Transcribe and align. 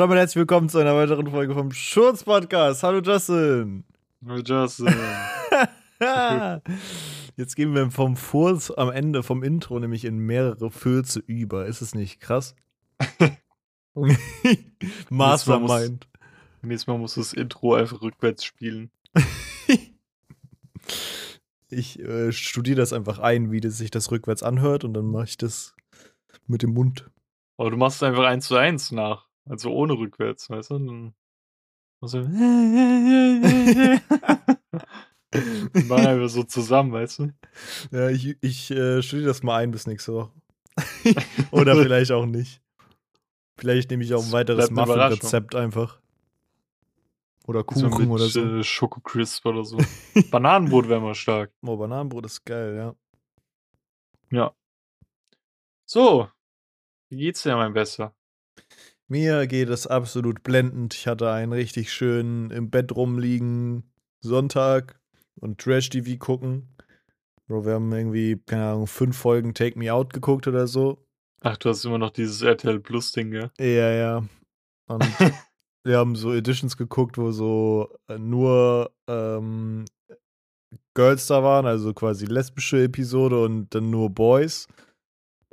Und 0.00 0.04
damit 0.08 0.16
herzlich 0.16 0.36
willkommen 0.36 0.70
zu 0.70 0.78
einer 0.78 0.96
weiteren 0.96 1.26
Folge 1.26 1.52
vom 1.52 1.72
Schurz 1.72 2.24
Podcast. 2.24 2.82
Hallo 2.82 3.02
Justin. 3.02 3.84
Hallo 4.26 4.40
Justin. 4.42 4.86
Jetzt 7.36 7.54
gehen 7.54 7.74
wir 7.74 7.90
vom 7.90 8.16
Furz 8.16 8.72
am 8.74 8.90
Ende 8.90 9.22
vom 9.22 9.42
Intro 9.42 9.78
nämlich 9.78 10.06
in 10.06 10.16
mehrere 10.16 10.70
Fürze 10.70 11.20
über. 11.26 11.66
Ist 11.66 11.82
es 11.82 11.94
nicht 11.94 12.18
krass? 12.18 12.56
Mastermind. 15.10 16.08
Nächstes 16.62 16.86
Mal 16.86 16.96
muss 16.96 17.16
das 17.16 17.34
Intro 17.34 17.74
einfach 17.74 18.00
rückwärts 18.00 18.42
spielen. 18.42 18.90
ich 21.68 21.98
äh, 21.98 22.32
studiere 22.32 22.78
das 22.78 22.94
einfach 22.94 23.18
ein, 23.18 23.52
wie 23.52 23.60
das 23.60 23.76
sich 23.76 23.90
das 23.90 24.10
rückwärts 24.10 24.42
anhört 24.42 24.84
und 24.84 24.94
dann 24.94 25.04
mache 25.04 25.24
ich 25.24 25.36
das 25.36 25.76
mit 26.46 26.62
dem 26.62 26.72
Mund. 26.72 27.10
Aber 27.58 27.70
du 27.70 27.76
machst 27.76 27.96
es 27.96 28.02
einfach 28.02 28.24
eins 28.24 28.46
zu 28.46 28.56
eins 28.56 28.92
nach. 28.92 29.28
Also 29.50 29.70
ohne 29.72 29.94
rückwärts, 29.94 30.48
weißt 30.48 30.70
du? 30.70 30.78
Dann 30.78 31.12
du 32.00 32.06
Machen 35.88 36.06
einfach 36.06 36.28
so 36.28 36.44
zusammen, 36.44 36.92
weißt 36.92 37.18
du? 37.18 37.32
Ja, 37.90 38.10
ich, 38.10 38.36
ich 38.40 38.70
äh, 38.70 39.02
studiere 39.02 39.26
das 39.28 39.42
mal 39.42 39.56
ein 39.56 39.72
bis 39.72 39.88
nächste 39.88 40.14
Woche. 40.14 40.30
Oder 41.50 41.74
vielleicht 41.76 42.12
auch 42.12 42.26
nicht. 42.26 42.62
Vielleicht 43.58 43.90
nehme 43.90 44.04
ich 44.04 44.14
auch 44.14 44.24
ein 44.24 44.30
weiteres 44.32 44.70
Muffin-Rezept 44.70 45.56
einfach. 45.56 45.98
Oder 47.46 47.64
Kuchen 47.64 47.90
so 47.90 48.04
oder 48.04 48.28
so. 48.28 48.58
Äh, 48.58 48.62
Schokocrisp 48.62 49.44
oder 49.46 49.64
so. 49.64 49.78
Bananenbrot 50.30 50.88
wäre 50.88 51.00
mal 51.00 51.16
stark. 51.16 51.50
Oh, 51.62 51.76
Bananenbrot 51.76 52.26
ist 52.26 52.44
geil, 52.44 52.76
ja. 52.76 52.94
Ja. 54.30 54.54
So. 55.86 56.28
Wie 57.08 57.16
geht's 57.16 57.42
dir, 57.42 57.56
mein 57.56 57.72
Bester? 57.72 58.14
Mir 59.10 59.48
geht 59.48 59.68
es 59.70 59.88
absolut 59.88 60.44
blendend. 60.44 60.94
Ich 60.94 61.08
hatte 61.08 61.32
einen 61.32 61.52
richtig 61.52 61.92
schönen 61.92 62.52
im 62.52 62.70
Bett 62.70 62.94
rumliegen 62.94 63.82
Sonntag 64.20 65.00
und 65.40 65.60
Trash-TV 65.60 66.16
gucken. 66.16 66.76
Bro, 67.48 67.66
wir 67.66 67.72
haben 67.72 67.90
irgendwie, 67.90 68.40
keine 68.46 68.66
Ahnung, 68.66 68.86
fünf 68.86 69.18
Folgen 69.18 69.52
Take 69.52 69.76
Me 69.76 69.92
Out 69.92 70.12
geguckt 70.12 70.46
oder 70.46 70.68
so. 70.68 71.04
Ach, 71.40 71.56
du 71.56 71.70
hast 71.70 71.84
immer 71.84 71.98
noch 71.98 72.10
dieses 72.10 72.40
RTL 72.42 72.78
Plus-Ding, 72.78 73.32
ja? 73.32 73.50
Ja, 73.58 73.90
ja. 73.90 74.24
Und 74.86 75.02
wir 75.82 75.98
haben 75.98 76.14
so 76.14 76.32
Editions 76.32 76.76
geguckt, 76.76 77.18
wo 77.18 77.32
so 77.32 77.92
äh, 78.06 78.16
nur 78.16 78.92
ähm, 79.08 79.86
Girls 80.94 81.26
da 81.26 81.42
waren, 81.42 81.66
also 81.66 81.92
quasi 81.94 82.26
lesbische 82.26 82.84
Episode 82.84 83.42
und 83.42 83.74
dann 83.74 83.90
nur 83.90 84.08
Boys. 84.08 84.68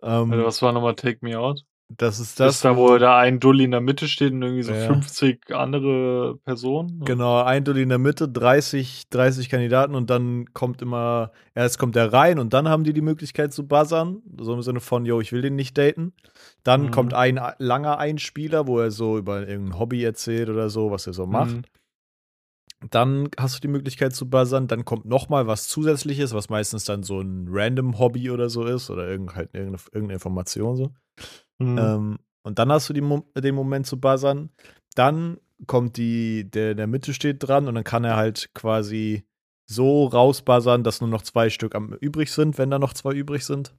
Ähm, 0.04 0.32
also 0.32 0.46
was 0.46 0.62
war 0.62 0.74
nochmal 0.74 0.94
Take 0.94 1.18
Me 1.22 1.40
Out? 1.40 1.66
Das 1.90 2.20
ist 2.20 2.38
das. 2.38 2.56
Ist 2.56 2.66
da, 2.66 2.76
wo 2.76 2.98
da 2.98 3.18
ein 3.18 3.40
Dulli 3.40 3.64
in 3.64 3.72
der 3.72 3.80
Mitte 3.80 4.10
steht 4.10 4.34
und 4.34 4.42
irgendwie 4.42 4.64
so 4.64 4.74
ja. 4.74 4.88
50 4.88 5.56
andere 5.56 6.36
Personen? 6.44 7.00
Genau, 7.06 7.42
ein 7.42 7.64
Dulli 7.64 7.84
in 7.84 7.90
der 7.90 7.98
Mitte, 7.98 8.28
30, 8.28 9.08
30 9.10 9.48
Kandidaten 9.48 9.96
und 9.96 10.10
dann 10.10 10.54
kommt 10.54 10.82
immer, 10.82 11.32
erst 11.56 11.80
kommt 11.80 11.96
der 11.96 12.12
rein 12.12 12.40
und 12.40 12.54
dann 12.54 12.68
haben 12.68 12.84
die 12.84 12.92
die 12.92 13.02
Möglichkeit 13.02 13.54
zu 13.54 13.66
buzzern. 13.66 14.22
So 14.38 14.54
im 14.54 14.62
Sinne 14.62 14.82
von, 14.82 15.06
yo, 15.06 15.22
ich 15.22 15.32
will 15.32 15.42
den 15.42 15.56
nicht 15.56 15.78
daten. 15.78 16.12
Dann 16.64 16.84
mhm. 16.84 16.92
kommt 16.92 17.14
ein 17.14 17.40
langer 17.58 18.00
Einspieler, 18.00 18.68
wo 18.68 18.80
er 18.80 18.92
so 18.92 19.18
über 19.18 19.48
irgendein 19.48 19.80
Hobby 19.80 20.04
erzählt 20.04 20.50
oder 20.50 20.70
so, 20.70 20.92
was 20.92 21.08
er 21.08 21.14
so 21.14 21.26
macht. 21.26 21.56
Mhm. 21.56 21.62
Dann 22.90 23.30
hast 23.40 23.56
du 23.56 23.60
die 23.62 23.70
Möglichkeit 23.70 24.14
zu 24.14 24.30
buzzern. 24.30 24.68
Dann 24.68 24.84
kommt 24.84 25.06
noch 25.06 25.30
mal 25.30 25.48
was 25.48 25.70
Zusätzliches, 25.70 26.34
was 26.34 26.50
meistens 26.50 26.84
dann 26.84 27.04
so 27.04 27.22
ein 27.22 27.48
random 27.50 27.98
Hobby 27.98 28.30
oder 28.30 28.50
so 28.50 28.66
ist 28.66 28.90
oder 28.90 29.08
irgend, 29.08 29.36
halt 29.36 29.54
irgendeine, 29.54 29.82
irgendeine 29.94 30.14
Information 30.16 30.76
so. 30.76 30.92
Mhm. 31.60 31.78
Ähm, 31.78 32.20
und 32.44 32.60
dann 32.60 32.72
hast 32.72 32.90
du 32.90 32.94
die, 32.94 33.02
den 33.42 33.56
Moment 33.56 33.88
zu 33.88 34.00
buzzern. 34.00 34.50
Dann 34.96 35.38
kommt 35.66 35.98
die, 35.98 36.50
der 36.50 36.72
in 36.72 36.78
der 36.78 36.88
Mitte 36.88 37.14
steht 37.14 37.38
dran 37.40 37.68
und 37.68 37.76
dann 37.76 37.84
kann 37.84 38.04
er 38.04 38.16
halt 38.16 38.52
quasi 38.54 39.24
so 39.66 40.06
rausbuzzern, 40.06 40.84
dass 40.84 41.02
nur 41.02 41.10
noch 41.10 41.24
zwei 41.24 41.50
Stück 41.50 41.76
am, 41.76 41.94
übrig 42.00 42.32
sind, 42.32 42.58
wenn 42.58 42.72
da 42.72 42.80
noch 42.80 42.94
zwei 42.94 43.14
übrig 43.14 43.46
sind. 43.46 43.74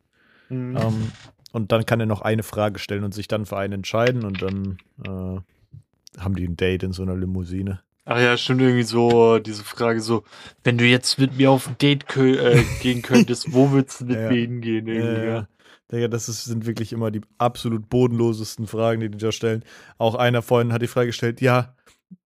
Mhm. 0.48 0.76
Ähm, 0.76 1.12
und 1.52 1.72
dann 1.72 1.86
kann 1.86 2.00
er 2.00 2.06
noch 2.06 2.20
eine 2.20 2.42
Frage 2.42 2.78
stellen 2.78 3.04
und 3.04 3.14
sich 3.14 3.28
dann 3.28 3.46
für 3.46 3.56
einen 3.56 3.72
entscheiden 3.72 4.24
und 4.24 4.42
dann 4.42 4.78
äh, 5.04 6.20
haben 6.20 6.34
die 6.34 6.46
ein 6.46 6.56
Date 6.56 6.82
in 6.82 6.92
so 6.92 7.02
einer 7.02 7.16
Limousine. 7.16 7.80
Ach 8.04 8.18
ja, 8.18 8.36
stimmt 8.36 8.62
irgendwie 8.62 8.84
so, 8.84 9.38
diese 9.38 9.64
Frage 9.64 10.00
so, 10.00 10.24
wenn 10.64 10.78
du 10.78 10.84
jetzt 10.84 11.18
mit 11.18 11.36
mir 11.36 11.50
auf 11.50 11.68
ein 11.68 11.76
Date 11.78 12.04
äh, 12.16 12.62
gehen 12.80 13.02
könntest, 13.02 13.52
wo 13.52 13.70
würdest 13.70 14.00
du 14.00 14.06
mit 14.06 14.16
ja. 14.20 14.30
mir 14.30 14.40
hingehen? 14.40 14.86
Ja. 14.86 15.24
ja. 15.24 15.48
Digga, 15.90 16.08
das 16.08 16.28
ist, 16.28 16.44
sind 16.44 16.66
wirklich 16.66 16.92
immer 16.92 17.10
die 17.10 17.22
absolut 17.38 17.88
bodenlosesten 17.88 18.66
Fragen, 18.66 19.00
die 19.00 19.10
die 19.10 19.18
da 19.18 19.32
stellen. 19.32 19.64
Auch 19.96 20.14
einer 20.14 20.42
vorhin 20.42 20.72
hat 20.72 20.82
die 20.82 20.86
Frage 20.86 21.08
gestellt, 21.08 21.40
ja, 21.40 21.74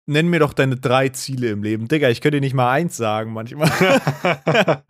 nenn 0.06 0.28
mir 0.30 0.40
doch 0.40 0.54
deine 0.54 0.78
drei 0.78 1.10
Ziele 1.10 1.50
im 1.50 1.64
Leben. 1.64 1.88
Digga, 1.88 2.10
ich 2.10 2.22
könnte 2.22 2.38
dir 2.38 2.42
nicht 2.42 2.56
mal 2.56 2.72
eins 2.72 2.98
sagen 2.98 3.34
manchmal. 3.34 3.70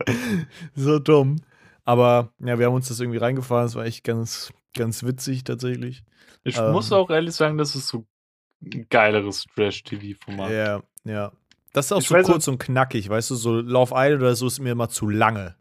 so 0.74 0.98
dumm. 0.98 1.36
Aber 1.84 2.32
ja, 2.38 2.58
wir 2.58 2.66
haben 2.66 2.74
uns 2.74 2.88
das 2.88 3.00
irgendwie 3.00 3.18
reingefahren. 3.18 3.66
Es 3.66 3.74
war 3.74 3.84
echt 3.84 4.04
ganz, 4.04 4.52
ganz 4.74 5.02
witzig 5.02 5.44
tatsächlich. 5.44 6.04
Ich 6.44 6.56
ähm, 6.56 6.72
muss 6.72 6.92
auch 6.92 7.10
ehrlich 7.10 7.34
sagen, 7.34 7.58
das 7.58 7.74
ist 7.74 7.88
so 7.88 8.06
ein 8.62 8.86
geileres 8.88 9.46
Trash-TV-Format. 9.54 10.50
Ja, 10.50 10.82
ja. 11.04 11.32
Das 11.72 11.86
ist 11.86 11.92
auch 11.92 12.00
ich 12.00 12.08
so 12.08 12.14
kurz 12.16 12.48
und 12.48 12.58
knackig, 12.58 13.08
weißt 13.08 13.30
du, 13.30 13.34
so 13.34 13.54
Love 13.54 13.94
Island 13.96 14.22
oder 14.22 14.34
so 14.34 14.46
ist 14.46 14.60
mir 14.60 14.72
immer 14.72 14.88
zu 14.88 15.08
lange. 15.08 15.56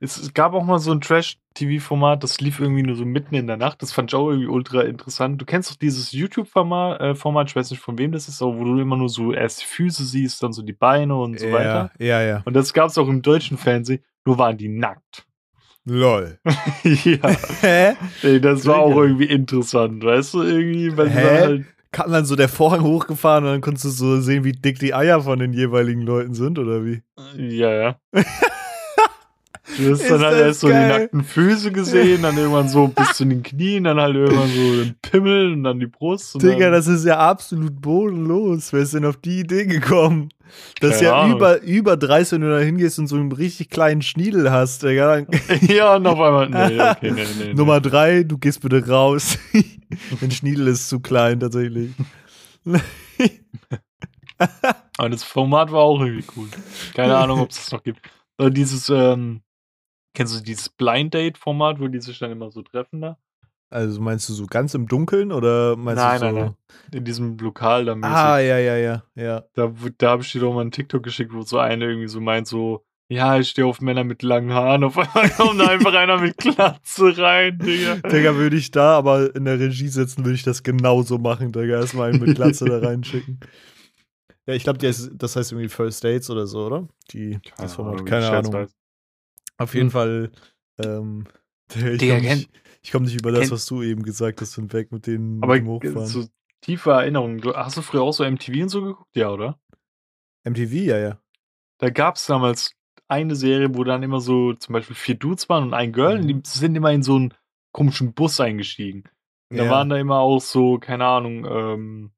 Es 0.00 0.32
gab 0.32 0.54
auch 0.54 0.64
mal 0.64 0.78
so 0.78 0.92
ein 0.92 1.00
Trash-TV-Format, 1.00 2.22
das 2.22 2.40
lief 2.40 2.60
irgendwie 2.60 2.82
nur 2.82 2.94
so 2.94 3.04
mitten 3.04 3.34
in 3.34 3.46
der 3.46 3.56
Nacht. 3.56 3.82
Das 3.82 3.92
fand 3.92 4.10
ich 4.10 4.14
auch 4.14 4.28
irgendwie 4.28 4.48
ultra 4.48 4.82
interessant. 4.82 5.40
Du 5.40 5.44
kennst 5.44 5.70
doch 5.70 5.76
dieses 5.76 6.12
YouTube-Format, 6.12 7.00
äh, 7.00 7.14
Format, 7.14 7.48
ich 7.50 7.56
weiß 7.56 7.70
nicht 7.70 7.80
von 7.80 7.98
wem 7.98 8.12
das 8.12 8.28
ist, 8.28 8.40
aber 8.40 8.58
wo 8.58 8.64
du 8.64 8.78
immer 8.78 8.96
nur 8.96 9.08
so 9.08 9.32
erst 9.32 9.62
die 9.62 9.66
Füße 9.66 10.04
siehst, 10.04 10.42
dann 10.42 10.52
so 10.52 10.62
die 10.62 10.72
Beine 10.72 11.16
und 11.16 11.38
so 11.38 11.46
ja, 11.46 11.52
weiter. 11.52 11.90
Ja, 11.98 12.22
ja. 12.22 12.42
Und 12.44 12.54
das 12.54 12.72
gab 12.72 12.88
es 12.88 12.98
auch 12.98 13.08
im 13.08 13.22
deutschen 13.22 13.58
Fernsehen, 13.58 14.02
nur 14.24 14.38
waren 14.38 14.56
die 14.56 14.68
nackt. 14.68 15.26
Lol. 15.84 16.38
ja. 16.84 17.30
Hä? 17.60 17.94
Ey, 18.22 18.40
das 18.40 18.66
war 18.66 18.78
auch 18.78 18.96
irgendwie 18.96 19.24
interessant, 19.24 20.04
weißt 20.04 20.34
du, 20.34 20.42
irgendwie, 20.42 20.96
weil 20.96 21.10
Hä? 21.10 21.40
halt 21.40 21.66
kam 21.90 22.12
dann 22.12 22.24
so 22.24 22.36
der 22.36 22.48
Vorhang 22.48 22.82
hochgefahren 22.82 23.44
und 23.44 23.50
dann 23.50 23.60
konntest 23.60 23.86
du 23.86 23.90
so 23.90 24.20
sehen, 24.20 24.44
wie 24.44 24.52
dick 24.52 24.78
die 24.78 24.94
Eier 24.94 25.22
von 25.22 25.38
den 25.38 25.52
jeweiligen 25.52 26.02
Leuten 26.02 26.34
sind, 26.34 26.58
oder 26.58 26.84
wie? 26.84 27.02
Ja, 27.36 27.72
ja. 27.72 27.96
Du 29.76 29.92
hast 29.92 30.08
dann 30.10 30.20
halt 30.20 30.38
erst 30.38 30.60
so 30.60 30.68
die 30.68 30.74
nackten 30.74 31.22
Füße 31.22 31.70
gesehen, 31.72 32.22
dann 32.22 32.36
irgendwann 32.36 32.68
so 32.68 32.88
bis 32.88 33.12
zu 33.14 33.24
den 33.24 33.42
Knien, 33.42 33.84
dann 33.84 34.00
halt 34.00 34.16
irgendwann 34.16 34.48
so 34.48 34.82
den 34.82 34.96
Pimmel 35.02 35.52
und 35.52 35.64
dann 35.64 35.78
die 35.78 35.86
Brust. 35.86 36.42
Digga, 36.42 36.70
das 36.70 36.86
ist 36.86 37.04
ja 37.04 37.18
absolut 37.18 37.80
bodenlos. 37.80 38.72
Wer 38.72 38.80
ist 38.80 38.94
denn 38.94 39.04
auf 39.04 39.16
die 39.18 39.40
Idee 39.40 39.66
gekommen? 39.66 40.30
Das 40.80 40.96
ist 40.96 41.02
ja 41.02 41.28
über, 41.28 41.60
über 41.62 41.96
30, 41.96 42.32
wenn 42.32 42.40
du 42.40 42.50
da 42.50 42.58
hingehst 42.58 42.98
und 42.98 43.06
so 43.06 43.16
einen 43.16 43.32
richtig 43.32 43.68
kleinen 43.68 44.00
Schniedel 44.02 44.50
hast, 44.50 44.82
Digga. 44.82 45.26
ja, 45.60 45.96
und 45.96 46.06
auf 46.06 46.18
einmal, 46.18 46.48
nee, 46.48 46.80
okay, 46.80 47.10
nee, 47.10 47.26
nee, 47.38 47.54
Nummer 47.54 47.80
drei, 47.80 48.22
du 48.22 48.38
gehst 48.38 48.62
bitte 48.62 48.86
raus. 48.88 49.38
Dein 50.20 50.30
Schniedel 50.30 50.68
ist 50.68 50.88
zu 50.88 51.00
klein, 51.00 51.40
tatsächlich. 51.40 51.90
Aber 54.96 55.08
das 55.08 55.24
Format 55.24 55.72
war 55.72 55.80
auch 55.80 56.00
irgendwie 56.00 56.24
cool. 56.36 56.48
Keine 56.94 57.16
Ahnung, 57.16 57.40
ob 57.40 57.50
es 57.50 57.56
das 57.56 57.72
noch 57.72 57.82
gibt. 57.82 58.00
Dieses, 58.40 58.88
ähm, 58.88 59.40
Kennst 60.18 60.36
du 60.36 60.42
dieses 60.42 60.68
Blind 60.68 61.14
Date-Format, 61.14 61.78
wo 61.78 61.86
die 61.86 62.00
sich 62.00 62.18
dann 62.18 62.32
immer 62.32 62.50
so 62.50 62.62
treffen 62.62 63.00
da? 63.00 63.18
Also 63.70 64.00
meinst 64.00 64.28
du 64.28 64.32
so 64.32 64.46
ganz 64.46 64.74
im 64.74 64.88
Dunkeln 64.88 65.30
oder 65.30 65.76
meinst 65.76 66.02
nein, 66.02 66.20
du 66.20 66.26
so? 66.26 66.34
Nein, 66.34 66.44
nein, 66.44 66.56
In 66.92 67.04
diesem 67.04 67.38
Lokal 67.38 67.84
da 67.84 67.94
mäßig. 67.94 68.16
Ah, 68.16 68.40
ja, 68.40 68.58
ja, 68.58 68.76
ja, 68.78 69.04
ja. 69.14 69.44
Da, 69.54 69.72
da 69.96 70.10
habe 70.10 70.22
ich 70.24 70.32
dir 70.32 70.40
doch 70.40 70.52
mal 70.52 70.62
einen 70.62 70.72
TikTok 70.72 71.04
geschickt, 71.04 71.32
wo 71.32 71.42
so 71.42 71.60
eine 71.60 71.84
irgendwie 71.84 72.08
so 72.08 72.20
meint, 72.20 72.48
so, 72.48 72.84
ja, 73.08 73.38
ich 73.38 73.50
stehe 73.50 73.64
auf 73.64 73.80
Männer 73.80 74.02
mit 74.02 74.24
langen 74.24 74.52
Haaren. 74.52 74.82
Auf 74.82 74.98
einmal 74.98 75.30
kommt 75.30 75.60
da 75.60 75.68
einfach 75.68 75.94
einer 75.94 76.18
mit 76.18 76.36
Glatze 76.36 77.16
rein, 77.16 77.56
Digga. 77.56 78.08
Digga, 78.08 78.34
würde 78.34 78.56
ich 78.56 78.72
da 78.72 78.98
aber 78.98 79.32
in 79.36 79.44
der 79.44 79.60
Regie 79.60 79.86
sitzen, 79.86 80.24
würde 80.24 80.34
ich 80.34 80.42
das 80.42 80.64
genauso 80.64 81.18
machen, 81.18 81.52
Digga. 81.52 81.78
Erstmal 81.78 82.10
einen 82.10 82.20
mit 82.20 82.34
Glatze 82.34 82.64
da 82.64 82.80
reinschicken. 82.80 83.38
Ja, 84.48 84.54
ich 84.54 84.64
glaube, 84.64 84.80
das 84.80 85.36
heißt 85.36 85.52
irgendwie 85.52 85.68
First 85.68 86.02
Dates 86.02 86.28
oder 86.28 86.48
so, 86.48 86.66
oder? 86.66 86.88
Die, 87.12 87.38
das 87.56 87.76
Format, 87.76 88.04
keine 88.04 88.28
Ahnung. 88.28 88.66
Auf 89.58 89.74
jeden 89.74 89.86
hm. 89.86 89.90
Fall, 89.90 90.30
ähm, 90.78 91.26
ich 91.74 92.08
komme 92.08 92.20
nicht, 92.22 92.50
komm 92.90 93.02
nicht, 93.02 93.20
über 93.20 93.32
das, 93.32 93.50
was 93.50 93.66
du 93.66 93.82
eben 93.82 94.02
gesagt 94.02 94.40
hast, 94.40 94.54
hinweg 94.54 94.90
mit 94.92 95.06
den 95.06 95.42
Aber 95.42 96.06
so 96.06 96.26
tiefe 96.60 96.90
Erinnerungen. 96.90 97.42
Hast 97.54 97.76
du 97.76 97.82
früher 97.82 98.02
auch 98.02 98.12
so 98.12 98.24
MTV 98.24 98.62
und 98.62 98.68
so 98.68 98.82
geguckt? 98.82 99.16
Ja, 99.16 99.30
oder? 99.30 99.60
MTV, 100.44 100.72
ja, 100.72 100.98
ja. 100.98 101.20
Da 101.78 101.90
gab 101.90 102.16
es 102.16 102.26
damals 102.26 102.74
eine 103.08 103.36
Serie, 103.36 103.74
wo 103.74 103.84
dann 103.84 104.02
immer 104.02 104.20
so 104.20 104.54
zum 104.54 104.72
Beispiel 104.72 104.96
vier 104.96 105.14
Dudes 105.14 105.48
waren 105.48 105.64
und 105.64 105.74
ein 105.74 105.92
Girl, 105.92 106.16
mhm. 106.16 106.20
und 106.20 106.28
die 106.28 106.50
sind 106.50 106.76
immer 106.76 106.92
in 106.92 107.02
so 107.02 107.16
einen 107.16 107.34
komischen 107.72 108.14
Bus 108.14 108.40
eingestiegen. 108.40 109.04
Und 109.50 109.58
ja. 109.58 109.64
da 109.64 109.70
waren 109.70 109.88
da 109.88 109.96
immer 109.96 110.18
auch 110.18 110.40
so, 110.40 110.78
keine 110.78 111.06
Ahnung, 111.06 111.46
ähm, 111.46 112.12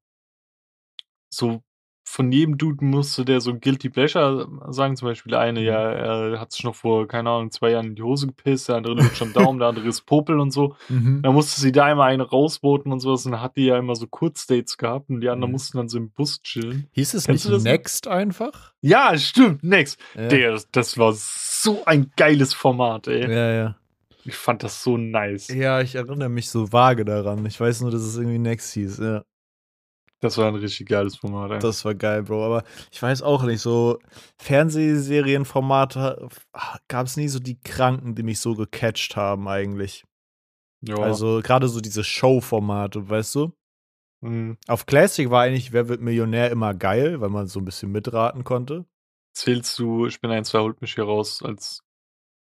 so 1.33 1.63
von 2.11 2.33
jedem 2.33 2.59
Dude 2.59 2.85
musste 2.85 3.25
der 3.25 3.41
so 3.41 3.51
ein 3.51 3.61
Guilty 3.61 3.89
Pleasure 3.89 4.49
sagen. 4.71 4.97
Zum 4.97 5.09
Beispiel 5.09 5.35
eine, 5.35 5.63
ja, 5.63 5.91
er 5.93 6.41
hat 6.41 6.53
sich 6.53 6.65
noch 6.65 6.75
vor, 6.75 7.07
keine 7.07 7.31
Ahnung, 7.31 7.51
zwei 7.51 7.71
Jahren 7.71 7.87
in 7.87 7.95
die 7.95 8.03
Hose 8.03 8.27
gepisst, 8.27 8.69
der 8.69 8.77
andere 8.77 8.95
lutscht 8.95 9.17
schon 9.17 9.33
Daumen, 9.33 9.59
der 9.59 9.69
andere 9.69 9.87
ist 9.89 10.03
Popel 10.07 10.41
und 10.41 10.51
so. 10.51 10.75
Mhm. 10.89 11.23
Da 11.23 11.31
musste 11.33 11.61
sie 11.61 11.73
da 11.73 11.91
immer 11.93 12.05
eine 12.05 12.23
rausboten 12.29 12.93
und 12.93 13.01
sowas 13.01 13.25
und 13.27 13.33
dann 13.33 13.41
hat 13.41 13.57
die 13.57 13.67
ja 13.67 13.79
immer 13.79 13.95
so 13.95 14.07
Kurzdates 14.07 14.77
gehabt 14.77 15.09
und 15.11 15.21
die 15.21 15.29
anderen 15.29 15.51
Mhm. 15.51 15.53
mussten 15.53 15.79
dann 15.79 15.89
so 15.89 15.99
im 15.99 16.11
Bus 16.11 16.43
chillen. 16.43 16.89
Hieß 16.93 17.15
es 17.15 17.27
Kennst 17.27 17.49
nicht? 17.49 17.65
Next 17.65 18.09
einfach? 18.09 18.73
Ja, 18.81 19.17
stimmt, 19.17 19.63
next. 19.63 19.99
Ja. 20.17 20.29
Der, 20.29 20.53
das- 20.53 20.69
das 20.71 20.99
war 20.99 21.13
so 21.15 21.85
ein 21.87 22.11
geiles 22.17 22.55
Format, 22.55 23.07
ey. 23.09 23.23
ja, 23.31 23.53
ja. 23.53 23.77
Ich 24.25 24.37
fand 24.37 24.63
das 24.63 24.83
so 24.83 24.99
nice. 24.99 25.49
Ja, 25.49 25.81
ich 25.81 25.95
erinnere 25.95 26.29
mich 26.29 26.51
so 26.51 26.73
vage 26.73 27.07
daran. 27.07 27.47
Ich 27.47 27.59
weiß 27.59 27.81
nur, 27.81 27.91
dass 27.91 28.03
es 28.03 28.19
irgendwie 28.19 28.39
Next 28.39 28.75
hieß. 28.75 28.99
Ja, 28.99 29.23
Das 30.21 30.37
war 30.37 30.49
ein 30.49 30.55
richtig 30.55 30.87
geiles 30.87 31.17
Format, 31.17 31.51
ey. 31.53 31.59
das 31.59 31.85
war 31.85 31.95
geil, 31.95 32.23
Bro. 32.23 32.45
Aber 32.45 32.65
ich 32.93 33.03
weiß 33.03 33.23
auch 33.23 33.43
nicht, 33.43 33.61
so 33.61 33.99
Fernsehserienformate 34.39 36.29
gab 36.89 37.07
es 37.07 37.17
nie 37.17 37.29
so 37.29 37.39
die 37.39 37.59
Kranken, 37.59 38.15
die 38.15 38.23
mich 38.23 38.39
so 38.41 38.55
gecatcht 38.55 39.17
haben 39.17 39.49
eigentlich. 39.49 40.05
ja. 40.83 40.97
Also 40.97 41.41
gerade 41.43 41.69
so 41.69 41.81
diese 41.81 42.05
Show-Formate, 42.05 43.09
weißt 43.09 43.35
du? 43.35 43.53
Mhm. 44.23 44.59
Auf 44.67 44.85
Classic 44.85 45.31
war 45.31 45.43
eigentlich 45.43 45.73
Wer 45.73 45.89
wird 45.89 46.03
Millionär 46.03 46.51
immer 46.51 46.75
geil, 46.75 47.23
weil 47.23 47.31
man 47.31 47.47
so 47.47 47.59
ein 47.61 47.65
bisschen 47.65 47.91
mitraten 47.91 48.45
konnte. 48.45 48.85
Zählst 49.33 49.79
du, 49.79 50.07
ich 50.07 50.21
bin 50.21 50.31
ein, 50.31 50.45
zwei, 50.45 50.59
holt 50.59 50.83
mich 50.83 50.95
hier 50.95 51.05
raus 51.05 51.43
als 51.43 51.83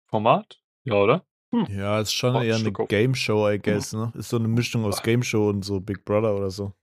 Format? 0.10 0.62
Ja, 0.84 0.96
oder? 0.96 1.26
Ja, 1.70 2.00
ist 2.02 2.14
schon 2.14 2.34
Warte, 2.34 2.48
eher 2.48 2.56
eine 2.56 2.64
Stück 2.64 2.80
auf. 2.82 2.88
Game 2.90 3.14
Show, 3.16 3.48
I 3.48 3.60
guess, 3.60 3.94
ne? 3.94 4.12
Ist 4.16 4.30
so 4.30 4.38
eine 4.38 4.48
Mischung 4.48 4.84
aus 4.86 5.04
Game 5.04 5.22
Show 5.22 5.50
und 5.50 5.64
so 5.64 5.80
Big 5.80 6.04
Brother 6.04 6.36
oder 6.36 6.50
so. 6.50 6.74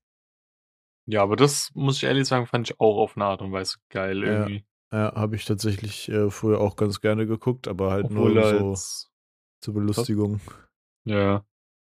Ja, 1.10 1.22
aber 1.22 1.36
das 1.36 1.70
muss 1.74 1.96
ich 1.96 2.04
ehrlich 2.04 2.26
sagen, 2.26 2.46
fand 2.46 2.70
ich 2.70 2.80
auch 2.80 2.98
auf 2.98 3.16
eine 3.16 3.24
Art 3.24 3.42
und 3.42 3.52
Weise 3.52 3.78
geil 3.88 4.22
Ja. 4.22 4.32
irgendwie. 4.46 4.64
Ja, 4.92 5.14
habe 5.14 5.36
ich 5.36 5.44
tatsächlich 5.44 6.08
äh, 6.08 6.30
früher 6.30 6.60
auch 6.60 6.74
ganz 6.76 7.00
gerne 7.00 7.26
geguckt, 7.26 7.68
aber 7.68 7.92
halt 7.92 8.06
Obwohl 8.06 8.34
nur 8.34 8.44
so 8.44 8.70
jetzt, 8.70 9.10
zur 9.60 9.74
Belustigung. 9.74 10.40
ja, 11.04 11.44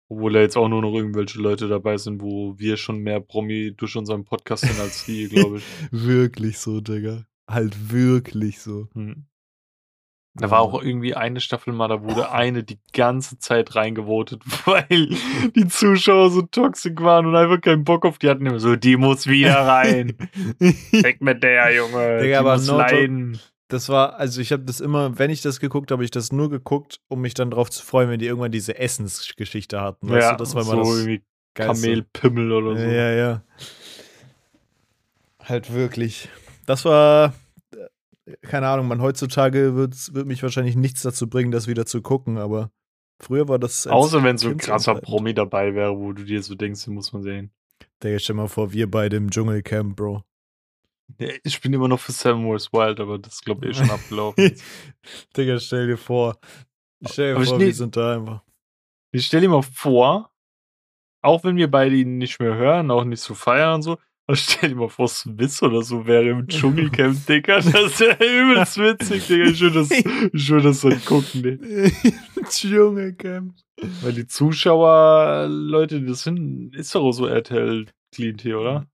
obwohl 0.10 0.34
da 0.34 0.42
jetzt 0.42 0.58
auch 0.58 0.68
nur 0.68 0.82
noch 0.82 0.94
irgendwelche 0.94 1.40
Leute 1.40 1.70
dabei 1.70 1.96
sind, 1.98 2.22
wo 2.22 2.58
wir 2.60 2.76
schon 2.76 3.00
mehr 3.00 3.22
Promi 3.22 3.74
durch 3.76 3.96
unseren 3.96 4.26
Podcast 4.26 4.64
sind 4.66 4.78
als 4.80 5.06
die, 5.06 5.28
glaube 5.30 5.60
ich. 5.60 5.64
Wirklich 5.92 6.58
so, 6.58 6.82
Digga. 6.82 7.26
Halt 7.50 7.92
wirklich 7.92 8.60
so. 8.60 8.88
Hm. 8.94 9.26
Da 10.34 10.50
war 10.50 10.62
auch 10.62 10.82
irgendwie 10.82 11.14
eine 11.14 11.42
Staffel 11.42 11.74
mal, 11.74 11.90
da 11.90 12.04
wurde 12.04 12.32
eine 12.32 12.64
die 12.64 12.80
ganze 12.94 13.38
Zeit 13.38 13.76
reingevotet, 13.76 14.42
weil 14.66 15.10
die 15.56 15.68
Zuschauer 15.68 16.30
so 16.30 16.42
toxisch 16.44 16.94
waren 16.98 17.26
und 17.26 17.36
einfach 17.36 17.60
keinen 17.60 17.84
Bock 17.84 18.06
auf 18.06 18.18
die 18.18 18.30
hatten. 18.30 18.46
Immer 18.46 18.60
so, 18.60 18.78
die 18.78 18.96
muss 18.96 19.28
wieder 19.28 19.56
rein. 19.56 20.16
Weg 20.60 21.22
mit 21.22 21.44
der, 21.44 21.76
Junge. 21.76 22.20
Digga, 22.20 22.24
die 22.24 22.36
aber 22.36 22.54
muss 22.54 22.68
no 22.68 22.78
leiden. 22.78 23.40
Das 23.68 23.90
war, 23.90 24.16
also 24.16 24.42
ich 24.42 24.52
habe 24.52 24.64
das 24.64 24.80
immer, 24.80 25.18
wenn 25.18 25.32
ich 25.32 25.42
das 25.42 25.60
geguckt 25.60 25.92
habe, 25.92 26.00
habe 26.00 26.06
ich 26.06 26.12
das 26.12 26.32
nur 26.32 26.50
geguckt, 26.50 27.00
um 27.08 27.22
mich 27.22 27.34
dann 27.34 27.52
drauf 27.52 27.70
zu 27.70 27.86
freuen, 27.86 28.10
wenn 28.10 28.20
die 28.20 28.26
irgendwann 28.26 28.52
diese 28.52 28.78
Essensgeschichte 28.78 29.82
hatten. 29.82 30.10
Weißt 30.10 30.22
ja, 30.22 30.32
du, 30.32 30.38
das 30.38 30.56
war 30.56 30.64
so 30.64 30.74
immer 30.74 30.82
das 30.82 30.98
irgendwie. 30.98 31.22
Kamelpimmel 31.54 32.52
oder 32.52 32.78
so. 32.78 32.84
Ja, 32.84 33.12
ja. 33.12 33.42
Halt 35.44 35.74
wirklich. 35.74 36.30
Das 36.66 36.86
war, 36.86 37.34
keine 38.42 38.68
Ahnung, 38.68 38.88
man, 38.88 39.02
heutzutage 39.02 39.76
wird's, 39.76 40.14
wird 40.14 40.28
mich 40.28 40.44
wahrscheinlich 40.44 40.76
nichts 40.76 41.02
dazu 41.02 41.30
bringen, 41.30 41.52
das 41.52 41.68
wieder 41.68 41.86
zu 41.86 42.02
gucken, 42.02 42.38
aber 42.38 42.72
früher 43.20 43.48
war 43.48 43.60
das. 43.60 43.88
Außer 43.88 44.24
wenn 44.24 44.38
so 44.38 44.50
ein 44.50 44.58
krasser. 44.58 44.96
Promi 44.96 45.34
dabei 45.34 45.76
wäre, 45.76 45.98
wo 45.98 46.14
du 46.14 46.24
dir 46.24 46.42
so 46.44 46.56
denkst, 46.56 46.86
den 46.86 46.94
muss 46.94 47.14
man 47.14 47.24
sehen. 47.24 47.52
Digga, 48.04 48.20
stell 48.20 48.36
mal 48.36 48.48
vor, 48.48 48.72
wir 48.74 48.90
beide 48.90 49.18
im 49.18 49.30
Dschungelcamp, 49.30 49.96
Bro. 49.96 50.24
Ich 51.44 51.60
bin 51.60 51.74
immer 51.74 51.88
noch 51.88 52.00
für 52.00 52.14
Seven 52.14 52.48
Wars 52.48 52.72
Wild, 52.72 53.00
aber 53.00 53.20
das 53.20 53.42
glaube 53.42 53.66
ich 53.66 53.72
eh 53.72 53.80
schon 53.80 53.90
abgelaufen. 53.92 54.56
Digga, 55.36 55.60
stell 55.60 55.88
dir 55.88 55.98
vor. 55.98 56.40
Stell 57.06 57.34
dir 57.34 57.36
Aber 57.38 57.46
vor, 57.46 57.60
wir 57.60 57.74
sind 57.74 57.98
da 57.98 58.16
einfach. 58.16 58.42
Ich 59.12 59.26
stell 59.26 59.42
dir 59.42 59.50
mal 59.50 59.62
vor, 59.62 60.32
auch 61.22 61.44
wenn 61.44 61.58
wir 61.58 61.70
beide 61.70 61.96
ihn 61.96 62.18
nicht 62.18 62.40
mehr 62.40 62.56
hören, 62.56 62.92
auch 62.92 63.04
nicht 63.04 63.22
so 63.22 63.34
feiern 63.34 63.76
und 63.76 63.82
so, 63.82 63.98
stell 64.36 64.70
dir 64.70 64.76
mal 64.76 64.90
vor, 64.90 65.08
Swiss 65.08 65.62
oder 65.64 65.82
so 65.84 66.06
wäre 66.06 66.30
im 66.30 66.48
Dschungelcamp, 66.48 67.26
Digga. 67.26 67.58
Das 67.62 68.00
wäre 68.00 68.18
übelst 68.24 68.78
witzig, 68.78 69.28
Digga. 69.28 69.46
Ich 69.46 69.60
würde 69.62 69.80
das, 69.80 69.92
ich 69.92 70.50
würde 70.50 70.64
das 70.70 70.82
dann 70.82 71.04
gucken, 71.06 71.42
ne? 71.42 71.92
Dschungelcamp. 72.50 73.56
Weil 74.02 74.14
die 74.14 74.28
Zuschauer, 74.28 75.48
Leute, 75.50 76.02
das 76.02 76.24
sind, 76.24 76.76
ist 76.76 76.94
doch 76.94 77.04
auch 77.04 77.12
so 77.14 77.26
RTL-Klientel, 77.28 78.56
oder? 78.56 78.88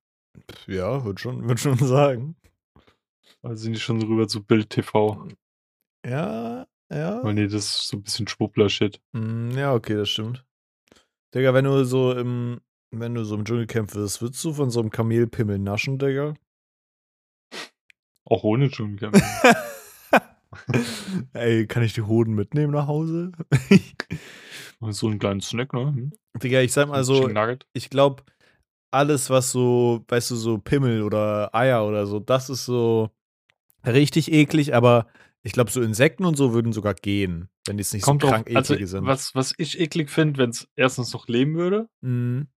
Ja, 0.67 1.03
würde 1.03 1.19
schon, 1.19 1.47
würd 1.47 1.59
schon 1.59 1.77
sagen. 1.77 2.35
Also 3.41 3.63
sind 3.63 3.73
die 3.73 3.79
schon 3.79 3.99
so 3.99 4.07
rüber 4.07 4.27
zu 4.27 4.43
Bild 4.43 4.69
TV. 4.69 5.27
Ja, 6.05 6.67
ja. 6.91 7.23
Weil 7.23 7.33
nee, 7.33 7.47
das 7.47 7.65
ist 7.65 7.87
so 7.87 7.97
ein 7.97 8.03
bisschen 8.03 8.27
Schwuppler-Shit. 8.27 9.01
Mm, 9.13 9.51
Ja, 9.51 9.73
okay, 9.73 9.95
das 9.95 10.09
stimmt. 10.09 10.45
Digga, 11.35 11.53
wenn 11.53 11.65
du 11.65 11.83
so 11.83 12.13
im, 12.13 12.61
wenn 12.91 13.15
du 13.15 13.23
so 13.23 13.35
im 13.35 13.45
Dschungelcamp 13.45 13.93
wirst, 13.95 14.21
würdest 14.21 14.43
du 14.43 14.53
von 14.53 14.69
so 14.69 14.79
einem 14.79 14.89
Kamelpimmel 14.89 15.59
naschen, 15.59 15.97
Digga? 15.97 16.33
Auch 18.25 18.43
ohne 18.43 18.69
Dschungelcamp. 18.69 19.17
Ey, 21.33 21.67
kann 21.67 21.83
ich 21.83 21.93
die 21.93 22.01
Hoden 22.01 22.33
mitnehmen 22.33 22.73
nach 22.73 22.87
Hause? 22.87 23.31
so 24.89 25.07
einen 25.07 25.19
kleinen 25.19 25.41
Snack, 25.41 25.73
ne? 25.73 25.93
Hm? 25.93 26.13
Digga, 26.41 26.61
ich 26.61 26.73
sag 26.73 26.87
mal 26.87 27.03
so, 27.03 27.29
ich 27.73 27.89
glaube, 27.89 28.23
alles, 28.91 29.29
was 29.29 29.51
so, 29.51 30.03
weißt 30.07 30.31
du, 30.31 30.35
so 30.35 30.57
Pimmel 30.57 31.03
oder 31.03 31.53
Eier 31.53 31.85
oder 31.85 32.05
so, 32.05 32.19
das 32.19 32.49
ist 32.49 32.65
so 32.65 33.09
richtig 33.85 34.31
eklig, 34.31 34.73
aber 34.73 35.07
ich 35.41 35.53
glaube, 35.53 35.71
so 35.71 35.81
Insekten 35.81 36.25
und 36.25 36.35
so 36.35 36.53
würden 36.53 36.73
sogar 36.73 36.93
gehen, 36.93 37.49
wenn 37.65 37.77
die 37.77 37.81
es 37.81 37.93
nicht 37.93 38.03
Kommt 38.03 38.21
so 38.21 38.29
krank 38.29 38.49
also 38.53 38.73
eklige 38.73 38.87
sind. 38.87 39.05
was, 39.05 39.33
was 39.35 39.53
ich 39.57 39.79
eklig 39.79 40.09
finde, 40.09 40.39
wenn 40.39 40.49
es 40.49 40.67
erstens 40.75 41.13
noch 41.13 41.27
leben 41.27 41.55
würde 41.55 41.89
Mhm. 42.01 42.47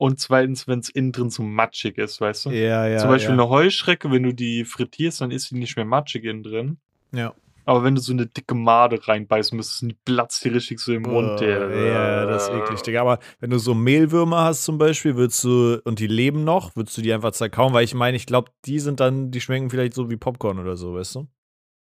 Und 0.00 0.18
zweitens, 0.18 0.66
wenn 0.66 0.78
es 0.78 0.88
innen 0.88 1.12
drin 1.12 1.28
so 1.28 1.42
matschig 1.42 1.98
ist, 1.98 2.22
weißt 2.22 2.46
du? 2.46 2.50
Ja, 2.52 2.86
ja. 2.86 2.96
Zum 2.96 3.10
Beispiel 3.10 3.36
ja. 3.36 3.42
eine 3.42 3.50
Heuschrecke, 3.50 4.10
wenn 4.10 4.22
du 4.22 4.32
die 4.32 4.64
frittierst, 4.64 5.20
dann 5.20 5.30
ist 5.30 5.50
sie 5.50 5.58
nicht 5.58 5.76
mehr 5.76 5.84
matschig 5.84 6.24
innen 6.24 6.42
drin. 6.42 6.78
Ja. 7.12 7.34
Aber 7.66 7.84
wenn 7.84 7.96
du 7.96 8.00
so 8.00 8.14
eine 8.14 8.24
dicke 8.24 8.54
Made 8.54 9.06
reinbeißen 9.06 9.54
müsstest, 9.54 9.82
die 9.82 9.96
platzt 10.06 10.42
dir 10.42 10.54
richtig 10.54 10.80
so 10.80 10.94
im 10.94 11.02
Mund. 11.02 11.40
Der, 11.40 11.68
ja, 11.86 12.24
das 12.24 12.48
ist 12.48 12.54
eklig, 12.54 12.80
Digga. 12.80 13.02
Aber 13.02 13.18
wenn 13.40 13.50
du 13.50 13.58
so 13.58 13.74
Mehlwürmer 13.74 14.44
hast 14.44 14.64
zum 14.64 14.78
Beispiel, 14.78 15.16
würdest 15.16 15.44
du, 15.44 15.82
und 15.84 15.98
die 15.98 16.06
leben 16.06 16.44
noch, 16.44 16.74
würdest 16.76 16.96
du 16.96 17.02
die 17.02 17.12
einfach 17.12 17.32
zerkauen, 17.32 17.74
weil 17.74 17.84
ich 17.84 17.92
meine, 17.92 18.16
ich 18.16 18.24
glaube, 18.24 18.50
die 18.64 18.80
sind 18.80 19.00
dann, 19.00 19.30
die 19.30 19.42
schmecken 19.42 19.68
vielleicht 19.68 19.92
so 19.92 20.08
wie 20.08 20.16
Popcorn 20.16 20.58
oder 20.58 20.78
so, 20.78 20.94
weißt 20.94 21.16
du? 21.16 21.28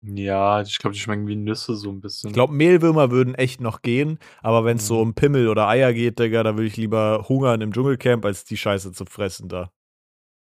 Ja, 0.05 0.61
ich 0.61 0.77
glaube, 0.79 0.93
die 0.93 0.99
schmecken 0.99 1.27
wie 1.27 1.35
Nüsse 1.35 1.75
so 1.75 1.89
ein 1.89 2.01
bisschen. 2.01 2.27
Ich 2.29 2.33
glaube, 2.33 2.53
Mehlwürmer 2.53 3.09
würden 3.09 3.35
echt 3.35 3.61
noch 3.61 3.81
gehen, 3.81 4.19
aber 4.41 4.65
wenn 4.65 4.77
es 4.77 4.85
so 4.87 4.95
Mhm. 4.95 5.01
um 5.01 5.13
Pimmel 5.15 5.47
oder 5.47 5.67
Eier 5.69 5.93
geht, 5.93 6.19
Digga, 6.19 6.43
da 6.43 6.55
würde 6.55 6.67
ich 6.67 6.75
lieber 6.77 7.25
hungern 7.29 7.61
im 7.61 7.71
Dschungelcamp, 7.71 8.25
als 8.25 8.43
die 8.43 8.57
Scheiße 8.57 8.91
zu 8.91 9.05
fressen 9.05 9.47
da. 9.47 9.71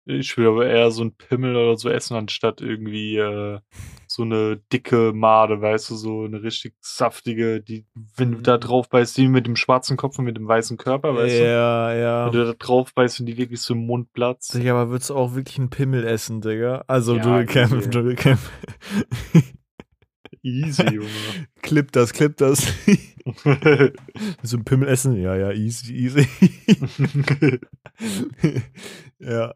Ich 0.06 0.37
will 0.37 0.49
aber 0.49 0.66
eher 0.66 0.90
so 0.90 1.02
ein 1.02 1.14
Pimmel 1.16 1.56
oder 1.56 1.76
so 1.78 1.88
essen, 1.88 2.14
anstatt 2.14 2.61
irgendwie 2.61 3.16
äh, 3.16 3.58
so 4.06 4.23
eine 4.23 4.58
dicke 4.73 5.12
Made, 5.14 5.61
weißt 5.62 5.88
du, 5.90 5.96
so 5.96 6.25
eine 6.25 6.42
richtig 6.42 6.75
saftige, 6.80 7.62
die, 7.62 7.87
wenn 8.16 8.32
du 8.32 8.38
da 8.42 8.56
Mhm. 8.56 8.61
drauf 8.61 8.88
beißt, 8.90 9.16
die 9.16 9.28
mit 9.28 9.46
dem 9.46 9.56
schwarzen 9.56 9.96
Kopf 9.96 10.18
und 10.18 10.26
mit 10.26 10.37
dem 10.37 10.46
weißen 10.46 10.76
Körper, 10.76 11.14
weißt 11.16 11.40
du? 11.40 11.44
ja, 11.44 11.94
ja. 11.94 12.26
Wenn 12.26 12.32
du 12.32 12.44
da 12.44 12.52
drauf 12.52 12.92
beißt 12.94 13.20
und 13.20 13.26
die 13.26 13.37
wirklich 13.38 13.61
so 13.62 13.73
im 13.75 13.87
Mund 13.87 14.12
platzt. 14.12 14.54
Digga, 14.54 14.73
aber 14.73 14.90
würdest 14.90 15.08
du 15.11 15.14
auch 15.14 15.34
wirklich 15.34 15.58
einen 15.58 15.70
Pimmel 15.70 16.04
essen, 16.06 16.42
Digga? 16.42 16.84
Also 16.87 17.16
Ja, 17.16 17.23
Dschungelcamp, 17.23 17.90
Dschungelcamp. 17.90 18.40
Easy, 20.42 20.82
Junge. 20.94 21.08
clip 21.62 21.92
das, 21.92 22.12
clip 22.12 22.37
das. 22.37 22.62
so 24.42 24.56
ein 24.58 24.64
Pimmel 24.64 24.88
essen? 24.88 25.16
Ja, 25.16 25.34
ja, 25.34 25.50
easy, 25.52 25.94
easy. 25.94 26.28
ja. 29.18 29.54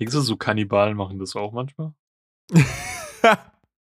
Denkst 0.00 0.14
du, 0.14 0.20
so 0.20 0.36
Kannibalen 0.36 0.96
machen 0.96 1.18
das 1.18 1.36
auch 1.36 1.52
manchmal? 1.52 1.92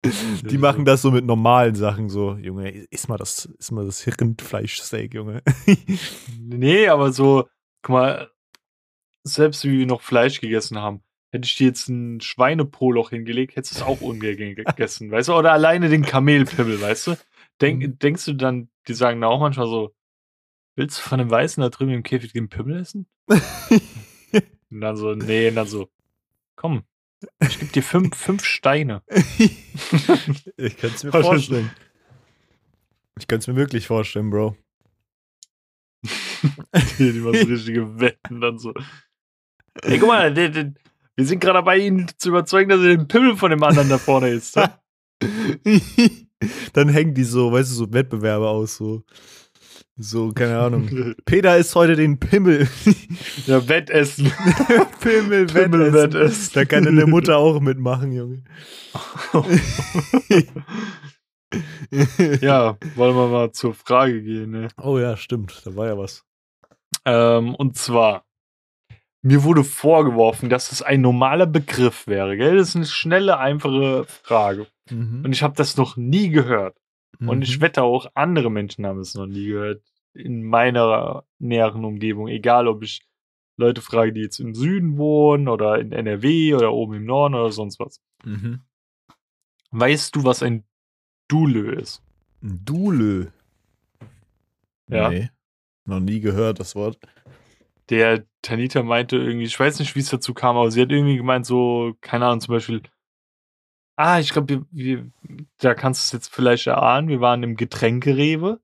Die 0.06 0.58
machen 0.58 0.86
das 0.86 1.02
so 1.02 1.12
mit 1.12 1.26
normalen 1.26 1.76
Sachen, 1.76 2.10
so, 2.10 2.36
Junge, 2.36 2.70
iss 2.92 3.08
mal 3.08 3.18
das, 3.18 3.46
iss 3.60 3.72
mal 3.72 3.86
das 3.86 4.06
Rindfleischsteak, 4.08 5.14
Junge. 5.14 5.42
Nee, 6.40 6.88
aber 6.88 7.12
so, 7.12 7.50
guck 7.82 7.94
mal, 7.94 8.32
selbst 9.24 9.64
wie 9.66 9.80
wir 9.80 9.86
noch 9.86 10.02
Fleisch 10.02 10.40
gegessen 10.40 10.78
haben, 10.78 11.02
hätte 11.32 11.46
ich 11.46 11.56
dir 11.58 11.68
jetzt 11.68 11.90
ein 11.90 12.22
Schweinepoloch 12.22 13.10
hingelegt, 13.10 13.56
hättest 13.56 13.76
du 13.76 13.80
es 13.80 13.84
auch 13.84 14.00
ungern 14.02 14.38
gegessen, 14.38 15.12
weißt 15.12 15.28
du? 15.30 15.34
Oder 15.34 15.52
alleine 15.52 15.90
den 15.90 16.04
Kamelpimmel, 16.04 16.80
weißt 16.80 17.08
du? 17.08 17.16
Denk, 17.60 17.82
Mhm. 17.84 18.00
Denkst 18.00 18.26
du 18.26 18.34
dann, 18.34 18.70
die 18.88 18.94
sagen 18.94 19.20
da 19.20 19.28
auch 19.28 19.40
manchmal 19.42 19.68
so, 19.68 19.94
willst 20.76 21.00
du 21.00 21.02
von 21.02 21.20
dem 21.20 21.30
Weißen 21.30 21.60
da 21.60 21.70
drüben 21.70 21.92
im 21.92 22.04
Käfig 22.04 22.32
den 22.34 22.50
Pimmel 22.50 22.78
essen? 22.78 23.08
Und 24.78 24.82
dann 24.82 24.96
so, 24.96 25.16
nee, 25.16 25.50
und 25.50 25.56
dann 25.56 25.66
so, 25.66 25.90
komm, 26.56 26.84
ich 27.40 27.58
geb 27.60 27.74
dir 27.74 27.82
fünf, 27.82 28.16
fünf 28.16 28.46
Steine. 28.46 29.02
ich 29.10 30.78
kann 30.78 30.92
es 30.94 31.04
mir 31.04 31.12
vorstellen. 31.24 31.72
Ich 33.18 33.28
kann 33.28 33.40
es 33.40 33.48
mir 33.48 33.56
wirklich 33.56 33.88
vorstellen, 33.88 34.30
Bro. 34.30 34.56
die 37.00 37.12
machen 37.14 37.40
so 37.40 37.48
richtige 37.48 38.00
Wetten 38.00 38.40
dann 38.40 38.60
so. 38.60 38.72
Ey, 39.82 39.98
guck 39.98 40.10
mal, 40.10 40.32
der, 40.32 40.50
der, 40.50 40.72
Wir 41.16 41.26
sind 41.26 41.40
gerade 41.40 41.58
dabei, 41.58 41.80
ihn 41.80 42.08
zu 42.16 42.30
überzeugen, 42.30 42.70
dass 42.70 42.80
er 42.82 42.98
den 42.98 43.08
Pimmel 43.08 43.36
von 43.36 43.50
dem 43.50 43.64
anderen 43.64 43.90
da 43.90 43.98
vorne 43.98 44.30
ist. 44.30 44.58
Dann 46.74 46.90
hängen 46.90 47.16
die 47.16 47.24
so, 47.24 47.52
weißt 47.52 47.72
du, 47.72 47.74
so 47.74 47.92
Wettbewerbe 47.92 48.48
aus, 48.48 48.78
so. 48.78 49.04
So, 50.00 50.32
keine 50.32 50.60
Ahnung. 50.60 51.16
Peter 51.26 51.58
isst 51.58 51.74
heute 51.76 51.96
den 51.96 52.20
Pimmel. 52.20 52.68
ja, 53.48 53.68
Wettessen. 53.68 54.32
Pimmel, 55.02 55.48
Pimmel, 55.48 55.92
Wettessen. 55.92 56.14
Wettessen. 56.14 56.52
Da 56.54 56.66
kann 56.66 56.84
deine 56.84 57.08
Mutter 57.08 57.38
auch 57.38 57.60
mitmachen, 57.60 58.12
Junge. 58.12 58.44
ja, 62.42 62.78
wollen 62.96 63.16
wir 63.16 63.28
mal 63.28 63.52
zur 63.52 63.74
Frage 63.74 64.22
gehen, 64.22 64.52
ne? 64.52 64.68
Oh 64.82 65.00
ja, 65.00 65.18
stimmt. 65.18 65.62
Da 65.66 65.76
war 65.76 65.88
ja 65.88 65.98
was. 65.98 66.24
Ähm, 67.06 67.56
und 67.56 67.76
zwar, 67.76 68.26
mir 69.24 69.44
wurde 69.44 69.64
vorgeworfen, 69.64 70.50
dass 70.50 70.72
es 70.72 70.84
ein 70.84 71.02
normaler 71.02 71.48
Begriff 71.48 72.06
wäre, 72.06 72.38
gell? 72.38 72.58
Das 72.58 72.70
ist 72.70 72.76
eine 72.76 72.86
schnelle, 72.86 73.40
einfache 73.40 74.06
Frage. 74.06 74.68
Mhm. 74.92 75.24
Und 75.26 75.32
ich 75.32 75.42
habe 75.42 75.56
das 75.56 75.76
noch 75.76 75.98
nie 75.98 76.30
gehört. 76.30 76.78
Und 77.20 77.42
ich 77.42 77.58
Mhm. 77.58 77.62
wette 77.62 77.84
auch, 77.84 78.08
andere 78.14 78.52
Menschen 78.52 78.86
haben 78.86 79.00
es 79.00 79.16
noch 79.16 79.26
nie 79.26 79.48
gehört. 79.48 79.84
In 80.14 80.44
meiner 80.44 81.24
näheren 81.40 81.86
Umgebung. 81.86 82.28
Egal, 82.28 82.68
ob 82.68 82.84
ich 82.84 83.02
Leute 83.56 83.82
frage, 83.82 84.14
die 84.14 84.22
jetzt 84.22 84.40
im 84.40 84.54
Süden 84.54 84.98
wohnen 84.98 85.48
oder 85.48 85.80
in 85.80 85.92
NRW 85.92 86.54
oder 86.54 86.74
oben 86.74 86.94
im 86.96 87.06
Norden 87.06 87.36
oder 87.36 87.52
sonst 87.52 87.80
was. 87.80 88.02
Mhm. 88.24 88.62
Weißt 89.72 90.16
du, 90.16 90.24
was 90.24 90.44
ein 90.44 90.64
Dulö 91.28 91.72
ist? 91.74 92.04
Ein 92.42 92.64
Dulö. 92.64 93.28
Ja. 94.90 95.10
Nee. 95.10 95.30
Noch 95.86 96.00
nie 96.00 96.20
gehört, 96.20 96.60
das 96.60 96.76
Wort. 96.76 96.98
Der 97.90 98.26
Tanita 98.42 98.84
meinte 98.84 99.16
irgendwie, 99.18 99.46
ich 99.46 99.60
weiß 99.60 99.80
nicht, 99.80 99.96
wie 99.96 100.00
es 100.02 100.10
dazu 100.10 100.34
kam, 100.34 100.58
aber 100.58 100.70
sie 100.72 100.82
hat 100.82 100.92
irgendwie 100.92 101.18
gemeint, 101.18 101.46
so, 101.46 101.96
keine 102.02 102.26
Ahnung, 102.26 102.42
zum 102.42 102.54
Beispiel, 102.54 102.82
ah, 103.98 104.20
ich 104.20 104.32
glaube, 104.32 104.66
da 105.60 105.74
kannst 105.74 106.02
du 106.02 106.06
es 106.06 106.12
jetzt 106.24 106.34
vielleicht 106.34 106.68
erahnen, 106.68 107.10
wir 107.10 107.20
waren 107.20 107.44
im 107.44 107.56
Getränkerewe 107.58 108.60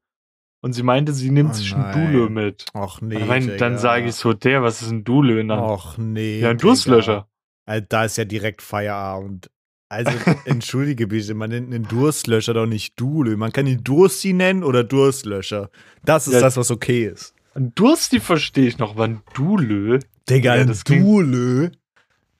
und 0.61 0.73
sie 0.73 0.83
meinte, 0.83 1.11
sie 1.13 1.29
nimmt 1.29 1.51
Oh 1.51 1.53
sich 1.55 1.75
ein. 1.75 1.91
Dulö 2.11 2.29
mit. 2.29 2.65
Ach 2.73 3.01
nee. 3.01 3.19
Dann 3.19 3.57
dann 3.57 3.77
sage 3.77 4.05
ich 4.07 4.15
so, 4.15 4.31
der, 4.33 4.63
was 4.63 4.81
ist 4.81 4.91
ein 4.91 5.03
Dulö? 5.03 5.45
Ach 5.51 5.97
nee. 5.97 6.39
ja, 6.39 6.51
ein. 6.51 6.57
Durstlöscher. 6.57 7.27
Also, 7.65 7.85
da 7.89 8.05
ist 8.05 8.17
ja 8.17 8.25
direkt 8.25 8.61
Feierabend. 8.61 9.49
Also, 9.89 10.11
entschuldige 10.45 11.07
bitte, 11.07 11.33
man 11.33 11.49
nennt 11.51 11.73
einen 11.73 11.83
Durstlöscher 11.87 12.53
doch 12.53 12.65
nicht 12.65 12.99
Dulö. 12.99 13.37
Man 13.37 13.51
kann 13.51 13.67
ihn 13.67 13.83
Dursti 13.83 14.33
nennen 14.33 14.63
oder 14.63 14.83
Durstlöscher. 14.83 15.69
Das 16.03 16.27
ist 16.27 16.33
Ja. 16.33 16.39
das, 16.39 16.57
was 16.57 16.71
okay 16.71 17.05
ist. 17.05 17.35
Ein 17.55 17.73
Dursti 17.75 18.19
verstehe 18.19 18.67
ich 18.67 18.79
noch, 18.79 18.91
aber 18.91 19.03
ein 19.03 19.21
Dulö, 19.35 19.99
Digga, 20.29 20.55
Ja, 20.55 20.61
ein 20.61 20.67
das 20.67 20.83
klingt- 20.83 21.05
Dulö. 21.05 21.69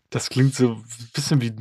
das 0.09 0.29
klingt 0.29 0.55
so 0.55 0.71
ein 0.73 0.83
bisschen 1.13 1.41
wie 1.41 1.53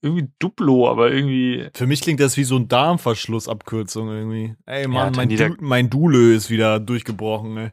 irgendwie 0.00 0.28
Duplo, 0.38 0.88
aber 0.88 1.10
irgendwie, 1.12 1.68
Für 1.74 1.86
mich 1.86 2.00
klingt 2.00 2.20
das 2.20 2.36
wie 2.36 2.44
so 2.44 2.56
ein 2.56 2.68
Darmverschlussabkürzung 2.68 4.08
irgendwie. 4.08 4.54
Ey, 4.66 4.86
Mann, 4.88 5.12
mein, 5.16 5.28
Tanita- 5.30 5.48
du 5.48 5.56
mein 5.60 5.90
Dulö 5.90 6.34
ist 6.34 6.50
wieder 6.50 6.80
durchgebrochen, 6.80 7.56
ey. 7.56 7.70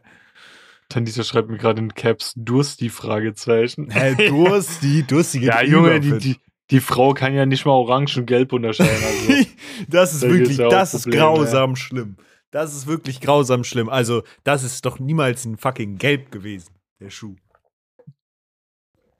Tanita 0.89 1.23
schreibt 1.23 1.49
mir 1.49 1.57
gerade 1.57 1.81
in 1.81 1.93
Caps 1.93 2.33
Dursti, 2.35 2.89
Fragezeichen. 2.89 3.91
Hä, 3.91 4.15
Dursti, 4.29 5.03
Dursti 5.03 5.39
geht 5.39 5.49
Ja, 5.49 5.61
Junge, 5.63 5.97
über, 5.97 5.99
die, 5.99 6.17
die, 6.17 6.39
die 6.71 6.79
Frau 6.79 7.13
kann 7.13 7.33
ja 7.35 7.45
nicht 7.45 7.65
mal 7.65 7.73
orange 7.73 8.17
und 8.17 8.25
gelb 8.25 8.53
unterscheiden. 8.53 9.03
Also. 9.03 9.49
das 9.87 10.13
ist 10.13 10.23
Da 10.23 10.29
wirklich, 10.29 10.57
ja 10.57 10.69
das 10.69 10.93
ist 10.93 11.03
Probleme, 11.03 11.23
grausam 11.23 11.75
schlimm. 11.75 12.15
Das 12.51 12.73
ist 12.75 12.87
wirklich 12.87 13.21
grausam 13.21 13.63
schlimm. 13.63 13.89
Also, 13.89 14.23
das 14.43 14.63
ist 14.63 14.83
doch 14.85 14.97
niemals 14.99 15.45
ein 15.45 15.57
fucking 15.57 15.97
Gelb 15.99 16.31
gewesen, 16.31 16.71
der 16.99 17.11
Schuh. 17.11 17.35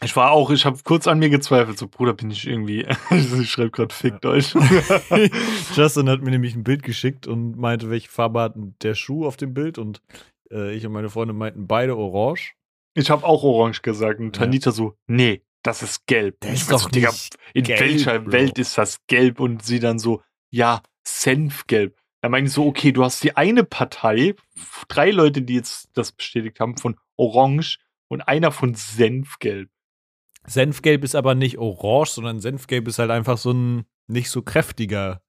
Ich 0.02 0.16
war 0.16 0.32
auch, 0.32 0.50
ich 0.50 0.66
habe 0.66 0.80
kurz 0.84 1.08
an 1.08 1.20
mir 1.20 1.30
gezweifelt. 1.30 1.78
So, 1.78 1.88
Bruder, 1.88 2.14
bin 2.14 2.32
ich 2.32 2.48
irgendwie. 2.48 2.86
ich 3.12 3.52
schreibe 3.52 3.72
gerade, 3.72 3.94
fickt 3.94 4.26
euch. 4.26 4.54
Justin 5.76 6.10
hat 6.10 6.22
mir 6.22 6.32
nämlich 6.32 6.56
ein 6.56 6.64
Bild 6.64 6.84
geschickt 6.84 7.28
und 7.28 7.58
meinte, 7.58 7.90
welche 7.90 8.10
Farbe 8.10 8.42
hat 8.42 8.56
der 8.82 8.96
Schuh 8.96 9.26
auf 9.26 9.36
dem 9.36 9.54
Bild 9.54 9.78
und 9.78 10.02
äh, 10.52 10.74
ich 10.74 10.86
und 10.86 10.94
meine 10.94 11.10
Freunde 11.10 11.34
meinten 11.34 11.68
beide 11.68 11.98
orange. 11.98 12.54
Ich 12.94 13.10
habe 13.10 13.26
auch 13.26 13.44
orange 13.44 13.82
gesagt. 13.82 14.20
Und 14.20 14.38
Ja. 14.38 14.44
Tanita 14.44 14.72
so, 14.72 14.96
nee, 15.08 15.42
das 15.64 15.84
ist 15.84 16.08
gelb. 16.08 16.38
Ich 16.46 16.54
ist 16.54 16.72
doch 16.72 16.84
so, 16.84 16.90
Digga, 16.90 17.14
in 17.54 17.66
gelb, 17.66 17.82
welcher 17.82 18.20
Bro. 18.20 18.32
Welt 18.32 18.58
ist 18.58 18.78
das 18.78 19.06
gelb? 19.08 19.40
Und 19.40 19.64
sie 19.64 19.80
dann 19.80 20.00
so, 20.00 20.22
ja, 20.50 20.82
Senfgelb. 21.04 21.98
Da 22.22 22.30
meine 22.30 22.48
ich 22.48 22.54
so, 22.54 22.66
okay, 22.66 22.92
du 22.92 23.04
hast 23.04 23.24
die 23.24 23.36
eine 23.38 23.64
Partei, 23.64 24.36
drei 24.88 25.12
Leute, 25.12 25.42
die 25.42 25.56
jetzt 25.56 25.90
das 25.94 26.12
bestätigt 26.12 26.60
haben, 26.60 26.78
von 26.78 26.98
Orange 27.18 27.80
und 28.08 28.22
einer 28.22 28.52
von 28.52 28.76
Senfgelb. 28.76 29.70
Senfgelb 30.50 31.04
ist 31.04 31.16
aber 31.16 31.36
nicht 31.36 31.58
orange, 31.60 32.10
sondern 32.10 32.40
Senfgelb 32.40 32.88
ist 32.88 33.00
halt 33.00 33.12
einfach 33.12 33.38
so 33.38 33.52
ein 33.52 33.86
nicht 34.08 34.30
so 34.30 34.42
kräftiger 34.42 35.22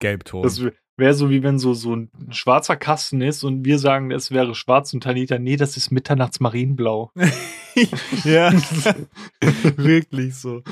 Gelbton. 0.00 0.42
Das 0.42 0.60
wäre 0.96 1.14
so, 1.14 1.30
wie 1.30 1.42
wenn 1.42 1.58
so, 1.58 1.74
so 1.74 1.94
ein 1.94 2.10
schwarzer 2.30 2.76
Kasten 2.76 3.20
ist 3.20 3.44
und 3.44 3.64
wir 3.64 3.78
sagen, 3.78 4.10
es 4.10 4.30
wäre 4.30 4.54
schwarz 4.54 4.92
und 4.92 5.02
Tanita, 5.02 5.38
nee, 5.38 5.56
das 5.56 5.76
ist 5.76 5.90
Mitternachtsmarinblau. 5.90 7.12
ja, 8.24 8.52
wirklich 9.76 10.34
so. 10.36 10.62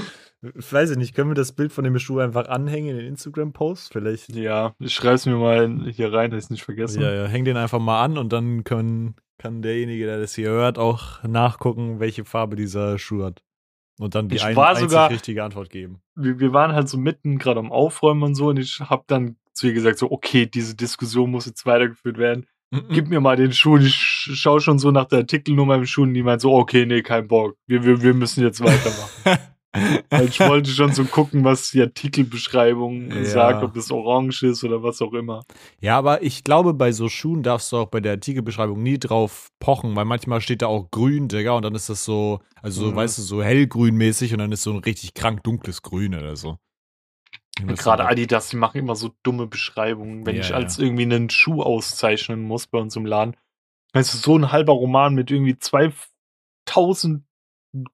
Ich 0.58 0.72
weiß 0.72 0.96
nicht, 0.96 1.14
können 1.14 1.30
wir 1.30 1.36
das 1.36 1.52
Bild 1.52 1.70
von 1.70 1.84
dem 1.84 1.96
Schuh 2.00 2.18
einfach 2.18 2.48
anhängen 2.48 2.90
in 2.90 2.96
den 2.96 3.06
Instagram-Post? 3.06 3.92
Vielleicht. 3.92 4.34
Ja, 4.34 4.74
ich 4.80 4.92
schreib's 4.92 5.24
mir 5.24 5.36
mal 5.36 5.88
hier 5.92 6.12
rein, 6.12 6.32
dass 6.32 6.38
ich 6.38 6.44
es 6.46 6.50
nicht 6.50 6.64
vergesse. 6.64 7.00
Ja, 7.00 7.12
ja, 7.14 7.26
häng 7.26 7.44
den 7.44 7.56
einfach 7.56 7.78
mal 7.78 8.02
an 8.02 8.18
und 8.18 8.32
dann 8.32 8.64
können, 8.64 9.14
kann 9.38 9.62
derjenige, 9.62 10.06
der 10.06 10.18
das 10.18 10.34
hier 10.34 10.48
hört, 10.48 10.78
auch 10.78 11.22
nachgucken, 11.22 12.00
welche 12.00 12.24
Farbe 12.24 12.56
dieser 12.56 12.98
Schuh 12.98 13.22
hat. 13.22 13.44
Und 13.98 14.14
dann 14.14 14.28
die 14.28 14.36
Ich 14.36 14.44
ein, 14.44 14.54
sogar- 14.90 15.10
richtige 15.10 15.44
Antwort 15.44 15.70
geben. 15.70 16.00
wir, 16.16 16.38
wir 16.40 16.52
waren 16.52 16.72
halt 16.72 16.88
so 16.88 16.98
mitten 16.98 17.38
gerade 17.38 17.60
am 17.60 17.70
Aufräumen 17.70 18.22
und 18.22 18.34
so 18.34 18.48
und 18.48 18.58
ich 18.58 18.80
habe 18.80 19.04
dann 19.06 19.36
zu 19.52 19.66
ihr 19.66 19.74
gesagt, 19.74 19.98
so, 19.98 20.10
okay, 20.10 20.46
diese 20.46 20.74
Diskussion 20.74 21.30
muss 21.30 21.46
jetzt 21.46 21.66
weitergeführt 21.66 22.16
werden. 22.18 22.46
Gib 22.88 23.08
mir 23.08 23.20
mal 23.20 23.36
den 23.36 23.52
Schuh. 23.52 23.76
Ich 23.76 23.92
sch- 23.94 24.34
schaue 24.34 24.60
schon 24.62 24.78
so 24.78 24.90
nach 24.90 25.04
der 25.04 25.18
Artikelnummer 25.18 25.74
im 25.74 25.84
Schuh 25.84 26.04
und 26.04 26.14
die 26.14 26.22
meint 26.22 26.40
so, 26.40 26.54
okay, 26.54 26.86
nee, 26.86 27.02
kein 27.02 27.28
Bock. 27.28 27.54
Wir, 27.66 27.84
wir, 27.84 28.00
wir 28.00 28.14
müssen 28.14 28.42
jetzt 28.42 28.60
weitermachen. 28.64 29.51
Ich 30.20 30.40
wollte 30.40 30.70
schon 30.70 30.92
so 30.92 31.04
gucken, 31.06 31.44
was 31.44 31.70
die 31.70 31.80
Artikelbeschreibung 31.80 33.10
Ja. 33.10 33.24
sagt, 33.24 33.62
ob 33.62 33.72
das 33.74 33.90
orange 33.90 34.42
ist 34.42 34.62
oder 34.64 34.82
was 34.82 35.00
auch 35.00 35.14
immer. 35.14 35.44
Ja, 35.80 35.96
aber 35.96 36.22
ich 36.22 36.44
glaube, 36.44 36.74
bei 36.74 36.92
so 36.92 37.08
Schuhen 37.08 37.42
darfst 37.42 37.72
du 37.72 37.78
auch 37.78 37.88
bei 37.88 38.00
der 38.00 38.12
Artikelbeschreibung 38.12 38.82
nie 38.82 38.98
drauf 38.98 39.48
pochen, 39.60 39.96
weil 39.96 40.04
manchmal 40.04 40.40
steht 40.42 40.60
da 40.62 40.66
auch 40.66 40.90
grün, 40.90 41.28
Digga, 41.28 41.52
und 41.52 41.62
dann 41.64 41.74
ist 41.74 41.88
das 41.88 42.04
so, 42.04 42.40
also 42.60 42.90
Mhm. 42.90 42.96
weißt 42.96 43.18
du, 43.18 43.22
so 43.22 43.42
hellgrünmäßig 43.42 44.32
und 44.34 44.40
dann 44.40 44.52
ist 44.52 44.62
so 44.62 44.72
ein 44.72 44.78
richtig 44.80 45.14
krank 45.14 45.42
dunkles 45.42 45.80
Grün 45.82 46.14
oder 46.14 46.36
so. 46.36 46.58
Und 47.60 47.78
gerade 47.78 48.06
Adidas, 48.06 48.48
die 48.50 48.56
machen 48.56 48.78
immer 48.78 48.96
so 48.96 49.10
dumme 49.22 49.46
Beschreibungen, 49.46 50.26
wenn 50.26 50.36
Ja, 50.36 50.40
ich 50.42 50.48
ja. 50.50 50.56
als 50.56 50.78
irgendwie 50.78 51.02
einen 51.02 51.30
Schuh 51.30 51.62
auszeichnen 51.62 52.42
muss 52.42 52.66
bei 52.66 52.78
uns 52.78 52.96
im 52.96 53.06
Laden. 53.06 53.36
Weißt 53.94 54.12
du, 54.14 54.18
so 54.18 54.36
ein 54.36 54.52
halber 54.52 54.72
Roman 54.72 55.14
mit 55.14 55.30
irgendwie 55.30 55.58
2000 55.58 57.24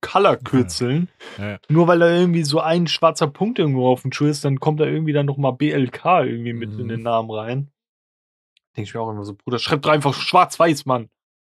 Colorkürzeln. 0.01 1.09
Ja, 1.39 1.51
ja. 1.51 1.59
Nur 1.69 1.87
weil 1.87 1.99
da 2.01 2.11
irgendwie 2.11 2.43
so 2.43 2.61
ein 2.61 2.87
schwarzer 2.89 3.29
Punkt 3.29 3.59
irgendwo 3.59 3.89
auf 3.89 4.03
dem 4.03 4.13
Schuh 4.13 4.27
ist, 4.27 4.45
dann 4.45 4.59
kommt 4.61 4.81
da 4.81 4.85
irgendwie 4.85 5.13
dann 5.13 5.27
nochmal 5.27 5.53
BLK 5.53 6.05
irgendwie 6.25 6.53
mit 6.53 6.71
Mhm. 6.71 6.81
in 6.81 6.89
den 6.89 7.03
Namen 7.03 7.31
rein. 7.31 7.71
Denke 8.77 8.89
ich 8.89 8.95
mir 8.95 9.01
auch 9.01 9.11
immer 9.11 9.25
so, 9.25 9.35
Bruder, 9.35 9.59
schreib 9.59 9.83
doch 9.83 9.91
einfach 9.91 10.15
schwarz-weiß, 10.15 10.87
Mann. 10.87 11.09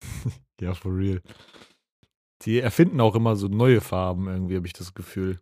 Ja, 0.61 0.75
for 0.75 0.97
real. 0.97 1.21
Die 2.43 2.61
erfinden 2.61 3.01
auch 3.01 3.17
immer 3.17 3.35
so 3.35 3.49
neue 3.49 3.81
Farben 3.81 4.29
irgendwie, 4.29 4.55
habe 4.57 4.67
ich 4.69 4.73
das 4.73 4.95
Gefühl. 4.95 5.41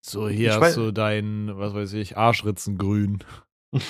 So, 0.00 0.26
hier 0.28 0.50
Ich 0.54 0.60
hast 0.60 0.76
du 0.78 0.90
dein, 0.90 1.50
was 1.58 1.74
weiß 1.74 1.92
ich, 1.94 2.16
Arschritzengrün. 2.16 3.24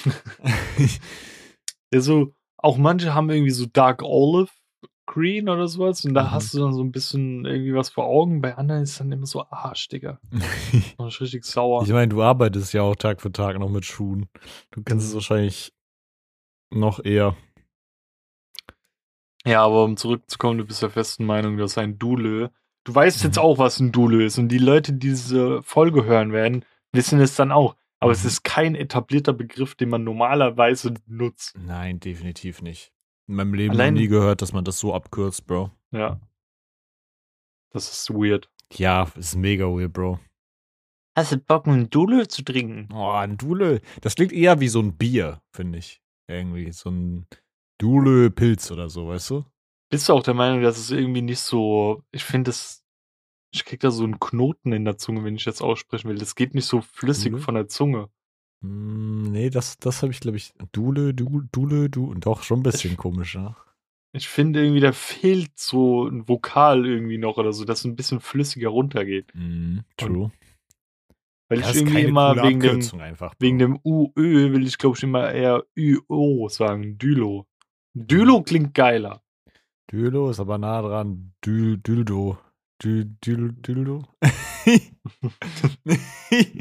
Ja, 1.92 2.00
so, 2.00 2.34
auch 2.56 2.76
manche 2.76 3.14
haben 3.14 3.30
irgendwie 3.30 3.50
so 3.52 3.66
Dark 3.66 4.02
Olive 4.02 4.50
Green 5.10 5.48
oder 5.48 5.66
sowas 5.68 6.04
und 6.04 6.12
da 6.14 6.24
Mhm. 6.24 6.30
hast 6.32 6.52
du 6.54 6.58
dann 6.60 6.74
so 6.74 6.82
ein 6.84 6.92
bisschen 6.92 7.44
irgendwie 7.46 7.74
was 7.74 7.88
vor 7.88 8.04
Augen. 8.04 8.42
Bei 8.42 8.56
anderen 8.56 8.82
ist 8.82 9.00
dann 9.00 9.10
immer 9.10 9.24
so 9.26 9.42
Arsch, 9.50 9.88
Digga. 9.88 10.20
Man 10.98 11.08
ist 11.08 11.20
richtig 11.22 11.44
sauer. 11.46 11.82
ich 11.82 11.88
meine, 11.90 12.08
du 12.08 12.22
arbeitest 12.22 12.74
ja 12.74 12.82
auch 12.82 12.94
Tag 12.94 13.22
für 13.22 13.32
Tag 13.32 13.58
noch 13.58 13.70
mit 13.70 13.84
Schuhen. 13.86 14.28
Du 14.70 14.82
kennst 14.82 15.06
Mhm. 15.06 15.08
es 15.08 15.14
wahrscheinlich 15.14 15.72
noch 16.70 17.02
eher. 17.02 17.34
Ja, 19.46 19.64
aber 19.64 19.84
um 19.84 19.96
zurückzukommen, 19.96 20.58
du 20.58 20.64
bist 20.66 20.82
der 20.82 20.90
festen 20.90 21.24
Meinung, 21.24 21.56
dass 21.56 21.78
ein 21.78 21.98
Dulö. 21.98 22.48
Du 22.84 22.94
weißt 22.94 23.24
jetzt 23.24 23.36
Mhm. 23.36 23.42
auch, 23.42 23.58
was 23.58 23.80
ein 23.80 23.92
Dulö 23.92 24.24
ist. 24.26 24.38
Und 24.38 24.48
die 24.48 24.58
Leute, 24.58 24.92
die 24.92 25.08
diese 25.08 25.62
Folge 25.62 26.04
hören 26.04 26.32
werden, 26.32 26.64
wissen 26.92 27.20
es 27.20 27.34
dann 27.34 27.52
auch. 27.52 27.76
Aber 28.00 28.12
es 28.12 28.22
Mhm. 28.24 28.28
ist 28.28 28.44
kein 28.44 28.74
etablierter 28.74 29.32
Begriff, 29.32 29.74
den 29.74 29.88
man 29.88 30.04
normalerweise 30.04 30.94
nutzt. 31.06 31.56
Nein, 31.58 31.98
definitiv 32.00 32.62
nicht. 32.62 32.92
In 33.28 33.34
meinem 33.34 33.54
Leben 33.54 33.72
Allein- 33.72 33.94
noch 33.94 34.00
nie 34.00 34.08
gehört, 34.08 34.42
dass 34.42 34.52
man 34.52 34.64
das 34.64 34.78
so 34.78 34.94
abkürzt, 34.94 35.46
Bro. 35.46 35.70
Ja. 35.92 36.20
Das 37.70 37.90
ist 37.90 38.10
weird. 38.10 38.50
Ja, 38.72 39.10
ist 39.16 39.36
mega 39.36 39.66
weird, 39.66 39.92
Bro. 39.92 40.18
Hast 41.16 41.32
du 41.32 41.38
Bock, 41.38 41.66
ein 41.66 41.90
Dulö 41.90 42.26
zu 42.26 42.42
trinken? 42.42 42.88
Oh, 42.92 43.10
ein 43.10 43.36
Dule. 43.36 43.80
Das 44.00 44.14
klingt 44.14 44.32
eher 44.32 44.60
wie 44.60 44.68
so 44.68 44.80
ein 44.80 44.96
Bier, 44.96 45.42
finde 45.54 45.78
ich. 45.78 46.00
Irgendwie 46.28 46.70
so 46.72 46.90
ein 46.90 47.26
Dule-Pilz 47.80 48.70
oder 48.70 48.88
so, 48.88 49.08
weißt 49.08 49.30
du? 49.30 49.44
Bist 49.90 50.08
du 50.08 50.12
auch 50.12 50.22
der 50.22 50.34
Meinung, 50.34 50.62
dass 50.62 50.78
es 50.78 50.90
irgendwie 50.90 51.22
nicht 51.22 51.40
so. 51.40 52.02
Ich 52.12 52.24
finde 52.24 52.50
es. 52.50 52.84
Ich 53.52 53.64
krieg 53.64 53.80
da 53.80 53.90
so 53.90 54.04
einen 54.04 54.20
Knoten 54.20 54.72
in 54.72 54.84
der 54.84 54.98
Zunge, 54.98 55.24
wenn 55.24 55.36
ich 55.36 55.44
das 55.44 55.62
aussprechen 55.62 56.08
will. 56.10 56.18
Das 56.18 56.34
geht 56.34 56.54
nicht 56.54 56.66
so 56.66 56.82
flüssig 56.82 57.32
Dule? 57.32 57.42
von 57.42 57.54
der 57.54 57.66
Zunge. 57.68 58.10
Hm, 58.62 59.30
nee, 59.30 59.50
das, 59.50 59.78
das 59.78 60.02
habe 60.02 60.12
ich, 60.12 60.20
glaube 60.20 60.36
ich. 60.36 60.52
Dule, 60.72 61.14
du, 61.14 61.42
Dule, 61.52 61.88
du. 61.88 62.14
Doch, 62.14 62.42
schon 62.42 62.60
ein 62.60 62.64
bisschen 62.64 62.96
komisch, 62.96 63.34
ja. 63.34 63.56
Ich 64.12 64.28
finde 64.28 64.62
irgendwie, 64.62 64.80
da 64.80 64.92
fehlt 64.92 65.58
so 65.58 66.06
ein 66.06 66.28
Vokal 66.28 66.86
irgendwie 66.86 67.18
noch 67.18 67.36
oder 67.36 67.52
so, 67.52 67.64
dass 67.64 67.80
es 67.80 67.84
ein 67.84 67.94
bisschen 67.96 68.20
flüssiger 68.20 68.70
runtergeht. 68.70 69.32
Mhm, 69.34 69.84
true. 69.96 70.32
Weil 71.48 71.60
Das 71.60 71.70
ich 71.70 71.82
irgendwie 71.82 72.02
immer 72.02 72.36
wegen 72.42 72.60
dem, 72.60 73.00
einfach. 73.00 73.34
Wegen 73.38 73.58
dem 73.58 73.78
UÖ 73.84 74.52
will 74.52 74.66
ich, 74.66 74.78
glaube 74.78 74.96
ich, 74.96 75.02
immer 75.02 75.30
eher 75.30 75.64
ÜO 75.76 76.48
sagen. 76.48 76.98
Dylo. 76.98 77.46
Dylo 77.94 78.42
klingt 78.42 78.74
geiler. 78.74 79.22
Dülo 79.90 80.30
ist 80.30 80.40
aber 80.40 80.58
nah 80.58 80.82
dran. 80.82 81.32
Dül, 81.44 81.78
Düldo. 81.78 82.38
Düldo. 82.82 84.02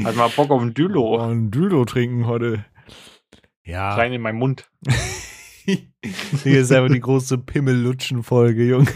Hat 0.03 0.15
mal 0.15 0.29
Bock 0.29 0.49
auf 0.51 0.61
ein 0.61 0.69
Oh, 0.69 0.73
Dylo. 0.73 1.17
ein 1.19 1.51
Düldo 1.51 1.85
trinken 1.85 2.25
heute. 2.25 2.65
Ja. 3.63 3.93
Rein 3.95 4.13
in 4.13 4.21
meinen 4.21 4.39
Mund. 4.39 4.69
Hier 6.43 6.61
ist 6.61 6.71
einfach 6.71 6.93
die 6.93 7.01
große 7.01 7.37
Pimmel-Lutschen-Folge, 7.39 8.63
Junge. 8.67 8.87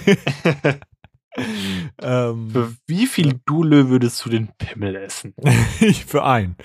ähm, 2.01 2.49
Für 2.51 2.73
wie 2.87 3.05
viel 3.07 3.39
Dule 3.45 3.89
würdest 3.89 4.23
du 4.25 4.29
den 4.29 4.49
Pimmel 4.57 4.95
essen? 4.95 5.33
ich 5.81 6.05
für 6.05 6.23
ein. 6.23 6.55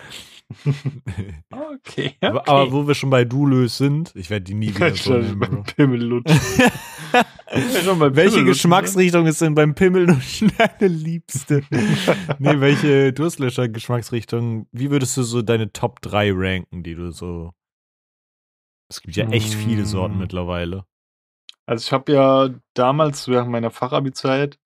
Okay. 1.50 2.14
Aber, 2.20 2.48
aber 2.48 2.72
wo 2.72 2.86
wir 2.86 2.94
schon 2.94 3.10
bei 3.10 3.24
Dulös 3.24 3.78
sind, 3.78 4.12
ich 4.14 4.30
werde 4.30 4.44
die 4.44 4.54
nie 4.54 4.74
wieder 4.74 4.94
so 4.94 5.14
nennen. 5.14 5.38
beim 5.38 5.50
Bro. 5.50 5.62
Pimmel 5.62 6.02
lutschen. 6.02 6.40
Ja, 7.52 7.80
schon 7.82 7.98
beim 8.00 8.16
Welche 8.16 8.30
Pimmel 8.36 8.48
lutschen, 8.48 8.70
Geschmacksrichtung 8.70 9.26
ist 9.26 9.40
denn 9.40 9.54
beim 9.54 9.74
Pimmellutschen 9.74 10.50
deine 10.58 10.92
liebste? 10.92 11.62
nee, 12.38 12.60
welche 12.60 13.12
Durstlöscher-Geschmacksrichtung? 13.12 14.66
Wie 14.72 14.90
würdest 14.90 15.16
du 15.16 15.22
so 15.22 15.40
deine 15.42 15.72
Top 15.72 16.02
3 16.02 16.32
ranken, 16.34 16.82
die 16.82 16.94
du 16.96 17.12
so. 17.12 17.52
Es 18.90 19.00
gibt 19.00 19.16
ja 19.16 19.28
echt 19.30 19.54
viele 19.54 19.86
Sorten 19.86 20.16
Mm. 20.16 20.20
mittlerweile. 20.20 20.84
Also 21.66 21.84
ich 21.86 21.92
habe 21.92 22.12
ja 22.12 22.50
damals 22.74 23.28
während 23.28 23.50
meiner 23.50 23.70
Fachabi-Zeit, 23.70 24.58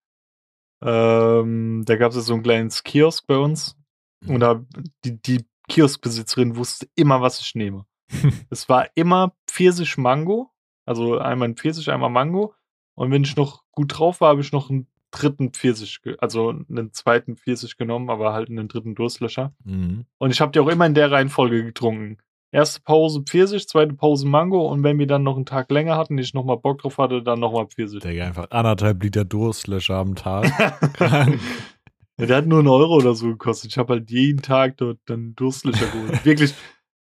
ähm, 0.83 1.83
da 1.87 1.97
gab 1.97 2.11
es 2.11 2.17
ja 2.17 2.23
so 2.23 2.33
einen 2.35 2.43
kleinen 2.43 2.71
Kiosk 2.71 3.27
bei 3.27 3.37
uns 3.37 3.77
Mhm. 4.25 4.35
und 4.35 4.41
da 4.41 4.65
die, 5.05 5.21
die 5.21 5.45
Kioskbesitzerin 5.71 6.57
wusste 6.57 6.89
immer, 6.95 7.23
was 7.23 7.41
ich 7.41 7.55
nehme. 7.55 7.87
es 8.51 8.69
war 8.69 8.89
immer 8.95 9.35
Pfirsich-Mango, 9.47 10.51
also 10.85 11.19
einmal 11.19 11.49
ein 11.49 11.57
Pfirsich, 11.57 11.91
einmal 11.91 12.11
Mango 12.11 12.55
und 12.95 13.11
wenn 13.11 13.25
ich 13.25 13.37
noch 13.37 13.63
gut 13.73 13.99
drauf 13.99 14.21
war, 14.21 14.31
habe 14.31 14.43
ich 14.43 14.53
noch 14.53 14.69
einen 14.69 14.87
dritten 15.11 15.53
Pfirsich, 15.53 16.01
also 16.19 16.51
einen 16.51 16.93
zweiten 16.93 17.37
Pfirsich 17.37 17.77
genommen, 17.77 18.11
aber 18.11 18.33
halt 18.33 18.49
einen 18.49 18.69
dritten 18.69 18.95
Durstlöscher. 18.95 19.55
Mhm. 19.65 20.05
Und 20.19 20.31
ich 20.31 20.41
habe 20.41 20.53
die 20.53 20.61
auch 20.61 20.69
immer 20.69 20.87
in 20.87 20.95
der 20.95 21.11
Reihenfolge 21.11 21.65
getrunken. 21.65 22.19
Erste 22.53 22.81
Pause 22.81 23.23
Pfirsich, 23.23 23.69
zweite 23.69 23.95
Pause 23.95 24.27
Mango 24.27 24.67
und 24.67 24.83
wenn 24.83 24.99
wir 24.99 25.07
dann 25.07 25.23
noch 25.23 25.37
einen 25.37 25.47
Tag 25.47 25.71
länger 25.71 25.97
hatten, 25.97 26.19
ich 26.19 26.35
nochmal 26.35 26.57
Bock 26.57 26.83
drauf 26.83 26.99
hatte, 26.99 27.23
dann 27.23 27.39
nochmal 27.39 27.67
Pfirsich. 27.67 28.01
Digga, 28.01 28.27
einfach 28.27 28.51
anderthalb 28.51 29.03
Liter 29.03 29.25
Durstlöscher 29.25 29.97
am 29.97 30.17
Tag. 30.17 30.51
Krank. 30.95 31.41
Ja, 32.21 32.27
der 32.27 32.37
hat 32.37 32.47
nur 32.47 32.59
einen 32.59 32.69
Euro 32.69 32.97
oder 32.97 33.15
so 33.15 33.29
gekostet. 33.29 33.71
Ich 33.71 33.79
habe 33.79 33.95
halt 33.95 34.11
jeden 34.11 34.43
Tag 34.43 34.77
dort 34.77 34.99
dann 35.07 35.35
Durstlöcher 35.35 35.87
geholt. 35.87 36.25
Wirklich, 36.25 36.55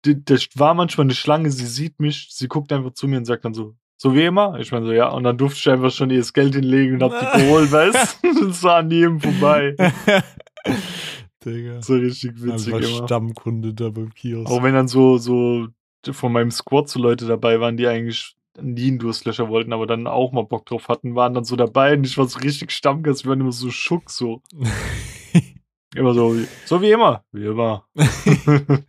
das 0.02 0.48
war 0.56 0.74
manchmal 0.74 1.06
eine 1.06 1.16
Schlange, 1.16 1.50
sie 1.52 1.66
sieht 1.66 2.00
mich, 2.00 2.28
sie 2.32 2.48
guckt 2.48 2.72
einfach 2.72 2.92
zu 2.92 3.08
mir 3.08 3.18
und 3.18 3.26
sagt 3.26 3.46
dann 3.46 3.54
so, 3.54 3.76
so 3.98 4.14
wie 4.14 4.26
immer? 4.26 4.60
Ich 4.60 4.72
meine 4.72 4.86
so, 4.86 4.92
ja, 4.92 5.10
und 5.10 5.24
dann 5.24 5.38
durfte 5.38 5.60
ich 5.60 5.70
einfach 5.70 5.92
schon 5.92 6.12
ihr 6.12 6.20
das 6.20 6.34
Geld 6.34 6.54
hinlegen 6.54 6.96
und 6.96 7.04
hab 7.04 7.20
die 7.20 7.42
geholt, 7.42 7.72
weißt 7.72 8.20
du? 8.24 8.48
Das 8.48 8.64
war 8.64 8.78
an 8.78 8.92
jedem 8.92 9.20
vorbei. 9.20 9.76
Digga. 11.46 11.82
So 11.82 11.96
richtig 11.96 12.44
witzig 12.44 12.74
Einfach 12.74 12.90
immer. 12.90 13.08
Stammkunde 13.08 13.74
da 13.74 13.90
beim 13.90 14.14
Kiosk. 14.14 14.52
Auch 14.52 14.62
wenn 14.62 14.74
dann 14.74 14.88
so, 14.88 15.18
so 15.18 15.68
von 16.12 16.32
meinem 16.32 16.52
Squad 16.52 16.90
so 16.90 17.00
Leute 17.00 17.26
dabei 17.26 17.60
waren, 17.60 17.76
die 17.76 17.88
eigentlich 17.88 18.37
nie 18.62 18.88
einen 18.90 19.00
Durstlöscher 19.00 19.50
wollten, 19.50 19.74
aber 19.74 19.88
dann 19.88 20.08
auch 20.08 20.32
mal 20.32 20.44
Bock 20.46 20.66
drauf 20.66 20.88
hatten, 20.90 21.16
waren 21.16 21.34
dann 21.34 21.44
so 21.46 21.56
dabei 21.56 21.94
und 21.94 22.06
ich 22.06 22.18
war 22.18 22.28
so 22.28 22.40
richtig 22.40 22.72
Stammgast, 22.72 23.24
wir 23.26 23.30
waren 23.30 23.42
immer 23.42 23.52
so 23.52 23.70
schuck, 23.72 24.10
so. 24.10 24.42
Immer 25.96 26.14
so, 26.14 26.36
wie- 26.36 26.48
so 26.66 26.82
wie 26.82 26.92
immer. 26.92 27.24
Wie 27.32 27.46
immer. 27.46 27.88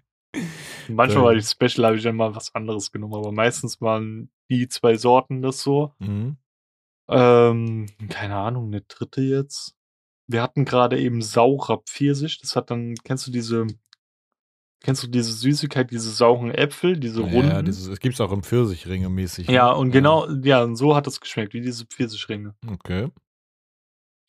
Manchmal 0.89 1.23
war 1.25 1.35
ich 1.35 1.47
Special, 1.47 1.87
habe 1.87 1.97
ich 1.97 2.03
dann 2.03 2.17
mal 2.17 2.35
was 2.35 2.55
anderes 2.55 2.91
genommen, 2.93 3.15
aber 3.15 3.31
meistens 3.33 3.81
waren 3.81 4.31
die 4.51 4.69
zwei 4.69 4.97
Sorten 4.97 5.41
das 5.43 5.63
so. 5.63 5.93
mhm. 5.99 6.37
Ähm, 7.11 7.87
keine 8.11 8.37
Ahnung, 8.37 8.67
eine 8.67 8.83
dritte 8.83 9.23
jetzt. 9.23 9.75
Wir 10.27 10.43
hatten 10.43 10.67
gerade 10.67 11.01
eben 11.01 11.23
saurer 11.23 11.79
Pfirsich. 11.79 12.39
Das 12.41 12.55
hat 12.55 12.71
dann, 12.71 12.97
kennst 13.05 13.27
du 13.27 13.31
diese, 13.31 13.67
kennst 14.81 15.03
du 15.03 15.07
diese 15.09 15.33
Süßigkeit, 15.33 15.91
diese 15.91 16.11
sauren 16.11 16.51
Äpfel, 16.51 16.99
diese 16.99 17.21
runden? 17.23 17.49
Ja, 17.51 17.63
dieses, 17.63 17.87
es 17.89 18.01
gibt 18.01 18.15
es 18.15 18.21
auch 18.21 18.33
im 18.33 18.43
Pfirsichringe 18.43 19.09
mäßig. 19.09 19.49
Ja, 19.49 19.73
ne? 19.73 19.77
und 19.77 19.91
genau, 19.91 20.29
ja, 20.43 20.63
und 20.63 20.77
so 20.77 20.95
hat 20.95 21.07
das 21.07 21.21
geschmeckt, 21.21 21.53
wie 21.55 21.61
diese 21.61 21.87
Pfirsichringe. 21.87 22.55
Okay. 22.67 23.09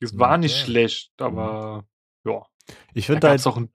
Es 0.02 0.18
war 0.18 0.38
nicht 0.38 0.56
Okay. 0.56 0.64
schlecht, 0.66 1.12
aber 1.20 1.86
ja. 2.26 2.46
Ich 2.94 3.08
Da 3.08 3.14
finde 3.14 3.28
es 3.28 3.46
halt. 3.46 3.48
auch 3.48 3.58
ein, 3.58 3.70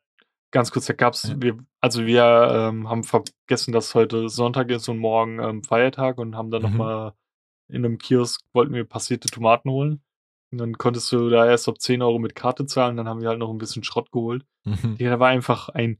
ganz 0.50 0.70
kurz, 0.70 0.86
da 0.86 0.94
gab 0.94 1.14
es, 1.14 1.24
Ja. 1.24 1.34
wir, 1.40 1.58
also 1.80 2.06
wir 2.06 2.22
ähm, 2.70 2.88
haben 2.88 3.04
vergessen, 3.04 3.72
dass 3.72 3.94
heute 3.94 4.28
Sonntag 4.28 4.70
ist 4.70 4.88
und 4.88 4.98
morgen 4.98 5.38
ähm, 5.40 5.62
Feiertag 5.64 6.18
und 6.18 6.36
haben 6.36 6.50
dann 6.50 6.62
Mhm. 6.62 6.68
nochmal 6.70 7.12
in 7.68 7.84
einem 7.84 7.98
Kiosk, 7.98 8.42
wollten 8.52 8.74
wir 8.74 8.84
passierte 8.84 9.28
Tomaten 9.28 9.70
holen. 9.70 10.02
Und 10.52 10.58
dann 10.58 10.78
konntest 10.78 11.10
du 11.10 11.28
da 11.30 11.46
erst 11.46 11.68
ab 11.68 11.80
10 11.80 12.00
Euro 12.02 12.18
mit 12.18 12.34
Karte 12.36 12.66
zahlen, 12.66 12.96
dann 12.96 13.08
haben 13.08 13.20
wir 13.20 13.28
halt 13.28 13.38
noch 13.40 13.50
ein 13.50 13.58
bisschen 13.58 13.82
Schrott 13.84 14.12
geholt. 14.12 14.44
Mhm. 14.64 14.96
Ja, 14.98 15.10
da 15.10 15.18
war 15.18 15.28
einfach 15.28 15.68
ein 15.70 15.98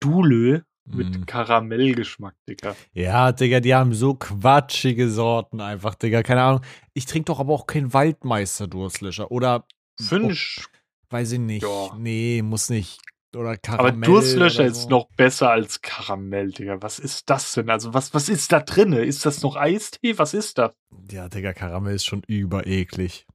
Dulö 0.00 0.60
mit 0.88 1.18
Mhm. 1.18 1.26
Karamellgeschmack, 1.26 2.34
Digga. 2.48 2.76
Ja, 2.92 3.32
Digga, 3.32 3.58
die 3.60 3.74
haben 3.74 3.92
so 3.92 4.14
quatschige 4.14 5.10
Sorten 5.10 5.60
einfach, 5.60 5.94
Digga. 5.96 6.22
Keine 6.22 6.42
Ahnung. 6.42 6.60
Ich 6.94 7.06
trinke 7.06 7.26
doch 7.26 7.40
aber 7.40 7.52
auch 7.52 7.66
keinen 7.66 7.92
Waldmeister-Durstlöscher. 7.92 9.30
Oder, 9.30 9.64
Finde 10.00 10.34
Oh, 10.34 10.62
weiß 11.10 11.32
ich 11.32 11.38
nicht. 11.40 11.62
Ja. 11.62 11.96
Nee, 11.98 12.42
muss 12.42 12.68
nicht. 12.70 13.00
Oder 13.34 13.48
Aber 13.50 13.56
Karamell. 13.58 14.06
Durstlöscher 14.08 14.60
oder 14.60 14.68
ist 14.70 14.82
so. 14.84 14.88
noch 14.88 15.08
besser 15.16 15.50
als 15.50 15.82
Karamell, 15.82 16.52
Digga. 16.52 16.80
Was 16.80 16.98
ist 16.98 17.28
das 17.28 17.52
denn? 17.52 17.68
Also, 17.68 17.92
was, 17.92 18.14
was 18.14 18.28
ist 18.28 18.52
da 18.52 18.60
drinne? 18.60 19.00
Ist 19.04 19.26
das 19.26 19.42
noch 19.42 19.56
Eistee? 19.56 20.18
Was 20.18 20.34
ist 20.34 20.58
das? 20.58 20.72
Ja, 21.10 21.28
Digga, 21.28 21.52
Karamell 21.52 21.94
ist 21.96 22.04
schon 22.06 22.22
übereklig. 22.26 23.26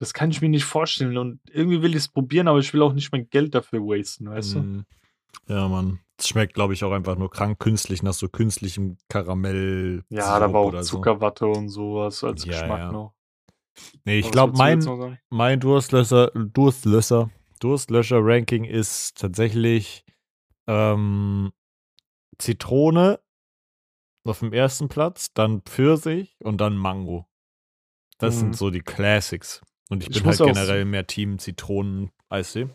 Das 0.00 0.12
kann 0.12 0.30
ich 0.30 0.42
mir 0.42 0.48
nicht 0.50 0.64
vorstellen. 0.64 1.16
Und 1.16 1.40
irgendwie 1.50 1.80
will 1.82 1.92
ich 1.92 1.98
es 2.02 2.08
probieren, 2.08 2.48
aber 2.48 2.58
ich 2.58 2.74
will 2.74 2.82
auch 2.82 2.92
nicht 2.92 3.12
mein 3.12 3.30
Geld 3.30 3.54
dafür 3.54 3.80
wasten, 3.80 4.28
weißt 4.28 4.54
du? 4.56 4.84
Ja, 5.48 5.68
Mann. 5.68 6.00
Es 6.18 6.28
schmeckt, 6.28 6.54
glaube 6.54 6.72
ich, 6.72 6.82
auch 6.82 6.92
einfach 6.92 7.16
nur 7.16 7.30
krank 7.30 7.58
künstlich 7.58 8.02
nach 8.02 8.14
so 8.14 8.28
künstlichem 8.28 8.96
Karamell. 9.08 10.02
Ja, 10.08 10.38
da 10.38 10.52
war 10.52 10.60
auch 10.60 10.68
oder 10.68 10.82
so. 10.82 10.96
Zuckerwatte 10.96 11.46
und 11.46 11.68
sowas 11.68 12.24
als 12.24 12.44
Ja, 12.44 12.52
Geschmack 12.52 12.78
ja. 12.80 12.92
noch. 12.92 13.14
Nee, 14.04 14.18
ich 14.20 14.30
glaube, 14.30 14.54
mein, 14.56 14.82
mein 15.28 15.60
Durstlöscher, 15.60 16.30
Durstlöscher, 16.34 17.30
Durstlöscher-Ranking 17.60 18.64
ist 18.64 19.18
tatsächlich 19.18 20.04
ähm, 20.66 21.52
Zitrone 22.38 23.20
auf 24.24 24.40
dem 24.40 24.52
ersten 24.54 24.88
Platz, 24.88 25.32
dann 25.34 25.60
Pfirsich 25.62 26.36
und 26.42 26.60
dann 26.60 26.76
Mango. 26.76 27.26
Das 28.18 28.36
Mhm. 28.36 28.40
sind 28.40 28.56
so 28.56 28.70
die 28.70 28.80
Classics. 28.80 29.60
Und 29.90 30.02
ich, 30.02 30.08
Ich 30.08 30.14
bin 30.14 30.26
halt 30.26 30.38
generell 30.38 30.84
mehr 30.86 31.06
Team 31.06 31.38
Zitronen-Eistee. 31.38 32.68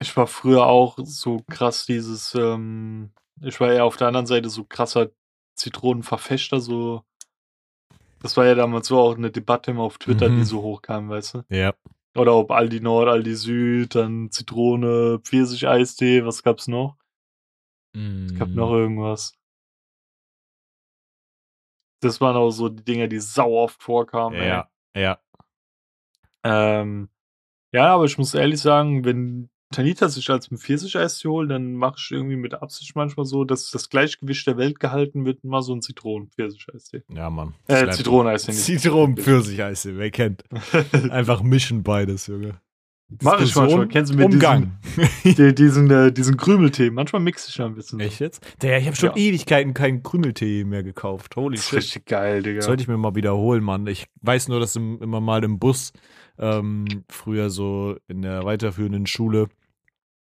Ich 0.00 0.16
war 0.16 0.26
früher 0.26 0.66
auch 0.66 0.98
so 1.02 1.38
krass 1.50 1.86
dieses, 1.86 2.34
ähm, 2.34 3.12
ich 3.40 3.58
war 3.60 3.72
ja 3.72 3.84
auf 3.84 3.96
der 3.96 4.08
anderen 4.08 4.26
Seite 4.26 4.48
so 4.50 4.64
krasser 4.64 5.10
Zitronenverfechter, 5.56 6.60
so. 6.60 7.04
Das 8.20 8.36
war 8.36 8.46
ja 8.46 8.54
damals 8.54 8.88
so 8.88 8.98
auch 8.98 9.16
eine 9.16 9.30
Debatte 9.30 9.70
immer 9.70 9.82
auf 9.82 9.98
Twitter, 9.98 10.28
Mhm. 10.28 10.36
die 10.36 10.44
so 10.44 10.62
hochkam, 10.62 11.08
weißt 11.10 11.34
du? 11.34 11.44
Ja. 11.48 11.74
Oder 12.16 12.34
ob 12.34 12.50
Aldi 12.50 12.80
Nord, 12.80 13.08
Aldi 13.08 13.34
Süd, 13.34 13.94
dann 13.94 14.30
Zitrone, 14.30 15.18
Pfirsich-Eistee, 15.22 16.24
was 16.24 16.42
gab's 16.42 16.68
noch? 16.68 16.96
Es 18.26 18.34
gab 18.34 18.48
noch 18.50 18.72
irgendwas. 18.72 19.34
Das 22.00 22.20
waren 22.20 22.36
auch 22.36 22.50
so 22.50 22.68
die 22.68 22.84
Dinger, 22.84 23.08
die 23.08 23.20
sau 23.20 23.56
oft 23.62 23.82
vorkamen. 23.82 24.38
ey. 24.38 24.48
Ja, 24.48 24.70
ja. 24.94 25.18
Ähm, 26.44 27.08
ja, 27.72 27.94
aber 27.94 28.04
ich 28.04 28.18
muss 28.18 28.34
ehrlich 28.34 28.60
sagen, 28.60 29.04
wenn 29.04 29.50
Tanita 29.74 30.08
sich 30.08 30.28
als 30.30 30.50
ein 30.50 30.58
Pfirsich-Eistee 30.58 31.28
holt, 31.28 31.50
dann 31.50 31.74
mache 31.74 31.96
ich 31.98 32.10
irgendwie 32.10 32.36
mit 32.36 32.54
Absicht 32.54 32.94
manchmal 32.94 33.26
so, 33.26 33.44
dass 33.44 33.70
das 33.70 33.88
Gleichgewicht 33.90 34.46
der 34.46 34.56
Welt 34.56 34.80
gehalten 34.80 35.24
wird, 35.24 35.44
mal 35.44 35.62
so 35.62 35.74
ein 35.74 35.82
Zitronen-Pfirsich-Eistee. 35.82 37.02
Ja, 37.14 37.30
Mann. 37.30 37.54
Äh, 37.66 37.90
Zitroneneistee 37.90 38.52
nicht. 38.52 38.64
Zitronen-Pfirsich-Eistee, 38.64 39.96
wer 39.96 40.10
kennt. 40.10 40.44
Einfach 41.10 41.42
mischen 41.42 41.82
beides, 41.82 42.26
Junge. 42.26 42.60
Mach 43.22 43.40
ich 43.40 43.54
manchmal. 43.54 43.86
Kennst 43.86 44.12
du 44.12 44.16
mit 44.16 44.26
Umgang. 44.32 44.78
Die, 45.24 45.54
diesen, 45.54 45.90
äh, 45.90 46.10
diesen 46.10 46.36
Krümeltee. 46.36 46.90
Manchmal 46.90 47.20
mixe 47.20 47.48
ich 47.50 47.56
ja 47.56 47.66
ein 47.66 47.74
bisschen. 47.74 48.00
Echt 48.00 48.18
jetzt? 48.18 48.44
Der, 48.62 48.78
ich 48.78 48.86
habe 48.86 48.96
schon 48.96 49.10
Ja. 49.10 49.16
Ewigkeiten 49.16 49.74
keinen 49.74 50.02
Krümeltee 50.02 50.64
mehr 50.64 50.82
gekauft. 50.82 51.36
Holy 51.36 51.56
Das 51.56 51.64
ist 51.64 51.70
shit. 51.70 51.78
richtig 51.78 52.06
geil, 52.06 52.42
Digga. 52.42 52.62
Sollte 52.62 52.82
ich 52.82 52.88
mir 52.88 52.96
mal 52.96 53.14
wiederholen, 53.14 53.62
Mann. 53.62 53.86
Ich 53.86 54.06
weiß 54.22 54.48
nur, 54.48 54.58
dass 54.58 54.74
im, 54.76 55.00
immer 55.02 55.20
mal 55.20 55.44
im 55.44 55.58
Bus 55.58 55.92
ähm, 56.38 56.86
früher 57.08 57.50
so 57.50 57.96
in 58.08 58.22
der 58.22 58.44
weiterführenden 58.44 59.06
Schule 59.06 59.48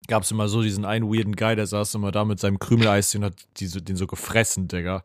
gab 0.06 0.22
es 0.22 0.30
immer 0.30 0.48
so 0.48 0.62
diesen 0.62 0.84
einen 0.84 1.08
weirden 1.12 1.36
Guy, 1.36 1.56
der 1.56 1.66
saß 1.66 1.94
immer 1.94 2.12
da 2.12 2.24
mit 2.24 2.40
seinem 2.40 2.58
Krümeleis 2.58 3.14
und 3.14 3.24
hat 3.24 3.46
diese, 3.58 3.82
den 3.82 3.96
so 3.96 4.06
gefressen, 4.06 4.68
Digga. 4.68 5.02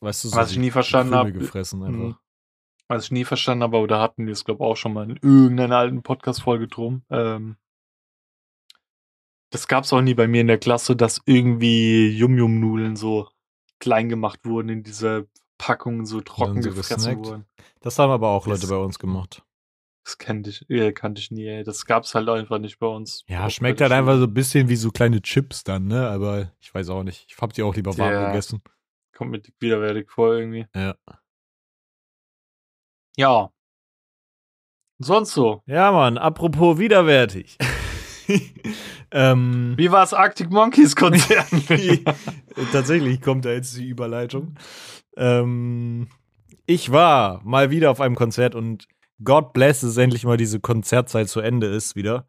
Weißt 0.00 0.24
du, 0.24 0.28
so 0.28 0.36
Was 0.36 0.52
ich 0.52 0.58
nie 0.58 0.70
verstanden 0.70 1.14
habe. 1.14 1.32
gefressen 1.32 1.82
einfach. 1.82 1.98
Mhm. 1.98 2.16
Was 2.88 3.04
ich 3.04 3.10
nie 3.10 3.24
verstanden 3.24 3.64
habe, 3.64 3.76
aber 3.76 3.86
da 3.86 4.00
hatten 4.00 4.26
wir 4.26 4.32
es, 4.32 4.44
glaube 4.44 4.64
ich, 4.64 4.70
auch 4.70 4.76
schon 4.76 4.94
mal 4.94 5.10
in 5.10 5.16
irgendeiner 5.16 5.76
alten 5.76 6.02
Podcast-Folge 6.02 6.68
drum. 6.68 7.02
Ähm, 7.10 7.56
das 9.50 9.68
gab 9.68 9.84
es 9.84 9.92
auch 9.92 10.00
nie 10.00 10.14
bei 10.14 10.26
mir 10.26 10.40
in 10.40 10.46
der 10.46 10.58
Klasse, 10.58 10.96
dass 10.96 11.20
irgendwie 11.26 12.08
Yum-Yum-Nudeln 12.08 12.96
so 12.96 13.28
klein 13.78 14.08
gemacht 14.08 14.40
wurden 14.44 14.68
in 14.68 14.82
dieser 14.82 15.24
Packung, 15.58 16.06
so 16.06 16.20
trocken 16.20 16.62
so 16.62 16.70
gefressen 16.70 16.96
gesnackt. 16.96 17.26
wurden. 17.26 17.44
Das 17.80 17.98
haben 17.98 18.10
aber 18.10 18.28
auch 18.28 18.46
Leute 18.46 18.62
das, 18.62 18.70
bei 18.70 18.76
uns 18.76 18.98
gemacht. 18.98 19.42
Das 20.08 20.16
kannte 20.16 20.48
ich, 20.48 20.70
äh, 20.70 20.92
kannte 20.92 21.20
ich 21.20 21.30
nie, 21.30 21.46
ey. 21.46 21.64
Das 21.64 21.84
gab's 21.84 22.14
halt 22.14 22.30
einfach 22.30 22.58
nicht 22.58 22.78
bei 22.78 22.86
uns. 22.86 23.24
Ja, 23.28 23.50
schmeckt 23.50 23.82
halt 23.82 23.92
einfach 23.92 24.16
so 24.16 24.24
ein 24.24 24.32
bisschen 24.32 24.70
wie 24.70 24.76
so 24.76 24.90
kleine 24.90 25.20
Chips 25.20 25.64
dann, 25.64 25.86
ne? 25.86 26.08
Aber 26.08 26.50
ich 26.60 26.74
weiß 26.74 26.88
auch 26.88 27.02
nicht. 27.02 27.26
Ich 27.28 27.36
hab 27.36 27.52
die 27.52 27.62
auch 27.62 27.74
lieber 27.74 27.98
warm 27.98 28.10
ja, 28.10 28.26
gegessen. 28.28 28.62
Kommt 29.14 29.32
mir 29.32 29.42
widerwärtig 29.60 30.10
vor 30.10 30.34
irgendwie. 30.34 30.66
Ja. 30.74 30.94
Ja. 33.18 33.52
Sonst 34.98 35.34
so. 35.34 35.62
Ja, 35.66 35.92
Mann, 35.92 36.16
apropos 36.16 36.78
widerwärtig. 36.78 37.58
ähm, 39.10 39.74
Wie 39.76 39.92
war 39.92 40.04
es 40.04 40.14
Arctic 40.14 40.50
Monkeys 40.50 40.96
Konzert? 40.96 41.48
Tatsächlich 42.72 43.20
kommt 43.20 43.44
da 43.44 43.50
jetzt 43.50 43.76
die 43.76 43.88
Überleitung. 43.88 44.54
Ähm, 45.18 46.08
ich 46.64 46.92
war 46.92 47.42
mal 47.44 47.70
wieder 47.70 47.90
auf 47.90 48.00
einem 48.00 48.14
Konzert 48.14 48.54
und 48.54 48.88
God 49.22 49.52
bless, 49.52 49.80
dass 49.80 49.96
endlich 49.96 50.24
mal 50.24 50.36
diese 50.36 50.60
Konzertzeit 50.60 51.28
zu 51.28 51.40
Ende 51.40 51.66
ist 51.66 51.96
wieder. 51.96 52.28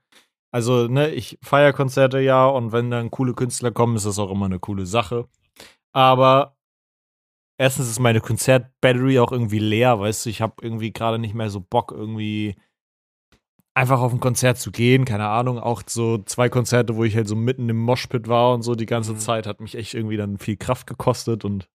Also, 0.52 0.88
ne, 0.88 1.12
ich 1.12 1.38
feiere 1.44 1.74
Konzerte 1.74 2.20
ja 2.20 2.48
und 2.48 2.72
wenn 2.72 2.90
dann 2.90 3.12
coole 3.12 3.34
Künstler 3.34 3.72
kommen, 3.72 3.96
ist 3.96 4.06
das 4.06 4.18
auch 4.18 4.32
immer 4.32 4.46
eine 4.46 4.60
coole 4.60 4.86
Sache. 4.86 5.28
Aber 5.94 6.58
erstens 7.60 7.90
ist 7.90 8.00
meine 8.00 8.22
Konzert-Battery 8.22 9.20
auch 9.20 9.32
irgendwie 9.32 9.60
leer, 9.60 10.00
weißt 10.00 10.26
du, 10.26 10.30
ich 10.30 10.42
habe 10.42 10.56
irgendwie 10.62 10.92
gerade 10.92 11.20
nicht 11.20 11.36
mehr 11.36 11.50
so 11.50 11.60
Bock, 11.60 11.92
irgendwie 11.92 12.56
einfach 13.76 14.02
auf 14.02 14.12
ein 14.12 14.20
Konzert 14.20 14.58
zu 14.58 14.72
gehen, 14.72 15.06
keine 15.06 15.28
Ahnung, 15.28 15.60
auch 15.60 15.84
so 15.88 16.18
zwei 16.20 16.50
Konzerte, 16.50 16.96
wo 16.96 17.04
ich 17.04 17.16
halt 17.16 17.28
so 17.28 17.36
mitten 17.36 17.70
im 17.70 17.78
Moshpit 17.78 18.28
war 18.28 18.54
und 18.54 18.64
so 18.64 18.76
die 18.76 18.86
ganze 18.86 19.14
mhm. 19.14 19.20
Zeit, 19.20 19.46
hat 19.46 19.62
mich 19.62 19.76
echt 19.76 19.94
irgendwie 19.94 20.18
dann 20.18 20.38
viel 20.38 20.58
Kraft 20.58 20.88
gekostet 20.88 21.46
und 21.46 21.70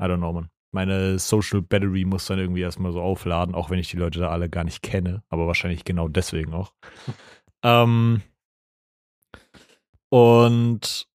I 0.00 0.04
don't 0.04 0.18
know, 0.18 0.32
man. 0.32 0.48
Meine 0.72 1.18
Social 1.18 1.62
Battery 1.62 2.04
muss 2.04 2.26
dann 2.26 2.38
irgendwie 2.38 2.62
erstmal 2.62 2.92
so 2.92 3.00
aufladen, 3.00 3.54
auch 3.54 3.70
wenn 3.70 3.78
ich 3.78 3.90
die 3.90 3.98
Leute 3.98 4.18
da 4.20 4.30
alle 4.30 4.48
gar 4.48 4.64
nicht 4.64 4.82
kenne, 4.82 5.22
aber 5.28 5.46
wahrscheinlich 5.46 5.84
genau 5.84 6.08
deswegen 6.08 6.54
auch. 6.54 6.72
ähm, 7.62 8.22
und 10.08 11.06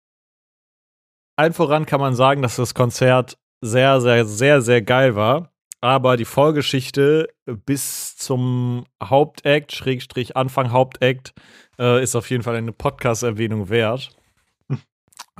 allen 1.36 1.52
voran 1.52 1.86
kann 1.86 2.00
man 2.00 2.14
sagen, 2.14 2.42
dass 2.42 2.56
das 2.56 2.74
Konzert 2.74 3.38
sehr, 3.60 4.00
sehr, 4.00 4.24
sehr, 4.24 4.62
sehr 4.62 4.82
geil 4.82 5.16
war. 5.16 5.52
Aber 5.82 6.16
die 6.16 6.24
Vorgeschichte 6.24 7.28
bis 7.44 8.16
zum 8.16 8.86
Hauptakt, 9.02 9.72
Schrägstrich 9.72 10.36
Anfang 10.36 10.72
Hauptakt, 10.72 11.34
äh, 11.78 12.02
ist 12.02 12.16
auf 12.16 12.30
jeden 12.30 12.42
Fall 12.42 12.56
eine 12.56 12.72
Podcast-Erwähnung 12.72 13.68
wert. 13.68 14.10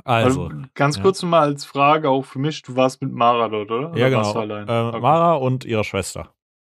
Also, 0.07 0.45
also 0.45 0.61
ganz 0.73 1.01
kurz 1.01 1.21
ja. 1.21 1.27
mal 1.27 1.41
als 1.41 1.65
Frage 1.65 2.09
auch 2.09 2.23
für 2.23 2.39
mich: 2.39 2.61
Du 2.61 2.75
warst 2.75 3.01
mit 3.01 3.11
Mara 3.11 3.49
dort, 3.49 3.69
oder? 3.69 3.97
Ja, 3.97 4.07
oder 4.07 4.61
genau. 4.61 4.85
Äh, 4.85 4.87
okay. 4.89 4.99
Mara 5.01 5.33
und 5.35 5.65
ihrer 5.65 5.83
Schwester. 5.83 6.33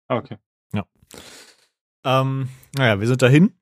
Okay. 0.09 0.39
Ja. 0.73 0.85
Ähm, 2.05 2.49
naja, 2.77 3.01
wir 3.01 3.07
sind 3.07 3.21
dahin. 3.21 3.53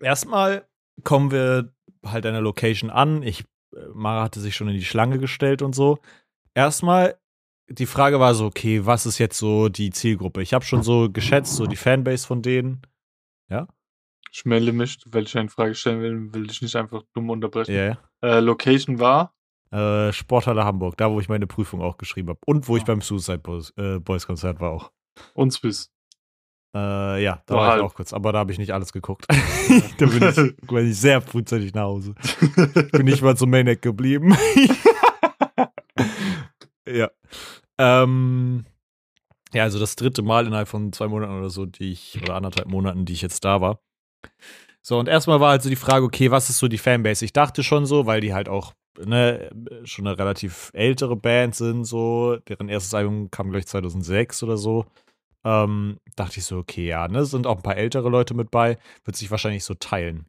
Erstmal 0.00 0.68
kommen 1.02 1.30
wir 1.30 1.72
halt 2.04 2.26
an 2.26 2.34
der 2.34 2.42
Location 2.42 2.90
an. 2.90 3.22
Ich 3.22 3.44
Mara 3.92 4.22
hatte 4.22 4.40
sich 4.40 4.54
schon 4.54 4.68
in 4.68 4.74
die 4.74 4.84
Schlange 4.84 5.18
gestellt 5.18 5.62
und 5.62 5.74
so. 5.74 5.98
Erstmal, 6.54 7.18
die 7.68 7.86
Frage 7.86 8.20
war 8.20 8.34
so, 8.34 8.46
okay, 8.46 8.86
was 8.86 9.06
ist 9.06 9.18
jetzt 9.18 9.38
so 9.38 9.68
die 9.68 9.90
Zielgruppe? 9.90 10.42
Ich 10.42 10.54
habe 10.54 10.64
schon 10.64 10.82
so 10.82 11.10
geschätzt, 11.10 11.56
so 11.56 11.66
die 11.66 11.76
Fanbase 11.76 12.26
von 12.26 12.42
denen. 12.42 12.82
Ja? 13.48 13.66
Ich 14.34 14.44
melde 14.44 14.72
mich, 14.72 14.98
weil 15.06 15.22
ich 15.22 15.38
eine 15.38 15.48
Frage 15.48 15.76
stellen 15.76 16.00
will, 16.00 16.34
will 16.34 16.50
ich 16.50 16.60
nicht 16.60 16.74
einfach 16.74 17.04
dumm 17.14 17.30
unterbrechen. 17.30 17.72
Yeah. 17.72 17.98
Äh, 18.20 18.40
Location 18.40 18.98
war? 18.98 19.32
Äh, 19.70 20.12
Sporthalle 20.12 20.64
Hamburg, 20.64 20.96
da 20.96 21.12
wo 21.12 21.20
ich 21.20 21.28
meine 21.28 21.46
Prüfung 21.46 21.80
auch 21.80 21.98
geschrieben 21.98 22.30
habe. 22.30 22.40
Und 22.44 22.66
wo 22.66 22.76
ich 22.76 22.82
ah. 22.82 22.86
beim 22.86 23.00
Suicide 23.00 23.38
Boys, 23.38 23.72
äh, 23.76 24.00
Boys 24.00 24.26
Konzert 24.26 24.58
war 24.58 24.72
auch. 24.72 24.90
Und 25.34 25.52
Swiss. 25.52 25.92
Äh, 26.74 27.22
ja, 27.22 27.44
da 27.46 27.54
war, 27.54 27.68
war 27.68 27.76
ich 27.76 27.82
auch 27.84 27.94
kurz, 27.94 28.12
aber 28.12 28.32
da 28.32 28.40
habe 28.40 28.50
ich 28.50 28.58
nicht 28.58 28.74
alles 28.74 28.92
geguckt. 28.92 29.26
da 29.98 30.06
bin 30.06 30.20
ich, 30.20 30.56
bin 30.66 30.90
ich 30.90 30.98
sehr 30.98 31.20
frühzeitig 31.20 31.72
nach 31.72 31.84
Hause. 31.84 32.16
bin 32.90 33.04
nicht 33.04 33.22
mal 33.22 33.36
zum 33.36 33.50
Maniac 33.50 33.82
geblieben. 33.82 34.36
ja. 36.88 37.08
Ähm, 37.78 38.64
ja, 39.52 39.62
also 39.62 39.78
das 39.78 39.94
dritte 39.94 40.22
Mal 40.22 40.48
innerhalb 40.48 40.66
von 40.66 40.92
zwei 40.92 41.06
Monaten 41.06 41.38
oder 41.38 41.50
so, 41.50 41.66
die 41.66 41.92
ich, 41.92 42.20
oder 42.20 42.34
anderthalb 42.34 42.66
Monaten, 42.66 43.04
die 43.04 43.12
ich 43.12 43.22
jetzt 43.22 43.44
da 43.44 43.60
war. 43.60 43.78
So, 44.82 44.98
und 44.98 45.08
erstmal 45.08 45.40
war 45.40 45.50
halt 45.50 45.62
so 45.62 45.70
die 45.70 45.76
Frage, 45.76 46.04
okay, 46.04 46.30
was 46.30 46.50
ist 46.50 46.58
so 46.58 46.68
die 46.68 46.78
Fanbase? 46.78 47.24
Ich 47.24 47.32
dachte 47.32 47.62
schon 47.62 47.86
so, 47.86 48.06
weil 48.06 48.20
die 48.20 48.34
halt 48.34 48.48
auch 48.48 48.74
ne, 49.02 49.50
schon 49.84 50.06
eine 50.06 50.18
relativ 50.18 50.70
ältere 50.74 51.16
Band 51.16 51.54
sind, 51.54 51.84
so, 51.84 52.36
deren 52.48 52.68
erstes 52.68 52.92
Album 52.92 53.30
kam, 53.30 53.46
glaube 53.46 53.60
ich, 53.60 53.66
2006 53.66 54.42
oder 54.42 54.56
so 54.56 54.84
ähm, 55.44 56.00
dachte 56.16 56.38
ich 56.38 56.46
so, 56.46 56.58
okay, 56.58 56.86
ja, 56.86 57.06
ne, 57.08 57.24
sind 57.24 57.46
auch 57.46 57.56
ein 57.56 57.62
paar 57.62 57.76
ältere 57.76 58.08
Leute 58.08 58.34
mit 58.34 58.50
bei, 58.50 58.78
wird 59.04 59.16
sich 59.16 59.30
wahrscheinlich 59.30 59.64
so 59.64 59.74
teilen. 59.74 60.26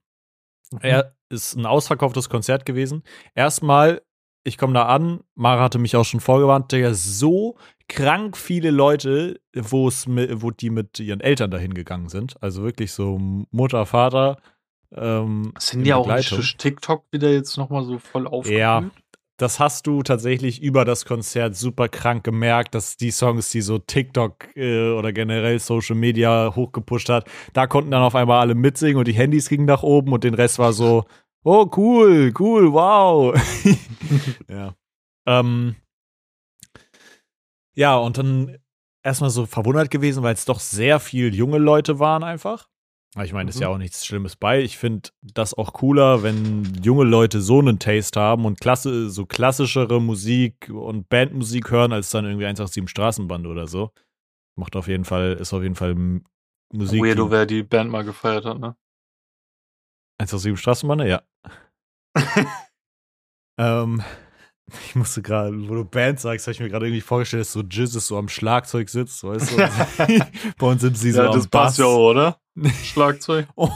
Mhm. 0.71 0.79
Er 0.81 1.15
ist 1.29 1.55
ein 1.55 1.65
ausverkauftes 1.65 2.29
Konzert 2.29 2.65
gewesen. 2.65 3.03
Erstmal, 3.34 4.01
ich 4.45 4.58
komme 4.58 4.73
da 4.73 4.84
an, 4.84 5.21
Mara 5.34 5.63
hatte 5.63 5.79
mich 5.79 5.95
auch 5.95 6.05
schon 6.05 6.19
vorgewarnt, 6.19 6.71
Digga, 6.71 6.93
so 6.93 7.55
krank 7.89 8.38
viele 8.38 8.71
Leute, 8.71 9.41
wo 9.53 9.88
es 9.88 10.08
wo 10.08 10.51
die 10.51 10.69
mit 10.69 10.99
ihren 10.99 11.19
Eltern 11.19 11.51
dahin 11.51 11.73
gegangen 11.73 12.10
sind. 12.10 12.41
Also 12.41 12.63
wirklich 12.63 12.93
so 12.93 13.17
Mutter, 13.51 13.86
Vater. 13.86 14.38
Ähm, 14.93 15.51
sind 15.58 15.84
die 15.84 15.93
auch 15.93 16.05
durch 16.08 16.58
TikTok 16.58 17.05
wieder 17.12 17.31
jetzt 17.31 17.58
nochmal 17.58 17.84
so 17.84 17.97
voll 17.97 18.27
aufgeblüht? 18.27 18.60
Ja, 18.60 18.84
das 19.38 19.60
hast 19.60 19.88
du 19.88 20.03
tatsächlich 20.03 20.62
über 20.62 20.86
das 20.86 21.05
Konzert 21.05 21.55
super 21.55 21.89
krank 21.89 22.23
gemerkt, 22.23 22.75
dass 22.75 22.97
die 22.97 23.12
Songs, 23.12 23.49
die 23.49 23.62
so 23.62 23.79
TikTok 23.79 24.55
äh, 24.55 24.91
oder 24.91 25.12
generell 25.12 25.60
Social 25.60 25.95
Media 25.95 26.53
hochgepusht 26.55 27.10
hat, 27.10 27.27
da 27.53 27.67
konnten 27.67 27.91
dann 27.91 28.03
auf 28.03 28.15
einmal 28.15 28.39
alle 28.39 28.55
mitsingen 28.55 28.97
und 28.97 29.08
die 29.08 29.13
Handys 29.13 29.49
gingen 29.49 29.65
nach 29.65 29.84
oben 29.84 30.13
und 30.13 30.23
den 30.23 30.36
Rest 30.36 30.60
war 30.60 30.71
so, 30.71 31.03
oh 31.45 31.69
cool, 31.77 32.34
cool, 32.38 32.73
wow. 32.73 33.34
ja. 34.49 34.75
Ähm, 35.25 35.75
ja, 37.75 37.97
und 37.97 38.17
dann 38.17 38.58
erstmal 39.03 39.29
so 39.29 39.45
verwundert 39.45 39.91
gewesen, 39.91 40.23
weil 40.23 40.34
es 40.34 40.45
doch 40.45 40.60
sehr 40.60 40.99
viel 40.99 41.34
junge 41.34 41.60
Leute 41.60 41.99
waren 41.99 42.23
einfach. 42.23 42.67
Ich 43.23 43.31
meine, 43.31 43.49
ist 43.49 43.62
ja 43.62 43.69
mhm. 43.69 43.75
auch 43.75 43.77
nichts 43.77 44.05
Schlimmes 44.05 44.36
bei. 44.36 44.62
Ich 44.62 44.77
finde 44.77 45.10
das 45.21 45.53
auch 45.53 45.71
cooler, 45.71 46.21
wenn 46.21 46.65
junge 46.84 47.05
Leute 47.05 47.39
so 47.39 47.60
einen 47.60 47.79
Taste 47.79 48.19
haben 48.19 48.43
und 48.43 48.60
klasse, 48.60 49.10
so 49.10 49.25
klassischere 49.25 50.01
Musik 50.01 50.69
und 50.69 51.08
Bandmusik 51.08 51.71
hören, 51.71 51.93
als 51.93 52.10
dann 52.10 52.25
irgendwie 52.25 52.45
187 52.45 52.89
Straßenband 52.89 53.47
oder 53.47 53.67
so. 53.67 53.91
Macht 54.58 54.75
auf 54.75 54.89
jeden 54.89 55.05
Fall, 55.05 55.34
ist 55.34 55.53
auf 55.53 55.63
jeden 55.63 55.75
Fall 55.75 55.95
Musik. 56.73 57.01
Weirdo, 57.01 57.31
wer 57.31 57.45
die 57.45 57.63
Band 57.63 57.89
mal 57.89 58.03
gefeiert 58.03 58.43
hat, 58.43 58.60
ne? 58.60 58.75
187 60.19 60.60
Straßenband, 60.60 61.04
ja. 61.04 61.21
ähm, 63.60 64.04
ich 64.86 64.95
musste 64.95 65.21
gerade, 65.21 65.69
wo 65.69 65.75
du 65.75 65.86
Band 65.86 66.19
sagst, 66.19 66.47
habe 66.47 66.54
ich 66.54 66.60
mir 66.60 66.69
gerade 66.69 66.88
irgendwie 66.88 67.01
vorgestellt, 67.01 67.41
dass 67.41 67.51
so 67.51 67.62
Jizzes 67.62 68.08
so 68.08 68.17
am 68.17 68.30
Schlagzeug 68.30 68.89
sitzt, 68.89 69.23
weißt 69.23 69.51
du? 69.51 69.58
Bei 70.58 70.67
uns 70.67 70.82
sind 70.82 70.97
sie 70.97 71.12
so 71.12 71.21
ja, 71.21 71.28
am 71.28 71.36
das 71.36 71.47
Bass. 71.47 71.62
passt 71.62 71.80
ja 71.80 71.86
auch, 71.86 72.10
oder? 72.10 72.39
Schlagzeug. 72.84 73.47
oh. 73.56 73.69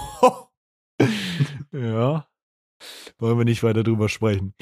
Ja. 1.71 2.27
Wollen 3.19 3.37
wir 3.37 3.45
nicht 3.45 3.63
weiter 3.63 3.83
drüber 3.83 4.09
sprechen. 4.09 4.53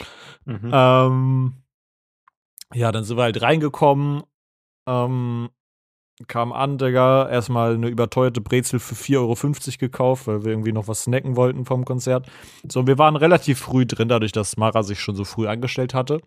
Mhm. 0.45 0.71
Ähm, 0.73 1.53
ja, 2.73 2.91
dann 2.91 3.03
sind 3.03 3.17
wir 3.17 3.23
halt 3.23 3.41
reingekommen, 3.41 4.23
ähm, 4.87 5.49
kam 6.27 6.51
an, 6.51 6.77
Digga, 6.77 7.29
erstmal 7.29 7.75
eine 7.75 7.89
überteuerte 7.89 8.41
Brezel 8.41 8.79
für 8.79 8.95
4,50 8.95 9.17
Euro 9.17 9.77
gekauft, 9.79 10.27
weil 10.27 10.43
wir 10.43 10.51
irgendwie 10.51 10.71
noch 10.71 10.87
was 10.87 11.03
snacken 11.03 11.35
wollten 11.35 11.65
vom 11.65 11.85
Konzert. 11.85 12.27
So, 12.67 12.87
wir 12.87 12.97
waren 12.97 13.15
relativ 13.15 13.59
früh 13.59 13.85
drin, 13.85 14.09
dadurch, 14.09 14.31
dass 14.31 14.57
Mara 14.57 14.81
sich 14.81 14.99
schon 14.99 15.15
so 15.15 15.25
früh 15.25 15.47
angestellt 15.47 15.93
hatte. 15.93 16.21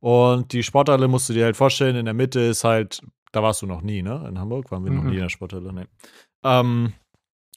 Und 0.00 0.52
die 0.52 0.62
Sporthalle 0.62 1.08
musst 1.08 1.28
du 1.28 1.32
dir 1.32 1.44
halt 1.44 1.56
vorstellen, 1.56 1.96
in 1.96 2.04
der 2.04 2.14
Mitte 2.14 2.40
ist 2.40 2.64
halt, 2.64 3.00
da 3.32 3.42
warst 3.42 3.62
du 3.62 3.66
noch 3.66 3.82
nie, 3.82 4.02
ne? 4.02 4.26
In 4.28 4.38
Hamburg 4.38 4.70
waren 4.70 4.84
wir 4.84 4.90
mhm. 4.90 4.96
noch 4.96 5.04
nie 5.04 5.14
in 5.14 5.22
der 5.22 5.28
Sporthalle, 5.28 5.72
ne. 5.72 5.86
Ähm, 6.42 6.92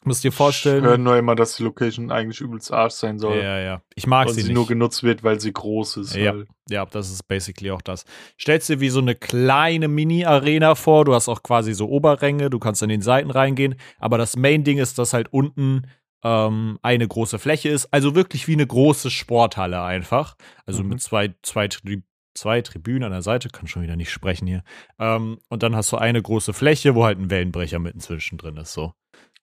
Musst 0.04 0.24
dir 0.24 0.32
vorstellen. 0.32 0.84
Ich 0.84 0.90
höre 0.90 0.98
nur 0.98 1.18
immer, 1.18 1.36
dass 1.36 1.56
die 1.58 1.64
Location 1.64 2.12
eigentlich 2.12 2.40
übelst 2.40 2.72
Arsch 2.72 2.94
sein 2.94 3.18
soll. 3.20 3.38
Ja, 3.38 3.60
ja. 3.60 3.82
Ich 3.96 4.08
mag 4.08 4.28
und 4.28 4.34
sie 4.36 4.42
sie 4.42 4.48
nicht. 4.50 4.56
nur 4.56 4.68
genutzt 4.68 5.04
wird, 5.04 5.24
weil 5.24 5.40
sie 5.40 5.52
groß 5.52 5.98
ist. 5.98 6.16
Ja. 6.16 6.32
Halt. 6.34 6.48
Ja, 6.70 6.86
das 6.86 7.12
ist 7.12 7.28
basically 7.28 7.72
auch 7.72 7.82
das. 7.82 8.06
Stellst 8.40 8.70
dir 8.70 8.80
wie 8.80 8.90
so 8.90 9.00
eine 9.00 9.16
kleine 9.16 9.88
Mini-Arena 9.88 10.76
vor. 10.76 11.06
Du 11.06 11.14
hast 11.14 11.28
auch 11.30 11.42
quasi 11.44 11.74
so 11.74 11.88
Oberränge, 11.90 12.50
du 12.50 12.60
kannst 12.60 12.84
an 12.84 12.90
den 12.90 13.02
Seiten 13.02 13.32
reingehen. 13.32 13.76
Aber 14.00 14.18
das 14.18 14.36
Main-Ding 14.38 14.78
ist, 14.78 14.98
dass 14.98 15.14
halt 15.14 15.28
unten 15.34 15.84
ähm, 16.24 16.78
eine 16.82 17.08
große 17.08 17.40
Fläche 17.40 17.70
ist. 17.70 17.88
Also 17.94 18.16
wirklich 18.16 18.48
wie 18.48 18.54
eine 18.54 18.68
große 18.68 19.10
Sporthalle 19.10 19.82
einfach. 19.82 20.36
Also 20.66 20.84
Mhm. 20.84 20.90
mit 20.90 21.02
zwei, 21.02 21.34
zwei, 21.44 21.68
Tri 21.68 22.04
zwei 22.34 22.62
Tribünen 22.62 23.04
an 23.04 23.12
der 23.12 23.22
Seite. 23.24 23.50
Kann 23.50 23.68
schon 23.68 23.82
wieder 23.82 23.96
nicht 23.96 24.12
sprechen 24.12 24.46
hier. 24.48 24.64
Ähm, 25.00 25.40
und 25.50 25.64
dann 25.64 25.76
hast 25.76 25.92
du 25.92 25.98
eine 25.98 26.22
große 26.22 26.54
Fläche, 26.54 26.94
wo 26.96 27.04
halt 27.04 27.18
ein 27.20 27.30
Wellenbrecher 27.32 27.80
mitten 27.80 28.00
zwischendrin 28.00 28.58
ist. 28.58 28.74
So. 28.74 28.94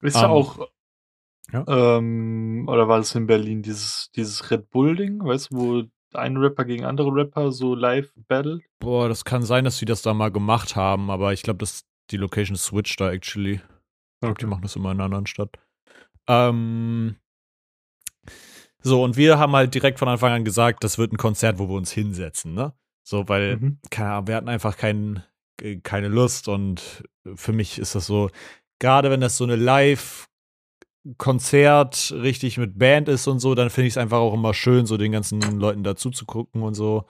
Ist 0.00 0.16
Ähm, 0.16 0.22
ja 0.22 0.28
auch. 0.28 0.68
ja. 1.52 1.64
Ähm, 1.98 2.66
oder 2.68 2.88
war 2.88 2.98
das 2.98 3.14
in 3.14 3.26
Berlin, 3.26 3.62
dieses, 3.62 4.10
dieses 4.12 4.50
Red 4.50 4.70
Bull-Ding, 4.70 5.24
weißt 5.24 5.50
du, 5.50 5.56
wo 5.56 5.82
ein 6.16 6.36
Rapper 6.36 6.64
gegen 6.64 6.84
andere 6.84 7.10
Rapper 7.12 7.50
so 7.52 7.74
live 7.74 8.12
battle? 8.28 8.60
Boah, 8.78 9.08
das 9.08 9.24
kann 9.24 9.42
sein, 9.42 9.64
dass 9.64 9.78
sie 9.78 9.84
das 9.84 10.02
da 10.02 10.14
mal 10.14 10.30
gemacht 10.30 10.76
haben, 10.76 11.10
aber 11.10 11.32
ich 11.32 11.42
glaube, 11.42 11.58
dass 11.58 11.84
die 12.10 12.16
Location 12.16 12.56
switcht 12.56 13.00
da 13.00 13.10
actually. 13.10 13.54
Ich 13.54 13.60
glaube, 14.20 14.38
die 14.38 14.46
machen 14.46 14.62
das 14.62 14.76
immer 14.76 14.92
in 14.92 14.98
einer 14.98 15.04
anderen 15.04 15.26
Stadt. 15.26 15.50
Ähm, 16.28 17.16
so, 18.80 19.02
und 19.02 19.16
wir 19.16 19.38
haben 19.38 19.54
halt 19.54 19.74
direkt 19.74 19.98
von 19.98 20.08
Anfang 20.08 20.32
an 20.32 20.44
gesagt, 20.44 20.84
das 20.84 20.98
wird 20.98 21.12
ein 21.12 21.16
Konzert, 21.16 21.58
wo 21.58 21.68
wir 21.68 21.74
uns 21.76 21.90
hinsetzen, 21.90 22.54
ne? 22.54 22.74
So, 23.02 23.28
weil, 23.28 23.56
Mhm. 23.56 23.78
keine 23.90 24.10
Ahnung, 24.12 24.26
wir 24.28 24.36
hatten 24.36 24.48
einfach 24.48 24.76
kein, 24.76 25.22
äh, 25.60 25.76
keine 25.76 26.08
Lust 26.08 26.48
und 26.48 27.04
für 27.34 27.52
mich 27.52 27.78
ist 27.78 27.94
das 27.94 28.06
so, 28.06 28.30
gerade 28.80 29.10
wenn 29.10 29.20
das 29.20 29.36
so 29.36 29.44
eine 29.44 29.56
Live- 29.56 30.26
Konzert 31.18 32.12
richtig 32.16 32.56
mit 32.56 32.78
Band 32.78 33.10
ist 33.10 33.26
und 33.26 33.38
so, 33.38 33.54
dann 33.54 33.68
finde 33.68 33.88
ich 33.88 33.92
es 33.92 33.98
einfach 33.98 34.18
auch 34.18 34.32
immer 34.32 34.54
schön, 34.54 34.86
so 34.86 34.96
den 34.96 35.12
ganzen 35.12 35.38
Leuten 35.60 35.84
dazu 35.84 36.10
zu 36.10 36.24
gucken 36.24 36.62
und 36.62 36.72
so. 36.74 37.04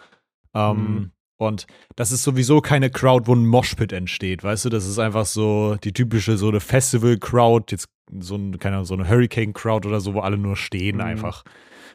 Ähm, 0.52 0.76
Mhm. 0.76 1.10
Und 1.36 1.66
das 1.96 2.10
ist 2.12 2.22
sowieso 2.22 2.60
keine 2.60 2.90
Crowd, 2.90 3.26
wo 3.26 3.34
ein 3.34 3.46
Moshpit 3.46 3.92
entsteht, 3.92 4.42
weißt 4.44 4.64
du? 4.66 4.68
Das 4.68 4.86
ist 4.86 4.98
einfach 4.98 5.26
so 5.26 5.76
die 5.82 5.92
typische 5.92 6.36
so 6.36 6.48
eine 6.48 6.60
Festival-Crowd, 6.60 7.72
jetzt 7.72 7.88
so, 8.20 8.36
ein, 8.36 8.58
keine 8.58 8.76
Ahnung, 8.76 8.86
so 8.86 8.94
eine 8.94 9.08
Hurricane-Crowd 9.08 9.86
oder 9.86 10.00
so, 10.00 10.14
wo 10.14 10.20
alle 10.20 10.38
nur 10.38 10.56
stehen 10.56 10.96
Mhm. 10.96 11.02
einfach. 11.02 11.44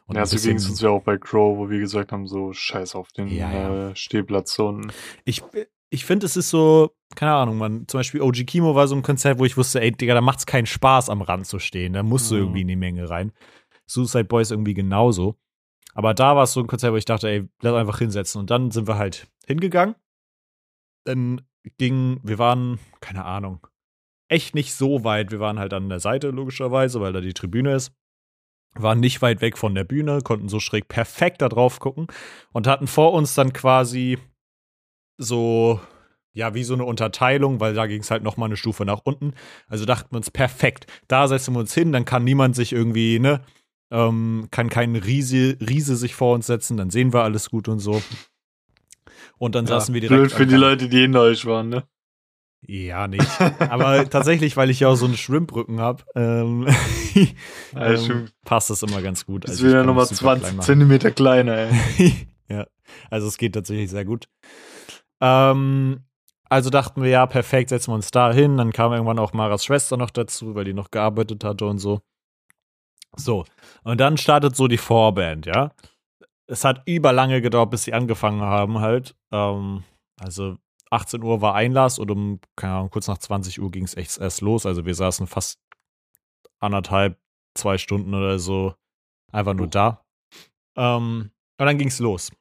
Und 0.07 0.15
ja, 0.17 0.25
so 0.25 0.37
ging 0.37 0.57
es 0.57 0.69
uns 0.69 0.81
ja 0.81 0.89
auch 0.89 1.03
bei 1.03 1.17
Crow, 1.17 1.57
wo 1.57 1.69
wir 1.69 1.79
gesagt 1.79 2.11
haben, 2.11 2.27
so 2.27 2.51
scheiß 2.53 2.95
auf 2.95 3.11
den 3.11 3.27
Ja, 3.27 3.51
ja. 3.51 3.89
Äh, 3.89 3.95
Stehplatz. 3.95 4.57
Ein, 4.59 4.91
Ich, 5.23 5.41
ich 5.89 6.05
finde, 6.05 6.25
es 6.25 6.37
ist 6.37 6.49
so, 6.49 6.91
keine 7.15 7.33
Ahnung, 7.33 7.57
man, 7.57 7.87
zum 7.87 7.99
Beispiel 7.99 8.21
OG 8.21 8.45
Kimo 8.45 8.75
war 8.75 8.87
so 8.87 8.95
ein 8.95 9.01
Konzert, 9.01 9.39
wo 9.39 9.45
ich 9.45 9.57
wusste, 9.57 9.81
ey, 9.81 9.91
Digga, 9.91 10.13
da 10.13 10.21
macht's 10.21 10.45
keinen 10.45 10.65
Spaß, 10.67 11.09
am 11.09 11.21
Rand 11.21 11.47
zu 11.47 11.59
stehen. 11.59 11.93
Da 11.93 12.03
musst 12.03 12.29
du 12.29 12.35
Mhm. 12.35 12.41
irgendwie 12.41 12.61
in 12.61 12.67
die 12.67 12.75
Menge 12.75 13.09
rein. 13.09 13.31
Suicide 13.87 14.25
Boys 14.25 14.51
irgendwie 14.51 14.75
genauso. 14.75 15.35
Aber 15.95 16.13
da 16.13 16.35
war 16.35 16.43
es 16.43 16.53
so 16.53 16.59
ein 16.59 16.67
Konzert, 16.67 16.93
wo 16.93 16.97
ich 16.97 17.05
dachte, 17.05 17.27
ey, 17.27 17.47
lass 17.61 17.73
einfach 17.73 17.97
hinsetzen. 17.99 18.39
Und 18.39 18.51
dann 18.51 18.69
sind 18.71 18.87
wir 18.87 18.97
halt 18.99 19.27
hingegangen. 19.47 19.95
Dann 21.05 21.41
ging, 21.77 22.19
wir 22.23 22.37
waren, 22.37 22.79
keine 23.01 23.25
Ahnung, 23.25 23.65
echt 24.27 24.53
nicht 24.53 24.73
so 24.75 25.03
weit. 25.03 25.31
Wir 25.31 25.39
waren 25.39 25.57
halt 25.59 25.73
an 25.73 25.89
der 25.89 25.99
Seite, 25.99 26.29
logischerweise, 26.29 27.01
weil 27.01 27.13
da 27.13 27.21
die 27.21 27.33
Tribüne 27.33 27.73
ist. 27.73 27.91
Waren 28.75 28.99
nicht 28.99 29.23
weit 29.23 29.41
weg 29.41 29.57
von 29.57 29.73
der 29.73 29.83
Bühne, 29.83 30.21
konnten 30.21 30.47
so 30.47 30.59
schräg 30.59 30.87
perfekt 30.87 31.41
da 31.41 31.49
drauf 31.49 31.79
gucken 31.79 32.05
und 32.53 32.67
hatten 32.67 32.85
vor 32.85 33.13
uns 33.13 33.33
dann 33.33 33.51
quasi 33.51 34.19
so, 35.19 35.79
ja, 36.33 36.55
wie 36.55 36.63
so 36.63 36.73
eine 36.73 36.85
Unterteilung, 36.85 37.59
weil 37.59 37.75
da 37.75 37.85
ging 37.85 38.01
es 38.01 38.09
halt 38.09 38.23
noch 38.23 38.37
mal 38.37 38.47
eine 38.47 38.57
Stufe 38.57 38.85
nach 38.85 39.01
unten. 39.03 39.33
Also 39.67 39.85
dachten 39.85 40.11
wir 40.11 40.17
uns, 40.17 40.31
perfekt, 40.31 40.87
da 41.07 41.27
setzen 41.27 41.53
wir 41.53 41.59
uns 41.59 41.73
hin, 41.73 41.91
dann 41.91 42.05
kann 42.05 42.23
niemand 42.23 42.55
sich 42.55 42.73
irgendwie, 42.73 43.19
ne, 43.19 43.41
ähm, 43.91 44.47
kann 44.49 44.69
kein 44.69 44.95
Riese, 44.95 45.57
Riese 45.59 45.95
sich 45.95 46.15
vor 46.15 46.33
uns 46.33 46.47
setzen, 46.47 46.77
dann 46.77 46.89
sehen 46.89 47.13
wir 47.13 47.23
alles 47.23 47.51
gut 47.51 47.67
und 47.67 47.79
so. 47.79 48.01
Und 49.37 49.55
dann 49.55 49.67
saßen 49.67 49.93
wir 49.93 50.01
direkt. 50.01 50.19
Blöd 50.19 50.31
für 50.31 50.47
die. 50.47 50.55
Leute, 50.55 50.89
die 50.89 51.01
hinter 51.01 51.21
euch 51.21 51.45
waren, 51.45 51.69
ne? 51.69 51.83
Ja, 52.61 53.07
nicht. 53.07 53.27
Aber 53.59 54.09
tatsächlich, 54.09 54.57
weil 54.57 54.69
ich 54.69 54.81
ja 54.81 54.89
auch 54.89 54.95
so 54.95 55.05
einen 55.05 55.15
Schwimmbrücken 55.15 55.79
habe, 55.79 56.03
ähm, 56.15 56.67
Ja, 57.73 57.93
ähm, 57.93 58.27
passt 58.45 58.69
das 58.69 58.83
immer 58.83 59.01
ganz 59.01 59.25
gut. 59.25 59.45
Das 59.45 59.51
Also 59.51 59.67
ja 59.67 59.73
kann 59.73 59.85
nochmal 59.85 60.05
mich 60.09 60.17
super 60.17 60.31
klein 60.31 60.41
20 60.41 60.57
machen. 60.57 60.65
Zentimeter 60.65 61.11
kleiner, 61.11 61.57
ey. 61.97 62.27
ja, 62.49 62.67
also 63.09 63.27
es 63.27 63.37
geht 63.37 63.53
tatsächlich 63.53 63.89
sehr 63.89 64.05
gut. 64.05 64.27
Ähm, 65.21 66.05
also 66.49 66.69
dachten 66.69 67.03
wir, 67.03 67.09
ja, 67.09 67.25
perfekt, 67.27 67.69
setzen 67.69 67.91
wir 67.91 67.95
uns 67.95 68.11
da 68.11 68.31
hin. 68.33 68.57
Dann 68.57 68.71
kam 68.71 68.91
irgendwann 68.91 69.19
auch 69.19 69.33
Maras 69.33 69.65
Schwester 69.65 69.97
noch 69.97 70.09
dazu, 70.09 70.55
weil 70.55 70.65
die 70.65 70.73
noch 70.73 70.91
gearbeitet 70.91 71.43
hatte 71.43 71.65
und 71.65 71.77
so. 71.79 72.01
So, 73.15 73.45
und 73.83 73.99
dann 73.99 74.17
startet 74.17 74.55
so 74.55 74.67
die 74.67 74.77
Vorband, 74.77 75.45
ja. 75.47 75.71
Es 76.47 76.63
hat 76.63 76.83
überlange 76.85 77.41
gedauert, 77.41 77.71
bis 77.71 77.83
sie 77.83 77.93
angefangen 77.93 78.41
haben, 78.41 78.79
halt. 78.79 79.15
Ähm, 79.31 79.83
also 80.19 80.57
18 80.91 81.21
Uhr 81.23 81.41
war 81.41 81.53
Einlass 81.55 81.99
und 81.99 82.09
um, 82.11 82.39
keine 82.55 82.73
Ahnung, 82.75 82.89
kurz 82.89 83.07
nach 83.07 83.17
20 83.19 83.61
Uhr 83.61 83.71
ging 83.71 83.83
es 83.83 83.95
echt 83.95 84.17
erst 84.17 84.41
los. 84.41 84.65
Also 84.65 84.85
wir 84.85 84.95
saßen 84.95 85.27
fast 85.27 85.59
anderthalb, 86.59 87.19
zwei 87.55 87.77
Stunden 87.77 88.13
oder 88.13 88.39
so 88.39 88.73
einfach 89.31 89.53
nur 89.53 89.67
Oh. 89.67 89.69
da. 89.69 90.05
Ähm, 90.75 91.31
und 91.59 91.65
dann 91.65 91.77
ging 91.77 91.89
es 91.89 91.99
los. 91.99 92.31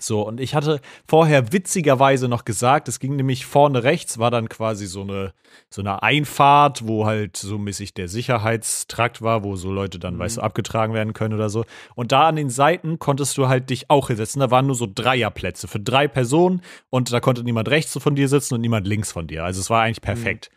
So, 0.00 0.22
und 0.26 0.40
ich 0.40 0.54
hatte 0.54 0.80
vorher 1.06 1.52
witzigerweise 1.52 2.28
noch 2.28 2.44
gesagt, 2.44 2.88
es 2.88 3.00
ging 3.00 3.16
nämlich 3.16 3.46
vorne 3.46 3.82
rechts, 3.82 4.18
war 4.18 4.30
dann 4.30 4.48
quasi 4.48 4.86
so 4.86 5.02
eine, 5.02 5.32
so 5.70 5.82
eine 5.82 6.02
Einfahrt, 6.02 6.86
wo 6.86 7.06
halt 7.06 7.36
so 7.36 7.58
mäßig 7.58 7.94
der 7.94 8.08
Sicherheitstrakt 8.08 9.22
war, 9.22 9.44
wo 9.44 9.56
so 9.56 9.70
Leute 9.70 9.98
dann, 9.98 10.14
Mhm. 10.14 10.18
weißt 10.20 10.36
du, 10.38 10.40
abgetragen 10.42 10.94
werden 10.94 11.12
können 11.12 11.34
oder 11.34 11.50
so. 11.50 11.64
Und 11.94 12.12
da 12.12 12.28
an 12.28 12.36
den 12.36 12.50
Seiten 12.50 12.98
konntest 12.98 13.36
du 13.38 13.48
halt 13.48 13.70
dich 13.70 13.90
auch 13.90 14.08
hinsetzen. 14.08 14.40
Da 14.40 14.50
waren 14.50 14.66
nur 14.66 14.74
so 14.76 14.86
Dreierplätze 14.92 15.68
für 15.68 15.80
drei 15.80 16.08
Personen 16.08 16.62
und 16.90 17.12
da 17.12 17.20
konnte 17.20 17.44
niemand 17.44 17.68
rechts 17.68 17.96
von 17.98 18.14
dir 18.14 18.28
sitzen 18.28 18.54
und 18.54 18.60
niemand 18.60 18.86
links 18.86 19.12
von 19.12 19.26
dir. 19.26 19.44
Also 19.44 19.60
es 19.60 19.70
war 19.70 19.82
eigentlich 19.82 20.00
perfekt. 20.02 20.50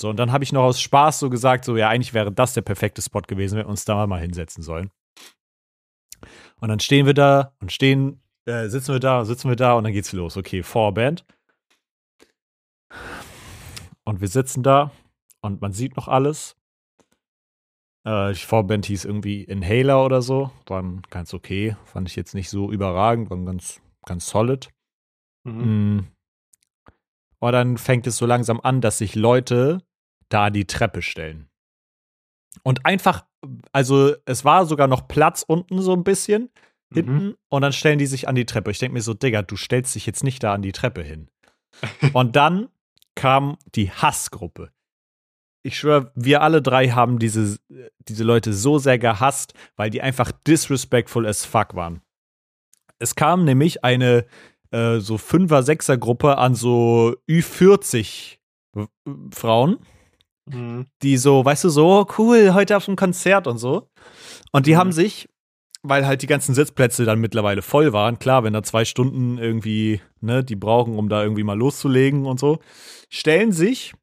So, 0.00 0.08
und 0.08 0.16
dann 0.16 0.32
habe 0.32 0.42
ich 0.44 0.52
noch 0.52 0.62
aus 0.62 0.80
Spaß 0.80 1.18
so 1.18 1.28
gesagt, 1.28 1.66
so, 1.66 1.76
ja, 1.76 1.88
eigentlich 1.90 2.14
wäre 2.14 2.32
das 2.32 2.54
der 2.54 2.62
perfekte 2.62 3.02
Spot 3.02 3.20
gewesen, 3.20 3.58
wenn 3.58 3.66
wir 3.66 3.70
uns 3.70 3.84
da 3.84 4.06
mal 4.06 4.20
hinsetzen 4.20 4.62
sollen. 4.62 4.90
Und 6.60 6.68
dann 6.68 6.80
stehen 6.80 7.06
wir 7.06 7.14
da 7.14 7.54
und 7.60 7.72
stehen, 7.72 8.22
äh, 8.46 8.68
sitzen 8.68 8.92
wir 8.92 9.00
da, 9.00 9.24
sitzen 9.24 9.48
wir 9.48 9.56
da 9.56 9.74
und 9.74 9.84
dann 9.84 9.92
geht's 9.92 10.12
los. 10.12 10.36
Okay, 10.36 10.62
Vorband. 10.62 11.24
Und 14.04 14.20
wir 14.20 14.28
sitzen 14.28 14.62
da 14.62 14.90
und 15.40 15.60
man 15.60 15.72
sieht 15.72 15.96
noch 15.96 16.08
alles. 16.08 16.56
Äh, 18.04 18.32
die 18.32 18.38
Vorband 18.38 18.86
hieß 18.86 19.04
irgendwie 19.04 19.44
Inhaler 19.44 20.04
oder 20.04 20.22
so. 20.22 20.50
Dann 20.64 21.02
ganz 21.10 21.34
okay. 21.34 21.76
Fand 21.84 22.08
ich 22.08 22.16
jetzt 22.16 22.34
nicht 22.34 22.50
so 22.50 22.70
überragend, 22.70 23.30
war 23.30 23.38
ganz, 23.38 23.80
ganz 24.04 24.26
solid. 24.26 24.70
Mhm. 25.44 25.96
Mm. 25.96 26.08
Und 27.42 27.52
dann 27.52 27.78
fängt 27.78 28.06
es 28.06 28.16
so 28.16 28.26
langsam 28.26 28.60
an, 28.60 28.80
dass 28.80 28.98
sich 28.98 29.14
Leute 29.14 29.82
da 30.28 30.46
an 30.46 30.52
die 30.52 30.66
Treppe 30.66 31.02
stellen. 31.02 31.48
Und 32.62 32.84
einfach, 32.84 33.24
also 33.72 34.14
es 34.26 34.44
war 34.44 34.66
sogar 34.66 34.88
noch 34.88 35.08
Platz 35.08 35.42
unten 35.46 35.80
so 35.80 35.94
ein 35.94 36.04
bisschen, 36.04 36.50
hinten, 36.92 37.24
Mhm. 37.26 37.36
und 37.48 37.62
dann 37.62 37.72
stellen 37.72 37.98
die 37.98 38.06
sich 38.06 38.28
an 38.28 38.34
die 38.34 38.46
Treppe. 38.46 38.70
Ich 38.70 38.78
denke 38.78 38.94
mir 38.94 39.02
so, 39.02 39.14
Digga, 39.14 39.42
du 39.42 39.56
stellst 39.56 39.94
dich 39.94 40.06
jetzt 40.06 40.24
nicht 40.24 40.42
da 40.42 40.52
an 40.54 40.62
die 40.62 40.72
Treppe 40.72 41.02
hin. 41.02 41.28
und 42.12 42.36
dann 42.36 42.68
kam 43.14 43.56
die 43.74 43.90
Hassgruppe. 43.90 44.70
Ich 45.62 45.78
schwöre, 45.78 46.10
wir 46.14 46.42
alle 46.42 46.62
drei 46.62 46.88
haben 46.88 47.18
diese, 47.18 47.58
diese 48.08 48.24
Leute 48.24 48.52
so 48.52 48.78
sehr 48.78 48.98
gehasst, 48.98 49.52
weil 49.76 49.90
die 49.90 50.00
einfach 50.02 50.32
disrespectful 50.32 51.26
as 51.26 51.44
fuck 51.44 51.74
waren. 51.74 52.00
Es 52.98 53.14
kam 53.14 53.44
nämlich 53.44 53.84
eine 53.84 54.26
äh, 54.72 55.00
so 55.00 55.18
Fünfer-, 55.18 55.62
Sechser-Gruppe 55.64 56.38
an 56.38 56.54
so 56.54 57.14
Ü40 57.28 58.38
w- 58.74 58.86
Frauen, 59.32 59.78
Mhm. 60.46 60.86
die 61.02 61.16
so, 61.16 61.44
weißt 61.44 61.64
du, 61.64 61.68
so, 61.70 62.06
cool, 62.18 62.54
heute 62.54 62.76
auf 62.76 62.84
dem 62.86 62.96
Konzert 62.96 63.46
und 63.46 63.58
so. 63.58 63.88
Und 64.52 64.66
die 64.66 64.72
Mhm. 64.72 64.76
haben 64.78 64.92
sich, 64.92 65.28
weil 65.82 66.06
halt 66.06 66.22
die 66.22 66.26
ganzen 66.26 66.54
Sitzplätze 66.54 67.04
dann 67.04 67.20
mittlerweile 67.20 67.62
voll 67.62 67.92
waren, 67.92 68.18
klar, 68.18 68.44
wenn 68.44 68.52
da 68.52 68.62
zwei 68.62 68.84
Stunden 68.84 69.38
irgendwie, 69.38 70.00
ne, 70.20 70.44
die 70.44 70.56
brauchen, 70.56 70.96
um 70.96 71.08
da 71.08 71.22
irgendwie 71.22 71.44
mal 71.44 71.58
loszulegen 71.58 72.26
und 72.26 72.38
so, 72.38 72.60
stellen 73.08 73.52
sich 73.52 73.94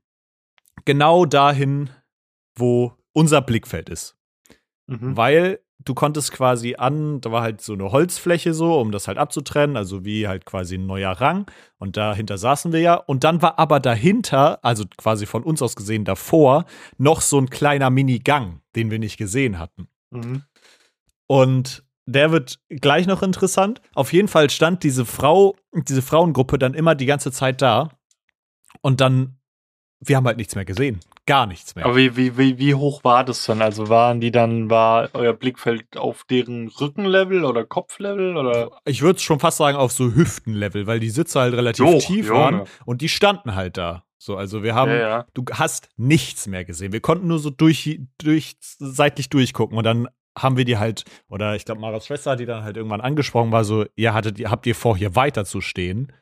genau 0.85 1.25
dahin, 1.25 1.89
wo 2.55 2.93
unser 3.13 3.41
Blickfeld 3.41 3.89
ist. 3.89 4.15
Mhm. 4.87 5.15
Weil 5.17 5.59
du 5.79 5.93
konntest 5.93 6.31
quasi 6.31 6.75
an, 6.75 7.21
da 7.21 7.31
war 7.31 7.41
halt 7.41 7.61
so 7.61 7.73
eine 7.73 7.91
Holzfläche 7.91 8.53
so, 8.53 8.79
um 8.79 8.91
das 8.91 9.07
halt 9.07 9.17
abzutrennen, 9.17 9.77
also 9.77 10.03
wie 10.03 10.27
halt 10.27 10.45
quasi 10.45 10.75
ein 10.75 10.85
neuer 10.85 11.11
Rang. 11.11 11.45
Und 11.77 11.97
dahinter 11.97 12.37
saßen 12.37 12.73
wir 12.73 12.79
ja. 12.79 12.95
Und 12.95 13.23
dann 13.23 13.41
war 13.41 13.59
aber 13.59 13.79
dahinter, 13.79 14.63
also 14.63 14.85
quasi 14.97 15.25
von 15.25 15.43
uns 15.43 15.61
aus 15.61 15.75
gesehen 15.75 16.05
davor, 16.05 16.65
noch 16.97 17.21
so 17.21 17.37
ein 17.37 17.49
kleiner 17.49 17.89
Mini-Gang, 17.89 18.61
den 18.75 18.91
wir 18.91 18.99
nicht 18.99 19.17
gesehen 19.17 19.59
hatten. 19.59 19.87
Mhm. 20.11 20.43
Und 21.27 21.83
der 22.05 22.31
wird 22.31 22.59
gleich 22.69 23.05
noch 23.05 23.21
interessant. 23.21 23.81
Auf 23.93 24.13
jeden 24.13 24.27
Fall 24.29 24.49
stand 24.49 24.83
diese 24.83 25.05
Frau, 25.05 25.55
diese 25.73 26.01
Frauengruppe 26.01 26.57
dann 26.57 26.73
immer 26.73 26.95
die 26.95 27.05
ganze 27.05 27.31
Zeit 27.31 27.61
da. 27.61 27.89
Und 28.81 29.01
dann 29.01 29.37
wir 29.99 30.15
haben 30.15 30.27
halt 30.27 30.37
nichts 30.37 30.55
mehr 30.55 30.65
gesehen. 30.65 30.99
Gar 31.25 31.47
nichts 31.47 31.75
mehr. 31.75 31.85
Aber 31.85 31.95
wie, 31.95 32.15
wie, 32.15 32.37
wie, 32.37 32.57
wie 32.59 32.75
hoch 32.75 33.03
war 33.03 33.25
das 33.25 33.43
dann? 33.45 33.61
Also 33.61 33.89
waren 33.89 34.21
die 34.21 34.31
dann, 34.31 34.69
war 34.69 35.09
euer 35.13 35.33
Blickfeld 35.33 35.97
auf 35.97 36.23
deren 36.29 36.67
Rückenlevel 36.67 37.43
oder 37.43 37.65
Kopflevel 37.65 38.37
oder? 38.37 38.71
Ich 38.85 39.01
würde 39.01 39.19
schon 39.19 39.39
fast 39.39 39.57
sagen 39.57 39.77
auf 39.77 39.91
so 39.91 40.13
Hüftenlevel, 40.13 40.87
weil 40.87 40.99
die 40.99 41.09
Sitze 41.09 41.39
halt 41.39 41.53
relativ 41.53 41.85
Jo, 41.85 41.99
tief 41.99 42.27
Junge. 42.27 42.39
waren 42.39 42.61
und 42.85 43.01
die 43.01 43.09
standen 43.09 43.55
halt 43.55 43.77
da. 43.77 44.03
So, 44.19 44.37
also 44.37 44.63
wir 44.63 44.73
haben, 44.73 44.91
Ja, 44.91 44.97
ja. 44.97 45.25
du 45.33 45.43
hast 45.51 45.89
nichts 45.97 46.47
mehr 46.47 46.63
gesehen. 46.63 46.93
Wir 46.93 47.01
konnten 47.01 47.27
nur 47.27 47.39
so 47.39 47.49
durch, 47.49 47.99
durch 48.19 48.55
seitlich 48.61 49.29
durchgucken 49.29 49.77
und 49.77 49.83
dann 49.83 50.07
haben 50.37 50.57
wir 50.57 50.65
die 50.65 50.77
halt, 50.77 51.03
oder 51.29 51.55
ich 51.55 51.65
glaube, 51.65 51.81
Maras 51.81 52.05
Schwester 52.05 52.31
hat 52.31 52.39
die 52.39 52.45
dann 52.45 52.63
halt 52.63 52.77
irgendwann 52.77 53.01
angesprochen, 53.01 53.51
war 53.51 53.63
so, 53.63 53.85
ja, 53.95 54.13
hattet 54.13 54.39
ihr, 54.39 54.51
habt 54.51 54.65
ihr 54.65 54.75
vor, 54.75 54.97
hier 54.97 55.15
weiter 55.15 55.45
zu 55.45 55.61
stehen? 55.61 56.13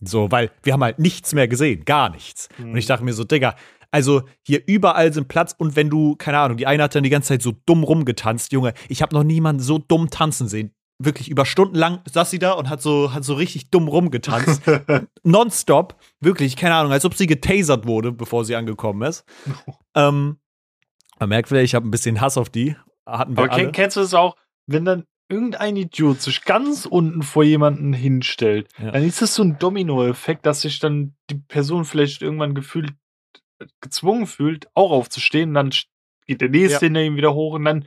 So, 0.00 0.30
weil 0.30 0.50
wir 0.62 0.72
haben 0.72 0.82
halt 0.82 0.98
nichts 0.98 1.32
mehr 1.32 1.48
gesehen, 1.48 1.84
gar 1.84 2.10
nichts. 2.10 2.48
Hm. 2.56 2.72
Und 2.72 2.76
ich 2.76 2.86
dachte 2.86 3.04
mir 3.04 3.14
so, 3.14 3.24
Digga, 3.24 3.54
also 3.90 4.22
hier 4.42 4.62
überall 4.66 5.12
sind 5.12 5.28
Platz 5.28 5.54
und 5.56 5.76
wenn 5.76 5.88
du, 5.88 6.16
keine 6.16 6.38
Ahnung, 6.38 6.56
die 6.56 6.66
eine 6.66 6.82
hat 6.82 6.94
dann 6.94 7.02
die 7.02 7.10
ganze 7.10 7.28
Zeit 7.28 7.42
so 7.42 7.54
dumm 7.66 7.82
rumgetanzt, 7.82 8.52
Junge, 8.52 8.74
ich 8.88 9.00
habe 9.02 9.14
noch 9.14 9.24
niemanden 9.24 9.62
so 9.62 9.78
dumm 9.78 10.10
tanzen 10.10 10.48
sehen. 10.48 10.72
Wirklich 10.98 11.28
über 11.28 11.44
Stunden 11.44 11.76
lang 11.76 12.00
saß 12.10 12.30
sie 12.30 12.38
da 12.38 12.52
und 12.52 12.70
hat 12.70 12.80
so, 12.80 13.12
hat 13.12 13.22
so 13.22 13.34
richtig 13.34 13.70
dumm 13.70 13.86
rumgetanzt. 13.88 14.62
Nonstop. 15.24 15.96
Wirklich, 16.20 16.56
keine 16.56 16.74
Ahnung, 16.74 16.92
als 16.92 17.04
ob 17.04 17.14
sie 17.14 17.26
getasert 17.26 17.86
wurde, 17.86 18.12
bevor 18.12 18.46
sie 18.46 18.56
angekommen 18.56 19.02
ist. 19.02 19.24
ähm, 19.94 20.38
man 21.18 21.28
merkt 21.28 21.48
vielleicht, 21.48 21.66
ich 21.66 21.74
habe 21.74 21.86
ein 21.86 21.90
bisschen 21.90 22.20
Hass 22.20 22.38
auf 22.38 22.48
die. 22.48 22.76
Hatten 23.06 23.36
wir 23.36 23.44
Aber 23.44 23.52
alle. 23.52 23.62
kenn, 23.64 23.72
kennst 23.72 23.96
du 23.96 24.00
das 24.00 24.14
auch, 24.14 24.36
wenn 24.66 24.84
dann 24.84 25.04
irgendein 25.28 25.76
Idiot 25.76 26.20
sich 26.20 26.44
ganz 26.44 26.86
unten 26.86 27.22
vor 27.22 27.42
jemanden 27.44 27.92
hinstellt, 27.92 28.68
Ja. 28.78 28.92
dann 28.92 29.02
ist 29.04 29.22
das 29.22 29.34
so 29.34 29.42
ein 29.42 29.58
Dominoeffekt, 29.58 30.46
dass 30.46 30.60
sich 30.62 30.78
dann 30.78 31.14
die 31.30 31.36
Person 31.36 31.84
vielleicht 31.84 32.22
irgendwann 32.22 32.54
gefühlt 32.54 32.92
gezwungen 33.80 34.26
fühlt, 34.26 34.68
auch 34.74 34.90
aufzustehen, 34.90 35.54
dann 35.54 35.70
geht 36.26 36.40
der 36.40 36.48
nächste 36.50 36.74
Ja. 36.74 36.80
hinter 36.88 37.02
ihm 37.02 37.16
wieder 37.16 37.34
hoch 37.34 37.54
und 37.54 37.64
dann 37.64 37.86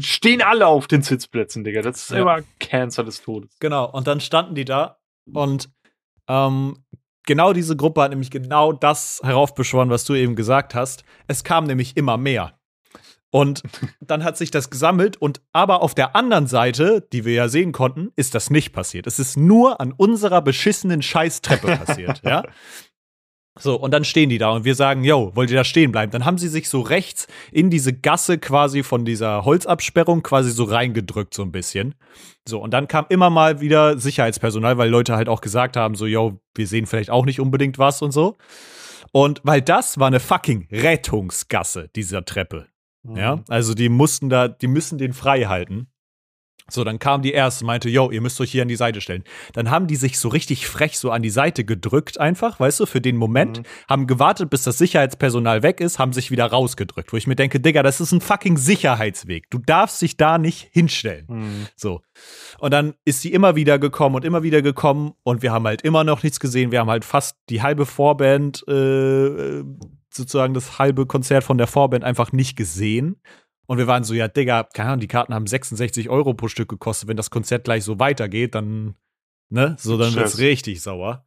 stehen 0.00 0.40
alle 0.42 0.66
auf 0.66 0.86
den 0.88 1.02
Sitzplätzen, 1.02 1.62
Digga. 1.64 1.82
Das 1.82 2.02
ist 2.02 2.10
Ja. 2.10 2.18
immer 2.22 2.38
Cancer 2.58 3.04
des 3.04 3.20
Todes. 3.22 3.50
Genau, 3.60 3.90
und 3.90 4.06
dann 4.06 4.20
standen 4.20 4.54
die 4.54 4.64
da 4.64 4.98
und 5.32 5.68
ähm, 6.28 6.84
genau 7.26 7.52
diese 7.52 7.76
Gruppe 7.76 8.02
hat 8.02 8.10
nämlich 8.10 8.30
genau 8.30 8.72
das 8.72 9.20
heraufbeschworen, 9.22 9.90
was 9.90 10.04
du 10.04 10.14
eben 10.14 10.36
gesagt 10.36 10.74
hast. 10.74 11.04
Es 11.26 11.44
kam 11.44 11.64
nämlich 11.64 11.96
immer 11.96 12.16
mehr. 12.16 12.58
Und 13.30 13.62
dann 14.00 14.24
hat 14.24 14.36
sich 14.36 14.50
das 14.50 14.70
gesammelt 14.70 15.16
und 15.16 15.40
aber 15.52 15.82
auf 15.82 15.94
der 15.94 16.16
anderen 16.16 16.46
Seite, 16.46 17.06
die 17.12 17.24
wir 17.24 17.34
ja 17.34 17.48
sehen 17.48 17.72
konnten, 17.72 18.10
ist 18.16 18.34
das 18.34 18.50
nicht 18.50 18.72
passiert. 18.72 19.06
Es 19.06 19.18
ist 19.18 19.36
nur 19.36 19.80
an 19.80 19.92
unserer 19.92 20.42
beschissenen 20.42 21.02
Scheißtreppe 21.02 21.76
passiert, 21.84 22.22
ja? 22.24 22.44
So, 23.58 23.74
und 23.74 23.92
dann 23.92 24.04
stehen 24.04 24.30
die 24.30 24.38
da 24.38 24.50
und 24.50 24.64
wir 24.64 24.74
sagen, 24.74 25.02
yo, 25.04 25.32
wollt 25.34 25.50
ihr 25.50 25.56
da 25.56 25.64
stehen 25.64 25.90
bleiben? 25.92 26.12
Dann 26.12 26.24
haben 26.24 26.38
sie 26.38 26.48
sich 26.48 26.68
so 26.68 26.80
rechts 26.80 27.26
in 27.50 27.68
diese 27.68 27.92
Gasse 27.92 28.38
quasi 28.38 28.82
von 28.82 29.04
dieser 29.04 29.44
Holzabsperrung 29.44 30.22
quasi 30.22 30.50
so 30.50 30.64
reingedrückt, 30.64 31.34
so 31.34 31.42
ein 31.42 31.52
bisschen. 31.52 31.94
So, 32.48 32.60
und 32.60 32.70
dann 32.70 32.88
kam 32.88 33.06
immer 33.08 33.28
mal 33.28 33.60
wieder 33.60 33.98
Sicherheitspersonal, 33.98 34.78
weil 34.78 34.88
Leute 34.88 35.16
halt 35.16 35.28
auch 35.28 35.40
gesagt 35.40 35.76
haben, 35.76 35.94
so, 35.94 36.06
yo, 36.06 36.40
wir 36.54 36.66
sehen 36.66 36.86
vielleicht 36.86 37.10
auch 37.10 37.26
nicht 37.26 37.40
unbedingt 37.40 37.78
was 37.78 38.02
und 38.02 38.12
so. 38.12 38.38
Und 39.12 39.40
weil 39.42 39.60
das 39.60 39.98
war 39.98 40.06
eine 40.06 40.20
fucking 40.20 40.68
Rettungsgasse, 40.70 41.90
dieser 41.94 42.24
Treppe. 42.24 42.68
Ja, 43.02 43.42
also 43.48 43.74
die 43.74 43.88
mussten 43.88 44.28
da, 44.28 44.48
die 44.48 44.66
müssen 44.68 44.98
den 44.98 45.12
frei 45.12 45.44
halten. 45.44 45.86
So, 46.72 46.84
dann 46.84 47.00
kam 47.00 47.20
die 47.22 47.32
erste, 47.32 47.64
meinte, 47.64 47.88
yo, 47.88 48.12
ihr 48.12 48.20
müsst 48.20 48.40
euch 48.40 48.52
hier 48.52 48.62
an 48.62 48.68
die 48.68 48.76
Seite 48.76 49.00
stellen. 49.00 49.24
Dann 49.54 49.70
haben 49.72 49.88
die 49.88 49.96
sich 49.96 50.20
so 50.20 50.28
richtig 50.28 50.68
frech 50.68 51.00
so 51.00 51.10
an 51.10 51.20
die 51.20 51.30
Seite 51.30 51.64
gedrückt, 51.64 52.20
einfach, 52.20 52.60
weißt 52.60 52.78
du, 52.78 52.86
für 52.86 53.00
den 53.00 53.16
Moment, 53.16 53.58
Mhm. 53.58 53.62
haben 53.88 54.06
gewartet, 54.06 54.50
bis 54.50 54.62
das 54.62 54.78
Sicherheitspersonal 54.78 55.64
weg 55.64 55.80
ist, 55.80 55.98
haben 55.98 56.12
sich 56.12 56.30
wieder 56.30 56.46
rausgedrückt, 56.46 57.12
wo 57.12 57.16
ich 57.16 57.26
mir 57.26 57.34
denke, 57.34 57.58
Digga, 57.58 57.82
das 57.82 58.00
ist 58.00 58.12
ein 58.12 58.20
fucking 58.20 58.56
Sicherheitsweg. 58.56 59.50
Du 59.50 59.58
darfst 59.58 60.00
dich 60.00 60.16
da 60.16 60.38
nicht 60.38 60.68
hinstellen. 60.70 61.26
Mhm. 61.28 61.66
So. 61.74 62.02
Und 62.60 62.72
dann 62.72 62.94
ist 63.04 63.22
sie 63.22 63.32
immer 63.32 63.56
wieder 63.56 63.80
gekommen 63.80 64.14
und 64.14 64.24
immer 64.24 64.44
wieder 64.44 64.62
gekommen 64.62 65.14
und 65.24 65.42
wir 65.42 65.50
haben 65.50 65.66
halt 65.66 65.82
immer 65.82 66.04
noch 66.04 66.22
nichts 66.22 66.38
gesehen. 66.38 66.70
Wir 66.70 66.78
haben 66.78 66.90
halt 66.90 67.04
fast 67.04 67.36
die 67.48 67.62
halbe 67.62 67.84
Vorband, 67.84 68.62
äh, 68.68 68.72
äh, 68.72 69.64
sozusagen 70.12 70.54
das 70.54 70.78
halbe 70.78 71.06
Konzert 71.06 71.44
von 71.44 71.58
der 71.58 71.66
Vorband 71.66 72.04
einfach 72.04 72.32
nicht 72.32 72.56
gesehen. 72.56 73.20
Und 73.66 73.78
wir 73.78 73.86
waren 73.86 74.02
so, 74.02 74.14
ja, 74.14 74.26
Digga, 74.26 74.64
keine 74.64 74.90
Ahnung, 74.90 75.00
die 75.00 75.08
Karten 75.08 75.32
haben 75.32 75.46
66 75.46 76.10
Euro 76.10 76.34
pro 76.34 76.48
Stück 76.48 76.68
gekostet. 76.68 77.08
Wenn 77.08 77.16
das 77.16 77.30
Konzert 77.30 77.64
gleich 77.64 77.84
so 77.84 78.00
weitergeht, 78.00 78.54
dann, 78.54 78.96
ne, 79.48 79.76
so, 79.78 79.96
dann 79.96 80.14
wird's 80.14 80.38
richtig 80.38 80.82
sauer. 80.82 81.24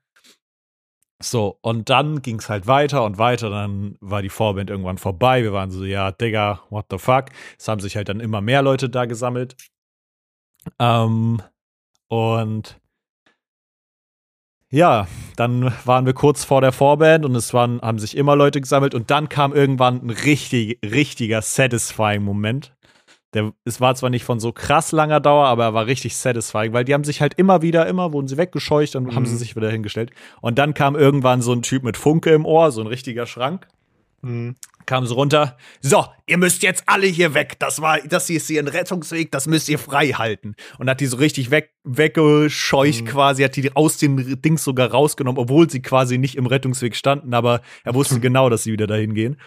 So, 1.22 1.58
und 1.62 1.90
dann 1.90 2.22
ging's 2.22 2.50
halt 2.50 2.68
weiter 2.68 3.06
und 3.06 3.18
weiter. 3.18 3.50
Dann 3.50 3.96
war 4.02 4.22
die 4.22 4.30
Vorband 4.30 4.70
irgendwann 4.70 4.98
vorbei. 4.98 5.42
Wir 5.42 5.54
waren 5.54 5.72
so, 5.72 5.86
ja, 5.86 6.12
Digga, 6.12 6.64
what 6.70 6.88
the 6.92 6.98
fuck? 6.98 7.28
Es 7.58 7.70
haben 7.70 7.80
sich 7.80 7.96
halt 7.96 8.10
dann 8.10 8.20
immer 8.20 8.42
mehr 8.42 8.62
Leute 8.62 8.90
da 8.90 9.06
gesammelt. 9.06 9.56
Ähm, 10.80 11.42
und 12.10 12.80
ja, 14.74 15.08
dann 15.36 15.72
waren 15.86 16.08
wir 16.08 16.14
kurz 16.14 16.44
vor 16.44 16.60
der 16.62 16.72
Vorband 16.72 17.26
und 17.26 17.36
es 17.36 17.54
waren, 17.54 17.80
haben 17.82 18.00
sich 18.00 18.18
immer 18.18 18.36
Leute 18.36 18.60
gesammelt 18.60 18.96
und 18.96 19.12
dann 19.12 19.30
kam 19.30 19.54
irgendwann 19.54 20.02
ein 20.04 20.10
richtig, 20.10 20.80
richtiger 20.84 21.44
satisfying 21.44 22.24
Moment. 22.24 22.74
Der, 23.36 23.52
es 23.66 23.80
war 23.82 23.94
zwar 23.94 24.10
nicht 24.10 24.24
von 24.24 24.40
so 24.40 24.52
krass 24.52 24.92
langer 24.92 25.20
Dauer, 25.20 25.46
aber 25.46 25.66
er 25.66 25.74
war 25.76 25.86
richtig 25.86 26.16
satisfying, 26.18 26.74
weil 26.74 26.86
die 26.86 26.94
haben 26.96 27.04
sich 27.04 27.22
halt 27.22 27.36
immer 27.36 27.62
wieder, 27.62 27.86
immer 27.86 28.14
wurden 28.14 28.28
sie 28.28 28.38
weggescheucht 28.38 28.96
und 28.96 29.14
haben 29.16 29.24
Mhm. 29.24 29.28
sie 29.28 29.38
sich 29.38 29.56
wieder 29.56 29.70
hingestellt. 29.70 30.12
Und 30.42 30.58
dann 30.58 30.74
kam 30.74 30.96
irgendwann 30.96 31.42
so 31.44 31.54
ein 31.54 31.62
Typ 31.62 31.84
mit 31.84 31.96
Funke 31.96 32.32
im 32.32 32.46
Ohr, 32.46 32.72
so 32.72 32.82
ein 32.82 32.88
richtiger 32.88 33.28
Schrank 33.28 33.68
Mhm. 34.24 34.56
kam 34.86 35.06
so 35.06 35.16
runter. 35.16 35.58
So, 35.82 36.06
ihr 36.28 36.38
müsst 36.38 36.64
jetzt 36.64 36.84
alle 36.88 37.08
hier 37.08 37.34
weg. 37.34 37.58
Das 37.60 37.82
war, 37.82 38.00
das 38.02 38.28
hier 38.28 38.38
ist 38.38 38.48
hier 38.48 38.62
ein 38.62 38.68
Rettungsweg, 38.68 39.32
das 39.32 39.48
müsst 39.48 39.70
ihr 39.70 39.80
frei 39.80 40.10
halten. 40.10 40.56
Und 40.78 40.90
hat 40.90 41.00
die 41.00 41.06
so 41.06 41.18
richtig 41.18 41.52
weg, 41.52 41.72
weggescheucht 41.84 43.04
Mhm. 43.04 43.08
quasi, 43.08 43.44
hat 43.44 43.56
die 43.56 43.76
aus 43.76 43.98
den 43.98 44.42
Dings 44.42 44.64
sogar 44.64 44.92
rausgenommen, 44.92 45.40
obwohl 45.42 45.70
sie 45.70 45.82
quasi 45.82 46.18
nicht 46.18 46.36
im 46.36 46.46
Rettungsweg 46.48 46.96
standen, 46.96 47.34
aber 47.34 47.62
er 47.84 47.94
wusste 47.94 48.20
genau, 48.20 48.50
dass 48.50 48.64
sie 48.64 48.72
wieder 48.72 48.88
dahin 48.88 49.14
gehen. 49.14 49.40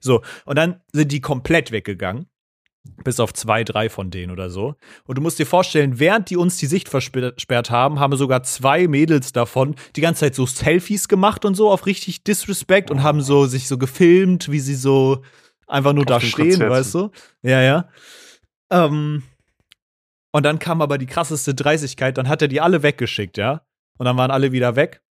So, 0.00 0.22
und 0.46 0.56
dann 0.56 0.80
sind 0.92 1.12
die 1.12 1.20
komplett 1.20 1.72
weggegangen. 1.72 2.29
Bis 3.04 3.20
auf 3.20 3.34
zwei, 3.34 3.62
drei 3.62 3.90
von 3.90 4.10
denen 4.10 4.32
oder 4.32 4.48
so. 4.48 4.74
Und 5.04 5.18
du 5.18 5.22
musst 5.22 5.38
dir 5.38 5.46
vorstellen, 5.46 5.98
während 5.98 6.30
die 6.30 6.36
uns 6.36 6.56
die 6.56 6.66
Sicht 6.66 6.88
versperrt 6.88 7.70
haben, 7.70 8.00
haben 8.00 8.16
sogar 8.16 8.42
zwei 8.42 8.88
Mädels 8.88 9.32
davon 9.32 9.74
die 9.96 10.00
ganze 10.00 10.20
Zeit 10.20 10.34
so 10.34 10.46
Selfies 10.46 11.08
gemacht 11.08 11.44
und 11.44 11.54
so 11.54 11.70
auf 11.70 11.86
richtig 11.86 12.24
Disrespect 12.24 12.90
und 12.90 13.02
haben 13.02 13.20
so 13.20 13.46
sich 13.46 13.68
so 13.68 13.76
gefilmt, 13.76 14.50
wie 14.50 14.60
sie 14.60 14.74
so 14.74 15.22
einfach 15.66 15.92
nur 15.92 16.04
Auf 16.04 16.08
da 16.08 16.20
stehen, 16.20 16.60
weißt 16.60 16.94
du? 16.94 17.10
Ja, 17.42 17.60
ja. 17.60 17.88
Ähm, 18.70 19.24
und 20.32 20.44
dann 20.44 20.58
kam 20.58 20.80
aber 20.80 20.96
die 20.96 21.06
krasseste 21.06 21.54
Dreistigkeit, 21.54 22.16
dann 22.16 22.28
hat 22.28 22.42
er 22.42 22.48
die 22.48 22.60
alle 22.60 22.82
weggeschickt, 22.82 23.36
ja? 23.36 23.62
Und 23.98 24.06
dann 24.06 24.16
waren 24.16 24.30
alle 24.30 24.52
wieder 24.52 24.76
weg. 24.76 25.02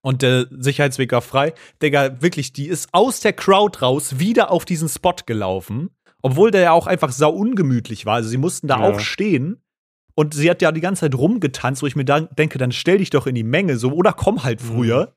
Und 0.00 0.22
der 0.22 0.46
Sicherheitsweg 0.50 1.12
war 1.12 1.22
frei. 1.22 1.54
Digga, 1.80 2.20
wirklich, 2.20 2.52
die 2.52 2.66
ist 2.66 2.88
aus 2.92 3.20
der 3.20 3.32
Crowd 3.32 3.80
raus 3.80 4.18
wieder 4.18 4.50
auf 4.50 4.64
diesen 4.64 4.88
Spot 4.88 5.14
gelaufen. 5.24 5.90
Obwohl 6.22 6.50
der 6.50 6.60
ja 6.62 6.72
auch 6.72 6.86
einfach 6.86 7.12
sau 7.12 7.30
ungemütlich 7.30 8.06
war. 8.06 8.14
Also 8.14 8.28
sie 8.28 8.36
mussten 8.38 8.68
da 8.68 8.78
Ja. 8.80 8.82
auch 8.88 9.00
stehen. 9.00 9.62
Und 10.14 10.34
sie 10.34 10.50
hat 10.50 10.60
ja 10.60 10.72
die 10.72 10.80
ganze 10.82 11.00
Zeit 11.00 11.14
rumgetanzt, 11.14 11.82
wo 11.82 11.86
ich 11.86 11.96
mir 11.96 12.04
dann 12.04 12.28
denke, 12.36 12.58
dann 12.58 12.70
stell 12.70 12.98
dich 12.98 13.08
doch 13.10 13.26
in 13.26 13.34
die 13.34 13.42
Menge 13.44 13.76
so 13.78 13.92
oder 13.92 14.12
komm 14.12 14.44
halt 14.44 14.60
früher. 14.60 15.14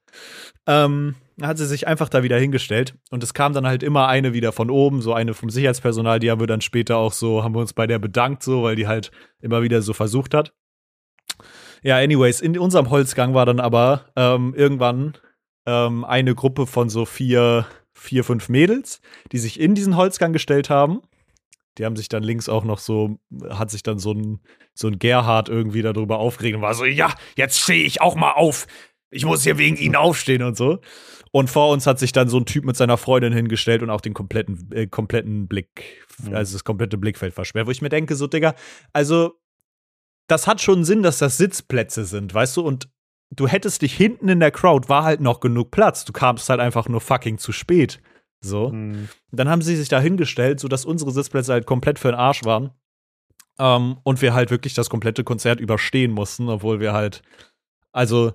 Ähm, 0.67 1.15
dann 1.37 1.49
hat 1.49 1.57
sie 1.57 1.65
sich 1.67 1.85
einfach 1.85 2.07
da 2.07 2.23
wieder 2.23 2.39
hingestellt. 2.39 2.95
Und 3.11 3.21
es 3.21 3.33
kam 3.33 3.51
dann 3.51 3.67
halt 3.67 3.83
immer 3.83 4.07
eine 4.07 4.33
wieder 4.33 4.53
von 4.53 4.69
oben, 4.69 5.01
so 5.01 5.13
eine 5.13 5.33
vom 5.33 5.49
Sicherheitspersonal, 5.49 6.19
die 6.19 6.31
haben 6.31 6.39
wir 6.39 6.47
dann 6.47 6.61
später 6.61 6.95
auch 6.95 7.11
so, 7.11 7.43
haben 7.43 7.53
wir 7.53 7.59
uns 7.59 7.73
bei 7.73 7.87
der 7.87 7.99
bedankt, 7.99 8.41
so, 8.41 8.63
weil 8.63 8.77
die 8.77 8.87
halt 8.87 9.11
immer 9.41 9.61
wieder 9.61 9.81
so 9.81 9.91
versucht 9.91 10.33
hat. 10.33 10.53
Ja, 11.83 11.97
anyways, 11.97 12.39
in 12.41 12.57
unserem 12.57 12.89
Holzgang 12.89 13.33
war 13.33 13.45
dann 13.45 13.59
aber 13.59 14.05
ähm, 14.15 14.53
irgendwann 14.55 15.17
ähm, 15.65 16.05
eine 16.05 16.33
Gruppe 16.35 16.67
von 16.67 16.89
so 16.89 17.05
vier, 17.05 17.65
vier, 17.95 18.23
fünf 18.23 18.49
Mädels, 18.49 18.99
die 19.31 19.39
sich 19.39 19.60
in 19.60 19.73
diesen 19.73 19.95
Holzgang 19.95 20.34
gestellt 20.34 20.69
haben. 20.69 21.01
Die 21.77 21.86
haben 21.86 21.95
sich 21.95 22.08
dann 22.08 22.23
links 22.23 22.47
auch 22.47 22.63
noch 22.63 22.77
so, 22.79 23.17
hat 23.49 23.71
sich 23.71 23.84
dann 23.84 23.99
so 23.99 24.13
ein, 24.13 24.39
so 24.73 24.88
ein 24.88 24.99
Gerhard 24.99 25.50
irgendwie 25.50 25.81
darüber 25.81 26.19
aufgeregt 26.19 26.56
und 26.56 26.62
war 26.62 26.73
so, 26.73 26.85
ja, 26.85 27.13
jetzt 27.35 27.60
stehe 27.60 27.83
ich 27.85 28.02
auch 28.02 28.15
mal 28.15 28.31
auf. 28.31 28.67
Ich 29.12 29.25
muss 29.25 29.43
hier 29.43 29.58
wegen 29.58 29.77
ihnen 29.77 29.96
aufstehen 29.96 30.43
und 30.43 30.56
so. 30.58 30.79
Und 31.31 31.50
vor 31.50 31.69
uns 31.71 31.85
hat 31.85 32.00
sich 32.00 32.12
dann 32.13 32.29
so 32.29 32.37
ein 32.37 32.46
Typ 32.46 32.63
mit 32.63 32.77
seiner 32.77 32.98
Freundin 32.98 33.33
hingestellt 33.33 33.81
und 33.81 33.89
auch 33.89 34.00
den 34.02 34.13
kompletten, 34.13 34.69
äh, 34.73 34.87
kompletten 34.87 35.48
Blick, 35.48 36.06
Mhm. 36.23 36.33
also 36.33 36.54
das 36.54 36.63
komplette 36.63 36.98
Blickfeld 36.98 37.33
versperrt, 37.33 37.67
wo 37.67 37.71
ich 37.71 37.81
mir 37.81 37.89
denke, 37.89 38.15
so, 38.15 38.27
Digga, 38.27 38.56
also 38.93 39.33
das 40.27 40.48
hat 40.48 40.62
schon 40.62 40.85
Sinn, 40.85 41.04
dass 41.04 41.17
das 41.17 41.37
Sitzplätze 41.37 42.06
sind, 42.06 42.33
weißt 42.33 42.56
du? 42.58 42.62
Und 42.62 42.89
du 43.36 43.48
hättest 43.48 43.81
dich 43.81 43.94
hinten 43.96 44.29
in 44.29 44.40
der 44.40 44.52
Crowd, 44.52 44.90
war 44.90 45.04
halt 45.04 45.21
noch 45.21 45.40
genug 45.40 45.71
Platz. 45.71 46.06
Du 46.06 46.13
kamst 46.13 46.50
halt 46.50 46.60
einfach 46.60 46.88
nur 46.88 47.02
fucking 47.02 47.38
zu 47.38 47.52
spät. 47.52 48.02
So. 48.42 48.69
Mhm. 48.69 49.10
Dann 49.31 49.50
haben 49.50 49.62
sie 49.62 49.75
sich 49.75 49.90
da 49.90 50.00
hingestellt, 50.00 50.60
sodass 50.60 50.86
unsere 50.86 51.12
Sitzplätze 51.12 51.54
halt 51.54 51.65
komplett 51.65 52.00
für 52.00 52.10
den 52.10 52.19
Arsch 52.19 52.44
waren. 52.46 52.71
Ähm, 53.58 53.98
und 54.04 54.21
wir 54.21 54.33
halt 54.33 54.52
wirklich 54.52 54.73
das 54.73 54.90
komplette 54.90 55.23
Konzert 55.23 55.60
überstehen 55.60 56.12
mussten, 56.12 56.50
obwohl 56.50 56.79
wir 56.79 56.94
halt, 56.94 57.21
also 57.92 58.33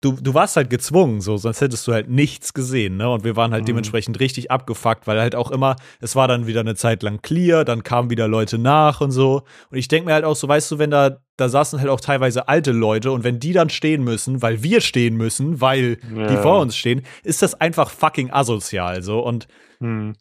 du, 0.00 0.12
du 0.12 0.34
warst 0.34 0.56
halt 0.56 0.70
gezwungen, 0.70 1.20
so, 1.20 1.36
sonst 1.36 1.60
hättest 1.60 1.86
du 1.86 1.92
halt 1.92 2.08
nichts 2.08 2.54
gesehen, 2.54 2.96
ne? 2.96 3.08
Und 3.08 3.24
wir 3.24 3.36
waren 3.36 3.52
halt 3.52 3.62
mhm. 3.62 3.66
dementsprechend 3.66 4.20
richtig 4.20 4.50
abgefuckt, 4.50 5.06
weil 5.06 5.20
halt 5.20 5.34
auch 5.34 5.50
immer, 5.50 5.76
es 6.00 6.14
war 6.16 6.28
dann 6.28 6.46
wieder 6.46 6.60
eine 6.60 6.74
Zeit 6.74 7.02
lang 7.02 7.22
clear, 7.22 7.64
dann 7.64 7.82
kamen 7.82 8.10
wieder 8.10 8.28
Leute 8.28 8.58
nach 8.58 9.00
und 9.00 9.10
so. 9.10 9.42
Und 9.70 9.78
ich 9.78 9.88
denke 9.88 10.06
mir 10.06 10.14
halt 10.14 10.24
auch 10.24 10.36
so, 10.36 10.48
weißt 10.48 10.70
du, 10.70 10.78
wenn 10.78 10.90
da, 10.90 11.18
da 11.36 11.48
saßen 11.48 11.80
halt 11.80 11.88
auch 11.88 12.00
teilweise 12.00 12.48
alte 12.48 12.72
Leute 12.72 13.10
und 13.10 13.24
wenn 13.24 13.40
die 13.40 13.52
dann 13.52 13.70
stehen 13.70 14.04
müssen, 14.04 14.42
weil 14.42 14.62
wir 14.62 14.80
stehen 14.80 15.16
müssen, 15.16 15.60
weil 15.60 15.98
ja. 16.14 16.26
die 16.26 16.36
vor 16.36 16.60
uns 16.60 16.76
stehen, 16.76 17.02
ist 17.24 17.42
das 17.42 17.54
einfach 17.54 17.90
fucking 17.90 18.30
asozial, 18.30 19.02
so. 19.02 19.20
Und 19.20 19.48
mhm 19.80 20.14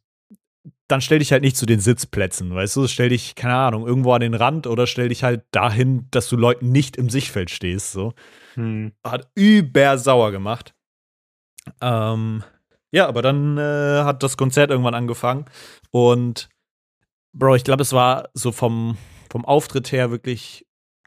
dann 0.87 1.01
stell 1.01 1.19
dich 1.19 1.31
halt 1.31 1.41
nicht 1.41 1.57
zu 1.57 1.65
den 1.65 1.79
Sitzplätzen, 1.79 2.53
weißt 2.53 2.75
du? 2.75 2.87
Stell 2.87 3.09
dich, 3.09 3.35
keine 3.35 3.55
Ahnung, 3.55 3.87
irgendwo 3.87 4.13
an 4.13 4.21
den 4.21 4.33
Rand 4.33 4.67
oder 4.67 4.85
stell 4.87 5.09
dich 5.09 5.23
halt 5.23 5.43
dahin, 5.51 6.07
dass 6.11 6.29
du 6.29 6.37
Leuten 6.37 6.71
nicht 6.71 6.95
im 6.97 7.09
Sichtfeld 7.09 7.49
stehst, 7.49 7.91
so. 7.91 8.13
Hm. 8.53 8.93
Hat 9.03 9.29
über 9.35 9.97
sauer 9.97 10.31
gemacht. 10.31 10.75
Ähm, 11.81 12.43
ja, 12.91 13.07
aber 13.07 13.21
dann 13.21 13.57
äh, 13.57 14.03
hat 14.03 14.21
das 14.21 14.37
Konzert 14.37 14.69
irgendwann 14.69 14.93
angefangen 14.93 15.45
und 15.91 16.49
Bro, 17.37 17.55
ich 17.55 17.65
glaube, 17.65 17.81
es 17.81 17.91
war 17.91 18.29
so 18.33 18.53
vom, 18.53 18.97
vom 19.29 19.43
Auftritt 19.43 19.91
her 19.91 20.09
wirklich 20.09 20.64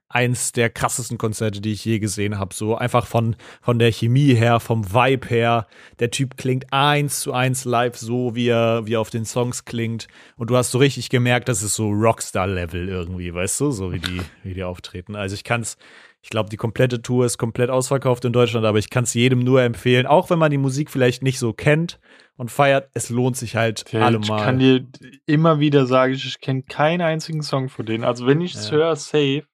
eins 0.08 0.52
der 0.52 0.70
krassesten 0.70 1.18
Konzerte, 1.18 1.60
die 1.60 1.72
ich 1.72 1.84
je 1.84 1.98
gesehen 1.98 2.38
habe. 2.38 2.54
So 2.54 2.76
einfach 2.76 3.06
von, 3.06 3.36
von 3.60 3.78
der 3.78 3.92
Chemie 3.92 4.34
her, 4.34 4.58
vom 4.60 4.92
Vibe 4.92 5.28
her. 5.28 5.66
Der 5.98 6.10
Typ 6.10 6.36
klingt 6.36 6.72
eins 6.72 7.20
zu 7.20 7.32
eins 7.32 7.64
live 7.64 7.96
so, 7.96 8.34
wie 8.34 8.48
er, 8.48 8.86
wie 8.86 8.94
er 8.94 9.00
auf 9.00 9.10
den 9.10 9.26
Songs 9.26 9.64
klingt. 9.64 10.08
Und 10.36 10.50
du 10.50 10.56
hast 10.56 10.70
so 10.70 10.78
richtig 10.78 11.10
gemerkt, 11.10 11.48
das 11.48 11.62
ist 11.62 11.74
so 11.74 11.90
Rockstar-Level 11.90 12.88
irgendwie, 12.88 13.34
weißt 13.34 13.60
du, 13.60 13.70
so 13.70 13.92
wie 13.92 13.98
die, 13.98 14.20
wie 14.42 14.54
die 14.54 14.64
auftreten. 14.64 15.14
Also 15.14 15.34
ich 15.34 15.44
kann's, 15.44 15.76
ich 16.22 16.30
glaube, 16.30 16.48
die 16.48 16.56
komplette 16.56 17.02
Tour 17.02 17.26
ist 17.26 17.36
komplett 17.36 17.68
ausverkauft 17.68 18.24
in 18.24 18.32
Deutschland, 18.32 18.64
aber 18.64 18.78
ich 18.78 18.90
kann 18.90 19.04
es 19.04 19.12
jedem 19.14 19.40
nur 19.40 19.62
empfehlen, 19.62 20.06
auch 20.06 20.30
wenn 20.30 20.38
man 20.38 20.50
die 20.50 20.58
Musik 20.58 20.90
vielleicht 20.90 21.22
nicht 21.22 21.38
so 21.38 21.52
kennt 21.52 22.00
und 22.36 22.50
feiert, 22.50 22.88
es 22.94 23.10
lohnt 23.10 23.36
sich 23.36 23.56
halt 23.56 23.84
okay, 23.86 23.98
allemal. 24.00 24.38
Ich 24.38 24.44
kann 24.44 24.58
dir 24.58 24.86
immer 25.26 25.60
wieder 25.60 25.86
sagen, 25.86 26.14
ich 26.14 26.40
kenne 26.40 26.62
keinen 26.62 27.02
einzigen 27.02 27.42
Song 27.42 27.68
von 27.68 27.84
denen. 27.84 28.04
Also 28.04 28.26
wenn 28.26 28.40
ich 28.40 28.54
es 28.54 28.70
ja. 28.70 28.76
höre, 28.76 28.96
safe. 28.96 29.44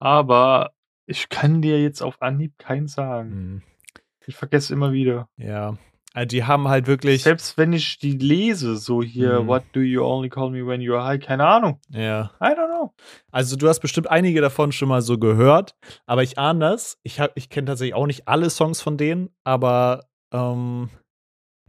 Aber 0.00 0.72
ich 1.06 1.28
kann 1.28 1.62
dir 1.62 1.80
jetzt 1.80 2.02
auf 2.02 2.20
Anhieb 2.20 2.58
keinen 2.58 2.88
sagen. 2.88 3.30
Mhm. 3.30 3.62
Ich 4.26 4.36
vergesse 4.36 4.72
immer 4.72 4.92
wieder. 4.92 5.28
Ja. 5.36 5.76
Also 6.12 6.26
die 6.26 6.44
haben 6.44 6.68
halt 6.68 6.86
wirklich. 6.86 7.22
Selbst 7.22 7.56
wenn 7.56 7.72
ich 7.72 7.98
die 7.98 8.18
lese, 8.18 8.76
so 8.76 9.02
hier, 9.02 9.42
mhm. 9.42 9.46
What 9.46 9.64
do 9.72 9.80
you 9.80 10.02
only 10.02 10.28
call 10.28 10.50
me 10.50 10.66
when 10.66 10.80
you're 10.80 11.04
high? 11.04 11.24
Keine 11.24 11.46
Ahnung. 11.46 11.80
Ja. 11.88 12.32
I 12.40 12.46
don't 12.46 12.68
know. 12.68 12.94
Also 13.30 13.56
du 13.56 13.68
hast 13.68 13.80
bestimmt 13.80 14.10
einige 14.10 14.40
davon 14.40 14.72
schon 14.72 14.88
mal 14.88 15.02
so 15.02 15.18
gehört, 15.18 15.76
aber 16.06 16.22
ich 16.22 16.38
ahne 16.38 16.60
das. 16.60 16.98
Ich, 17.02 17.20
ich 17.36 17.48
kenne 17.48 17.66
tatsächlich 17.66 17.94
auch 17.94 18.06
nicht 18.06 18.26
alle 18.26 18.50
Songs 18.50 18.80
von 18.80 18.96
denen, 18.96 19.30
aber 19.44 20.06
ähm, 20.32 20.90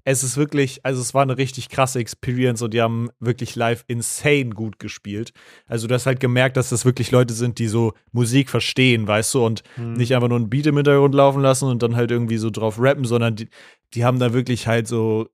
es 0.03 0.23
ist 0.23 0.37
wirklich, 0.37 0.85
also 0.85 1.01
es 1.01 1.13
war 1.13 1.21
eine 1.21 1.37
richtig 1.37 1.69
krasse 1.69 1.99
Experience 1.99 2.61
und 2.61 2.73
die 2.73 2.81
haben 2.81 3.09
wirklich 3.19 3.55
live 3.55 3.83
insane 3.87 4.49
gut 4.49 4.79
gespielt. 4.79 5.31
Also 5.67 5.87
du 5.87 5.93
hast 5.93 6.05
halt 6.05 6.19
gemerkt, 6.19 6.57
dass 6.57 6.69
das 6.69 6.85
wirklich 6.85 7.11
Leute 7.11 7.33
sind, 7.33 7.59
die 7.59 7.67
so 7.67 7.93
Musik 8.11 8.49
verstehen, 8.49 9.07
weißt 9.07 9.33
du, 9.35 9.45
und 9.45 9.63
mhm. 9.77 9.93
nicht 9.93 10.15
einfach 10.15 10.29
nur 10.29 10.39
ein 10.39 10.49
Beat 10.49 10.65
im 10.67 10.77
Hintergrund 10.77 11.13
laufen 11.13 11.41
lassen 11.41 11.65
und 11.65 11.83
dann 11.83 11.95
halt 11.95 12.11
irgendwie 12.11 12.37
so 12.37 12.49
drauf 12.49 12.79
rappen, 12.79 13.05
sondern 13.05 13.35
die, 13.35 13.49
die 13.93 14.03
haben 14.03 14.19
da 14.19 14.33
wirklich 14.33 14.67
halt 14.67 14.87
so, 14.87 15.27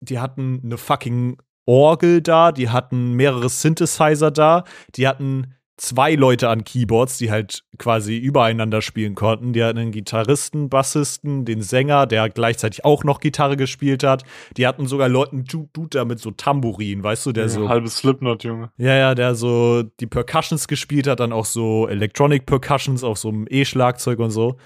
die 0.00 0.18
hatten 0.18 0.60
eine 0.64 0.78
fucking 0.78 1.38
Orgel 1.66 2.20
da, 2.20 2.52
die 2.52 2.68
hatten 2.68 3.12
mehrere 3.14 3.48
Synthesizer 3.48 4.30
da, 4.30 4.64
die 4.96 5.06
hatten 5.06 5.54
zwei 5.80 6.14
Leute 6.14 6.50
an 6.50 6.62
Keyboards, 6.64 7.16
die 7.16 7.30
halt 7.30 7.64
quasi 7.78 8.16
übereinander 8.18 8.82
spielen 8.82 9.14
konnten. 9.14 9.54
Die 9.54 9.64
hatten 9.64 9.78
einen 9.78 9.92
Gitarristen, 9.92 10.68
Bassisten, 10.68 11.46
den 11.46 11.62
Sänger, 11.62 12.06
der 12.06 12.28
gleichzeitig 12.28 12.84
auch 12.84 13.02
noch 13.02 13.18
Gitarre 13.20 13.56
gespielt 13.56 14.04
hat. 14.04 14.24
Die 14.56 14.66
hatten 14.66 14.86
sogar 14.86 15.08
Leuten 15.08 15.44
Dude 15.44 15.88
da 15.90 16.04
mit 16.04 16.20
so 16.20 16.32
Tambourin, 16.32 17.02
weißt 17.02 17.26
du, 17.26 17.32
der 17.32 17.44
ja, 17.44 17.48
so 17.48 17.68
halbes 17.68 17.96
Slipknot, 17.96 18.44
Junge. 18.44 18.70
Ja, 18.76 18.94
ja, 18.94 19.14
der 19.14 19.34
so 19.34 19.82
die 19.82 20.06
Percussions 20.06 20.68
gespielt 20.68 21.06
hat, 21.06 21.20
dann 21.20 21.32
auch 21.32 21.46
so 21.46 21.88
Electronic 21.88 22.44
Percussions 22.44 23.02
auf 23.02 23.18
so 23.18 23.30
einem 23.30 23.46
E-Schlagzeug 23.48 24.18
und 24.18 24.30
so. 24.30 24.58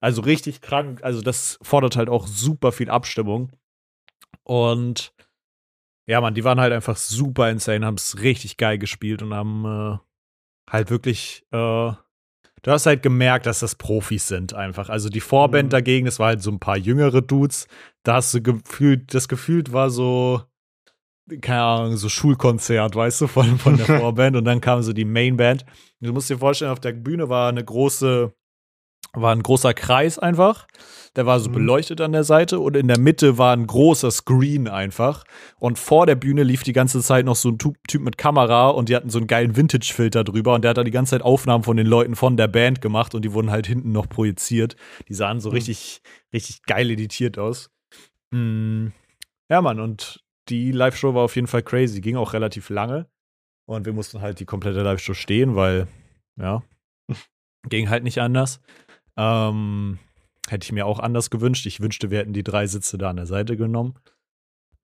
Also 0.00 0.20
richtig 0.22 0.60
krank. 0.60 1.00
Also 1.02 1.22
das 1.22 1.58
fordert 1.62 1.96
halt 1.96 2.10
auch 2.10 2.26
super 2.26 2.72
viel 2.72 2.90
Abstimmung. 2.90 3.52
Und 4.44 5.14
ja, 6.06 6.20
man, 6.20 6.34
die 6.34 6.44
waren 6.44 6.60
halt 6.60 6.72
einfach 6.72 6.96
super 6.96 7.50
insane, 7.50 7.86
haben 7.86 7.96
es 7.96 8.20
richtig 8.20 8.58
geil 8.58 8.78
gespielt 8.78 9.22
und 9.22 9.32
haben 9.34 9.64
äh, 9.64 10.07
halt 10.68 10.90
wirklich, 10.90 11.44
äh, 11.50 11.56
du 12.62 12.70
hast 12.70 12.86
halt 12.86 13.02
gemerkt, 13.02 13.46
dass 13.46 13.60
das 13.60 13.74
Profis 13.74 14.28
sind 14.28 14.54
einfach. 14.54 14.88
Also 14.88 15.08
die 15.08 15.20
Vorband 15.20 15.66
mhm. 15.66 15.70
dagegen, 15.70 16.06
das 16.06 16.18
war 16.18 16.28
halt 16.28 16.42
so 16.42 16.50
ein 16.50 16.60
paar 16.60 16.76
jüngere 16.76 17.22
Dudes. 17.22 17.66
Da 18.02 18.14
hast 18.14 18.34
du 18.34 18.42
gefühlt, 18.42 19.14
das 19.14 19.28
gefühlt 19.28 19.72
war 19.72 19.90
so, 19.90 20.42
keine 21.40 21.62
Ahnung, 21.62 21.96
so 21.96 22.08
Schulkonzert, 22.08 22.94
weißt 22.94 23.22
du, 23.22 23.26
von, 23.26 23.58
von 23.58 23.76
der 23.76 23.86
Vorband. 24.00 24.36
Und 24.36 24.44
dann 24.44 24.60
kam 24.60 24.82
so 24.82 24.92
die 24.92 25.04
Mainband. 25.04 25.64
Du 26.00 26.12
musst 26.12 26.30
dir 26.30 26.38
vorstellen, 26.38 26.70
auf 26.70 26.80
der 26.80 26.92
Bühne 26.92 27.28
war 27.28 27.48
eine 27.48 27.64
große, 27.64 28.32
war 29.12 29.32
ein 29.32 29.42
großer 29.42 29.74
Kreis 29.74 30.18
einfach. 30.18 30.66
Der 31.16 31.26
war 31.26 31.40
so 31.40 31.48
mhm. 31.48 31.54
beleuchtet 31.54 32.00
an 32.00 32.12
der 32.12 32.24
Seite 32.24 32.60
und 32.60 32.76
in 32.76 32.88
der 32.88 32.98
Mitte 32.98 33.38
war 33.38 33.54
ein 33.54 33.66
großer 33.66 34.10
Screen 34.10 34.68
einfach. 34.68 35.24
Und 35.58 35.78
vor 35.78 36.06
der 36.06 36.14
Bühne 36.14 36.42
lief 36.42 36.62
die 36.62 36.72
ganze 36.72 37.00
Zeit 37.00 37.24
noch 37.24 37.36
so 37.36 37.50
ein 37.50 37.58
Typ 37.58 38.02
mit 38.02 38.18
Kamera 38.18 38.68
und 38.70 38.88
die 38.88 38.96
hatten 38.96 39.10
so 39.10 39.18
einen 39.18 39.26
geilen 39.26 39.56
Vintage-Filter 39.56 40.24
drüber 40.24 40.54
und 40.54 40.62
der 40.62 40.70
hat 40.70 40.78
da 40.78 40.84
die 40.84 40.90
ganze 40.90 41.10
Zeit 41.10 41.22
Aufnahmen 41.22 41.64
von 41.64 41.76
den 41.76 41.86
Leuten 41.86 42.16
von 42.16 42.36
der 42.36 42.48
Band 42.48 42.80
gemacht 42.80 43.14
und 43.14 43.24
die 43.24 43.32
wurden 43.32 43.50
halt 43.50 43.66
hinten 43.66 43.92
noch 43.92 44.08
projiziert. 44.08 44.76
Die 45.08 45.14
sahen 45.14 45.40
so 45.40 45.50
mhm. 45.50 45.56
richtig, 45.56 46.02
richtig 46.32 46.62
geil 46.64 46.90
editiert 46.90 47.38
aus. 47.38 47.70
Mhm. 48.30 48.92
Ja, 49.50 49.62
Mann, 49.62 49.80
und 49.80 50.22
die 50.48 50.72
Live-Show 50.72 51.14
war 51.14 51.24
auf 51.24 51.36
jeden 51.36 51.46
Fall 51.46 51.62
crazy, 51.62 52.00
ging 52.00 52.16
auch 52.16 52.32
relativ 52.32 52.70
lange. 52.70 53.06
Und 53.66 53.84
wir 53.84 53.92
mussten 53.92 54.20
halt 54.20 54.40
die 54.40 54.46
komplette 54.46 54.82
Live-Show 54.82 55.14
stehen, 55.14 55.54
weil, 55.54 55.88
ja, 56.36 56.62
ging 57.68 57.90
halt 57.90 58.02
nicht 58.02 58.18
anders. 58.18 58.60
Ähm, 59.16 59.98
hätte 60.50 60.64
ich 60.64 60.72
mir 60.72 60.86
auch 60.86 60.98
anders 60.98 61.30
gewünscht. 61.30 61.66
Ich 61.66 61.80
wünschte, 61.80 62.10
wir 62.10 62.18
hätten 62.18 62.32
die 62.32 62.42
drei 62.42 62.66
Sitze 62.66 62.98
da 62.98 63.10
an 63.10 63.16
der 63.16 63.26
Seite 63.26 63.56
genommen. 63.56 63.94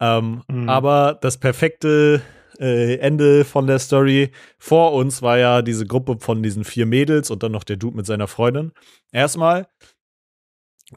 Ähm, 0.01 0.43
mhm. 0.49 0.69
Aber 0.69 1.19
das 1.21 1.39
perfekte 1.39 2.23
äh, 2.59 2.97
Ende 2.99 3.45
von 3.45 3.67
der 3.67 3.79
Story 3.79 4.31
vor 4.59 4.93
uns 4.93 5.23
war 5.23 5.39
ja 5.39 5.63
diese 5.63 5.87
Gruppe 5.87 6.17
von 6.21 6.43
diesen 6.43 6.65
vier 6.65 6.87
Mädels 6.87 7.31
und 7.31 7.43
dann 7.43 7.53
noch 7.53 7.65
der 7.65 7.77
Dude 7.77 7.97
mit 7.97 8.07
seiner 8.07 8.29
Freundin. 8.29 8.73
Erstmal 9.13 9.69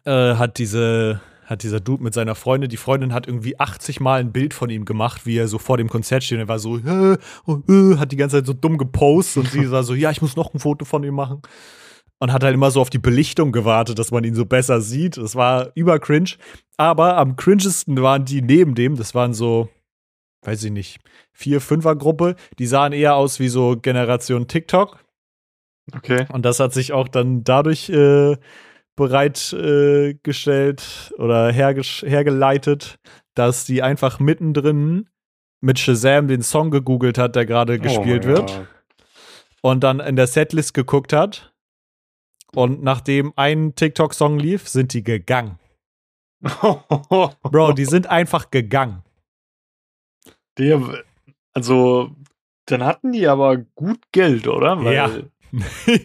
äh, 0.06 0.36
hat 0.36 0.58
diese 0.58 1.22
hat 1.46 1.64
dieser 1.64 1.80
Dude 1.80 2.04
mit 2.04 2.14
seiner 2.14 2.36
Freundin, 2.36 2.70
die 2.70 2.76
Freundin 2.76 3.14
hat 3.14 3.26
irgendwie 3.26 3.58
80 3.58 4.02
Mal 4.02 4.20
ein 4.20 4.34
Bild 4.34 4.54
von 4.54 4.70
ihm 4.70 4.84
gemacht, 4.84 5.26
wie 5.26 5.38
er 5.38 5.48
so 5.48 5.60
vor 5.60 5.78
dem 5.78 5.88
Konzert 5.88 6.26
steht. 6.26 6.40
Er 6.40 6.50
war 6.50 6.60
so, 6.60 6.78
äh, 6.78 7.14
äh, 7.14 7.98
hat 7.98 8.12
die 8.12 8.18
ganze 8.18 8.38
Zeit 8.38 8.46
so 8.46 8.52
dumm 8.52 8.78
gepostet 8.78 9.46
und 9.46 9.52
sie 9.52 9.72
war 9.72 9.84
so, 9.84 9.94
ja, 9.94 10.12
ich 10.12 10.22
muss 10.22 10.36
noch 10.36 10.54
ein 10.54 10.60
Foto 10.60 10.84
von 10.84 11.06
ihm 11.06 11.16
machen 11.16 11.42
und 12.20 12.34
hat 12.34 12.44
halt 12.44 12.54
immer 12.54 12.72
so 12.72 12.82
auf 12.82 12.90
die 12.90 13.00
Belichtung 13.00 13.52
gewartet, 13.52 14.00
dass 14.00 14.12
man 14.12 14.24
ihn 14.24 14.36
so 14.36 14.46
besser 14.46 14.82
sieht. 14.82 15.18
Das 15.18 15.36
war 15.36 15.72
über 15.76 16.00
cringe. 16.00 16.32
Aber 16.78 17.18
am 17.18 17.36
cringesten 17.36 18.02
waren 18.02 18.26
die 18.26 18.42
neben 18.42 18.76
dem, 18.76 18.96
das 18.96 19.14
waren 19.14 19.34
so, 19.34 19.70
weiß 20.44 20.64
ich 20.64 20.72
nicht, 20.72 21.00
vier, 21.32 21.62
fünfer 21.62 21.96
Gruppe. 21.96 22.36
Die 22.60 22.68
sahen 22.68 22.94
eher 22.94 23.16
aus 23.16 23.40
wie 23.40 23.50
so 23.50 23.78
Generation 23.78 24.48
TikTok. 24.48 25.04
Okay. 25.96 26.26
Und 26.32 26.44
das 26.44 26.60
hat 26.60 26.74
sich 26.74 26.92
auch 26.92 27.08
dann 27.08 27.44
dadurch 27.44 27.90
äh, 27.90 28.36
bereitgestellt 28.96 31.14
äh, 31.16 31.22
oder 31.22 31.52
hergeleitet, 31.52 32.98
dass 33.36 33.66
die 33.66 33.84
einfach 33.84 34.20
mittendrin 34.20 35.08
mit 35.62 35.80
Shazam 35.80 36.28
den 36.28 36.42
Song 36.42 36.72
gegoogelt 36.72 37.18
hat, 37.18 37.36
der 37.36 37.46
gerade 37.46 37.76
oh 37.76 37.82
gespielt 37.82 38.26
wird. 38.26 38.68
Und 39.62 39.84
dann 39.84 40.00
in 40.00 40.16
der 40.16 40.28
Setlist 40.28 40.74
geguckt 40.74 41.14
hat 41.14 41.54
und 42.54 42.84
nachdem 42.84 43.34
ein 43.36 43.76
TikTok-Song 43.76 44.40
lief, 44.40 44.68
sind 44.68 44.94
die 44.94 45.04
gegangen. 45.04 45.60
Bro, 46.42 47.74
die 47.74 47.86
sind 47.86 48.08
einfach 48.08 48.52
gegangen. 48.52 49.04
Der, 50.58 51.04
also, 51.54 52.12
dann 52.66 52.84
hatten 52.84 53.12
die 53.12 53.28
aber 53.28 53.58
gut 53.58 54.00
Geld, 54.12 54.48
oder? 54.48 54.84
Weil 54.84 54.94
ja. 54.94 55.10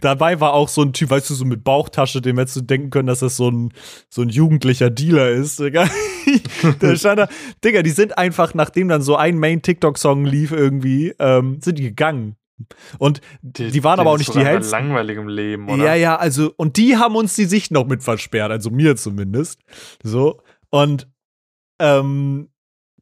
Dabei 0.00 0.40
war 0.40 0.54
auch 0.54 0.68
so 0.68 0.82
ein 0.82 0.92
Typ, 0.92 1.10
weißt 1.10 1.30
du, 1.30 1.34
so 1.34 1.44
mit 1.44 1.64
Bauchtasche, 1.64 2.22
dem 2.22 2.38
hättest 2.38 2.56
du 2.56 2.60
denken 2.62 2.90
können, 2.90 3.08
dass 3.08 3.20
das 3.20 3.36
so 3.36 3.50
ein, 3.50 3.72
so 4.08 4.22
ein 4.22 4.28
jugendlicher 4.28 4.90
Dealer 4.90 5.30
ist. 5.30 5.60
Digga. 5.60 5.88
Der 6.80 6.96
stand 6.96 7.20
da, 7.20 7.28
Digga, 7.62 7.82
die 7.82 7.90
sind 7.90 8.16
einfach, 8.18 8.54
nachdem 8.54 8.88
dann 8.88 9.02
so 9.02 9.16
ein 9.16 9.38
Main-TikTok-Song 9.38 10.24
lief 10.24 10.50
irgendwie, 10.50 11.14
ähm, 11.18 11.60
sind 11.60 11.78
die 11.78 11.84
gegangen. 11.84 12.36
Und 12.98 13.20
die, 13.42 13.70
die 13.70 13.84
waren 13.84 14.00
aber 14.00 14.10
auch 14.10 14.18
nicht 14.18 14.34
die 14.34 14.44
hellsten. 14.44 14.72
langweiligem 14.72 15.28
Leben, 15.28 15.68
oder? 15.68 15.84
Ja, 15.84 15.94
ja, 15.94 16.16
also, 16.16 16.52
und 16.56 16.76
die 16.76 16.96
haben 16.96 17.16
uns 17.16 17.34
die 17.34 17.44
Sicht 17.44 17.70
noch 17.70 17.86
mit 17.86 18.02
versperrt, 18.02 18.50
also 18.50 18.70
mir 18.70 18.96
zumindest. 18.96 19.60
So. 20.02 20.40
Und, 20.70 21.08
ähm, 21.80 22.48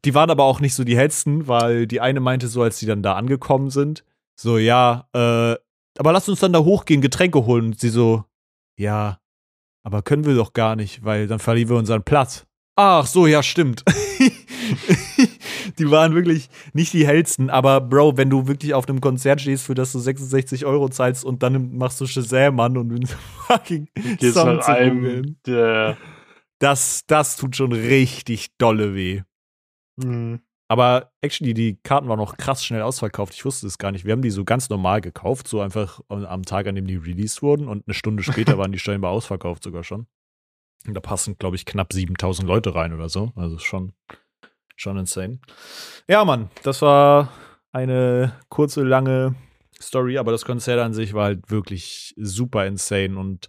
die 0.03 0.13
waren 0.13 0.29
aber 0.29 0.43
auch 0.43 0.59
nicht 0.59 0.75
so 0.75 0.83
die 0.83 0.97
hellsten, 0.97 1.47
weil 1.47 1.87
die 1.87 2.01
eine 2.01 2.19
meinte 2.19 2.47
so, 2.47 2.61
als 2.61 2.79
die 2.79 2.85
dann 2.85 3.01
da 3.01 3.13
angekommen 3.13 3.69
sind, 3.69 4.03
so, 4.35 4.57
ja, 4.57 5.07
äh, 5.13 5.55
aber 5.97 6.11
lass 6.11 6.27
uns 6.27 6.41
dann 6.41 6.53
da 6.53 6.59
hochgehen, 6.59 7.01
Getränke 7.01 7.45
holen. 7.45 7.67
Und 7.67 7.79
sie 7.79 7.89
so, 7.89 8.25
ja, 8.77 9.19
aber 9.83 10.01
können 10.01 10.25
wir 10.25 10.35
doch 10.35 10.53
gar 10.53 10.75
nicht, 10.75 11.03
weil 11.05 11.27
dann 11.27 11.39
verlieren 11.39 11.69
wir 11.69 11.77
unseren 11.77 12.03
Platz. 12.03 12.45
Ach 12.75 13.05
so, 13.05 13.27
ja, 13.27 13.41
stimmt. 13.41 13.83
die 15.79 15.91
waren 15.91 16.15
wirklich 16.15 16.49
nicht 16.73 16.93
die 16.93 17.05
hellsten, 17.05 17.49
aber 17.49 17.81
Bro, 17.81 18.17
wenn 18.17 18.29
du 18.29 18.47
wirklich 18.47 18.73
auf 18.73 18.87
einem 18.87 19.01
Konzert 19.01 19.41
stehst, 19.41 19.65
für 19.65 19.75
das 19.75 19.91
du 19.91 19.99
66 19.99 20.65
Euro 20.65 20.89
zahlst 20.89 21.25
und 21.25 21.43
dann 21.43 21.77
machst 21.77 22.01
du 22.01 22.05
Shazam 22.05 22.59
an 22.59 22.77
und 22.77 23.09
fucking 23.47 23.87
Song 24.21 24.61
zu 24.61 24.71
einem, 24.71 25.35
das, 26.59 27.05
das 27.07 27.35
tut 27.35 27.55
schon 27.55 27.71
richtig 27.71 28.57
dolle 28.57 28.95
weh. 28.95 29.21
Mhm. 29.97 30.41
Aber 30.67 31.11
actually, 31.21 31.53
die 31.53 31.77
Karten 31.83 32.07
waren 32.07 32.17
noch 32.17 32.37
krass 32.37 32.65
schnell 32.65 32.81
ausverkauft. 32.81 33.33
Ich 33.33 33.45
wusste 33.45 33.67
es 33.67 33.77
gar 33.77 33.91
nicht. 33.91 34.03
Wir 34.03 34.13
haben 34.13 34.23
die 34.23 34.31
so 34.31 34.43
ganz 34.43 34.69
normal 34.69 34.99
gekauft, 34.99 35.47
so 35.47 35.61
einfach 35.61 36.01
am 36.07 36.43
Tag, 36.43 36.65
an 36.67 36.75
dem 36.75 36.87
die 36.87 36.95
released 36.95 37.43
wurden. 37.43 37.67
Und 37.67 37.87
eine 37.87 37.93
Stunde 37.93 38.23
später 38.23 38.57
waren 38.57 38.71
die 38.71 38.79
scheinbar 38.79 39.11
ausverkauft 39.11 39.63
sogar 39.63 39.83
schon. 39.83 40.07
Und 40.87 40.95
da 40.95 41.01
passen, 41.01 41.37
glaube 41.37 41.55
ich, 41.55 41.65
knapp 41.65 41.93
7000 41.93 42.47
Leute 42.47 42.73
rein 42.73 42.93
oder 42.93 43.09
so. 43.09 43.31
Also 43.35 43.59
schon, 43.59 43.93
schon 44.75 44.97
insane. 44.97 45.39
Ja, 46.07 46.25
Mann, 46.25 46.49
das 46.63 46.81
war 46.81 47.31
eine 47.71 48.33
kurze, 48.49 48.83
lange 48.83 49.35
Story, 49.81 50.17
aber 50.17 50.31
das 50.31 50.45
Konzert 50.45 50.79
an 50.79 50.93
sich 50.93 51.13
war 51.13 51.25
halt 51.25 51.49
wirklich 51.49 52.13
super 52.17 52.65
insane 52.65 53.17
und 53.17 53.47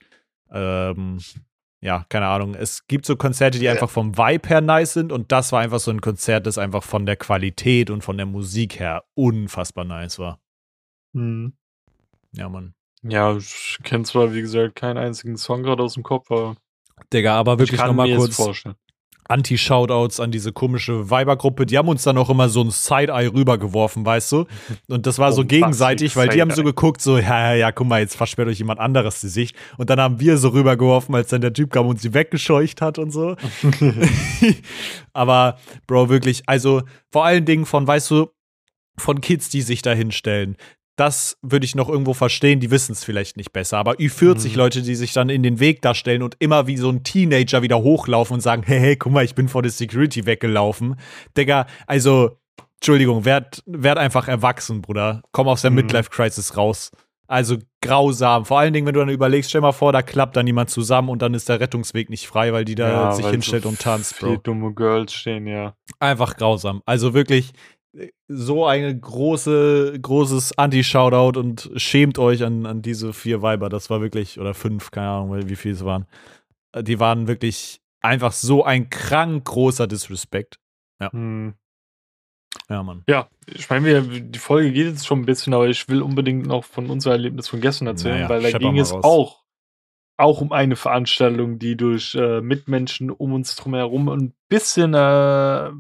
ähm, 0.51 1.19
ja, 1.81 2.05
keine 2.09 2.27
Ahnung. 2.27 2.55
Es 2.55 2.87
gibt 2.87 3.07
so 3.07 3.17
Konzerte, 3.17 3.59
die 3.59 3.69
einfach 3.69 3.91
vom 3.91 4.17
Vibe 4.17 4.49
her 4.49 4.61
nice 4.61 4.95
sind 4.95 5.13
und 5.13 5.31
das 5.31 5.53
war 5.53 5.61
einfach 5.61 5.79
so 5.79 5.91
ein 5.91 6.01
Konzert, 6.01 6.47
das 6.47 6.59
einfach 6.59 6.83
von 6.83 7.07
der 7.07 7.17
Qualität 7.17 7.91
und 7.91 8.03
von 8.03 8.17
der 8.17 8.27
Musik 8.27 8.81
her 8.81 9.05
unfassbar 9.15 9.85
nice 9.85 10.19
war. 10.19 10.41
Mhm. 11.13 11.57
Ja, 12.33 12.49
Mann. 12.49 12.75
Ja, 13.03 13.37
ich 13.37 13.79
kenne 13.85 14.05
zwar, 14.05 14.35
wie 14.35 14.41
gesagt, 14.41 14.75
keinen 14.77 14.99
einzigen 14.99 15.37
Song 15.37 15.63
gerade 15.63 15.83
aus 15.83 15.95
dem 15.95 16.03
Kopf, 16.03 16.31
aber. 16.31 16.57
Digga, 17.13 17.37
aber 17.37 17.59
wirklich 17.59 17.81
nochmal 17.81 18.15
kurz. 18.17 18.35
Vorstellen. 18.35 18.77
Anti-Shoutouts 19.29 20.21
an 20.21 20.31
diese 20.31 20.53
komische 20.53 21.11
Weibergruppe. 21.11 21.67
Die 21.67 21.79
haben 21.79 21.89
uns 21.89 22.03
dann 22.03 22.19
auch 22.19 22.31
immer 22.31 22.49
so 22.49 22.63
ein 22.63 22.71
Side-Eye 22.71 23.33
rübergeworfen, 23.33 24.05
weißt 24.05 24.33
du? 24.33 24.47
Und 24.89 25.07
das 25.07 25.19
war 25.19 25.33
so 25.33 25.45
gegenseitig, 25.45 26.17
weil 26.17 26.29
die 26.29 26.41
haben 26.41 26.51
so 26.51 26.63
geguckt, 26.63 27.01
so, 27.01 27.19
ja, 27.19 27.51
ja, 27.51 27.55
ja, 27.55 27.73
guck 27.73 27.87
mal, 27.87 28.01
jetzt 28.01 28.17
versperrt 28.17 28.49
euch 28.49 28.59
jemand 28.59 28.81
anderes 28.81 29.21
die 29.21 29.29
Sicht. 29.29 29.57
Und 29.79 29.91
dann 29.91 30.01
haben 30.01 30.21
wir 30.21 30.39
so 30.39 30.49
rübergeworfen, 30.51 31.15
als 31.15 31.29
dann 31.29 31.41
der 31.41 31.53
Typ 31.53 31.73
kam 31.73 31.87
und 31.87 32.01
sie 32.01 32.15
weggescheucht 32.15 32.81
hat 32.81 32.99
und 32.99 33.11
so. 33.11 33.37
Aber, 35.13 35.59
Bro, 35.87 36.09
wirklich, 36.09 36.43
also 36.47 36.83
vor 37.11 37.25
allen 37.25 37.45
Dingen 37.45 37.67
von, 37.67 37.87
weißt 37.87 38.11
du, 38.11 38.29
von 38.99 39.21
Kids, 39.21 39.51
die 39.51 39.63
sich 39.63 39.83
da 39.83 39.93
hinstellen 39.93 40.57
das 40.97 41.39
würde 41.43 41.67
ich 41.67 41.75
noch 41.75 41.91
irgendwo 41.91 42.15
verstehen, 42.15 42.59
die 42.59 42.71
wissen 42.71 42.93
es 42.93 43.05
vielleicht 43.05 43.37
nicht 43.37 43.53
besser. 43.53 43.77
Aber 43.79 43.93
Ü40 43.93 44.51
mhm. 44.51 44.55
Leute, 44.57 44.83
die 44.83 44.95
sich 44.95 45.13
dann 45.13 45.29
in 45.29 45.43
den 45.43 45.61
Weg 45.61 45.83
darstellen 45.83 46.23
und 46.23 46.37
immer 46.39 46.67
wie 46.67 46.79
so 46.79 46.91
ein 46.91 47.05
Teenager 47.05 47.63
wieder 47.63 47.83
hochlaufen 47.83 48.35
und 48.35 48.41
sagen, 48.41 48.63
hey, 48.67 48.81
hey, 48.81 48.97
guck 48.97 49.13
mal, 49.13 49.25
ich 49.25 49.35
bin 49.35 49.49
vor 49.49 49.63
der 49.63 49.71
Security 49.71 50.27
weggelaufen. 50.27 50.97
Digga, 51.37 51.67
also, 51.87 52.39
Entschuldigung, 52.77 53.25
werd, 53.25 53.63
werd 53.67 53.99
einfach 53.99 54.27
erwachsen, 54.29 54.83
Bruder. 54.83 55.23
Komm 55.33 55.49
aus 55.49 55.63
der 55.63 55.71
mhm. 55.71 55.77
Midlife-Crisis 55.77 56.57
raus. 56.57 56.91
Also 57.29 57.57
grausam. 57.81 58.45
Vor 58.45 58.61
allen 58.61 58.73
Dingen, 58.73 58.87
wenn 58.87 58.95
du 58.95 59.01
dann 59.01 59.09
überlegst, 59.09 59.51
stell 59.51 59.61
mal 59.61 59.73
vor, 59.73 59.93
da 59.93 60.03
klappt 60.03 60.37
dann 60.37 60.47
jemand 60.47 60.71
zusammen 60.71 61.09
und 61.09 61.23
dann 61.23 61.35
ist 61.35 61.49
der 61.49 61.59
Rettungsweg 61.59 62.09
nicht 62.09 62.27
frei, 62.29 62.53
weil 62.53 62.65
die 62.65 62.77
da 62.77 62.89
ja, 62.89 63.13
sich 63.13 63.27
hinstellt 63.27 63.65
so 63.65 63.69
und 63.69 63.81
tanzt, 63.81 64.21
Bro. 64.21 64.37
dumme 64.37 64.73
Girls 64.73 65.13
stehen, 65.13 65.47
ja. 65.47 65.75
Einfach 65.99 66.37
grausam. 66.37 66.83
Also 66.87 67.15
wirklich, 67.15 67.53
so 68.29 68.67
ein 68.67 69.01
große, 69.01 69.99
großes 70.01 70.59
Anti-Shoutout 70.59 71.39
und 71.39 71.71
schämt 71.77 72.19
euch 72.19 72.45
an, 72.45 72.67
an 72.67 72.83
diese 72.83 73.13
vier 73.13 73.43
Weiber. 73.43 73.69
Das 73.69 73.91
war 73.91 74.01
wirklich, 74.01 74.39
oder 74.39 74.55
fünf, 74.55 74.91
keine 74.91 75.09
Ahnung, 75.09 75.49
wie 75.49 75.57
viele 75.57 75.75
es 75.75 75.85
waren. 75.85 76.07
Äh, 76.73 76.83
die 76.83 77.01
waren 77.01 77.29
wirklich 77.29 77.81
einfach 78.01 78.33
so 78.33 78.65
ein 78.65 78.91
krank 78.91 79.45
großer 79.45 79.87
Disrespect. 79.87 80.59
Ja. 81.01 81.13
Hm. 81.13 81.55
Ja, 82.69 82.83
Mann. 82.83 83.05
Ja, 83.07 83.29
ich 83.47 83.69
meine, 83.71 84.03
die 84.03 84.39
Folge 84.39 84.73
geht 84.73 84.87
jetzt 84.87 85.07
schon 85.07 85.21
ein 85.21 85.27
bisschen, 85.27 85.55
aber 85.55 85.69
ich 85.69 85.89
will 85.89 86.03
unbedingt 86.03 86.47
noch 86.47 86.65
von 86.65 86.91
unserem 86.91 87.13
Erlebnis 87.13 87.49
von 87.49 87.61
gestern 87.61 87.87
erzählen, 87.87 88.23
naja, 88.23 88.29
weil 88.29 88.51
da 88.51 88.59
ging 88.59 88.79
es 88.79 88.93
auch, 88.93 89.45
auch 90.17 90.41
um 90.41 90.53
eine 90.53 90.75
Veranstaltung, 90.75 91.59
die 91.59 91.77
durch 91.77 92.15
äh, 92.15 92.41
Mitmenschen 92.41 93.11
um 93.11 93.35
uns 93.35 93.55
drum 93.57 93.75
herum 93.75 94.09
ein 94.09 94.35
bisschen 94.49 94.95
äh, 94.95 95.71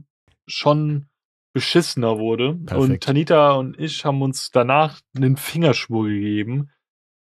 schon 0.47 1.09
beschissener 1.57 2.19
wurde. 2.19 2.53
Perfekt. 2.53 2.91
Und 2.91 3.03
Tanita 3.03 3.53
und 3.53 3.81
ich 3.81 4.05
haben 4.05 4.21
uns 4.21 4.51
danach 4.51 5.01
einen 5.17 5.39
Fingerschwur 5.39 6.05
gegeben, 6.05 6.69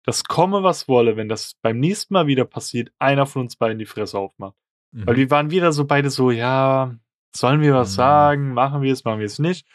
dass 0.04 0.24
komme, 0.24 0.62
was 0.62 0.88
wolle, 0.88 1.16
wenn 1.16 1.30
das 1.30 1.54
beim 1.62 1.80
nächsten 1.80 2.12
Mal 2.12 2.26
wieder 2.26 2.44
passiert, 2.44 2.92
einer 2.98 3.24
von 3.24 3.40
uns 3.40 3.56
beiden 3.56 3.78
die 3.78 3.86
Fresse 3.86 4.18
aufmacht. 4.18 4.54
Mhm. 4.92 5.06
Weil 5.06 5.16
wir 5.16 5.30
waren 5.30 5.50
wieder 5.50 5.72
so 5.72 5.86
beide 5.86 6.10
so, 6.10 6.30
ja, 6.30 6.94
sollen 7.34 7.62
wir 7.62 7.72
was 7.72 7.92
mhm. 7.92 7.94
sagen? 7.94 8.52
Machen 8.52 8.82
wir 8.82 8.92
es, 8.92 9.04
machen 9.04 9.20
wir 9.20 9.24
es 9.24 9.38
nicht? 9.38 9.66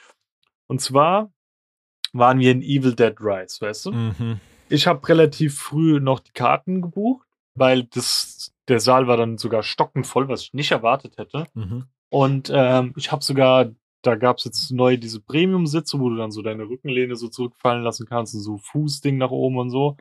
Und 0.67 0.79
zwar 0.79 1.33
waren 2.13 2.37
wir 2.37 2.51
in 2.51 2.61
Evil 2.61 2.93
Dead 2.93 3.15
Rise, 3.19 3.61
weißt 3.61 3.87
du? 3.87 3.91
Mhm. 3.93 4.39
Ich 4.69 4.85
habe 4.85 5.09
relativ 5.09 5.57
früh 5.57 5.99
noch 5.99 6.19
die 6.19 6.33
Karten 6.33 6.83
gebucht, 6.83 7.27
weil 7.55 7.85
das, 7.85 8.53
der 8.67 8.79
Saal 8.79 9.07
war 9.07 9.17
dann 9.17 9.39
sogar 9.39 9.63
stockenvoll, 9.63 10.27
was 10.27 10.43
ich 10.43 10.53
nicht 10.53 10.69
erwartet 10.69 11.17
hätte. 11.17 11.47
Mhm. 11.55 11.85
Und 12.09 12.51
ähm, 12.53 12.93
ich 12.95 13.11
habe 13.11 13.23
sogar 13.23 13.71
da 14.01 14.15
gab 14.15 14.37
es 14.37 14.45
jetzt 14.45 14.71
neu 14.71 14.97
diese 14.97 15.21
Premium-Sitze, 15.21 15.99
wo 15.99 16.09
du 16.09 16.15
dann 16.15 16.31
so 16.31 16.41
deine 16.41 16.63
Rückenlehne 16.63 17.15
so 17.15 17.27
zurückfallen 17.27 17.83
lassen 17.83 18.07
kannst 18.07 18.33
und 18.33 18.41
so 18.41 18.57
Fußding 18.57 19.17
nach 19.17 19.31
oben 19.31 19.57
und 19.57 19.69
so. 19.69 19.97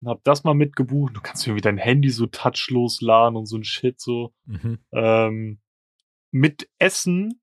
Und 0.00 0.08
hab 0.08 0.24
das 0.24 0.44
mal 0.44 0.54
mitgebucht. 0.54 1.14
Du 1.14 1.20
kannst 1.20 1.46
irgendwie 1.46 1.60
dein 1.60 1.76
Handy 1.76 2.08
so 2.08 2.26
touchlos 2.26 3.02
laden 3.02 3.36
und 3.36 3.46
so 3.46 3.56
ein 3.56 3.64
Shit 3.64 4.00
so. 4.00 4.32
Mhm. 4.46 4.78
Ähm, 4.92 5.58
mit 6.30 6.70
Essen, 6.78 7.40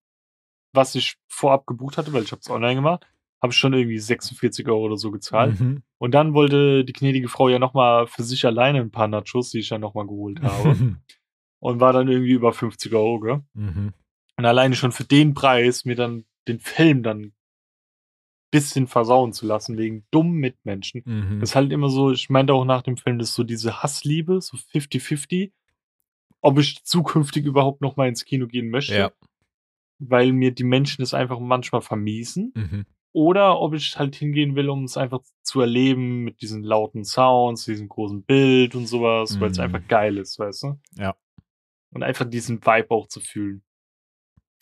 was 0.73 0.95
ich 0.95 1.17
vorab 1.28 1.67
gebucht 1.67 1.97
hatte, 1.97 2.13
weil 2.13 2.23
ich 2.23 2.32
hab's 2.32 2.49
online 2.49 2.75
gemacht, 2.75 3.05
habe 3.41 3.53
ich 3.53 3.57
schon 3.57 3.73
irgendwie 3.73 3.99
46 3.99 4.67
Euro 4.67 4.86
oder 4.86 4.97
so 4.97 5.11
gezahlt. 5.11 5.59
Mhm. 5.59 5.84
Und 5.99 6.11
dann 6.13 6.34
wollte 6.34 6.84
die 6.84 6.93
gnädige 6.93 7.28
Frau 7.28 7.49
ja 7.49 7.59
nochmal 7.59 8.07
für 8.07 8.23
sich 8.23 8.45
alleine 8.45 8.80
ein 8.80 8.91
paar 8.91 9.07
Nachos, 9.07 9.51
die 9.51 9.59
ich 9.59 9.69
dann 9.69 9.82
nochmal 9.82 10.07
geholt 10.07 10.41
habe. 10.41 10.97
und 11.59 11.80
war 11.80 11.93
dann 11.93 12.07
irgendwie 12.07 12.32
über 12.32 12.53
50 12.53 12.93
Euro, 12.93 13.19
gell? 13.19 13.41
Mhm. 13.53 13.93
Und 14.38 14.45
alleine 14.45 14.75
schon 14.75 14.91
für 14.91 15.03
den 15.03 15.33
Preis 15.33 15.85
mir 15.85 15.95
dann 15.95 16.25
den 16.47 16.59
Film 16.59 17.03
dann 17.03 17.33
bisschen 18.51 18.88
versauen 18.88 19.33
zu 19.33 19.45
lassen 19.45 19.77
wegen 19.77 20.05
dummen 20.11 20.35
Mitmenschen. 20.35 21.03
Mhm. 21.05 21.39
Das 21.39 21.49
ist 21.49 21.55
halt 21.55 21.71
immer 21.71 21.89
so, 21.89 22.11
ich 22.11 22.29
meinte 22.29 22.53
auch 22.53 22.65
nach 22.65 22.81
dem 22.81 22.97
Film, 22.97 23.19
das 23.19 23.29
ist 23.29 23.35
so 23.35 23.43
diese 23.43 23.83
Hassliebe, 23.83 24.39
so 24.41 24.57
50-50, 24.57 25.51
ob 26.41 26.59
ich 26.59 26.83
zukünftig 26.83 27.45
überhaupt 27.45 27.81
noch 27.81 27.97
mal 27.97 28.07
ins 28.07 28.25
Kino 28.25 28.47
gehen 28.47 28.69
möchte. 28.69 28.97
Ja. 28.97 29.11
Weil 29.99 30.31
mir 30.31 30.51
die 30.51 30.63
Menschen 30.63 31.01
das 31.01 31.13
einfach 31.13 31.39
manchmal 31.39 31.81
vermiesen. 31.81 32.53
Mhm. 32.55 32.85
Oder 33.13 33.59
ob 33.59 33.73
ich 33.73 33.97
halt 33.97 34.15
hingehen 34.15 34.55
will, 34.55 34.69
um 34.69 34.83
es 34.83 34.95
einfach 34.95 35.21
zu 35.41 35.59
erleben 35.59 36.23
mit 36.23 36.41
diesen 36.41 36.63
lauten 36.63 37.03
Sounds, 37.03 37.65
diesem 37.65 37.89
großen 37.89 38.23
Bild 38.23 38.75
und 38.75 38.85
sowas, 38.85 39.35
mhm. 39.35 39.41
weil 39.41 39.51
es 39.51 39.59
einfach 39.59 39.85
geil 39.88 40.17
ist, 40.17 40.38
weißt 40.38 40.63
du? 40.63 40.79
Ja. 40.95 41.15
Und 41.91 42.03
einfach 42.03 42.25
diesen 42.25 42.63
Vibe 42.63 42.91
auch 42.91 43.07
zu 43.07 43.19
fühlen. 43.19 43.63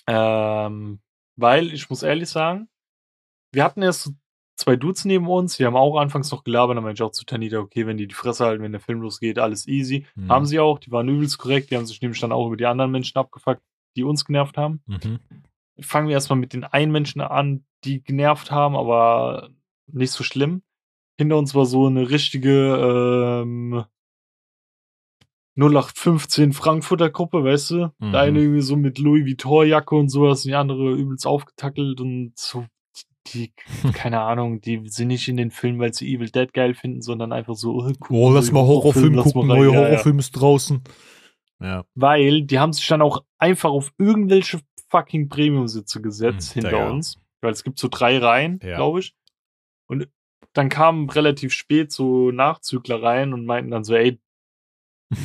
Ähm, 0.08 1.00
weil 1.36 1.74
ich 1.74 1.90
muss 1.90 2.04
ehrlich 2.04 2.30
sagen, 2.30 2.70
wir 3.52 3.64
hatten 3.64 3.82
erst 3.82 4.04
so 4.04 4.12
zwei 4.56 4.76
Dudes 4.76 5.06
neben 5.06 5.28
uns, 5.28 5.60
wir 5.60 5.68
haben 5.68 5.76
auch 5.76 5.98
anfangs 5.98 6.32
noch 6.32 6.44
gelabert, 6.44 6.78
dann 6.78 6.84
meinte 6.84 7.02
ich 7.02 7.08
auch 7.08 7.12
zu 7.12 7.26
Tanita, 7.26 7.58
okay, 7.60 7.86
wenn 7.88 7.98
die 7.98 8.08
die 8.08 8.16
Fresse 8.16 8.46
halten, 8.46 8.64
wenn 8.64 8.72
der 8.72 8.82
Film 8.82 9.02
losgeht, 9.02 9.40
alles 9.40 9.68
easy. 9.68 10.06
Mhm. 10.16 10.32
Haben 10.32 10.46
sie 10.46 10.60
auch, 10.60 10.80
die 10.80 10.92
waren 10.92 11.10
übelst 11.10 11.38
korrekt, 11.38 11.72
die 11.72 11.78
haben 11.78 11.86
sich 11.86 12.02
nämlich 12.02 12.20
dann 12.20 12.32
auch 12.32 12.48
über 12.48 12.58
die 12.58 12.66
anderen 12.66 12.92
Menschen 12.92 13.18
abgefuckt, 13.18 13.62
die 13.96 14.04
uns 14.04 14.26
genervt 14.26 14.58
haben. 14.58 14.82
Mhm. 14.86 15.20
Fangen 15.80 16.08
wir 16.08 16.14
erstmal 16.14 16.40
mit 16.40 16.54
den 16.54 16.64
einen 16.64 16.92
Menschen 16.92 17.22
an, 17.22 17.66
die 17.84 18.02
genervt 18.02 18.52
haben, 18.52 18.76
aber 18.76 19.50
nicht 19.88 20.12
so 20.12 20.24
schlimm. 20.24 20.64
Hinter 21.18 21.38
uns 21.38 21.54
war 21.54 21.66
so 21.66 21.88
eine 21.88 22.10
richtige 22.10 23.44
ähm, 23.44 23.86
0815 25.58 26.54
Frankfurter 26.54 27.10
Gruppe, 27.10 27.44
weißt 27.44 27.72
du? 27.72 27.94
Mhm. 28.00 28.12
Der 28.12 28.22
eine 28.22 28.40
irgendwie 28.40 28.62
so 28.62 28.76
mit 28.76 29.00
Louis 29.00 29.26
Vuitton-Jacke 29.26 29.96
und 29.96 30.10
sowas, 30.10 30.42
die 30.42 30.54
andere 30.54 30.94
übelst 30.94 31.26
aufgetackelt 31.26 32.02
und 32.02 32.34
so, 32.36 32.66
die, 33.28 33.54
keine 33.94 34.22
Ahnung, 34.22 34.62
die 34.62 34.82
sind 34.86 35.08
nicht 35.08 35.28
in 35.28 35.38
den 35.38 35.52
Film, 35.52 35.80
weil 35.80 35.94
sie 35.94 36.14
Evil 36.14 36.30
Dead 36.30 36.54
geil 36.54 36.74
finden, 36.74 37.02
sondern 37.02 37.32
einfach 37.32 37.56
so, 37.56 37.76
oh, 37.76 37.92
cool, 38.10 38.18
oh 38.18 38.32
lass 38.32 38.52
mal 38.52 38.64
Horrorfilm 38.64 39.16
gucken, 39.16 39.48
neue 39.48 39.72
ja, 39.72 39.80
Horrorfilm 39.80 40.18
ja. 40.18 40.20
ist 40.20 40.32
draußen. 40.32 40.82
Ja. 41.62 41.86
Weil 41.96 42.44
die 42.44 42.60
haben 42.60 42.74
sich 42.74 42.88
dann 42.88 43.02
auch 43.02 43.24
einfach 43.38 43.70
auf 43.70 43.94
irgendwelche 43.98 44.60
fucking 44.90 45.30
Premium-Sitze 45.30 46.02
gesetzt 46.02 46.56
mhm, 46.56 46.62
hinter 46.62 46.78
ja. 46.78 46.90
uns. 46.90 47.20
Weil 47.42 47.52
es 47.52 47.64
gibt 47.64 47.80
so 47.80 47.88
drei 47.90 48.18
Reihen, 48.18 48.60
ja. 48.64 48.76
glaube 48.76 49.00
ich. 49.00 49.16
Und 49.88 50.08
dann 50.54 50.70
kamen 50.70 51.10
relativ 51.10 51.54
spät 51.54 51.92
so 51.92 52.32
Nachzügler 52.32 53.02
rein 53.02 53.34
und 53.34 53.46
meinten 53.46 53.72
dann 53.72 53.84
so, 53.84 53.94
ey, 53.94 54.20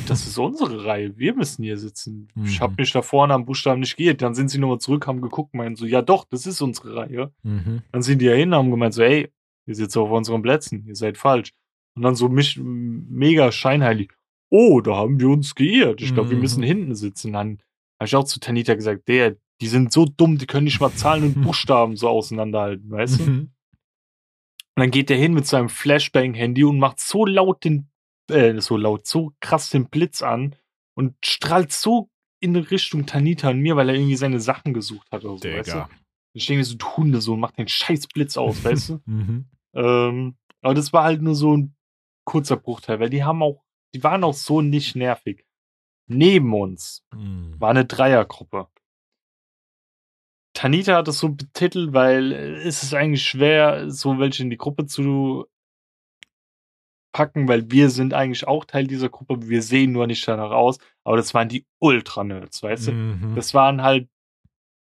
das 0.07 0.27
ist 0.27 0.37
unsere 0.37 0.85
Reihe. 0.85 1.17
Wir 1.17 1.33
müssen 1.33 1.63
hier 1.63 1.77
sitzen. 1.77 2.27
Mhm. 2.35 2.45
Ich 2.45 2.61
habe 2.61 2.75
mich 2.77 2.91
da 2.91 3.01
vorne 3.01 3.33
am 3.33 3.45
Buchstaben 3.45 3.79
nicht 3.81 3.97
geht. 3.97 4.21
Dann 4.21 4.35
sind 4.35 4.49
sie 4.49 4.59
nochmal 4.59 4.79
zurück, 4.79 5.07
haben 5.07 5.21
geguckt, 5.21 5.53
meinen 5.53 5.75
so, 5.75 5.85
ja 5.85 6.01
doch, 6.01 6.25
das 6.29 6.45
ist 6.45 6.61
unsere 6.61 6.95
Reihe. 6.95 7.33
Mhm. 7.43 7.81
Dann 7.91 8.01
sind 8.01 8.19
die 8.21 8.25
ja 8.25 8.33
hin, 8.33 8.53
haben 8.53 8.69
gemeint 8.71 8.93
so, 8.93 9.01
ey, 9.01 9.29
ihr 9.65 9.75
sitzt 9.75 9.97
auf 9.97 10.09
unseren 10.11 10.41
Plätzen, 10.41 10.85
ihr 10.87 10.95
seid 10.95 11.17
falsch. 11.17 11.51
Und 11.95 12.03
dann 12.03 12.15
so 12.15 12.29
mich 12.29 12.57
mega 12.61 13.51
scheinheilig. 13.51 14.11
oh, 14.53 14.81
da 14.81 14.95
haben 14.97 15.19
wir 15.19 15.29
uns 15.29 15.55
geirrt. 15.55 16.01
Ich 16.01 16.13
glaube, 16.13 16.29
wir 16.31 16.37
müssen 16.37 16.59
Mhm. 16.61 16.65
hinten 16.65 16.95
sitzen. 16.95 17.31
Dann 17.33 17.59
habe 17.99 18.05
ich 18.07 18.15
auch 18.17 18.25
zu 18.25 18.39
Tanita 18.41 18.75
gesagt, 18.75 19.07
der, 19.07 19.37
die 19.61 19.67
sind 19.67 19.93
so 19.93 20.05
dumm, 20.05 20.37
die 20.37 20.45
können 20.45 20.65
nicht 20.65 20.81
mal 20.81 20.91
Zahlen 20.91 21.23
und 21.23 21.41
Buchstaben 21.41 21.95
so 21.95 22.09
auseinanderhalten, 22.09 22.89
weißt 22.91 23.19
du? 23.19 23.23
Und 23.23 23.29
Mhm. 23.33 23.51
dann 24.75 24.91
geht 24.91 25.09
der 25.09 25.17
hin 25.17 25.33
mit 25.33 25.45
seinem 25.47 25.69
Flashbang-Handy 25.69 26.63
und 26.65 26.79
macht 26.79 26.99
so 26.99 27.25
laut 27.25 27.63
den, 27.63 27.87
äh, 28.31 28.59
so 28.61 28.77
laut, 28.77 29.05
so 29.07 29.33
krass 29.39 29.69
den 29.69 29.89
Blitz 29.89 30.21
an 30.21 30.55
und 30.95 31.15
strahlt 31.23 31.71
so 31.71 32.09
in 32.39 32.55
Richtung 32.55 33.05
Tanita 33.05 33.49
und 33.49 33.59
mir, 33.59 33.75
weil 33.75 33.89
er 33.89 33.95
irgendwie 33.95 34.15
seine 34.15 34.39
Sachen 34.39 34.73
gesucht 34.73 35.07
hat 35.11 35.23
oder 35.25 35.37
so, 35.37 35.43
weißt 35.43 35.69
du? 35.69 35.73
Digga. 35.73 35.89
Ich 36.33 36.45
denke 36.47 36.59
mir 36.59 36.65
so, 36.65 36.75
du 36.75 36.85
Hundesohn, 36.97 37.39
mach 37.39 37.51
den 37.51 37.67
scheiß 37.67 38.07
Blitz 38.07 38.37
aus, 38.37 38.63
weißt 38.63 38.89
du? 38.89 39.01
Mhm. 39.05 39.45
Ähm, 39.73 40.37
aber 40.61 40.73
das 40.73 40.91
war 40.93 41.03
halt 41.03 41.21
nur 41.21 41.35
so 41.35 41.55
ein 41.55 41.75
kurzer 42.25 42.57
Bruchteil, 42.57 42.99
weil 42.99 43.09
die 43.09 43.23
haben 43.23 43.43
auch, 43.43 43.63
die 43.93 44.03
waren 44.03 44.23
auch 44.23 44.33
so 44.33 44.61
nicht 44.61 44.95
nervig. 44.95 45.45
Neben 46.07 46.53
uns 46.53 47.03
Mhm. 47.13 47.59
war 47.59 47.69
eine 47.69 47.85
Dreiergruppe. 47.85 48.67
Tanita 50.53 50.95
hat 50.97 51.07
es 51.07 51.19
so 51.19 51.29
betitelt, 51.29 51.93
weil 51.93 52.33
es 52.33 52.83
ist 52.83 52.93
eigentlich 52.93 53.23
schwer, 53.23 53.89
so 53.89 54.19
welche 54.19 54.43
in 54.43 54.49
die 54.49 54.57
Gruppe 54.57 54.85
zu 54.85 55.45
packen, 57.11 57.47
weil 57.47 57.69
wir 57.71 57.89
sind 57.89 58.13
eigentlich 58.13 58.47
auch 58.47 58.65
Teil 58.65 58.87
dieser 58.87 59.09
Gruppe. 59.09 59.49
Wir 59.49 59.61
sehen 59.61 59.91
nur 59.91 60.07
nicht 60.07 60.27
danach 60.27 60.51
aus, 60.51 60.77
aber 61.03 61.17
das 61.17 61.33
waren 61.33 61.49
die 61.49 61.65
Ultra-Nerds, 61.79 62.63
weißt 62.63 62.87
du? 62.87 62.91
Mhm. 62.93 63.35
Das 63.35 63.53
waren 63.53 63.81
halt, 63.81 64.09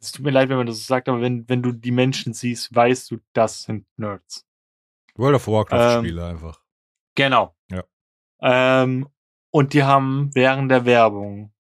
es 0.02 0.12
tut 0.12 0.26
mir 0.26 0.32
leid, 0.32 0.50
wenn 0.50 0.58
man 0.58 0.68
das 0.68 0.78
so 0.78 0.84
sagt, 0.84 1.10
aber 1.10 1.22
wenn, 1.22 1.48
wenn 1.50 1.62
du 1.62 1.72
die 1.72 1.92
Menschen 1.92 2.34
siehst, 2.34 2.74
weißt 2.74 3.12
du, 3.12 3.18
das 3.34 3.64
sind 3.64 3.86
Nerds. 3.98 4.46
World 5.16 5.36
of 5.36 5.48
Warcraft 5.48 6.06
Ähm, 6.06 6.20
einfach. 6.20 6.62
Genau. 7.16 7.56
Ja. 7.70 7.84
Ähm, 8.42 9.10
und 9.52 9.74
die 9.74 9.84
haben 9.84 10.30
während 10.34 10.72
der 10.72 10.86
Werbung 10.86 11.52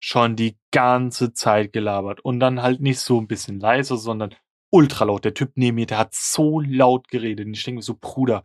schon 0.00 0.36
die 0.36 0.58
ganze 0.72 1.32
Zeit 1.32 1.72
gelabert. 1.72 2.20
Und 2.20 2.40
dann 2.40 2.62
halt 2.62 2.80
nicht 2.80 3.00
so 3.00 3.20
ein 3.20 3.28
bisschen 3.28 3.60
leise, 3.60 3.96
sondern 3.96 4.34
ultra 4.70 5.04
laut. 5.04 5.24
Der 5.24 5.34
Typ 5.34 5.52
neben 5.54 5.76
mir, 5.76 5.86
der 5.86 5.98
hat 5.98 6.14
so 6.14 6.60
laut 6.60 7.08
geredet. 7.08 7.46
Und 7.46 7.54
ich 7.54 7.64
denke 7.64 7.76
mir 7.76 7.82
so, 7.82 7.96
Bruder, 8.00 8.42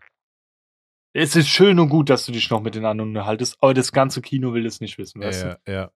es 1.24 1.36
ist 1.36 1.47
schön 1.49 1.80
und 1.80 1.89
gut, 1.89 2.09
dass 2.09 2.26
du 2.26 2.32
dich 2.32 2.49
noch 2.49 2.61
mit 2.61 2.76
den 2.76 2.86
anderen 2.86 3.09
unterhaltest, 3.09 3.57
aber 3.61 3.74
das 3.74 3.91
ganze 3.91 4.22
Kino 4.22 4.53
will 4.53 4.65
es 4.65 4.80
nicht 4.82 4.97
wissen, 4.97 5.22
weißt 5.22 5.43
du? 5.43 5.59
Ja, 5.68 5.74
ja. 5.74 5.91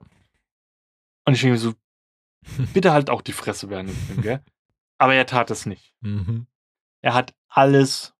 Und 1.25 1.33
ich 1.35 1.41
denke 1.41 1.53
mir 1.53 1.59
so, 1.59 1.73
bitte 2.73 2.91
halt 2.91 3.09
auch 3.09 3.21
die 3.21 3.31
Fresse 3.33 3.69
während 3.69 3.89
dem 3.89 3.95
Film, 3.95 4.21
gell? 4.21 4.41
Aber 4.97 5.13
er 5.13 5.25
tat 5.25 5.51
es 5.51 5.65
nicht. 5.65 5.93
Mhm. 6.01 6.47
Er 7.01 7.13
hat 7.13 7.33
alles 7.47 8.13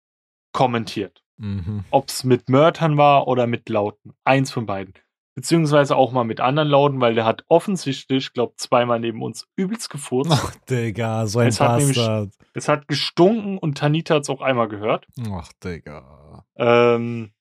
kommentiert. 0.51 1.23
Mhm. 1.43 1.85
ob 1.89 2.09
es 2.09 2.23
mit 2.23 2.49
Mörtern 2.49 2.97
war 2.97 3.27
oder 3.27 3.47
mit 3.47 3.67
Lauten. 3.67 4.13
Eins 4.23 4.51
von 4.51 4.67
beiden. 4.67 4.93
Beziehungsweise 5.33 5.95
auch 5.95 6.11
mal 6.11 6.23
mit 6.23 6.39
anderen 6.39 6.67
Lauten, 6.69 7.01
weil 7.01 7.15
der 7.15 7.25
hat 7.25 7.45
offensichtlich, 7.47 8.31
glaub, 8.33 8.59
zweimal 8.59 8.99
neben 8.99 9.23
uns 9.23 9.47
übelst 9.55 9.89
gefurzt. 9.89 10.29
Ach, 10.31 10.53
Digga, 10.69 11.25
so 11.25 11.39
ein 11.39 11.47
Es 11.47 11.59
hat 11.59 11.79
nämlich- 11.79 11.97
Bastard. 11.97 12.29
es 12.53 12.67
hat 12.67 12.87
gestunken 12.87 13.57
und 13.57 13.75
Tanita 13.79 14.13
hat 14.15 14.21
es 14.21 14.29
auch 14.29 14.41
einmal 14.41 14.67
gehört. 14.67 15.07
Ach, 15.31 15.51
Digga. 15.63 16.30
Ähm, 16.61 17.31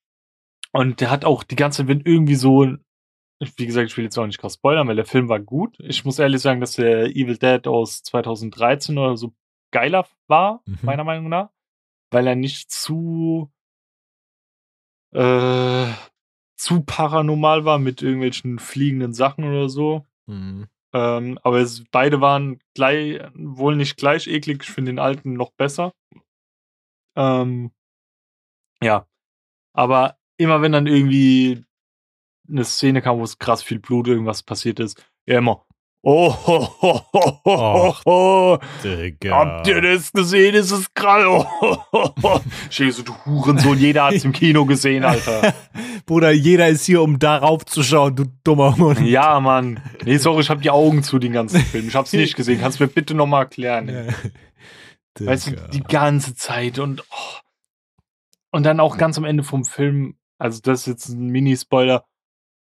und 0.73 1.01
der 1.01 1.11
hat 1.11 1.25
auch 1.25 1.43
die 1.45 1.57
ganze 1.57 1.79
Zeit, 1.83 1.89
wenn 1.89 2.01
irgendwie 2.01 2.37
so, 2.37 2.66
wie 3.57 3.66
gesagt, 3.66 3.91
ich 3.91 3.97
will 3.97 4.05
jetzt 4.05 4.18
auch 4.18 4.27
nicht 4.27 4.39
krass 4.41 4.55
spoilern, 4.55 4.89
weil 4.89 4.97
der 4.97 5.05
Film 5.05 5.29
war 5.29 5.41
gut. 5.41 5.77
Ich 5.81 6.05
muss 6.05 6.18
ehrlich 6.18 6.41
sagen, 6.41 6.61
dass 6.61 6.77
der 6.77 7.07
Evil 7.07 7.37
Dead 7.37 7.66
aus 7.66 8.03
2013 8.03 8.97
oder 8.99 9.16
so 9.16 9.35
geiler 9.73 10.07
war, 10.27 10.62
Mhm. 10.66 10.79
meiner 10.83 11.05
Meinung 11.05 11.29
nach, 11.29 11.51
weil 12.11 12.27
er 12.27 12.35
nicht 12.35 12.71
zu 12.71 13.53
äh, 15.12 15.93
zu 16.57 16.83
paranormal 16.85 17.64
war 17.64 17.79
mit 17.79 18.01
irgendwelchen 18.03 18.59
fliegenden 18.59 19.12
Sachen 19.12 19.45
oder 19.45 19.68
so. 19.68 20.07
Mhm. 20.27 20.68
Ähm, 20.93 21.39
aber 21.43 21.59
es, 21.61 21.85
beide 21.91 22.21
waren 22.21 22.61
gleich, 22.75 23.21
wohl 23.35 23.77
nicht 23.77 23.97
gleich 23.97 24.27
eklig. 24.27 24.62
Ich 24.62 24.71
finde 24.71 24.93
den 24.93 24.99
alten 24.99 25.33
noch 25.35 25.53
besser. 25.53 25.95
Ähm, 27.16 27.73
ja. 28.83 29.07
Aber 29.73 30.16
immer 30.37 30.62
wenn 30.62 30.73
dann 30.73 30.87
irgendwie 30.87 31.64
eine 32.49 32.64
Szene 32.64 33.03
kam, 33.03 33.18
wo 33.18 33.25
es 33.25 33.39
krass 33.39 33.62
viel 33.62 33.79
Blut, 33.79 34.09
irgendwas 34.09 34.43
passiert 34.43 34.81
ist, 34.81 35.03
ja 35.27 35.39
immer. 35.39 35.64
Oh, 36.03 36.33
ho, 36.33 36.66
ho, 36.81 37.03
ho, 37.12 37.41
ho, 37.45 37.97
ho. 38.07 38.59
Digga. 38.83 39.37
Habt 39.37 39.66
ihr 39.66 39.83
das 39.83 40.11
gesehen? 40.12 40.55
Ist 40.55 40.71
es 40.71 40.95
gerade? 40.95 41.29
Oh, 41.29 41.45
ho, 41.45 41.85
ho, 41.93 42.14
ho. 42.23 42.41
So, 42.71 43.03
du 43.03 43.14
Hurensohn, 43.27 43.79
jeder 43.79 44.05
hat's 44.05 44.25
im 44.25 44.33
Kino 44.33 44.64
gesehen, 44.64 45.05
Alter. 45.05 45.53
Bruder, 46.07 46.31
jeder 46.31 46.68
ist 46.68 46.87
hier, 46.87 47.03
um 47.03 47.18
darauf 47.18 47.66
zu 47.66 47.83
schauen, 47.83 48.16
du 48.16 48.25
dummer 48.45 48.79
Hund. 48.79 49.01
Ja, 49.01 49.41
Mann. 49.41 49.81
Nee, 50.07 50.16
sorry, 50.16 50.41
ich 50.41 50.49
hab 50.49 50.62
die 50.62 50.71
Augen 50.71 51.03
zu 51.03 51.18
den 51.18 51.33
ganzen 51.33 51.61
Film. 51.61 51.89
Ich 51.89 51.95
hab's 51.95 52.14
nicht 52.14 52.35
gesehen. 52.37 52.61
Kannst 52.62 52.81
du 52.81 52.85
mir 52.85 52.89
bitte 52.89 53.12
nochmal 53.12 53.43
erklären? 53.43 53.91
Ja. 53.91 55.27
Weißt 55.27 55.49
du, 55.49 55.57
die 55.71 55.83
ganze 55.83 56.35
Zeit 56.35 56.79
und 56.79 57.03
oh. 57.11 57.49
Und 58.51 58.64
dann 58.64 58.80
auch 58.80 58.98
ganz 58.98 59.18
am 59.18 59.24
Ende 59.24 59.42
vom 59.42 59.64
Film, 59.64 60.16
also 60.38 60.61
das 60.62 60.80
ist 60.80 60.86
jetzt 60.86 61.09
ein 61.09 61.28
Mini-Spoiler, 61.28 62.05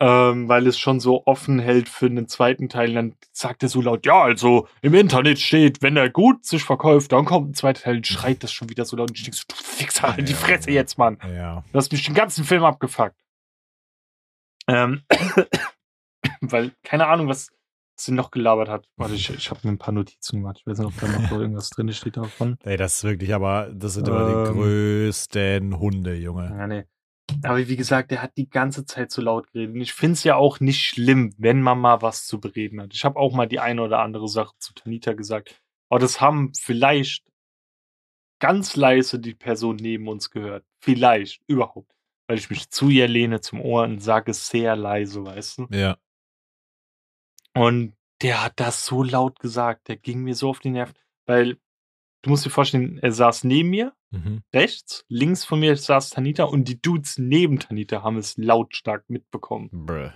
ähm, 0.01 0.47
weil 0.47 0.65
es 0.67 0.79
schon 0.79 0.99
so 0.99 1.25
offen 1.25 1.59
hält 1.59 1.89
für 1.89 2.05
einen 2.05 2.27
zweiten 2.27 2.69
Teil, 2.69 2.93
dann 2.93 3.15
sagt 3.33 3.63
er 3.63 3.69
so 3.69 3.81
laut, 3.81 4.05
ja, 4.05 4.21
also 4.21 4.67
im 4.81 4.93
Internet 4.93 5.39
steht, 5.39 5.81
wenn 5.81 5.97
er 5.97 6.09
gut 6.09 6.45
sich 6.45 6.63
verkauft, 6.63 7.11
dann 7.11 7.25
kommt 7.25 7.49
ein 7.49 7.53
zweiter 7.53 7.83
Teil 7.83 7.97
und 7.97 8.07
schreit 8.07 8.43
das 8.43 8.53
schon 8.53 8.69
wieder 8.69 8.85
so 8.85 8.95
laut 8.95 9.09
und 9.09 9.17
ich 9.17 9.23
denk 9.23 9.35
so, 9.35 9.43
du 9.47 9.55
Fixer, 9.55 10.15
halt 10.15 10.29
die 10.29 10.33
Fresse 10.33 10.71
jetzt, 10.71 10.97
Mann. 10.97 11.17
Ja. 11.33 11.63
Du 11.71 11.77
hast 11.77 11.91
mich 11.91 12.05
den 12.05 12.15
ganzen 12.15 12.45
Film 12.45 12.63
abgefuckt. 12.63 13.15
Ähm, 14.67 15.03
weil, 16.41 16.71
keine 16.83 17.07
Ahnung, 17.07 17.27
was 17.27 17.49
sie 18.05 18.11
noch 18.13 18.31
gelabert 18.31 18.69
hat. 18.69 18.87
Warte, 18.95 19.15
ich, 19.15 19.29
ich 19.29 19.49
habe 19.49 19.59
mir 19.63 19.71
ein 19.71 19.77
paar 19.77 19.93
Notizen 19.93 20.37
gemacht. 20.37 20.57
Ich 20.59 20.67
weiß 20.67 20.79
nicht, 20.79 20.87
ob 20.87 20.99
da 20.99 21.07
noch 21.07 21.31
irgendwas 21.31 21.69
drin 21.69 21.91
steht 21.93 22.17
davon. 22.17 22.57
Ey, 22.63 22.77
das 22.77 22.95
ist 22.95 23.03
wirklich, 23.03 23.33
aber 23.33 23.69
das 23.73 23.93
sind 23.93 24.07
immer 24.07 24.27
die 24.27 24.49
Ähm. 24.49 24.55
größten 24.57 25.79
Hunde, 25.79 26.15
Junge. 26.15 26.45
Ja, 26.45 26.67
nee. 26.67 26.85
Aber 27.43 27.57
wie 27.67 27.75
gesagt, 27.75 28.09
der 28.11 28.23
hat 28.23 28.37
die 28.37 28.49
ganze 28.49 28.85
Zeit 28.85 29.11
so 29.11 29.21
laut 29.21 29.51
geredet. 29.51 29.75
Und 29.75 29.81
ich 29.81 29.93
finde 29.93 30.13
es 30.13 30.23
ja 30.23 30.35
auch 30.35 30.59
nicht 30.59 30.81
schlimm, 30.83 31.33
wenn 31.37 31.61
man 31.61 31.79
mal 31.79 32.01
was 32.01 32.25
zu 32.25 32.39
bereden 32.39 32.81
hat. 32.81 32.93
Ich 32.93 33.05
habe 33.05 33.19
auch 33.19 33.33
mal 33.35 33.45
die 33.47 33.59
eine 33.59 33.83
oder 33.83 33.99
andere 33.99 34.27
Sache 34.27 34.55
zu 34.57 34.73
Tanita 34.73 35.13
gesagt. 35.13 35.61
Aber 35.89 35.99
das 35.99 36.19
haben 36.21 36.51
vielleicht 36.59 37.23
ganz 38.39 38.75
leise 38.75 39.19
die 39.19 39.35
Person 39.35 39.75
neben 39.75 40.07
uns 40.07 40.29
gehört. 40.29 40.65
Vielleicht, 40.79 41.41
überhaupt. 41.47 41.91
Weil 42.27 42.37
ich 42.37 42.49
mich 42.49 42.69
zu 42.69 42.89
ihr 42.89 43.07
lehne 43.07 43.41
zum 43.41 43.61
Ohr 43.61 43.83
und 43.83 43.99
sage 43.99 44.31
es 44.31 44.47
sehr 44.47 44.75
leise, 44.75 45.23
weißt 45.25 45.57
du? 45.59 45.67
Ja. 45.71 45.97
Und 47.59 47.93
der 48.21 48.43
hat 48.43 48.53
das 48.59 48.85
so 48.85 49.03
laut 49.03 49.39
gesagt. 49.39 49.87
Der 49.87 49.97
ging 49.97 50.21
mir 50.23 50.35
so 50.35 50.49
auf 50.49 50.59
die 50.59 50.69
Nerven. 50.69 50.95
Weil, 51.25 51.57
du 52.23 52.29
musst 52.29 52.45
dir 52.45 52.49
vorstellen, 52.49 52.99
er 53.01 53.11
saß 53.11 53.43
neben 53.43 53.69
mir 53.69 53.93
Mhm. 54.11 54.41
rechts, 54.55 55.05
links 55.07 55.45
von 55.45 55.59
mir 55.59 55.75
saß 55.75 56.09
Tanita 56.09 56.45
und 56.45 56.67
die 56.67 56.81
Dudes 56.81 57.19
neben 57.19 57.59
Tanita 57.59 58.01
haben 58.01 58.17
es 58.17 58.37
lautstark 58.37 59.07
mitbekommen. 59.07 59.69
Bruh. 59.71 60.09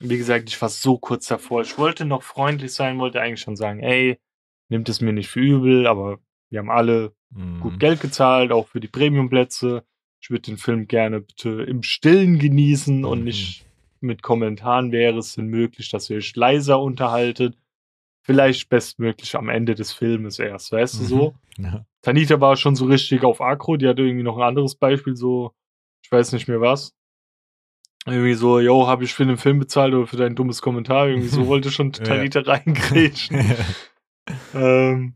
Wie 0.00 0.16
gesagt, 0.16 0.48
ich 0.48 0.60
war 0.62 0.70
so 0.70 0.98
kurz 0.98 1.26
davor. 1.26 1.60
Ich 1.62 1.76
wollte 1.76 2.04
noch 2.06 2.22
freundlich 2.22 2.72
sein, 2.72 2.98
wollte 2.98 3.20
eigentlich 3.20 3.40
schon 3.42 3.56
sagen, 3.56 3.80
ey, 3.80 4.18
nimmt 4.70 4.88
es 4.88 5.00
mir 5.02 5.12
nicht 5.12 5.28
für 5.28 5.40
übel, 5.40 5.86
aber 5.86 6.18
wir 6.50 6.60
haben 6.60 6.70
alle 6.70 7.14
Mhm. 7.30 7.60
gut 7.60 7.78
Geld 7.78 8.00
gezahlt, 8.00 8.52
auch 8.52 8.68
für 8.68 8.80
die 8.80 8.88
Premiumplätze. 8.88 9.84
Ich 10.22 10.30
würde 10.30 10.42
den 10.42 10.56
Film 10.56 10.86
gerne 10.88 11.20
bitte 11.20 11.62
im 11.64 11.82
Stillen 11.82 12.38
genießen 12.38 13.04
und 13.04 13.18
Mhm. 13.18 13.24
nicht 13.24 13.66
mit 14.04 14.22
Kommentaren 14.22 14.92
wäre 14.92 15.18
es 15.18 15.34
denn 15.34 15.46
möglich, 15.46 15.90
dass 15.90 16.08
ihr 16.10 16.18
euch 16.18 16.36
leiser 16.36 16.80
unterhaltet. 16.80 17.56
Vielleicht 18.22 18.68
bestmöglich 18.68 19.36
am 19.36 19.48
Ende 19.48 19.74
des 19.74 19.92
Filmes 19.92 20.38
erst, 20.38 20.72
weißt 20.72 21.00
du 21.00 21.04
so? 21.04 21.34
Mhm. 21.58 21.64
Ja. 21.64 21.86
Tanita 22.02 22.40
war 22.40 22.56
schon 22.56 22.74
so 22.76 22.86
richtig 22.86 23.22
auf 23.24 23.40
Akro, 23.40 23.76
die 23.76 23.86
hatte 23.88 24.02
irgendwie 24.02 24.22
noch 24.22 24.36
ein 24.38 24.42
anderes 24.42 24.74
Beispiel, 24.76 25.14
so, 25.16 25.52
ich 26.02 26.10
weiß 26.10 26.32
nicht 26.32 26.48
mehr 26.48 26.60
was. 26.60 26.94
Irgendwie 28.06 28.34
so, 28.34 28.60
yo, 28.60 28.86
habe 28.86 29.04
ich 29.04 29.14
für 29.14 29.24
den 29.26 29.36
Film 29.38 29.58
bezahlt 29.58 29.94
oder 29.94 30.06
für 30.06 30.16
dein 30.18 30.34
dummes 30.36 30.60
Kommentar? 30.62 31.08
Irgendwie 31.08 31.28
so 31.28 31.46
wollte 31.46 31.70
schon 31.70 31.92
Ja. 31.98 32.04
Tanita 32.04 32.40
reingrätschen. 32.44 33.54
ähm, 34.54 35.14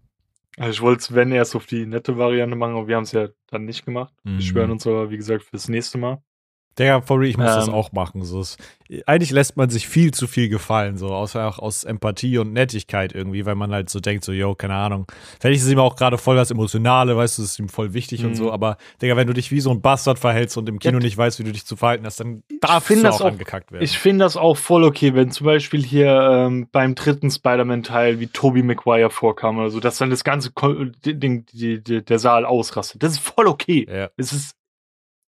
also 0.57 0.71
ich 0.71 0.81
wollte 0.81 1.01
es, 1.01 1.15
wenn 1.15 1.31
erst 1.33 1.55
auf 1.55 1.67
die 1.67 1.87
nette 1.87 2.17
Variante 2.19 2.57
machen, 2.57 2.75
aber 2.77 2.89
wir 2.89 2.97
haben 2.97 3.05
es 3.05 3.13
ja 3.13 3.29
dann 3.49 3.65
nicht 3.65 3.85
gemacht. 3.85 4.13
Wir 4.25 4.33
Mhm. 4.35 4.41
schwören 4.41 4.71
uns 4.71 4.87
aber, 4.87 5.11
wie 5.11 5.17
gesagt, 5.17 5.45
fürs 5.45 5.69
nächste 5.69 5.99
Mal. 5.99 6.23
Digga, 6.79 7.01
for 7.01 7.19
real, 7.19 7.29
ich 7.31 7.37
muss 7.37 7.55
das 7.55 7.69
Ähm. 7.69 7.75
auch 7.75 7.93
machen. 7.93 8.23
So, 8.25 8.41
es, 8.41 8.57
eigentlich 9.07 9.31
lässt 9.31 9.57
man 9.57 9.69
sich 9.69 9.89
viel 9.89 10.13
zu 10.13 10.27
viel 10.27 10.49
gefallen, 10.49 10.97
so 10.97 11.09
außer 11.09 11.47
auch 11.49 11.59
aus 11.59 11.85
Empathie 11.85 12.39
und 12.39 12.53
Nettigkeit 12.53 13.13
irgendwie, 13.15 13.45
weil 13.47 13.55
man 13.57 13.73
halt 13.73 13.91
so 13.91 14.01
denkt, 14.01 14.25
so, 14.25 14.33
yo, 14.33 14.55
keine 14.55 14.75
Ahnung. 14.75 15.07
Vielleicht 15.41 15.61
ist 15.61 15.67
es 15.67 15.73
ihm 15.73 15.79
auch 15.81 15.97
gerade 15.97 16.19
voll 16.19 16.37
das 16.37 16.51
Emotionale, 16.51 17.17
weißt 17.17 17.39
du, 17.39 17.43
es 17.43 17.51
ist 17.53 17.59
ihm 17.59 17.69
voll 17.69 17.95
wichtig 17.95 18.25
und 18.25 18.31
Mhm. 18.31 18.35
so, 18.37 18.53
aber 18.53 18.77
Digga, 19.03 19.17
wenn 19.17 19.27
du 19.27 19.35
dich 19.35 19.51
wie 19.51 19.61
so 19.61 19.71
ein 19.71 19.81
Bastard 19.81 20.19
verhältst 20.19 20.57
und 20.57 20.69
im 20.69 20.79
Kino 20.79 20.99
Ja, 20.99 21.03
nicht 21.03 21.17
weißt, 21.19 21.39
wie 21.41 21.45
du 21.45 21.53
dich 21.53 21.67
zu 21.67 21.77
verhalten 21.77 22.07
hast, 22.07 22.21
dann 22.21 22.43
darfst 22.61 22.91
du 22.91 23.03
das 23.03 23.17
auch, 23.17 23.21
auch- 23.23 23.27
angekackt 23.27 23.73
werden. 23.73 23.83
Ich 23.83 23.99
finde 23.99 24.25
das 24.25 24.37
auch 24.37 24.57
voll 24.57 24.85
okay, 24.85 25.15
wenn 25.15 25.31
zum 25.31 25.45
Beispiel 25.47 25.83
hier 25.85 26.09
ähm, 26.31 26.69
beim 26.71 26.95
dritten 26.95 27.31
Spider-Man-Teil 27.31 28.21
wie 28.21 28.29
Tobey 28.29 28.63
Maguire 28.63 29.11
vorkam 29.11 29.59
oder 29.59 29.71
so, 29.71 29.81
dass 29.81 29.99
dann 29.99 30.11
das 30.11 30.23
ganze 30.25 30.53
Ko 30.53 30.73
Ding, 31.05 31.45
die, 31.53 31.83
die, 31.83 32.05
der 32.05 32.19
Saal 32.19 32.45
ausrastet. 32.47 33.03
Das 33.03 33.13
ist 33.13 33.19
voll 33.21 33.47
okay. 33.49 33.87
ja. 33.91 34.09
Es 34.17 34.33
ist, 34.33 34.55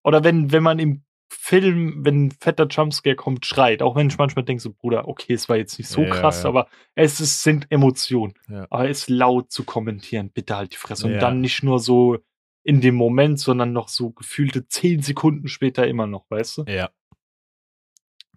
oder 0.03 0.23
wenn, 0.23 0.51
wenn 0.51 0.63
man 0.63 0.79
im 0.79 1.03
Film, 1.33 2.03
wenn 2.03 2.25
ein 2.25 2.31
fetter 2.31 2.67
Jumpscare 2.69 3.15
kommt, 3.15 3.45
schreit. 3.45 3.81
Auch 3.81 3.95
wenn 3.95 4.07
ich 4.07 4.17
manchmal 4.17 4.43
denke, 4.43 4.61
so, 4.61 4.73
Bruder, 4.73 5.07
okay, 5.07 5.33
es 5.33 5.47
war 5.47 5.55
jetzt 5.55 5.77
nicht 5.77 5.87
so 5.87 6.01
Ja, 6.01 6.09
krass, 6.09 6.43
ja. 6.43 6.49
aber 6.49 6.67
es 6.93 7.21
ist, 7.21 7.41
sind 7.41 7.67
Emotionen. 7.69 8.33
Ja. 8.49 8.67
Aber 8.69 8.89
es 8.89 9.07
laut 9.07 9.51
zu 9.51 9.63
kommentieren, 9.63 10.29
bitte 10.29 10.57
halt 10.57 10.73
die 10.73 10.77
Fresse. 10.77 11.07
Und 11.07 11.19
dann 11.19 11.39
nicht 11.39 11.63
nur 11.63 11.79
so 11.79 12.17
in 12.63 12.81
dem 12.81 12.95
Moment, 12.95 13.39
sondern 13.39 13.71
noch 13.71 13.87
so 13.87 14.11
gefühlte 14.11 14.67
zehn 14.67 15.01
Sekunden 15.01 15.47
später 15.47 15.87
immer 15.87 16.05
noch, 16.05 16.25
weißt 16.29 16.57
du? 16.59 16.63
Ja. 16.67 16.89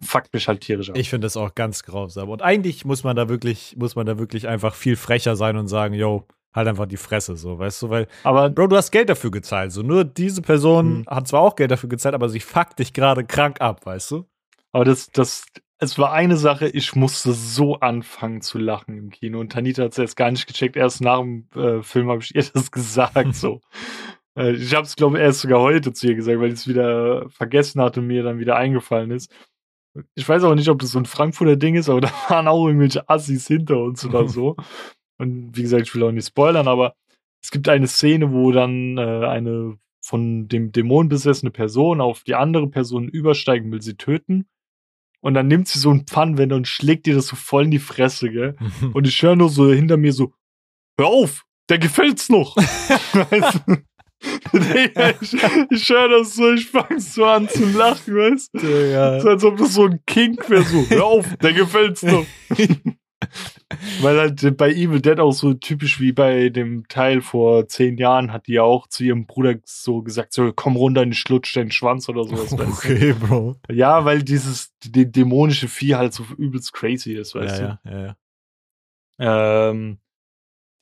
Fuckt 0.01 0.33
mich 0.33 0.47
halt 0.47 0.61
tierisch 0.61 0.89
ab. 0.89 0.97
Ich 0.97 1.09
finde 1.09 1.25
das 1.25 1.37
auch 1.37 1.53
ganz 1.53 1.83
grausam. 1.83 2.29
Und 2.29 2.41
eigentlich 2.41 2.85
muss 2.85 3.03
man 3.03 3.15
da 3.15 3.29
wirklich, 3.29 3.75
muss 3.77 3.95
man 3.95 4.05
da 4.05 4.17
wirklich 4.17 4.47
einfach 4.47 4.73
viel 4.73 4.95
frecher 4.95 5.35
sein 5.35 5.57
und 5.57 5.67
sagen, 5.67 5.93
yo, 5.93 6.27
halt 6.55 6.67
einfach 6.67 6.85
die 6.85 6.97
Fresse, 6.97 7.35
so, 7.35 7.59
weißt 7.59 7.81
du, 7.83 7.89
weil, 7.89 8.07
aber 8.23 8.49
Bro, 8.49 8.67
du 8.67 8.77
hast 8.77 8.91
Geld 8.91 9.09
dafür 9.09 9.31
gezahlt. 9.31 9.71
So, 9.71 9.81
nur 9.83 10.03
diese 10.05 10.41
Person 10.41 10.85
Hm. 10.85 11.05
hat 11.07 11.27
zwar 11.27 11.41
auch 11.41 11.55
Geld 11.55 11.71
dafür 11.71 11.89
gezahlt, 11.89 12.15
aber 12.15 12.29
sie 12.29 12.39
fuckt 12.39 12.79
dich 12.79 12.93
gerade 12.93 13.25
krank 13.25 13.59
ab, 13.61 13.85
weißt 13.85 14.11
du? 14.11 14.25
Aber 14.71 14.85
das, 14.85 15.07
das, 15.11 15.45
es 15.79 15.97
war 15.99 16.11
eine 16.13 16.37
Sache, 16.37 16.67
ich 16.69 16.95
musste 16.95 17.33
so 17.33 17.79
anfangen 17.79 18.41
zu 18.41 18.57
lachen 18.57 18.97
im 18.97 19.09
Kino. 19.09 19.39
Und 19.39 19.51
Tanita 19.51 19.83
hat 19.83 19.91
es 19.91 19.97
jetzt 19.97 20.15
gar 20.15 20.31
nicht 20.31 20.47
gecheckt. 20.47 20.75
Erst 20.77 21.01
nach 21.01 21.19
dem 21.19 21.47
äh, 21.55 21.81
Film 21.83 22.09
habe 22.09 22.21
ich 22.21 22.33
ihr 22.35 22.43
das 22.53 22.71
gesagt. 22.71 23.35
so. 23.35 23.61
Äh, 24.37 24.51
ich 24.51 24.75
habe 24.75 24.83
es, 24.83 24.97
glaube 24.97 25.17
ich, 25.17 25.23
erst 25.23 25.39
sogar 25.39 25.61
heute 25.61 25.93
zu 25.93 26.07
ihr 26.07 26.15
gesagt, 26.15 26.41
weil 26.41 26.49
ich 26.49 26.55
es 26.55 26.67
wieder 26.67 27.29
vergessen 27.29 27.81
hatte 27.81 28.01
und 28.01 28.07
mir 28.07 28.21
dann 28.21 28.37
wieder 28.37 28.57
eingefallen 28.57 29.11
ist. 29.11 29.31
Ich 30.13 30.27
weiß 30.27 30.43
auch 30.43 30.55
nicht, 30.55 30.67
ob 30.67 30.79
das 30.79 30.91
so 30.91 30.99
ein 30.99 31.05
Frankfurter 31.05 31.55
Ding 31.55 31.75
ist, 31.75 31.89
aber 31.89 32.01
da 32.01 32.11
waren 32.27 32.49
auch 32.49 32.67
irgendwelche 32.67 33.07
Assis 33.09 33.47
hinter 33.47 33.77
uns 33.77 34.05
oder 34.05 34.27
so. 34.27 34.57
Und 35.17 35.55
wie 35.55 35.61
gesagt, 35.61 35.87
ich 35.87 35.95
will 35.95 36.03
auch 36.03 36.11
nicht 36.11 36.27
spoilern, 36.27 36.67
aber 36.67 36.95
es 37.41 37.51
gibt 37.51 37.69
eine 37.69 37.87
Szene, 37.87 38.31
wo 38.31 38.51
dann 38.51 38.97
äh, 38.97 39.25
eine 39.25 39.77
von 40.05 40.47
dem 40.47 40.71
Dämon 40.71 41.09
besessene 41.09 41.51
Person 41.51 41.99
auf 41.99 42.23
die 42.23 42.35
andere 42.35 42.67
Person 42.67 43.07
übersteigen 43.07 43.71
will, 43.71 43.81
sie 43.81 43.95
töten. 43.95 44.47
Und 45.21 45.33
dann 45.33 45.47
nimmt 45.47 45.67
sie 45.67 45.79
so 45.79 45.89
einen 45.89 46.05
Pfannwender 46.05 46.55
und 46.55 46.67
schlägt 46.67 47.07
ihr 47.07 47.15
das 47.15 47.27
so 47.27 47.35
voll 47.35 47.65
in 47.65 47.71
die 47.71 47.79
Fresse, 47.79 48.29
gell? 48.29 48.55
Und 48.93 49.07
ich 49.07 49.19
höre 49.23 49.35
nur 49.35 49.49
so 49.49 49.71
hinter 49.71 49.97
mir 49.97 50.13
so, 50.13 50.33
hör 50.99 51.07
auf, 51.07 51.45
der 51.67 51.79
gefällt's 51.79 52.29
noch. 52.29 52.55
weißt 52.57 53.61
du? 53.65 53.77
Ich 54.53 55.33
ich 55.71 55.89
höre 55.89 56.09
das 56.09 56.35
so, 56.35 56.53
ich 56.53 56.67
fange 56.67 56.99
so 56.99 57.25
an 57.25 57.49
zu 57.49 57.65
lachen, 57.65 58.15
weißt 58.15 58.53
du? 58.53 58.59
Digga. 58.59 59.19
So, 59.19 59.29
als 59.29 59.43
ob 59.43 59.57
das 59.57 59.73
so 59.73 59.85
ein 59.85 59.99
Kink 60.05 60.47
wäre, 60.49 60.63
so, 60.63 60.85
hör 60.89 61.05
auf, 61.05 61.37
der 61.37 61.53
gefällt's 61.53 62.03
noch. 62.03 62.25
Weil 64.01 64.19
halt 64.19 64.57
bei 64.57 64.71
Evil 64.71 65.01
Dead 65.01 65.19
auch 65.19 65.31
so 65.31 65.53
typisch 65.53 65.99
wie 65.99 66.11
bei 66.11 66.49
dem 66.49 66.87
Teil 66.87 67.21
vor 67.21 67.67
zehn 67.67 67.97
Jahren 67.97 68.31
hat 68.31 68.47
die 68.47 68.53
ja 68.53 68.63
auch 68.63 68.87
zu 68.87 69.03
ihrem 69.03 69.25
Bruder 69.25 69.55
so 69.63 70.01
gesagt, 70.01 70.33
so 70.33 70.51
komm 70.53 70.75
runter 70.75 71.01
in 71.01 71.09
den 71.09 71.15
Schlutsch, 71.15 71.55
deinen 71.55 71.71
Schwanz 71.71 72.07
oder 72.09 72.25
sowas. 72.25 72.51
weißt 72.57 72.83
du? 72.83 72.93
Okay, 72.93 73.13
Bro. 73.13 73.55
Ja, 73.71 74.05
weil 74.05 74.23
dieses 74.23 74.73
die, 74.83 75.11
dämonische 75.11 75.67
Vieh 75.67 75.95
halt 75.95 76.13
so 76.13 76.23
übelst 76.37 76.73
crazy 76.73 77.13
ist, 77.13 77.35
weißt 77.35 77.59
Ja, 77.59 77.79
ja, 77.83 77.91
ja, 77.91 78.05
ja. 78.05 78.15
du. 79.17 79.25
Ähm, 79.25 79.99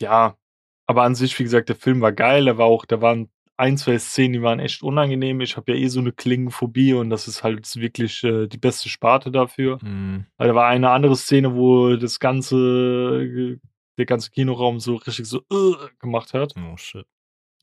ja, 0.02 0.38
aber 0.86 1.04
an 1.04 1.16
sich, 1.16 1.38
wie 1.40 1.44
gesagt, 1.44 1.70
der 1.70 1.76
Film 1.76 2.02
war 2.02 2.12
geil. 2.12 2.46
Da 2.46 2.58
war 2.58 2.66
auch, 2.66 2.86
da 2.86 3.02
waren 3.02 3.30
ein, 3.64 3.78
zwei 3.78 3.97
Szenen, 3.97 4.34
die 4.34 4.41
waren 4.41 4.59
echt 4.59 4.84
unangenehm. 4.84 5.39
Ich 5.39 5.55
habe 5.55 5.72
ja 5.72 5.78
eh 5.78 5.88
so 5.88 6.01
eine 6.01 6.11
Klingenphobie 6.11 6.93
und 6.93 7.09
das 7.09 7.30
ist 7.30 7.43
halt 7.43 7.74
wirklich 7.78 8.22
äh, 8.24 8.47
die 8.47 8.57
beste 8.57 8.89
Sparte 8.89 9.32
dafür. 9.32 9.80
Mhm. 9.82 10.26
Weil 10.38 10.49
da 10.49 10.55
war 10.55 10.68
eine 10.68 10.89
andere 10.89 11.16
Szene, 11.16 11.55
wo 11.55 11.95
das 11.95 12.20
ganze, 12.20 13.57
der 13.97 14.05
ganze 14.05 14.32
Kinoraum 14.32 14.82
so 14.82 14.95
richtig 14.97 15.28
so 15.28 15.41
uh, 15.51 15.76
gemacht 15.99 16.34
hat. 16.34 16.53
Oh, 16.57 16.76
shit. 16.76 17.05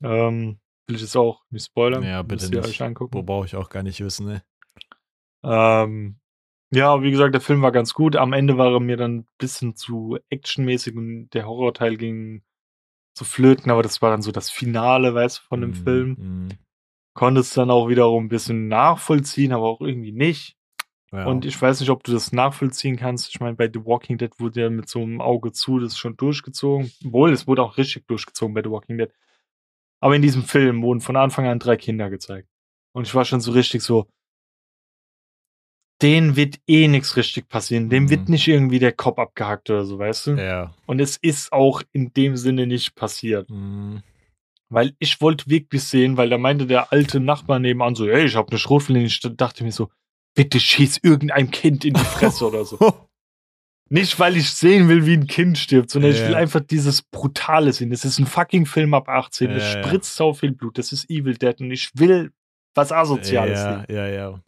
Ähm, 0.01 0.59
will 0.87 0.95
ich 0.95 1.03
jetzt 1.03 1.15
auch 1.15 1.43
nicht 1.51 1.65
spoilern. 1.65 2.03
Ja, 2.03 2.23
bitte 2.23 2.49
nicht. 2.49 2.65
euch 2.65 2.81
angucken. 2.81 3.13
Wo 3.13 3.21
brauche 3.21 3.45
ich 3.45 3.55
auch 3.55 3.69
gar 3.69 3.83
nicht 3.83 4.03
wissen, 4.03 4.25
ne? 4.25 4.43
Ähm, 5.43 6.17
ja, 6.71 7.03
wie 7.03 7.11
gesagt, 7.11 7.35
der 7.35 7.41
Film 7.41 7.61
war 7.61 7.71
ganz 7.71 7.93
gut. 7.93 8.15
Am 8.15 8.33
Ende 8.33 8.57
war 8.57 8.73
er 8.73 8.79
mir 8.79 8.97
dann 8.97 9.17
ein 9.17 9.27
bisschen 9.37 9.75
zu 9.75 10.17
actionmäßig 10.29 10.95
und 10.95 11.29
der 11.29 11.45
Horrorteil 11.45 11.95
ging 11.95 12.41
zu 13.13 13.25
flöten, 13.25 13.71
aber 13.71 13.83
das 13.83 14.01
war 14.01 14.09
dann 14.11 14.21
so 14.21 14.31
das 14.31 14.49
Finale, 14.49 15.13
weißt 15.13 15.39
du, 15.39 15.41
von 15.47 15.61
dem 15.61 15.69
Mhm, 15.71 15.75
Film. 15.75 16.09
mhm. 16.17 16.49
Konnte 17.13 17.41
es 17.41 17.53
dann 17.53 17.69
auch 17.69 17.89
wiederum 17.89 18.25
ein 18.25 18.29
bisschen 18.29 18.67
nachvollziehen, 18.69 19.51
aber 19.51 19.65
auch 19.65 19.81
irgendwie 19.81 20.13
nicht. 20.13 20.55
Ja. 21.11 21.25
Und 21.25 21.43
ich 21.43 21.61
weiß 21.61 21.81
nicht, 21.81 21.89
ob 21.89 22.05
du 22.05 22.13
das 22.13 22.31
nachvollziehen 22.31 22.95
kannst. 22.95 23.27
Ich 23.29 23.41
meine, 23.41 23.57
bei 23.57 23.69
The 23.71 23.85
Walking 23.85 24.17
Dead 24.17 24.31
wurde 24.39 24.61
ja 24.61 24.69
mit 24.69 24.87
so 24.87 25.01
einem 25.01 25.19
Auge 25.19 25.51
zu 25.51 25.77
das 25.79 25.97
schon 25.97 26.15
durchgezogen. 26.15 26.89
Wohl, 27.03 27.33
es 27.33 27.47
wurde 27.47 27.63
auch 27.63 27.77
richtig 27.77 28.07
durchgezogen 28.07 28.53
bei 28.53 28.63
The 28.63 28.69
Walking 28.71 28.97
Dead. 28.97 29.11
Aber 29.99 30.15
in 30.15 30.21
diesem 30.21 30.43
Film 30.43 30.81
wurden 30.81 31.01
von 31.01 31.17
Anfang 31.17 31.47
an 31.47 31.59
drei 31.59 31.75
Kinder 31.75 32.09
gezeigt. 32.09 32.47
Und 32.93 33.07
ich 33.07 33.13
war 33.13 33.25
schon 33.25 33.41
so 33.41 33.51
richtig 33.51 33.81
so, 33.81 34.07
denen 36.01 36.35
wird 36.35 36.59
eh 36.67 36.87
nichts 36.87 37.15
richtig 37.17 37.47
passieren. 37.47 37.89
Dem 37.89 38.03
Mhm. 38.05 38.09
wird 38.09 38.29
nicht 38.29 38.47
irgendwie 38.47 38.79
der 38.79 38.91
Kopf 38.91 39.19
abgehackt 39.19 39.69
oder 39.69 39.85
so, 39.85 39.99
weißt 39.99 40.27
du? 40.27 40.31
ja. 40.31 40.73
Und 40.85 40.99
es 40.99 41.17
ist 41.17 41.51
auch 41.53 41.81
in 41.91 42.13
dem 42.13 42.35
Sinne 42.37 42.67
nicht 42.67 42.95
passiert. 42.95 43.49
Mhm. 43.49 44.01
Weil 44.69 44.93
ich 44.99 45.19
wollte 45.21 45.49
wirklich 45.49 45.83
sehen, 45.83 46.15
weil 46.17 46.29
da 46.29 46.37
meinte 46.37 46.65
der 46.65 46.91
alte 46.93 47.19
Nachbar 47.19 47.59
nebenan 47.59 47.93
so, 47.95 48.07
hey, 48.07 48.25
ich 48.25 48.35
habe 48.35 48.49
eine 48.49 48.57
Schrotflinte. 48.57 49.05
Ich 49.05 49.19
dachte 49.35 49.63
mir 49.65 49.71
so, 49.71 49.89
bitte 50.33 50.59
schieß 50.61 50.99
irgendein 51.03 51.51
Kind 51.51 51.83
in 51.83 51.93
die 51.93 51.99
Fresse 52.05 52.47
oder 52.47 52.63
so. 52.63 52.77
Nicht, 53.89 54.17
weil 54.19 54.37
ich 54.37 54.49
sehen 54.49 54.87
will, 54.87 55.05
wie 55.05 55.13
ein 55.17 55.27
Kind 55.27 55.57
stirbt, 55.57 55.89
sondern 55.89 56.11
ich 56.11 56.19
Ja. 56.19 56.29
will 56.29 56.35
einfach 56.35 56.61
dieses 56.61 57.01
Brutale 57.01 57.73
sehen. 57.73 57.89
Das 57.89 58.05
ist 58.05 58.17
ein 58.19 58.25
fucking 58.25 58.65
Film 58.65 58.93
ab 58.93 59.09
18. 59.09 59.51
Es 59.51 59.73
Ja, 59.73 59.79
ja. 59.81 59.83
spritzt 59.87 60.15
so 60.15 60.33
viel 60.33 60.53
Blut. 60.53 60.77
Das 60.77 60.93
ist 60.93 61.09
Evil 61.09 61.35
Dead 61.35 61.59
und 61.59 61.71
ich 61.71 61.89
will 61.95 62.31
was 62.73 62.93
Asoziales 62.93 63.59
ja, 63.59 63.79
sehen. 63.85 63.95
ja, 63.95 64.07
ja. 64.07 64.41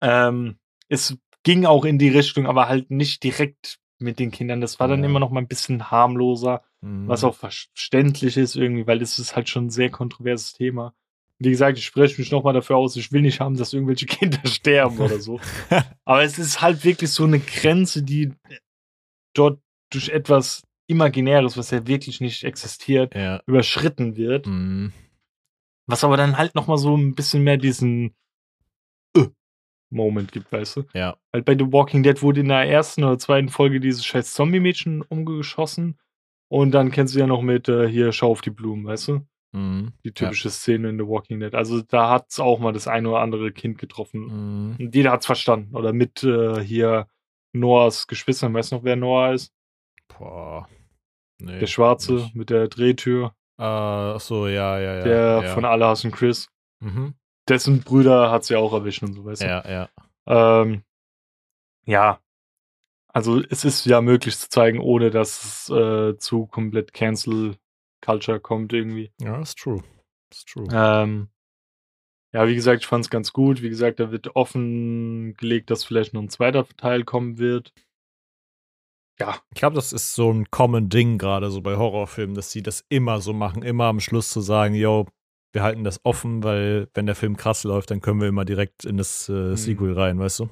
Ähm, 0.00 0.58
es 0.88 1.16
ging 1.42 1.64
auch 1.66 1.84
in 1.84 1.98
die 1.98 2.08
Richtung, 2.08 2.46
aber 2.46 2.68
halt 2.68 2.90
nicht 2.90 3.22
direkt 3.22 3.78
mit 3.98 4.18
den 4.18 4.30
Kindern. 4.30 4.60
Das 4.60 4.78
war 4.78 4.88
dann 4.88 5.00
Ja. 5.02 5.06
immer 5.08 5.20
noch 5.20 5.30
mal 5.30 5.40
ein 5.40 5.48
bisschen 5.48 5.90
harmloser, 5.90 6.62
Mhm. 6.82 7.08
was 7.08 7.24
auch 7.24 7.34
verständlich 7.34 8.36
ist 8.36 8.54
irgendwie, 8.56 8.86
weil 8.86 8.98
das 8.98 9.18
ist 9.18 9.34
halt 9.36 9.48
schon 9.48 9.66
ein 9.66 9.70
sehr 9.70 9.90
kontroverses 9.90 10.52
Thema. 10.52 10.94
Wie 11.38 11.50
gesagt, 11.50 11.78
ich 11.78 11.84
spreche 11.86 12.20
mich 12.20 12.30
nochmal 12.30 12.54
dafür 12.54 12.76
aus, 12.76 12.96
ich 12.96 13.12
will 13.12 13.22
nicht 13.22 13.40
haben, 13.40 13.56
dass 13.56 13.72
irgendwelche 13.72 14.06
Kinder 14.40 14.40
sterben 14.46 14.98
oder 14.98 15.18
so. 15.20 15.40
Aber 16.04 16.22
es 16.22 16.38
ist 16.38 16.60
halt 16.60 16.84
wirklich 16.84 17.10
so 17.10 17.24
eine 17.24 17.38
Grenze, 17.40 18.02
die 18.02 18.32
dort 19.34 19.60
durch 19.90 20.08
etwas 20.08 20.62
Imaginäres, 20.88 21.56
was 21.56 21.70
ja 21.70 21.86
wirklich 21.86 22.20
nicht 22.20 22.44
existiert, 22.44 23.14
ja. 23.14 23.42
überschritten 23.46 24.16
wird. 24.16 24.46
Mhm. 24.46 24.92
Was 25.88 26.04
aber 26.04 26.16
dann 26.16 26.36
halt 26.36 26.54
nochmal 26.54 26.78
so 26.78 26.96
ein 26.96 27.14
bisschen 27.14 27.42
mehr 27.44 27.56
diesen 27.56 28.14
Moment 29.90 30.32
gibt, 30.32 30.50
weißt 30.52 30.76
du? 30.76 30.84
Ja. 30.94 31.16
Weil 31.32 31.42
bei 31.42 31.56
The 31.56 31.72
Walking 31.72 32.02
Dead 32.02 32.20
wurde 32.22 32.40
in 32.40 32.48
der 32.48 32.68
ersten 32.68 33.04
oder 33.04 33.18
zweiten 33.18 33.48
Folge 33.48 33.80
dieses 33.80 34.04
scheiß 34.04 34.34
Zombie-Mädchen 34.34 35.02
umgeschossen. 35.02 35.98
Und 36.48 36.72
dann 36.72 36.90
kennst 36.90 37.14
du 37.14 37.18
ja 37.18 37.26
noch 37.26 37.42
mit 37.42 37.68
äh, 37.68 37.88
hier 37.88 38.12
Schau 38.12 38.30
auf 38.30 38.40
die 38.40 38.50
Blumen, 38.50 38.86
weißt 38.86 39.08
du? 39.08 39.26
Mhm. 39.52 39.92
Die 40.04 40.12
typische 40.12 40.50
Szene 40.50 40.90
in 40.90 40.98
The 40.98 41.06
Walking 41.06 41.40
Dead. 41.40 41.54
Also 41.54 41.82
da 41.82 42.10
hat 42.10 42.26
es 42.30 42.40
auch 42.40 42.58
mal 42.58 42.72
das 42.72 42.88
eine 42.88 43.08
oder 43.08 43.20
andere 43.20 43.52
Kind 43.52 43.78
getroffen. 43.78 44.20
Mhm. 44.70 44.76
Und 44.78 44.94
jeder 44.94 45.12
hat 45.12 45.20
es 45.20 45.26
verstanden. 45.26 45.74
Oder 45.74 45.92
mit 45.92 46.22
äh, 46.22 46.60
hier 46.60 47.08
Noahs 47.52 48.06
Geschwistern. 48.06 48.54
Weißt 48.54 48.72
du 48.72 48.76
noch, 48.76 48.84
wer 48.84 48.96
Noah 48.96 49.32
ist? 49.32 49.52
Boah. 50.08 50.68
Nee, 51.38 51.58
Der 51.58 51.66
Schwarze 51.66 52.14
nicht. 52.14 52.34
mit 52.34 52.50
der 52.50 52.68
Drehtür. 52.68 53.34
Äh, 53.58 53.64
ach 53.64 54.20
so, 54.20 54.46
ja, 54.46 54.78
ja, 54.78 54.98
ja. 54.98 55.04
der 55.04 55.40
ja. 55.44 55.54
von 55.54 55.64
Alle 55.64 55.86
hassen 55.86 56.10
Chris. 56.10 56.48
Mhm. 56.80 57.14
Dessen 57.48 57.82
Brüder 57.82 58.30
hat 58.30 58.44
sie 58.44 58.56
auch 58.56 58.72
erwischt 58.72 59.02
und 59.02 59.14
so, 59.14 59.24
weißt 59.24 59.42
du? 59.42 59.46
Ja, 59.46 59.68
ja. 59.68 60.62
Ähm, 60.62 60.82
ja. 61.84 62.20
Also 63.12 63.40
es 63.48 63.64
ist 63.64 63.86
ja 63.86 64.00
möglich 64.00 64.36
zu 64.36 64.48
zeigen, 64.48 64.78
ohne 64.78 65.10
dass 65.10 65.42
es 65.42 65.70
äh, 65.70 66.18
zu 66.18 66.46
komplett 66.46 66.92
Cancel 66.92 67.56
Culture 68.04 68.40
kommt 68.40 68.72
irgendwie. 68.72 69.12
Ja, 69.20 69.40
ist 69.40 69.58
true. 69.58 69.82
Ist 70.30 70.48
true. 70.48 70.68
Ähm, 70.70 71.28
ja, 72.34 72.46
wie 72.46 72.54
gesagt, 72.54 72.82
ich 72.82 72.86
fand 72.86 73.04
es 73.04 73.10
ganz 73.10 73.32
gut. 73.32 73.62
Wie 73.62 73.70
gesagt, 73.70 74.00
da 74.00 74.10
wird 74.10 74.36
offengelegt, 74.36 75.70
dass 75.70 75.84
vielleicht 75.84 76.12
noch 76.12 76.20
ein 76.20 76.28
zweiter 76.28 76.66
Teil 76.76 77.04
kommen 77.04 77.38
wird. 77.38 77.72
Ja, 79.18 79.40
Ich 79.54 79.60
glaube, 79.60 79.76
das 79.76 79.94
ist 79.94 80.14
so 80.14 80.30
ein 80.30 80.50
common 80.50 80.90
Ding 80.90 81.16
gerade 81.16 81.50
so 81.50 81.62
bei 81.62 81.76
Horrorfilmen, 81.76 82.34
dass 82.34 82.50
sie 82.50 82.62
das 82.62 82.84
immer 82.90 83.22
so 83.22 83.32
machen, 83.32 83.62
immer 83.62 83.84
am 83.84 84.00
Schluss 84.00 84.28
zu 84.28 84.42
sagen, 84.42 84.74
yo, 84.74 85.06
wir 85.52 85.62
halten 85.62 85.84
das 85.84 86.04
offen, 86.04 86.42
weil 86.42 86.88
wenn 86.94 87.06
der 87.06 87.14
Film 87.14 87.36
krass 87.36 87.64
läuft, 87.64 87.90
dann 87.90 88.00
können 88.00 88.20
wir 88.20 88.28
immer 88.28 88.44
direkt 88.44 88.84
in 88.84 88.96
das 88.96 89.28
äh, 89.28 89.56
Sequel 89.56 89.92
rein, 89.92 90.18
weißt 90.18 90.40
du? 90.40 90.48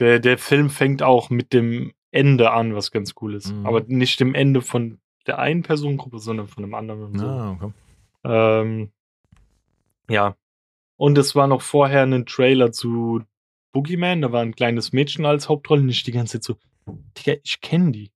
der, 0.00 0.18
der 0.18 0.38
Film 0.38 0.70
fängt 0.70 1.02
auch 1.02 1.30
mit 1.30 1.52
dem 1.52 1.92
Ende 2.10 2.50
an, 2.50 2.74
was 2.74 2.90
ganz 2.90 3.14
cool 3.20 3.34
ist. 3.34 3.52
Mhm. 3.52 3.66
Aber 3.66 3.82
nicht 3.86 4.18
dem 4.18 4.34
Ende 4.34 4.62
von 4.62 4.98
der 5.26 5.38
einen 5.38 5.62
Personengruppe, 5.62 6.18
sondern 6.18 6.48
von 6.48 6.64
einem 6.64 6.74
anderen. 6.74 7.16
so. 7.16 7.26
Ah, 7.26 7.50
okay. 7.52 7.72
Ähm, 8.24 8.90
ja. 10.08 10.36
Und 10.96 11.18
es 11.18 11.36
war 11.36 11.46
noch 11.46 11.62
vorher 11.62 12.02
ein 12.02 12.26
Trailer 12.26 12.72
zu 12.72 13.22
Boogeyman. 13.72 14.22
Da 14.22 14.32
war 14.32 14.40
ein 14.40 14.54
kleines 14.54 14.92
Mädchen 14.92 15.24
als 15.24 15.48
Hauptrolle. 15.48 15.82
Und 15.82 15.90
ich 15.90 16.02
die 16.02 16.12
ganze 16.12 16.40
Zeit 16.40 16.44
so, 16.44 16.56
Digga, 17.18 17.38
ich 17.44 17.60
kenne 17.60 17.92
die. 17.92 18.10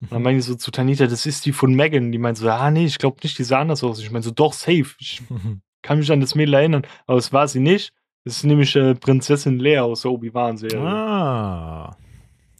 Und 0.00 0.12
dann 0.12 0.22
meine 0.22 0.38
ich 0.38 0.44
so 0.44 0.54
zu 0.54 0.70
Tanita, 0.70 1.06
das 1.06 1.26
ist 1.26 1.44
die 1.44 1.52
von 1.52 1.74
Megan. 1.74 2.10
Die 2.10 2.18
meint 2.18 2.38
so, 2.38 2.48
ah 2.48 2.70
nee, 2.70 2.86
ich 2.86 2.98
glaube 2.98 3.18
nicht, 3.22 3.38
die 3.38 3.44
sah 3.44 3.60
anders 3.60 3.84
aus. 3.84 4.00
Ich 4.00 4.10
meine 4.10 4.22
so, 4.22 4.30
doch, 4.30 4.52
safe. 4.52 4.94
Ich 4.98 5.22
kann 5.82 5.98
mich 5.98 6.10
an 6.10 6.20
das 6.20 6.34
Mädel 6.34 6.54
erinnern. 6.54 6.86
Aber 7.06 7.18
es 7.18 7.32
war 7.32 7.48
sie 7.48 7.60
nicht. 7.60 7.92
Das 8.24 8.36
ist 8.36 8.44
nämlich 8.44 8.74
äh, 8.76 8.94
Prinzessin 8.94 9.58
Lea 9.58 9.78
aus 9.78 10.02
der 10.02 10.10
Obi-Wan-Serie. 10.10 10.80
Ah. 10.80 11.96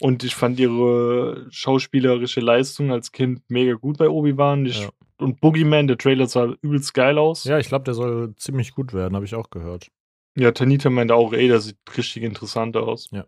Und 0.01 0.25
ich 0.25 0.35
fand 0.35 0.59
ihre 0.59 1.47
schauspielerische 1.51 2.41
Leistung 2.41 2.91
als 2.91 3.13
Kind 3.13 3.43
mega 3.49 3.75
gut 3.75 3.99
bei 3.99 4.09
Obi-Wan. 4.09 4.65
Ja. 4.67 4.89
Und 5.19 5.41
Boogeyman, 5.41 5.87
der 5.87 5.99
Trailer 5.99 6.27
sah 6.27 6.55
übelst 6.63 6.95
geil 6.95 7.19
aus. 7.19 7.45
Ja, 7.45 7.59
ich 7.59 7.69
glaube, 7.69 7.85
der 7.85 7.93
soll 7.93 8.35
ziemlich 8.37 8.73
gut 8.73 8.95
werden, 8.95 9.15
habe 9.15 9.27
ich 9.27 9.35
auch 9.35 9.51
gehört. 9.51 9.89
Ja, 10.37 10.53
Tanita 10.53 10.89
meinte 10.89 11.15
auch, 11.15 11.35
ey, 11.35 11.49
das 11.49 11.65
sieht 11.67 11.77
richtig 11.97 12.23
interessant 12.23 12.77
aus. 12.79 13.11
Ja. 13.13 13.27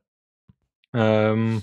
Ähm, 0.95 1.63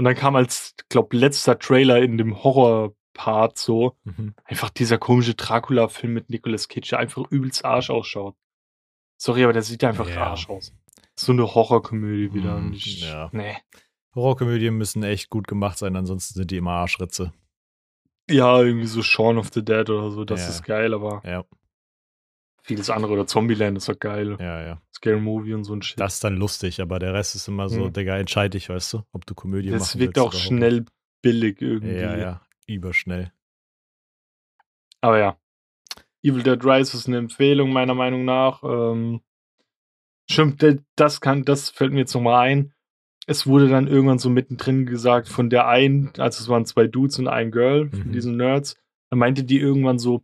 und 0.00 0.04
dann 0.04 0.14
kam 0.14 0.34
als, 0.34 0.74
glaub, 0.88 1.12
letzter 1.12 1.58
Trailer 1.58 1.98
in 2.00 2.16
dem 2.16 2.42
Horror-Part 2.42 3.58
so, 3.58 3.98
Mhm. 4.04 4.34
einfach 4.46 4.70
dieser 4.70 4.96
komische 4.96 5.34
Dracula-Film 5.34 6.14
mit 6.14 6.30
Nicolas 6.30 6.68
Cage, 6.68 6.88
der 6.88 7.00
einfach 7.00 7.24
übelst 7.30 7.66
Arsch 7.66 7.90
ausschaut. 7.90 8.34
Sorry, 9.20 9.44
aber 9.44 9.52
der 9.52 9.60
sieht 9.60 9.84
einfach 9.84 10.08
Ja. 10.08 10.28
Arsch 10.28 10.48
aus. 10.48 10.72
So 11.16 11.32
eine 11.32 11.54
Horrorkomödie 11.54 12.32
wieder. 12.32 12.56
Und 12.56 12.72
ich, 12.72 13.02
ja. 13.02 13.28
Nee. 13.32 13.58
Horrorkomödien 14.14 14.74
müssen 14.74 15.02
echt 15.02 15.28
gut 15.28 15.46
gemacht 15.46 15.76
sein, 15.76 15.94
ansonsten 15.96 16.32
sind 16.32 16.50
die 16.50 16.56
immer 16.56 16.72
Arschritze. 16.72 17.34
Ja, 18.30 18.58
irgendwie 18.62 18.86
so 18.86 19.02
Shaun 19.02 19.36
of 19.36 19.50
the 19.52 19.62
Dead 19.62 19.90
oder 19.90 20.10
so, 20.12 20.24
das 20.24 20.40
Ja. 20.44 20.48
ist 20.48 20.62
geil, 20.64 20.94
aber 20.94 21.20
Ja, 21.26 21.44
vieles 22.70 22.88
andere 22.90 23.12
oder 23.12 23.26
Zombieland 23.26 23.76
ist 23.76 23.88
doch 23.88 23.98
geil. 23.98 24.36
ja, 24.38 24.62
ja. 24.62 24.80
Scary 24.94 25.20
Movie 25.20 25.54
und 25.54 25.64
so 25.64 25.74
ein 25.74 25.82
Shit. 25.82 25.98
Das 25.98 26.14
ist 26.14 26.24
dann 26.24 26.36
lustig, 26.36 26.80
aber 26.80 26.98
der 26.98 27.12
Rest 27.14 27.34
ist 27.34 27.48
immer 27.48 27.68
so, 27.68 27.86
Mhm. 27.86 27.92
Digga, 27.92 28.16
entscheide 28.18 28.50
dich, 28.50 28.68
weißt 28.68 28.92
du, 28.94 29.02
ob 29.12 29.26
du 29.26 29.34
Komödie 29.34 29.70
das 29.70 29.94
machen 29.94 30.00
wirkt 30.00 30.18
auch 30.18 30.32
schnell 30.32 30.84
billig 31.22 31.60
irgendwie. 31.60 31.94
Ja, 31.96 32.16
ja, 32.16 32.40
überschnell. 32.66 33.32
Aber 35.00 35.18
ja. 35.18 35.36
Evil 36.22 36.42
Dead 36.42 36.62
Rise 36.64 36.96
ist 36.96 37.08
eine 37.08 37.16
Empfehlung, 37.18 37.72
meiner 37.72 37.94
Meinung 37.94 38.24
nach. 38.24 38.62
Ähm, 38.62 39.20
stimmt, 40.30 40.64
das 40.96 41.20
kann, 41.20 41.44
das 41.44 41.70
fällt 41.70 41.92
mir 41.92 42.00
jetzt 42.00 42.14
nochmal 42.14 42.46
ein. 42.48 42.72
Es 43.26 43.46
wurde 43.46 43.68
dann 43.68 43.86
irgendwann 43.88 44.18
so 44.18 44.28
mittendrin 44.30 44.86
gesagt 44.86 45.28
von 45.28 45.50
der 45.50 45.66
einen, 45.66 46.08
also 46.18 46.42
es 46.42 46.48
waren 46.48 46.66
zwei 46.66 46.86
Dudes 46.86 47.18
und 47.18 47.26
ein 47.28 47.50
Girl, 47.50 47.88
von 47.90 48.08
Mhm. 48.08 48.12
diesen 48.12 48.36
Nerds, 48.36 48.76
da 49.10 49.16
meinte 49.16 49.44
die 49.44 49.58
irgendwann 49.58 49.98
so, 49.98 50.22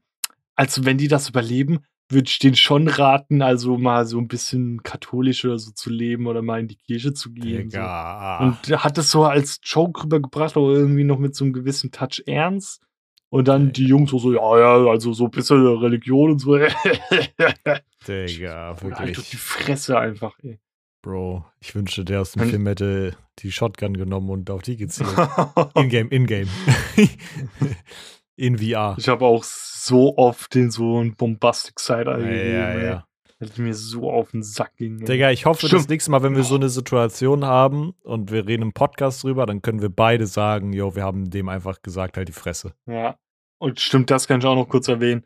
also 0.55 0.85
wenn 0.85 0.99
die 0.99 1.09
das 1.09 1.29
überleben, 1.29 1.85
würde 2.09 2.29
ich 2.29 2.39
denen 2.39 2.57
schon 2.57 2.87
raten, 2.89 3.43
also 3.43 3.77
mal 3.79 4.07
so 4.07 4.19
ein 4.19 4.29
bisschen 4.29 4.83
katholisch 4.83 5.45
oder 5.45 5.59
so 5.59 5.73
zu 5.73 5.91
leben 5.91 6.27
oder 6.27 6.41
mal 6.43 6.61
in 6.61 6.69
die 6.69 6.77
Kirche 6.77 7.13
zu 7.15 7.33
gehen. 7.33 7.71
So. 7.71 7.77
Digga. 7.79 8.39
Und 8.41 8.71
er 8.71 8.85
hat 8.85 8.97
es 8.99 9.11
so 9.11 9.25
als 9.25 9.59
Joke 9.65 10.05
rübergebracht, 10.05 10.57
aber 10.57 10.69
irgendwie 10.71 11.05
noch 11.05 11.19
mit 11.19 11.35
so 11.35 11.45
einem 11.45 11.53
gewissen 11.53 11.91
Touch 11.91 12.23
ernst. 12.27 12.81
Und 13.29 13.49
dann 13.49 13.63
Okay. 13.65 13.73
die 13.73 13.87
Jungs 13.87 14.11
so, 14.13 14.19
so, 14.21 14.33
ja, 14.33 14.59
ja, 14.59 14.89
also 14.91 15.13
so 15.13 15.25
ein 15.25 15.31
bisschen 15.33 15.59
Religion 15.67 16.31
und 16.31 16.39
so. 16.39 16.57
Digga, 18.07 18.71
Und 18.83 18.93
Alter, 18.93 19.05
die 19.13 19.17
wirklich. 19.17 19.41
Fresse 19.41 19.99
einfach, 19.99 20.39
ey. 20.43 20.61
Bro, 21.03 21.45
ich 21.61 21.75
wünschte, 21.75 22.05
der 22.05 22.21
aus 22.21 22.33
dem 22.33 22.49
Film 22.49 22.67
hätte 22.67 23.17
die 23.41 23.53
Shotgun 23.53 23.97
genommen 23.97 24.31
und 24.31 24.51
auf 24.51 24.63
die 24.63 24.77
gezielt. 24.77 25.09
In-game, 25.75 26.09
in-game. 26.11 26.49
In 28.39 28.59
VR. 28.59 28.97
ich 28.99 29.09
habe 29.09 29.25
auch 29.25 29.43
so 29.87 30.17
oft 30.17 30.55
den 30.55 30.71
so 30.71 31.01
ein 31.01 31.15
Bombastic 31.17 31.79
Side 31.81 32.05
Ja, 32.11 32.17
gegeben, 32.17 32.53
ja, 32.53 32.79
ja. 32.83 33.07
Dass 33.39 33.59
mir 33.59 33.75
so 33.75 34.11
auf 34.11 34.31
den 34.31 34.43
Sack 34.43 34.77
ging. 34.77 35.05
Digga, 35.05 35.31
ich 35.31 35.45
hoffe, 35.45 35.63
das 35.63 35.71
Stimmt. 35.71 35.91
nächste 35.91 36.11
Mal, 36.11 36.23
wenn 36.23 36.37
wir 36.37 36.43
so 36.43 36.55
eine 36.55 36.71
Situation 36.71 37.45
haben 37.45 37.93
und 38.03 38.31
wir 38.33 38.47
reden 38.47 38.63
im 38.63 38.73
Podcast 38.73 39.23
drüber, 39.25 39.45
dann 39.45 39.61
können 39.61 39.83
wir 39.83 39.91
beide 39.91 40.27
sagen, 40.27 40.73
yo, 40.73 40.95
wir 40.97 41.03
haben 41.05 41.29
dem 41.29 41.51
einfach 41.51 41.83
gesagt, 41.83 42.17
halt 42.17 42.29
die 42.29 42.33
Fresse. 42.33 42.73
Ja. 42.87 43.17
Und 43.59 43.79
stimmt, 43.81 44.11
das 44.11 44.27
kann 44.27 44.41
ich 44.41 44.47
auch 44.47 44.55
noch 44.55 44.69
kurz 44.71 44.89
erwähnen. 44.89 45.25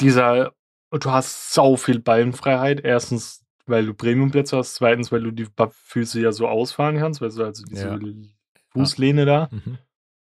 Dieser, 0.00 0.52
du 0.90 1.10
hast 1.10 1.54
sau 1.54 1.76
viel 1.76 2.00
Beinfreiheit. 2.00 2.80
Erstens, 2.84 3.44
weil 3.64 3.86
du 3.86 3.94
Premiumplätze 3.94 4.58
hast. 4.58 4.74
Zweitens, 4.74 5.10
weil 5.10 5.22
du 5.22 5.30
die 5.30 5.46
Füße 5.70 6.20
ja 6.20 6.32
so 6.32 6.48
ausfahren 6.48 6.98
kannst. 6.98 7.22
Weißt 7.22 7.38
du, 7.38 7.44
also 7.44 7.64
diese 7.64 7.88
Ja. 7.88 7.98
Fußlehne 8.74 9.24
da. 9.24 9.48
Mhm. 9.50 9.78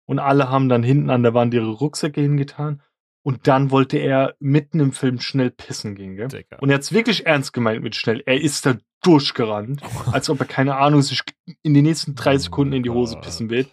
Und 0.07 0.19
alle 0.19 0.51
haben 0.51 0.69
dann 0.69 0.83
hinten 0.83 1.09
an 1.11 1.23
der 1.23 1.35
Wand 1.35 1.55
ihre 1.55 1.71
Rucksäcke 1.71 2.21
hingetan. 2.21 2.83
Und 3.23 3.47
dann 3.47 3.71
wollte 3.71 3.99
er 3.99 4.35
mitten 4.41 4.81
im 4.81 4.93
Film 4.93 5.21
schnell 5.21 5.51
pissen 5.51 5.95
gehen, 5.95 6.17
gell? 6.17 6.29
Digga. 6.29 6.57
Und 6.61 6.71
er 6.71 6.77
hat's 6.77 6.93
wirklich 6.93 7.27
ernst 7.27 7.53
gemeint 7.53 7.83
mit 7.83 7.95
schnell. 7.95 8.23
Er 8.25 8.41
ist 8.41 8.65
da 8.65 8.77
durchgerannt, 9.03 9.83
als 10.13 10.31
ob 10.31 10.41
er, 10.41 10.47
keine 10.47 10.77
Ahnung, 10.77 11.03
sich 11.03 11.23
in 11.63 11.75
den 11.75 11.85
nächsten 11.85 12.15
drei 12.15 12.35
Oh 12.35 12.39
Sekunden 12.39 12.73
in 12.73 12.83
die 12.83 12.91
Hose 12.91 13.19
pissen 13.21 13.51
will. 13.51 13.67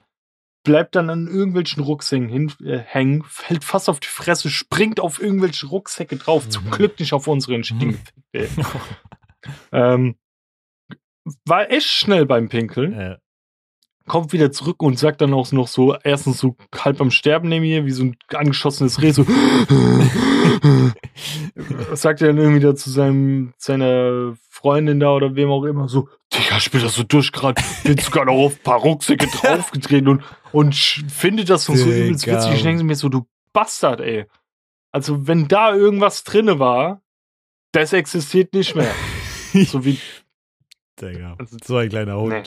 Bleibt 0.64 0.96
dann 0.96 1.10
an 1.10 1.28
irgendwelchen 1.28 1.82
Rucksäcken 1.82 2.28
hin, 2.28 2.52
äh, 2.62 2.78
hängen, 2.80 3.24
fällt 3.24 3.64
fast 3.64 3.88
auf 3.88 4.02
die 4.02 4.08
Fresse, 4.10 4.50
springt 4.50 5.00
auf 5.00 5.22
irgendwelche 5.22 5.68
Rucksäcke 5.68 6.18
drauf. 6.18 6.50
Zum 6.50 6.66
Mhm. 6.66 6.72
Glück 6.72 7.00
nicht 7.00 7.14
auf 7.14 7.28
unseren 7.28 7.64
Schienen. 7.64 7.92
Mhm. 7.92 7.98
ey. 8.34 8.50
ähm, 9.72 10.16
war 11.46 11.72
echt 11.72 11.88
schnell 11.88 12.26
beim 12.26 12.50
Pinkeln 12.50 12.94
äh, 12.94 13.18
kommt 14.08 14.34
wieder 14.34 14.52
zurück 14.52 14.82
und 14.82 14.98
sagt 14.98 15.22
dann 15.22 15.34
auch 15.34 15.52
noch 15.52 15.68
so, 15.68 15.96
erstens 16.04 16.40
so 16.40 16.56
halb 16.76 17.00
am 17.02 17.12
Sterben 17.12 17.50
neben 17.50 17.64
mir, 17.66 17.86
wie 17.86 17.92
so 17.92 18.04
ein 18.04 18.18
angeschossenes 18.34 19.02
Reh, 19.02 19.12
so 19.12 19.24
sagt 21.94 22.22
er 22.22 22.28
dann 22.28 22.38
irgendwie 22.38 22.60
da 22.62 22.76
zu 22.76 22.90
seinem, 22.90 23.54
seiner 23.58 24.36
Freundin 24.50 25.00
da 25.00 25.12
oder 25.14 25.36
wem 25.36 25.50
auch 25.52 25.64
immer, 25.66 25.88
so, 25.88 26.10
Digga, 26.34 26.58
ich 26.58 26.72
bin 26.72 26.82
da 26.82 26.90
so 26.90 27.04
durchgerannt, 27.04 27.60
bin 27.84 27.98
sogar 27.98 28.26
noch 28.26 28.34
auf 28.34 28.54
ein 28.54 28.64
paar 28.64 28.80
Rucksäcke 28.80 29.28
draufgetreten 29.28 30.08
und, 30.08 30.24
und 30.52 30.76
findet 30.76 31.50
das 31.50 31.66
so 31.66 31.74
übelst 31.74 32.28
witzig. 32.28 32.54
Ich 32.56 32.64
denke 32.64 32.84
mir 32.84 32.96
so, 32.96 33.10
du 33.10 33.28
Bastard, 33.54 34.02
ey. 34.02 34.26
Also, 34.92 35.28
wenn 35.28 35.48
da 35.48 35.74
irgendwas 35.76 36.24
drinne 36.24 36.60
war, 36.60 37.02
das 37.72 37.94
existiert 37.94 38.54
nicht 38.54 38.76
mehr. 38.76 38.94
so 39.54 39.84
wie, 39.86 40.00
Digga. 41.02 41.36
Also- 41.38 41.58
So 41.64 41.78
ein 41.78 41.90
kleiner 41.90 42.18
Hund. 42.18 42.34
Nee. 42.34 42.44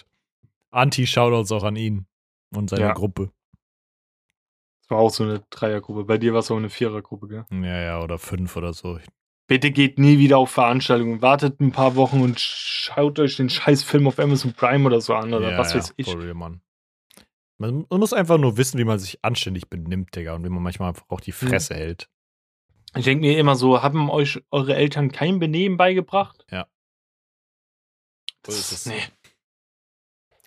Anti-Shoutouts 0.71 1.53
auch 1.53 1.65
an 1.65 1.77
ihn 1.77 2.07
und 2.55 2.71
seine 2.71 2.83
Ja. 2.83 2.93
Gruppe. 2.93 3.33
das 4.81 4.91
war 4.91 4.99
auch 4.99 5.11
so 5.11 5.25
eine 5.25 5.45
Dreiergruppe. 5.51 6.05
Bei 6.05 6.19
dir 6.19 6.33
war 6.33 6.41
es 6.41 6.51
auch 6.51 6.57
eine 6.57 6.71
Vierergruppe, 6.71 7.29
gell? 7.29 7.45
Ja, 7.51 7.81
ja, 7.81 8.03
oder 8.03 8.19
fünf 8.19 8.57
oder 8.57 8.73
so. 8.73 8.99
Bitte 9.47 9.73
geht 9.73 9.99
nie 9.99 10.19
wieder 10.19 10.39
auf 10.39 10.51
Veranstaltungen. 10.51 11.23
Wartet 11.23 11.61
ein 11.61 11.73
paar 11.73 11.97
Wochen 11.97 12.21
und 12.21 12.39
schaut 12.39 13.19
euch 13.19 13.37
den 13.37 13.51
scheiß 13.51 13.83
Film 13.83 14.07
auf 14.07 14.19
Amazon 14.21 14.53
Prime 14.53 14.87
oder 14.87 15.01
so 15.01 15.15
an 15.15 15.35
oder 15.35 15.53
ja, 15.53 15.59
was 15.59 15.75
weiß 15.75 15.95
ich. 15.97 16.07
Real, 16.07 16.35
Mann. 16.35 16.61
Man, 17.59 17.85
muss 17.91 18.13
einfach 18.13 18.39
nur 18.39 18.57
wissen, 18.57 18.79
wie 18.79 18.85
man 18.85 18.99
sich 18.99 19.23
anständig 19.25 19.69
benimmt, 19.69 20.15
Digga, 20.17 20.35
und 20.35 20.45
wie 20.45 20.49
man 20.49 20.63
manchmal 20.63 20.91
einfach 20.91 21.05
auch 21.09 21.21
die 21.21 21.33
Fresse 21.33 21.75
hält. 21.75 22.09
Ich 22.97 23.05
denke 23.05 23.21
mir 23.21 23.39
immer 23.39 23.55
so, 23.55 23.83
haben 23.83 24.09
euch 24.09 24.43
eure 24.51 24.75
Eltern 24.75 25.13
kein 25.13 25.39
Benehmen 25.39 25.77
beigebracht? 25.77 26.47
Ja. 26.51 26.67
So 28.47 28.53
Das 28.53 28.59
ist 28.59 28.73
es. 28.73 28.87
Nee. 28.87 29.03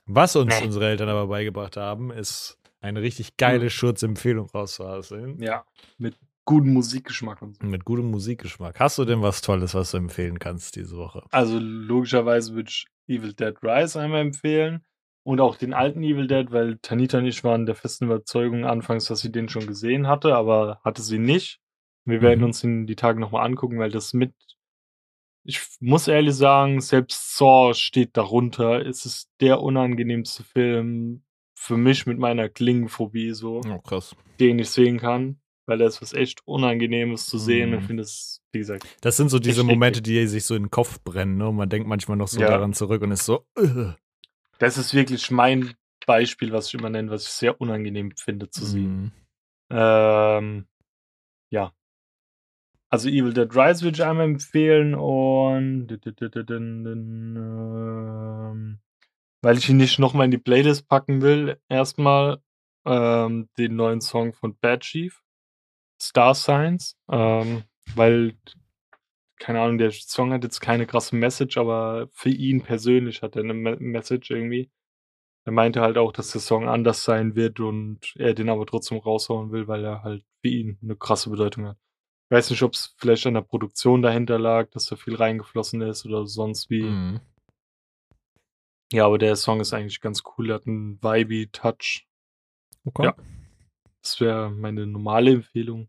Was 0.05 0.35
uns 0.35 0.59
Nee. 0.59 0.65
unsere 0.65 0.87
Eltern 0.87 1.09
aber 1.09 1.27
beigebracht 1.27 1.77
haben, 1.77 2.11
ist 2.11 2.57
eine 2.81 3.01
richtig 3.01 3.37
geile 3.37 3.69
Schurzempfehlung 3.69 4.49
rauszuhaseln. 4.49 5.39
Ja, 5.41 5.63
mit 5.97 6.15
gutem 6.45 6.73
Musikgeschmack 6.73 7.41
und 7.41 7.55
so. 7.55 7.65
Mit 7.65 7.85
gutem 7.85 8.11
Musikgeschmack. 8.11 8.79
Hast 8.79 8.97
du 8.97 9.05
denn 9.05 9.21
was 9.21 9.41
Tolles, 9.41 9.73
was 9.73 9.91
du 9.91 9.97
empfehlen 9.97 10.39
kannst 10.39 10.75
diese 10.75 10.97
Woche? 10.97 11.23
Also 11.31 11.57
logischerweise 11.59 12.53
würde 12.53 12.69
ich 12.69 12.85
Evil 13.07 13.33
Dead 13.33 13.55
Rise 13.63 13.99
einmal 14.01 14.21
empfehlen. 14.21 14.83
Und 15.25 15.39
auch 15.39 15.55
den 15.55 15.73
alten 15.73 16.03
Evil 16.03 16.27
Dead, 16.27 16.51
weil 16.51 16.79
Tanita 16.81 17.19
und 17.19 17.25
ich 17.25 17.45
waren 17.45 17.65
der 17.65 17.75
festen 17.75 18.05
Überzeugung 18.05 18.65
anfangs, 18.65 19.05
dass 19.05 19.21
sie 19.21 19.31
den 19.31 19.47
schon 19.47 19.65
gesehen 19.67 20.07
hatte, 20.07 20.35
aber 20.35 20.81
hatte 20.83 21.01
sie 21.01 21.17
nicht. 21.19 21.61
Wir 22.03 22.21
werden 22.21 22.39
Mhm. 22.39 22.45
uns 22.47 22.59
den 22.59 22.87
die 22.87 22.97
Tage 22.97 23.21
nochmal 23.21 23.45
angucken, 23.45 23.79
weil 23.79 23.89
das 23.91 24.13
mit. 24.13 24.33
Ich 25.45 25.61
muss 25.79 26.07
ehrlich 26.07 26.35
sagen, 26.35 26.79
selbst 26.81 27.35
Saw 27.37 27.73
steht 27.73 28.15
darunter. 28.15 28.85
Es 28.85 29.05
ist 29.05 29.29
der 29.41 29.61
unangenehmste 29.61 30.43
Film 30.43 31.23
für 31.53 31.75
mich 31.77 32.05
mit 32.05 32.17
meiner 32.17 32.49
Klingenphobie, 32.49 33.31
so, 33.31 33.61
Oh, 33.67 33.79
krass. 33.79 34.15
den 34.39 34.59
ich 34.59 34.69
sehen 34.69 34.99
kann. 34.99 35.39
Weil 35.65 35.77
da 35.77 35.85
ist 35.87 36.01
was 36.01 36.11
echt 36.13 36.45
Unangenehmes 36.45 37.25
zu 37.27 37.37
sehen. 37.37 37.71
Mhm. 37.71 37.77
Ich 37.79 37.85
finde 37.85 38.03
es, 38.03 38.41
wie 38.51 38.59
gesagt, 38.59 38.85
Das 39.01 39.15
sind 39.15 39.29
so 39.29 39.39
diese 39.39 39.63
Momente, 39.63 40.01
die 40.01 40.27
sich 40.27 40.43
so 40.45 40.55
in 40.55 40.63
den 40.63 40.71
Kopf 40.71 41.01
brennen. 41.03 41.37
Ne? 41.37 41.47
Und 41.47 41.55
man 41.55 41.69
denkt 41.69 41.87
manchmal 41.87 42.17
noch 42.17 42.27
so 42.27 42.41
Ja. 42.41 42.47
daran 42.49 42.73
zurück 42.73 43.01
und 43.01 43.11
ist 43.11 43.25
so, 43.25 43.45
äh. 43.57 43.93
das 44.59 44.77
ist 44.77 44.93
wirklich 44.93 45.31
mein 45.31 45.73
Beispiel, 46.05 46.51
was 46.51 46.67
ich 46.67 46.73
immer 46.73 46.89
nenne, 46.89 47.09
was 47.11 47.23
ich 47.23 47.29
sehr 47.29 47.61
unangenehm 47.61 48.11
finde 48.17 48.49
zu 48.49 48.65
sehen. 48.65 49.03
Mhm. 49.03 49.11
Ähm, 49.77 50.65
ja. 51.49 51.73
Also 52.93 53.09
Evil 53.09 53.33
Dead 53.33 53.49
Rise 53.55 53.83
würde 53.83 53.95
ich 53.95 54.03
einmal 54.03 54.25
empfehlen 54.27 54.93
und 54.93 55.87
ähm, 57.39 58.79
weil 59.41 59.57
ich 59.57 59.67
ihn 59.67 59.77
nicht 59.77 59.97
nochmal 59.97 60.25
in 60.25 60.31
die 60.31 60.37
Playlist 60.37 60.87
packen 60.87 61.23
will, 61.23 61.59
erstmal 61.69 62.37
ähm, 62.85 63.49
den 63.57 63.75
neuen 63.77 63.99
Song 63.99 64.33
von 64.33 64.55
Bad 64.59 64.81
Chief, 64.81 65.23
Star 65.99 66.35
Signs, 66.35 66.95
ähm, 67.11 67.63
weil 67.95 68.37
keine 69.39 69.61
Ahnung, 69.61 69.79
der 69.79 69.89
Song 69.89 70.31
hat 70.31 70.43
jetzt 70.43 70.59
keine 70.59 70.85
krasse 70.85 71.15
Message, 71.15 71.57
aber 71.57 72.09
für 72.11 72.29
ihn 72.29 72.61
persönlich 72.61 73.23
hat 73.23 73.35
er 73.35 73.41
eine 73.41 73.55
Me 73.55 73.75
Message 73.79 74.29
irgendwie. 74.29 74.69
Er 75.45 75.51
meinte 75.51 75.81
halt 75.81 75.97
auch, 75.97 76.11
dass 76.11 76.29
der 76.31 76.41
Song 76.41 76.69
anders 76.69 77.03
sein 77.03 77.35
wird 77.35 77.59
und 77.59 78.13
er 78.17 78.35
den 78.35 78.49
aber 78.49 78.67
trotzdem 78.67 78.99
raushauen 78.99 79.51
will, 79.51 79.67
weil 79.67 79.83
er 79.83 80.03
halt 80.03 80.23
für 80.43 80.49
ihn 80.49 80.77
eine 80.83 80.95
krasse 80.95 81.31
Bedeutung 81.31 81.65
hat. 81.65 81.77
Weiß 82.33 82.49
nicht, 82.49 82.63
ob 82.63 82.73
es 82.73 82.95
vielleicht 82.97 83.25
an 83.27 83.35
der 83.35 83.41
Produktion 83.41 84.01
dahinter 84.01 84.39
lag, 84.39 84.69
dass 84.71 84.87
da 84.87 84.95
viel 84.95 85.15
reingeflossen 85.15 85.81
ist 85.81 86.05
oder 86.05 86.25
sonst 86.25 86.69
wie. 86.69 86.83
Mhm. 86.83 87.19
Ja, 88.91 89.05
aber 89.05 89.17
der 89.17 89.35
Song 89.35 89.61
ist 89.61 89.73
eigentlich 89.73 90.01
ganz 90.01 90.23
cool. 90.37 90.51
Hat 90.51 90.67
einen 90.67 91.01
vibey 91.01 91.47
Touch. 91.51 92.07
Okay. 92.85 93.05
Ja. 93.05 93.15
Das 94.01 94.19
wäre 94.19 94.49
meine 94.51 94.85
normale 94.85 95.31
Empfehlung. 95.31 95.87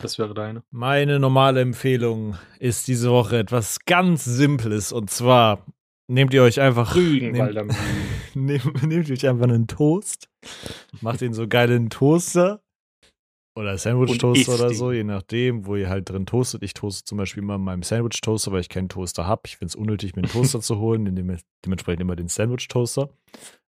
Das 0.00 0.18
wäre 0.18 0.34
deine. 0.34 0.64
Meine 0.70 1.20
normale 1.20 1.60
Empfehlung 1.60 2.36
ist 2.58 2.88
diese 2.88 3.10
Woche 3.10 3.38
etwas 3.38 3.78
ganz 3.84 4.24
Simples 4.24 4.92
und 4.92 5.10
zwar 5.10 5.64
nehmt 6.08 6.34
ihr 6.34 6.42
euch 6.42 6.60
einfach 6.60 6.96
Rügenwalder 6.96 7.64
nehmt, 8.34 8.64
nehmt, 8.64 8.82
nehmt 8.82 9.10
euch 9.10 9.28
einfach 9.28 9.44
einen 9.44 9.68
Toast, 9.68 10.28
macht 11.00 11.22
ihn 11.22 11.32
so 11.32 11.46
geil 11.46 11.70
in 11.70 11.76
einen 11.76 11.90
Toaster 11.90 12.63
oder 13.56 13.78
Sandwich-Toaster 13.78 14.54
oder 14.54 14.74
so, 14.74 14.92
je 14.92 15.04
nachdem, 15.04 15.66
wo 15.66 15.76
ihr 15.76 15.88
halt 15.88 16.10
drin 16.10 16.26
toastet. 16.26 16.62
Ich 16.62 16.74
toaste 16.74 17.04
zum 17.04 17.18
Beispiel 17.18 17.42
immer 17.42 17.54
in 17.54 17.62
meinem 17.62 17.82
Sandwich-Toaster, 17.82 18.52
weil 18.52 18.60
ich 18.60 18.68
keinen 18.68 18.88
Toaster 18.88 19.26
habe. 19.26 19.42
Ich 19.46 19.56
finde 19.56 19.70
es 19.70 19.76
unnötig, 19.76 20.16
mir 20.16 20.22
einen 20.22 20.32
Toaster 20.32 20.60
zu 20.60 20.78
holen, 20.78 21.06
indem 21.06 21.36
dementsprechend 21.64 22.00
immer 22.00 22.16
den 22.16 22.28
Sandwich-Toaster. 22.28 23.10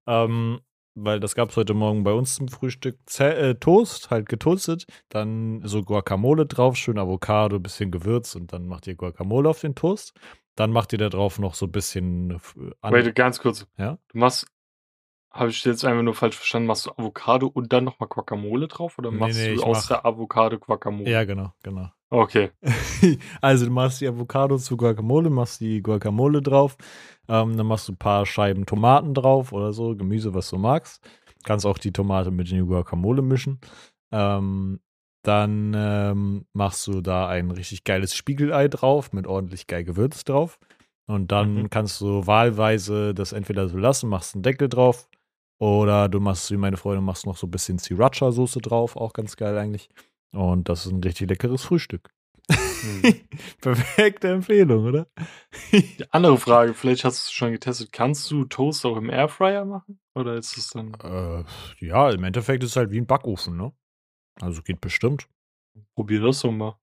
Ähm, 0.07 0.61
weil 0.97 1.21
das 1.21 1.35
gab 1.35 1.51
es 1.51 1.57
heute 1.57 1.75
Morgen 1.75 2.05
bei 2.05 2.13
uns 2.13 2.37
zum 2.37 2.49
Frühstück. 2.49 2.99
Z 3.07 3.37
äh, 3.37 3.55
Toast, 3.55 4.11
halt 4.11 4.29
getoastet, 4.29 4.87
dann 5.11 5.61
so 5.63 5.83
Guacamole 5.83 6.47
drauf, 6.47 6.77
schön 6.77 6.99
Avocado, 6.99 7.61
bisschen 7.61 7.91
Gewürz 7.91 8.35
und 8.35 8.53
dann 8.53 8.67
macht 8.67 8.87
ihr 8.87 8.97
Guacamole 8.97 9.49
auf 9.49 9.61
den 9.61 9.75
Toast. 9.75 10.15
Dann 10.57 10.73
macht 10.73 10.95
ihr 10.95 10.99
da 10.99 11.11
drauf 11.11 11.39
noch 11.39 11.55
so 11.55 11.67
ein 11.67 11.73
bisschen. 11.73 12.31
Äh, 12.83 12.91
Wait, 12.91 13.15
ganz 13.15 13.39
kurz. 13.39 13.67
Ja? 13.77 13.99
Du 14.09 14.19
machst 14.19 14.47
habe 15.37 15.51
ich 15.51 15.65
jetzt 15.65 15.85
einfach 15.85 16.03
nur 16.03 16.15
falsch 16.15 16.37
verstanden? 16.37 16.67
Machst 16.67 16.87
du 16.87 16.91
Avocado 16.93 17.47
und 17.47 17.73
dann 17.73 17.85
nochmal 17.85 18.09
Guacamole 18.09 18.69
drauf? 18.69 18.99
Oder 18.99 19.11
machst 19.11 19.39
nee, 19.39 19.51
nee, 19.51 19.55
du 19.57 19.63
aus 19.63 19.83
mach... 19.83 19.89
der 19.89 20.07
Avocado 20.07 20.59
Guacamole? 20.59 21.11
Ja, 21.11 21.25
genau, 21.25 21.53
genau. 21.63 21.89
Okay. 22.09 22.51
also 23.41 23.67
du 23.67 23.73
machst 23.73 24.01
die 24.01 24.09
Avocado 24.09 24.57
zu 24.59 24.77
Guacamole, 24.77 25.29
machst 25.29 25.61
die 25.61 25.83
Guacamole 25.83 26.41
drauf, 26.41 26.77
ähm, 27.29 27.57
dann 27.57 27.67
machst 27.67 27.89
du 27.89 27.93
ein 27.93 27.99
paar 27.99 28.27
Scheiben 28.27 28.65
Tomaten 28.65 29.13
drauf 29.13 29.53
oder 29.53 29.73
so, 29.73 29.97
Gemüse, 29.97 30.33
was 30.33 30.49
du 30.51 30.59
magst. 30.59 31.05
Kannst 31.45 31.67
auch 31.67 31.79
die 31.79 31.93
Tomate 31.93 32.31
mit 32.31 32.51
die 32.51 32.61
Guacamole 32.61 33.23
mischen. 33.23 33.61
Ähm, 34.13 34.81
dann 35.23 35.75
ähm, 35.77 36.47
machst 36.53 36.87
du 36.87 37.01
da 37.01 37.29
ein 37.29 37.51
richtig 37.51 37.83
geiles 37.83 38.15
Spiegelei 38.15 38.69
drauf 38.69 39.13
mit 39.13 39.27
ordentlich 39.27 39.67
geil 39.67 39.85
Gewürz 39.85 40.25
drauf. 40.25 40.59
Und 41.07 41.33
dann 41.33 41.55
mhm. 41.55 41.71
kannst 41.71 42.01
du 42.01 42.27
wahlweise 42.27 43.15
das 43.15 43.33
entweder 43.33 43.69
so 43.69 43.79
lassen, 43.79 44.09
machst 44.09 44.35
einen 44.35 44.43
Deckel 44.43 44.69
drauf 44.69 45.09
oder 45.59 46.09
du 46.09 46.21
machst, 46.21 46.51
wie 46.51 46.57
meine 46.57 46.77
Freundin, 46.77 47.05
machst 47.05 47.27
noch 47.27 47.37
so 47.37 47.47
ein 47.47 47.51
bisschen 47.51 47.79
Sriracha-Soße 47.79 48.61
drauf, 48.61 48.97
auch 48.97 49.13
ganz 49.13 49.37
geil 49.37 49.57
eigentlich. 49.57 49.89
Und 50.33 50.69
das 50.69 50.87
ist 50.87 50.93
ein 50.93 51.03
richtig 51.03 51.29
leckeres 51.31 51.65
Frühstück. 51.65 52.11
Hm. 52.51 53.15
Perfekte 53.61 54.29
Empfehlung, 54.29 54.85
oder? 54.85 55.09
Die 55.73 56.05
andere 56.11 56.39
Frage, 56.39 56.75
vielleicht 56.75 57.05
hast 57.05 57.19
du 57.19 57.29
es 57.29 57.33
schon 57.33 57.53
getestet. 57.53 57.91
Kannst 57.93 58.31
du 58.31 58.45
Toast 58.45 58.85
auch 58.85 58.97
im 58.97 59.11
Airfryer 59.11 59.65
machen? 59.65 59.99
Oder 60.15 60.35
ist 60.35 60.57
es 60.57 60.71
dann. 60.71 60.95
Äh, 61.03 61.45
ja, 61.85 62.11
im 62.11 62.25
Endeffekt 62.25 62.63
ist 62.63 62.71
es 62.71 62.77
halt 62.77 62.91
wie 62.91 63.01
ein 63.01 63.07
Backofen, 63.07 63.57
ne? 63.57 63.73
Also 64.41 64.63
geht 64.63 64.81
bestimmt. 64.81 65.29
Probier 65.95 66.21
das 66.21 66.41
doch 66.41 66.53
mal. 66.53 66.79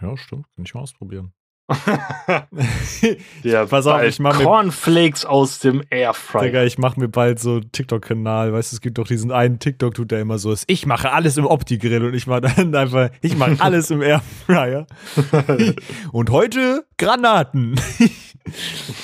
Ja, 0.00 0.16
stimmt. 0.16 0.46
Kann 0.54 0.64
ich 0.64 0.74
mal 0.74 0.82
ausprobieren. 0.82 1.32
ja, 3.42 3.66
pass 3.66 3.86
auf, 3.86 4.02
ich 4.02 4.18
mache 4.20 4.42
Cornflakes 4.42 5.26
aus 5.26 5.58
dem 5.58 5.82
Airfryer. 5.90 6.44
Digga, 6.44 6.64
ich 6.64 6.78
mache 6.78 6.98
mir 6.98 7.08
bald 7.08 7.38
so 7.40 7.56
einen 7.56 7.70
TikTok-Kanal. 7.72 8.54
Weißt 8.54 8.72
du, 8.72 8.76
es 8.76 8.80
gibt 8.80 8.96
doch 8.96 9.06
diesen 9.06 9.30
einen 9.30 9.58
TikTok, 9.58 9.92
tut 9.94 10.10
der 10.10 10.20
immer 10.20 10.38
so 10.38 10.50
ist. 10.50 10.64
Ich 10.66 10.86
mache 10.86 11.12
alles 11.12 11.36
im 11.36 11.44
Opti-Grill 11.44 12.06
und 12.06 12.14
ich 12.14 12.26
mache 12.26 12.40
dann 12.42 12.74
einfach, 12.74 13.10
ich 13.20 13.36
mache 13.36 13.56
alles 13.58 13.90
im 13.90 14.00
Airfryer. 14.00 14.86
und 16.12 16.30
heute 16.30 16.86
Granaten. 16.96 17.78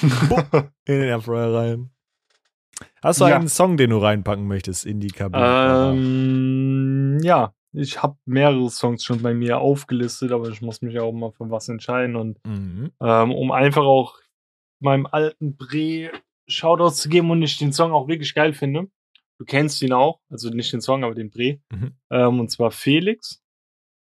in 0.00 0.70
den 0.86 1.02
Airfryer 1.02 1.54
rein. 1.54 1.90
Hast 3.02 3.20
du 3.20 3.26
ja. 3.26 3.36
einen 3.36 3.48
Song, 3.48 3.76
den 3.76 3.90
du 3.90 3.98
reinpacken 3.98 4.48
möchtest 4.48 4.86
in 4.86 5.00
die 5.00 5.08
Kabine? 5.08 5.92
Ähm, 5.92 7.18
ja, 7.22 7.52
ich 7.74 8.02
habe 8.02 8.16
mehrere 8.24 8.70
Songs 8.70 9.04
schon 9.04 9.20
bei 9.20 9.34
mir 9.34 9.58
aufgelistet, 9.58 10.32
aber 10.32 10.48
ich 10.48 10.62
muss 10.62 10.80
mich 10.80 10.98
auch 11.00 11.12
mal 11.12 11.32
für 11.32 11.50
was 11.50 11.68
entscheiden. 11.68 12.16
Und 12.16 12.38
mhm. 12.46 12.92
ähm, 13.00 13.32
um 13.32 13.50
einfach 13.50 13.84
auch 13.84 14.18
meinem 14.80 15.06
alten 15.06 15.56
Bre 15.56 16.10
Shoutouts 16.46 17.00
zu 17.00 17.08
geben 17.08 17.30
und 17.30 17.42
ich 17.42 17.56
den 17.56 17.72
Song 17.72 17.92
auch 17.92 18.06
wirklich 18.06 18.34
geil 18.34 18.52
finde. 18.52 18.88
Du 19.38 19.44
kennst 19.44 19.82
ihn 19.82 19.92
auch, 19.92 20.20
also 20.30 20.50
nicht 20.50 20.72
den 20.72 20.80
Song, 20.80 21.02
aber 21.02 21.14
den 21.14 21.30
Bre. 21.30 21.58
Mhm. 21.72 21.96
Ähm, 22.10 22.40
und 22.40 22.50
zwar 22.50 22.70
Felix. 22.70 23.42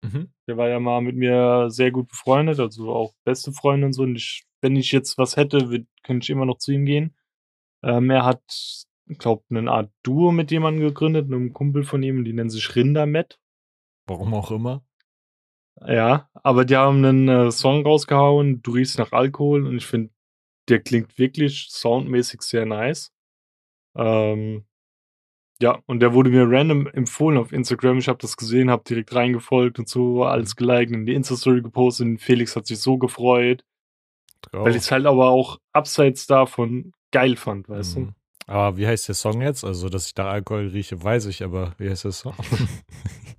Mhm. 0.04 0.32
Der 0.48 0.58
war 0.58 0.70
ja 0.70 0.80
mal 0.80 1.02
mit 1.02 1.16
mir 1.16 1.70
sehr 1.70 1.92
gut 1.92 2.10
befreundet, 2.10 2.60
also 2.60 2.92
auch 2.94 3.14
beste 3.26 3.52
Freunde 3.52 3.88
und 3.88 3.94
so. 3.94 4.04
Und 4.04 4.16
ich, 4.16 4.46
wenn 4.62 4.76
ich 4.76 4.92
jetzt 4.92 5.18
was 5.18 5.36
hätte, 5.36 5.86
könnte 6.04 6.24
ich 6.24 6.30
immer 6.30 6.46
noch 6.46 6.60
zu 6.60 6.72
ihm 6.72 6.86
gehen. 6.86 7.16
Ähm, 7.84 8.10
er 8.10 8.26
hat, 8.26 8.44
ich 9.10 9.18
glaube, 9.18 9.44
eine 9.50 9.72
Art 9.72 9.92
Duo 10.04 10.32
mit 10.32 10.52
jemandem 10.52 10.88
gegründet, 10.88 11.26
einem 11.26 11.54
Kumpel 11.54 11.84
von 11.84 12.04
ihm, 12.04 12.24
die 12.24 12.34
nennen 12.34 12.50
sich 12.50 12.76
Rindermet. 12.76 13.40
Warum 14.08 14.34
auch 14.34 14.52
immer. 14.52 14.84
Ja, 15.86 16.30
aber 16.34 16.66
die 16.66 16.76
haben 16.76 17.06
einen 17.06 17.30
äh, 17.30 17.52
Song 17.52 17.84
rausgehauen, 17.84 18.64
Du 18.64 18.72
riechst 18.72 18.98
nach 18.98 19.12
Alkohol 19.12 19.66
und 19.68 19.78
ich 19.78 19.86
finde, 19.86 20.12
der 20.70 20.80
klingt 20.80 21.18
wirklich 21.18 21.68
soundmäßig 21.70 22.42
sehr 22.42 22.66
nice. 22.66 23.14
Ähm, 23.96 24.66
ja, 25.62 25.80
und 25.88 26.02
der 26.02 26.14
wurde 26.14 26.30
mir 26.30 26.50
random 26.50 26.88
empfohlen 26.88 27.38
auf 27.38 27.52
Instagram. 27.52 27.98
Ich 27.98 28.08
habe 28.08 28.20
das 28.20 28.38
gesehen, 28.38 28.70
habe 28.70 28.84
direkt 28.84 29.14
reingefolgt 29.16 29.80
und 29.80 29.90
so 29.90 30.24
alles 30.24 30.56
mhm. 30.56 30.58
geliked 30.58 30.96
und 30.96 31.06
die 31.06 31.14
Insta-Story 31.14 31.62
gepostet. 31.62 32.08
Und 32.08 32.18
Felix 32.20 32.56
hat 32.56 32.68
sich 32.68 32.80
so 32.80 32.98
gefreut. 32.98 33.64
Traurig. 34.42 34.66
Weil 34.66 34.76
ich 34.76 34.84
es 34.84 34.92
halt 34.92 35.06
aber 35.06 35.30
auch 35.30 35.58
abseits 35.74 36.28
davon 36.28 36.94
geil 37.12 37.38
fand, 37.38 37.70
weißt 37.70 37.98
mhm. 37.98 38.06
du? 38.08 38.14
Aber 38.54 38.78
wie 38.78 38.88
heißt 38.88 39.08
der 39.08 39.16
Song 39.16 39.42
jetzt? 39.42 39.64
Also, 39.64 39.90
dass 39.90 40.08
ich 40.08 40.14
da 40.14 40.30
Alkohol 40.30 40.68
rieche, 40.68 41.04
weiß 41.04 41.26
ich, 41.26 41.44
aber 41.44 41.74
wie 41.78 41.90
heißt 41.90 42.06
der 42.06 42.12
Song? 42.12 42.36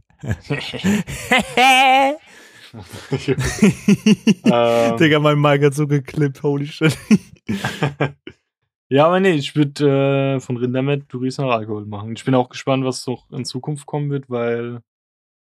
ähm, 4.45 4.97
Digga, 4.97 5.19
mein 5.21 5.41
Mike 5.41 5.66
hat 5.66 5.75
so 5.75 5.87
geklippt, 5.87 6.43
holy 6.43 6.66
shit. 6.66 6.97
ja, 8.89 9.07
aber 9.07 9.21
nee, 9.21 9.33
ich 9.33 9.55
würde 9.57 10.37
äh, 10.37 10.41
von 10.41 10.57
Rindermet 10.57 11.05
Duris 11.09 11.39
nach 11.39 11.51
Alkohol 11.51 11.87
machen. 11.87 12.14
Ich 12.14 12.25
bin 12.25 12.35
auch 12.35 12.49
gespannt, 12.49 12.85
was 12.85 13.07
noch 13.07 13.31
in 13.31 13.45
Zukunft 13.45 13.87
kommen 13.87 14.11
wird, 14.11 14.29
weil 14.29 14.81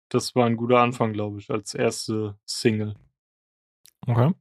das 0.09 0.35
war 0.35 0.45
ein 0.45 0.57
guter 0.57 0.79
Anfang, 0.79 1.13
glaube 1.13 1.39
ich, 1.39 1.49
als 1.49 1.73
erste 1.73 2.37
Single. 2.45 2.95
Okay. 4.07 4.31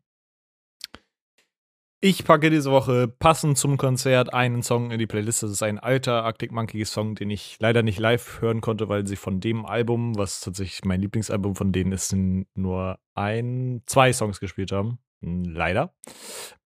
Ich 2.01 2.24
packe 2.24 2.49
diese 2.49 2.70
Woche 2.70 3.09
passend 3.09 3.59
zum 3.59 3.76
Konzert 3.76 4.32
einen 4.32 4.62
Song 4.62 4.92
in 4.92 5.01
die 5.01 5.09
Playlist. 5.09 5.42
Das 5.42 5.51
ist 5.51 5.64
ein 5.64 5.80
alter 5.80 6.22
Arctic 6.22 6.53
Monkey 6.53 6.84
Song, 6.84 7.16
den 7.16 7.28
ich 7.28 7.57
leider 7.59 7.82
nicht 7.82 7.99
live 7.99 8.40
hören 8.40 8.61
konnte, 8.61 8.88
weil 8.88 9.05
sie 9.05 9.16
von 9.16 9.40
dem 9.40 9.66
Album, 9.66 10.16
was 10.16 10.40
tatsächlich 10.40 10.84
mein 10.84 11.01
Lieblingsalbum 11.01 11.57
von 11.57 11.72
denen 11.72 11.90
ist, 11.90 12.14
nur 12.55 13.01
ein, 13.14 13.82
zwei 13.86 14.12
Songs 14.12 14.38
gespielt 14.38 14.70
haben. 14.70 15.01
Leider. 15.20 15.92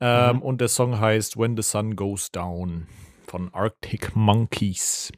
Ähm, 0.01 0.37
mhm. 0.37 0.43
Und 0.43 0.61
der 0.61 0.69
Song 0.69 1.01
heißt 1.01 1.39
When 1.39 1.57
the 1.57 1.63
Sun 1.63 1.97
Goes 1.97 2.31
Down 2.31 2.87
von 3.27 3.49
Arctic 3.55 4.15
Monkeys. 4.15 5.13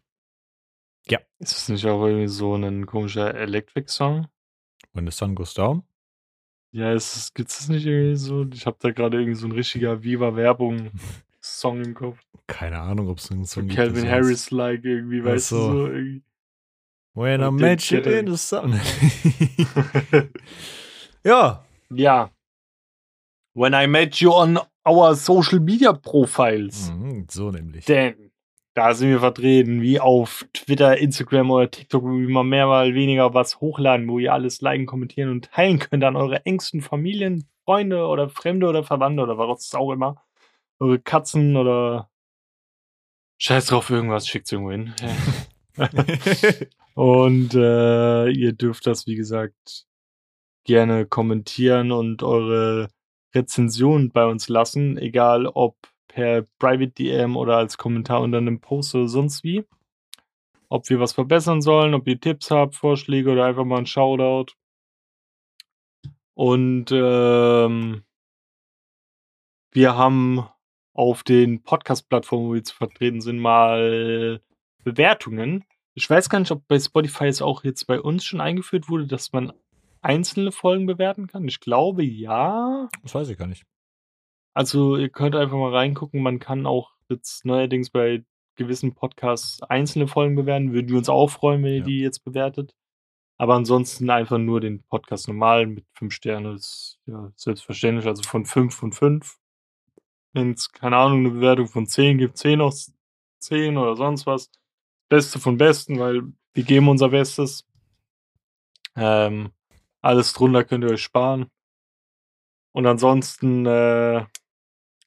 Ja. 1.09 1.19
Ist 1.41 1.55
das 1.55 1.69
nicht 1.69 1.87
auch 1.87 2.07
irgendwie 2.07 2.29
so 2.29 2.55
ein 2.55 2.87
komischer 2.87 3.35
Electric-Song? 3.35 4.29
When 4.93 5.07
the 5.07 5.13
Sun 5.13 5.35
Goes 5.35 5.55
Down? 5.55 5.83
Ja, 6.75 6.93
es 6.93 7.33
gibt 7.35 7.51
es 7.51 7.69
nicht 7.69 7.87
irgendwie 7.87 8.17
so. 8.17 8.45
Ich 8.53 8.67
habe 8.67 8.77
da 8.81 8.91
gerade 8.91 9.19
irgendwie 9.19 9.39
so 9.39 9.47
ein 9.47 9.53
richtiger 9.53 10.03
Viva-Werbung-Song 10.03 11.85
im 11.85 11.95
Kopf. 11.95 12.19
Keine 12.49 12.81
Ahnung, 12.81 13.09
ob 13.09 13.19
es 13.19 13.31
einen 13.31 13.45
Song 13.45 13.69
gibt. 13.69 13.77
Calvin 13.77 14.11
Harris-like 14.11 14.85
irgendwie, 14.85 15.21
Ach 15.21 15.27
weißt 15.27 15.51
so. 15.51 15.57
du, 15.57 15.79
so 15.79 15.87
irgendwie. 15.87 16.23
When 17.15 17.43
I 17.43 17.51
met 17.53 17.81
you 17.91 18.01
in 18.01 18.27
the 18.27 18.37
sun. 18.37 18.73
ja. 21.25 21.65
Ja. 21.91 22.31
When 23.55 23.73
I 23.73 23.87
met 23.87 24.17
you 24.17 24.33
on 24.33 24.59
our 24.85 25.15
social 25.15 25.61
media 25.61 25.93
profiles. 25.93 26.91
Mhm, 26.91 27.29
so 27.31 27.53
nämlich. 27.53 27.85
Denn 27.85 28.33
da 28.75 28.95
sind 28.95 29.11
wir 29.11 29.21
vertreten, 29.21 29.83
wie 29.83 30.01
auf 30.01 30.47
Twitter, 30.53 30.99
Instagram 30.99 31.51
oder 31.51 31.71
TikTok, 31.71 32.03
wo 32.03 32.19
wir 32.19 32.29
mal 32.29 32.45
mehr, 32.45 32.67
mal 32.67 32.95
weniger 32.95 33.33
was 33.33 33.61
hochladen, 33.61 34.09
wo 34.09 34.19
ihr 34.19 34.33
alles 34.33 34.61
liken, 34.61 34.87
kommentieren 34.87 35.31
und 35.31 35.51
teilen 35.53 35.79
könnt 35.79 36.03
an 36.05 36.17
eure 36.17 36.45
engsten 36.45 36.81
Familien, 36.81 37.49
Freunde 37.65 38.07
oder 38.07 38.29
Fremde 38.29 38.67
oder 38.67 38.83
Verwandte 38.83 39.23
oder 39.23 39.39
was 39.39 39.75
auch 39.75 39.93
immer. 39.93 40.23
Eure 40.81 40.99
Katzen 40.99 41.57
oder 41.57 42.11
Scheiß 43.39 43.67
drauf, 43.67 43.91
irgendwas 43.91 44.27
schickt 44.27 44.51
irgendwo 44.51 44.73
hin. 44.73 44.95
und 46.95 47.55
äh, 47.55 48.31
ihr 48.31 48.53
dürft 48.53 48.87
das, 48.87 49.07
wie 49.07 49.17
gesagt, 49.17 49.87
gerne 50.65 51.07
kommentieren 51.07 51.93
und 51.93 52.23
eure 52.23 52.89
Rezension 53.35 54.11
bei 54.11 54.25
uns 54.25 54.49
lassen, 54.49 54.97
egal 54.97 55.47
ob 55.47 55.77
per 56.15 56.43
Private 56.61 56.93
DM 56.93 57.37
oder 57.37 57.57
als 57.57 57.77
Kommentar 57.77 58.21
unter 58.21 58.39
einem 58.39 58.61
Post 58.61 58.95
oder 58.95 59.09
sonst 59.09 59.43
wie. 59.43 59.65
Ob 60.69 60.89
wir 60.89 61.01
was 61.01 61.13
verbessern 61.13 61.61
sollen, 61.61 61.93
ob 61.93 62.07
ihr 62.07 62.21
Tipps 62.21 62.53
habt, 62.53 62.77
Vorschläge 62.77 63.33
oder 63.33 63.45
einfach 63.45 63.65
mal 63.65 63.79
ein 63.79 63.87
Shoutout. 63.87 64.55
Und 66.35 66.87
ähm, 66.93 68.05
wir 69.73 69.97
haben 69.97 70.49
auf 70.93 71.25
den 71.25 71.65
Podcast-Plattformen, 71.65 72.49
wo 72.49 72.55
wir 72.55 72.63
zu 72.63 72.77
vertreten 72.77 73.21
sind, 73.21 73.41
mal 73.41 74.41
Bewertungen. 74.85 75.65
Ich 75.95 76.09
weiß 76.09 76.29
gar 76.29 76.39
nicht, 76.39 76.53
ob 76.53 76.67
bei 76.69 76.79
Spotify 76.79 77.27
es 77.27 77.43
auch 77.43 77.65
jetzt 77.65 77.87
bei 77.89 78.01
uns 78.01 78.25
schon 78.25 78.41
eingeführt 78.41 78.89
wurde, 78.89 79.09
dass 79.09 79.33
man 79.33 79.53
einzelne 80.01 80.53
Folgen 80.53 80.87
bewerten 80.87 81.27
kann. 81.27 81.47
Ich 81.49 81.59
glaube 81.59 82.05
ja. 82.05 82.89
Das 83.03 83.17
weiß 83.17 83.29
ich 83.31 83.39
gar 83.39 83.49
nicht. 83.49 83.65
Also 84.55 84.97
ihr 84.97 85.09
könnt 85.09 85.35
einfach 85.37 85.57
mal 85.57 85.75
reingucken. 85.75 86.23
Man 86.23 86.39
kann 86.39 86.67
auch 86.67 86.93
jetzt 87.09 87.45
neuerdings 87.45 87.91
bei 87.91 88.25
gewissen 88.57 88.95
Podcasts 88.95 89.63
einzelne 89.63 90.07
Folgen 90.07 90.37
bewerten. 90.37 90.73
Würden 90.73 90.89
wir 90.91 90.99
uns 90.99 91.09
auch 91.09 91.29
freuen, 91.29 91.63
wenn 91.65 91.73
ihr 91.73 91.79
Ja. 91.81 91.85
die 91.85 92.01
jetzt 92.01 92.25
bewertet. 92.25 92.75
Aber 93.37 93.55
ansonsten 93.55 94.09
einfach 94.11 94.39
nur 94.39 94.61
den 94.61 94.85
Podcast 94.85 95.27
normal 95.27 95.67
mit 95.67 95.85
fünf 95.93 96.15
Sternen. 96.15 96.53
Das 96.53 96.63
ist 96.63 96.99
ja 97.07 97.33
selbstverständlich. 97.35 98.07
Also 98.07 98.23
von 98.23 98.47
fünf 98.47 98.75
von 98.77 98.93
fünf. 98.93 99.39
Wenn 100.33 100.53
es, 100.53 100.71
keine 100.71 100.97
Ahnung, 100.97 101.21
eine 101.21 101.31
Bewertung 101.31 101.67
von 101.69 101.87
10 101.87 102.19
gibt, 102.19 102.37
10 102.39 102.61
aus 102.61 102.93
10 103.41 103.77
oder 103.77 103.97
sonst 103.97 104.27
was. 104.27 104.51
Beste 105.09 105.39
von 105.39 105.59
Besten, 105.59 105.99
weil 105.99 106.23
wir 106.55 106.63
geben 106.65 106.89
unser 106.89 107.09
Bestes. 107.11 107.67
Ähm, 108.97 109.51
alles 110.01 110.33
drunter 110.33 110.65
könnt 110.65 110.85
ihr 110.85 110.91
euch 110.91 111.03
sparen. 111.03 111.47
Und 112.73 112.87
ansonsten 112.87 113.67
äh, 113.67 114.25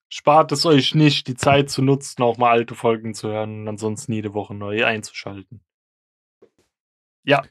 spart 0.10 0.52
es 0.52 0.66
euch 0.66 0.96
nicht, 0.96 1.28
die 1.28 1.36
Zeit 1.36 1.70
zu 1.70 1.82
nutzen, 1.82 2.22
auch 2.24 2.38
mal 2.38 2.52
alte 2.52 2.76
Folgen 2.76 3.14
zu 3.14 3.30
hören 3.30 3.62
und 3.62 3.68
ansonsten 3.68 4.14
jede 4.14 4.34
Woche 4.34 4.54
neu 4.54 4.86
einzuschalten. 4.86 5.62
Ja. 7.24 7.44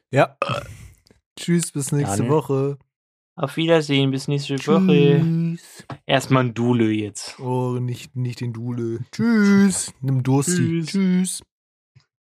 Tschüss, 1.38 1.72
bis 1.72 1.92
nächste 1.92 2.24
ne? 2.24 2.30
Woche. 2.30 2.78
Auf 3.34 3.59
Wiedersehen, 3.59 4.11
bis 4.11 4.28
nächste 4.28 4.57
Woche. 4.66 5.20
Tschüss. 5.20 5.86
Erstmal 6.07 6.44
ein 6.44 6.54
Dule 6.54 6.90
jetzt. 6.90 7.38
Oh, 7.38 7.78
nicht, 7.78 8.16
nicht 8.16 8.40
den 8.40 8.54
Dule. 8.54 9.00
Tschüss. 9.12 9.92
Nimm 10.00 10.22
Dursti. 10.22 10.54
Tschüss. 10.54 10.86
Tschüss. 10.86 11.42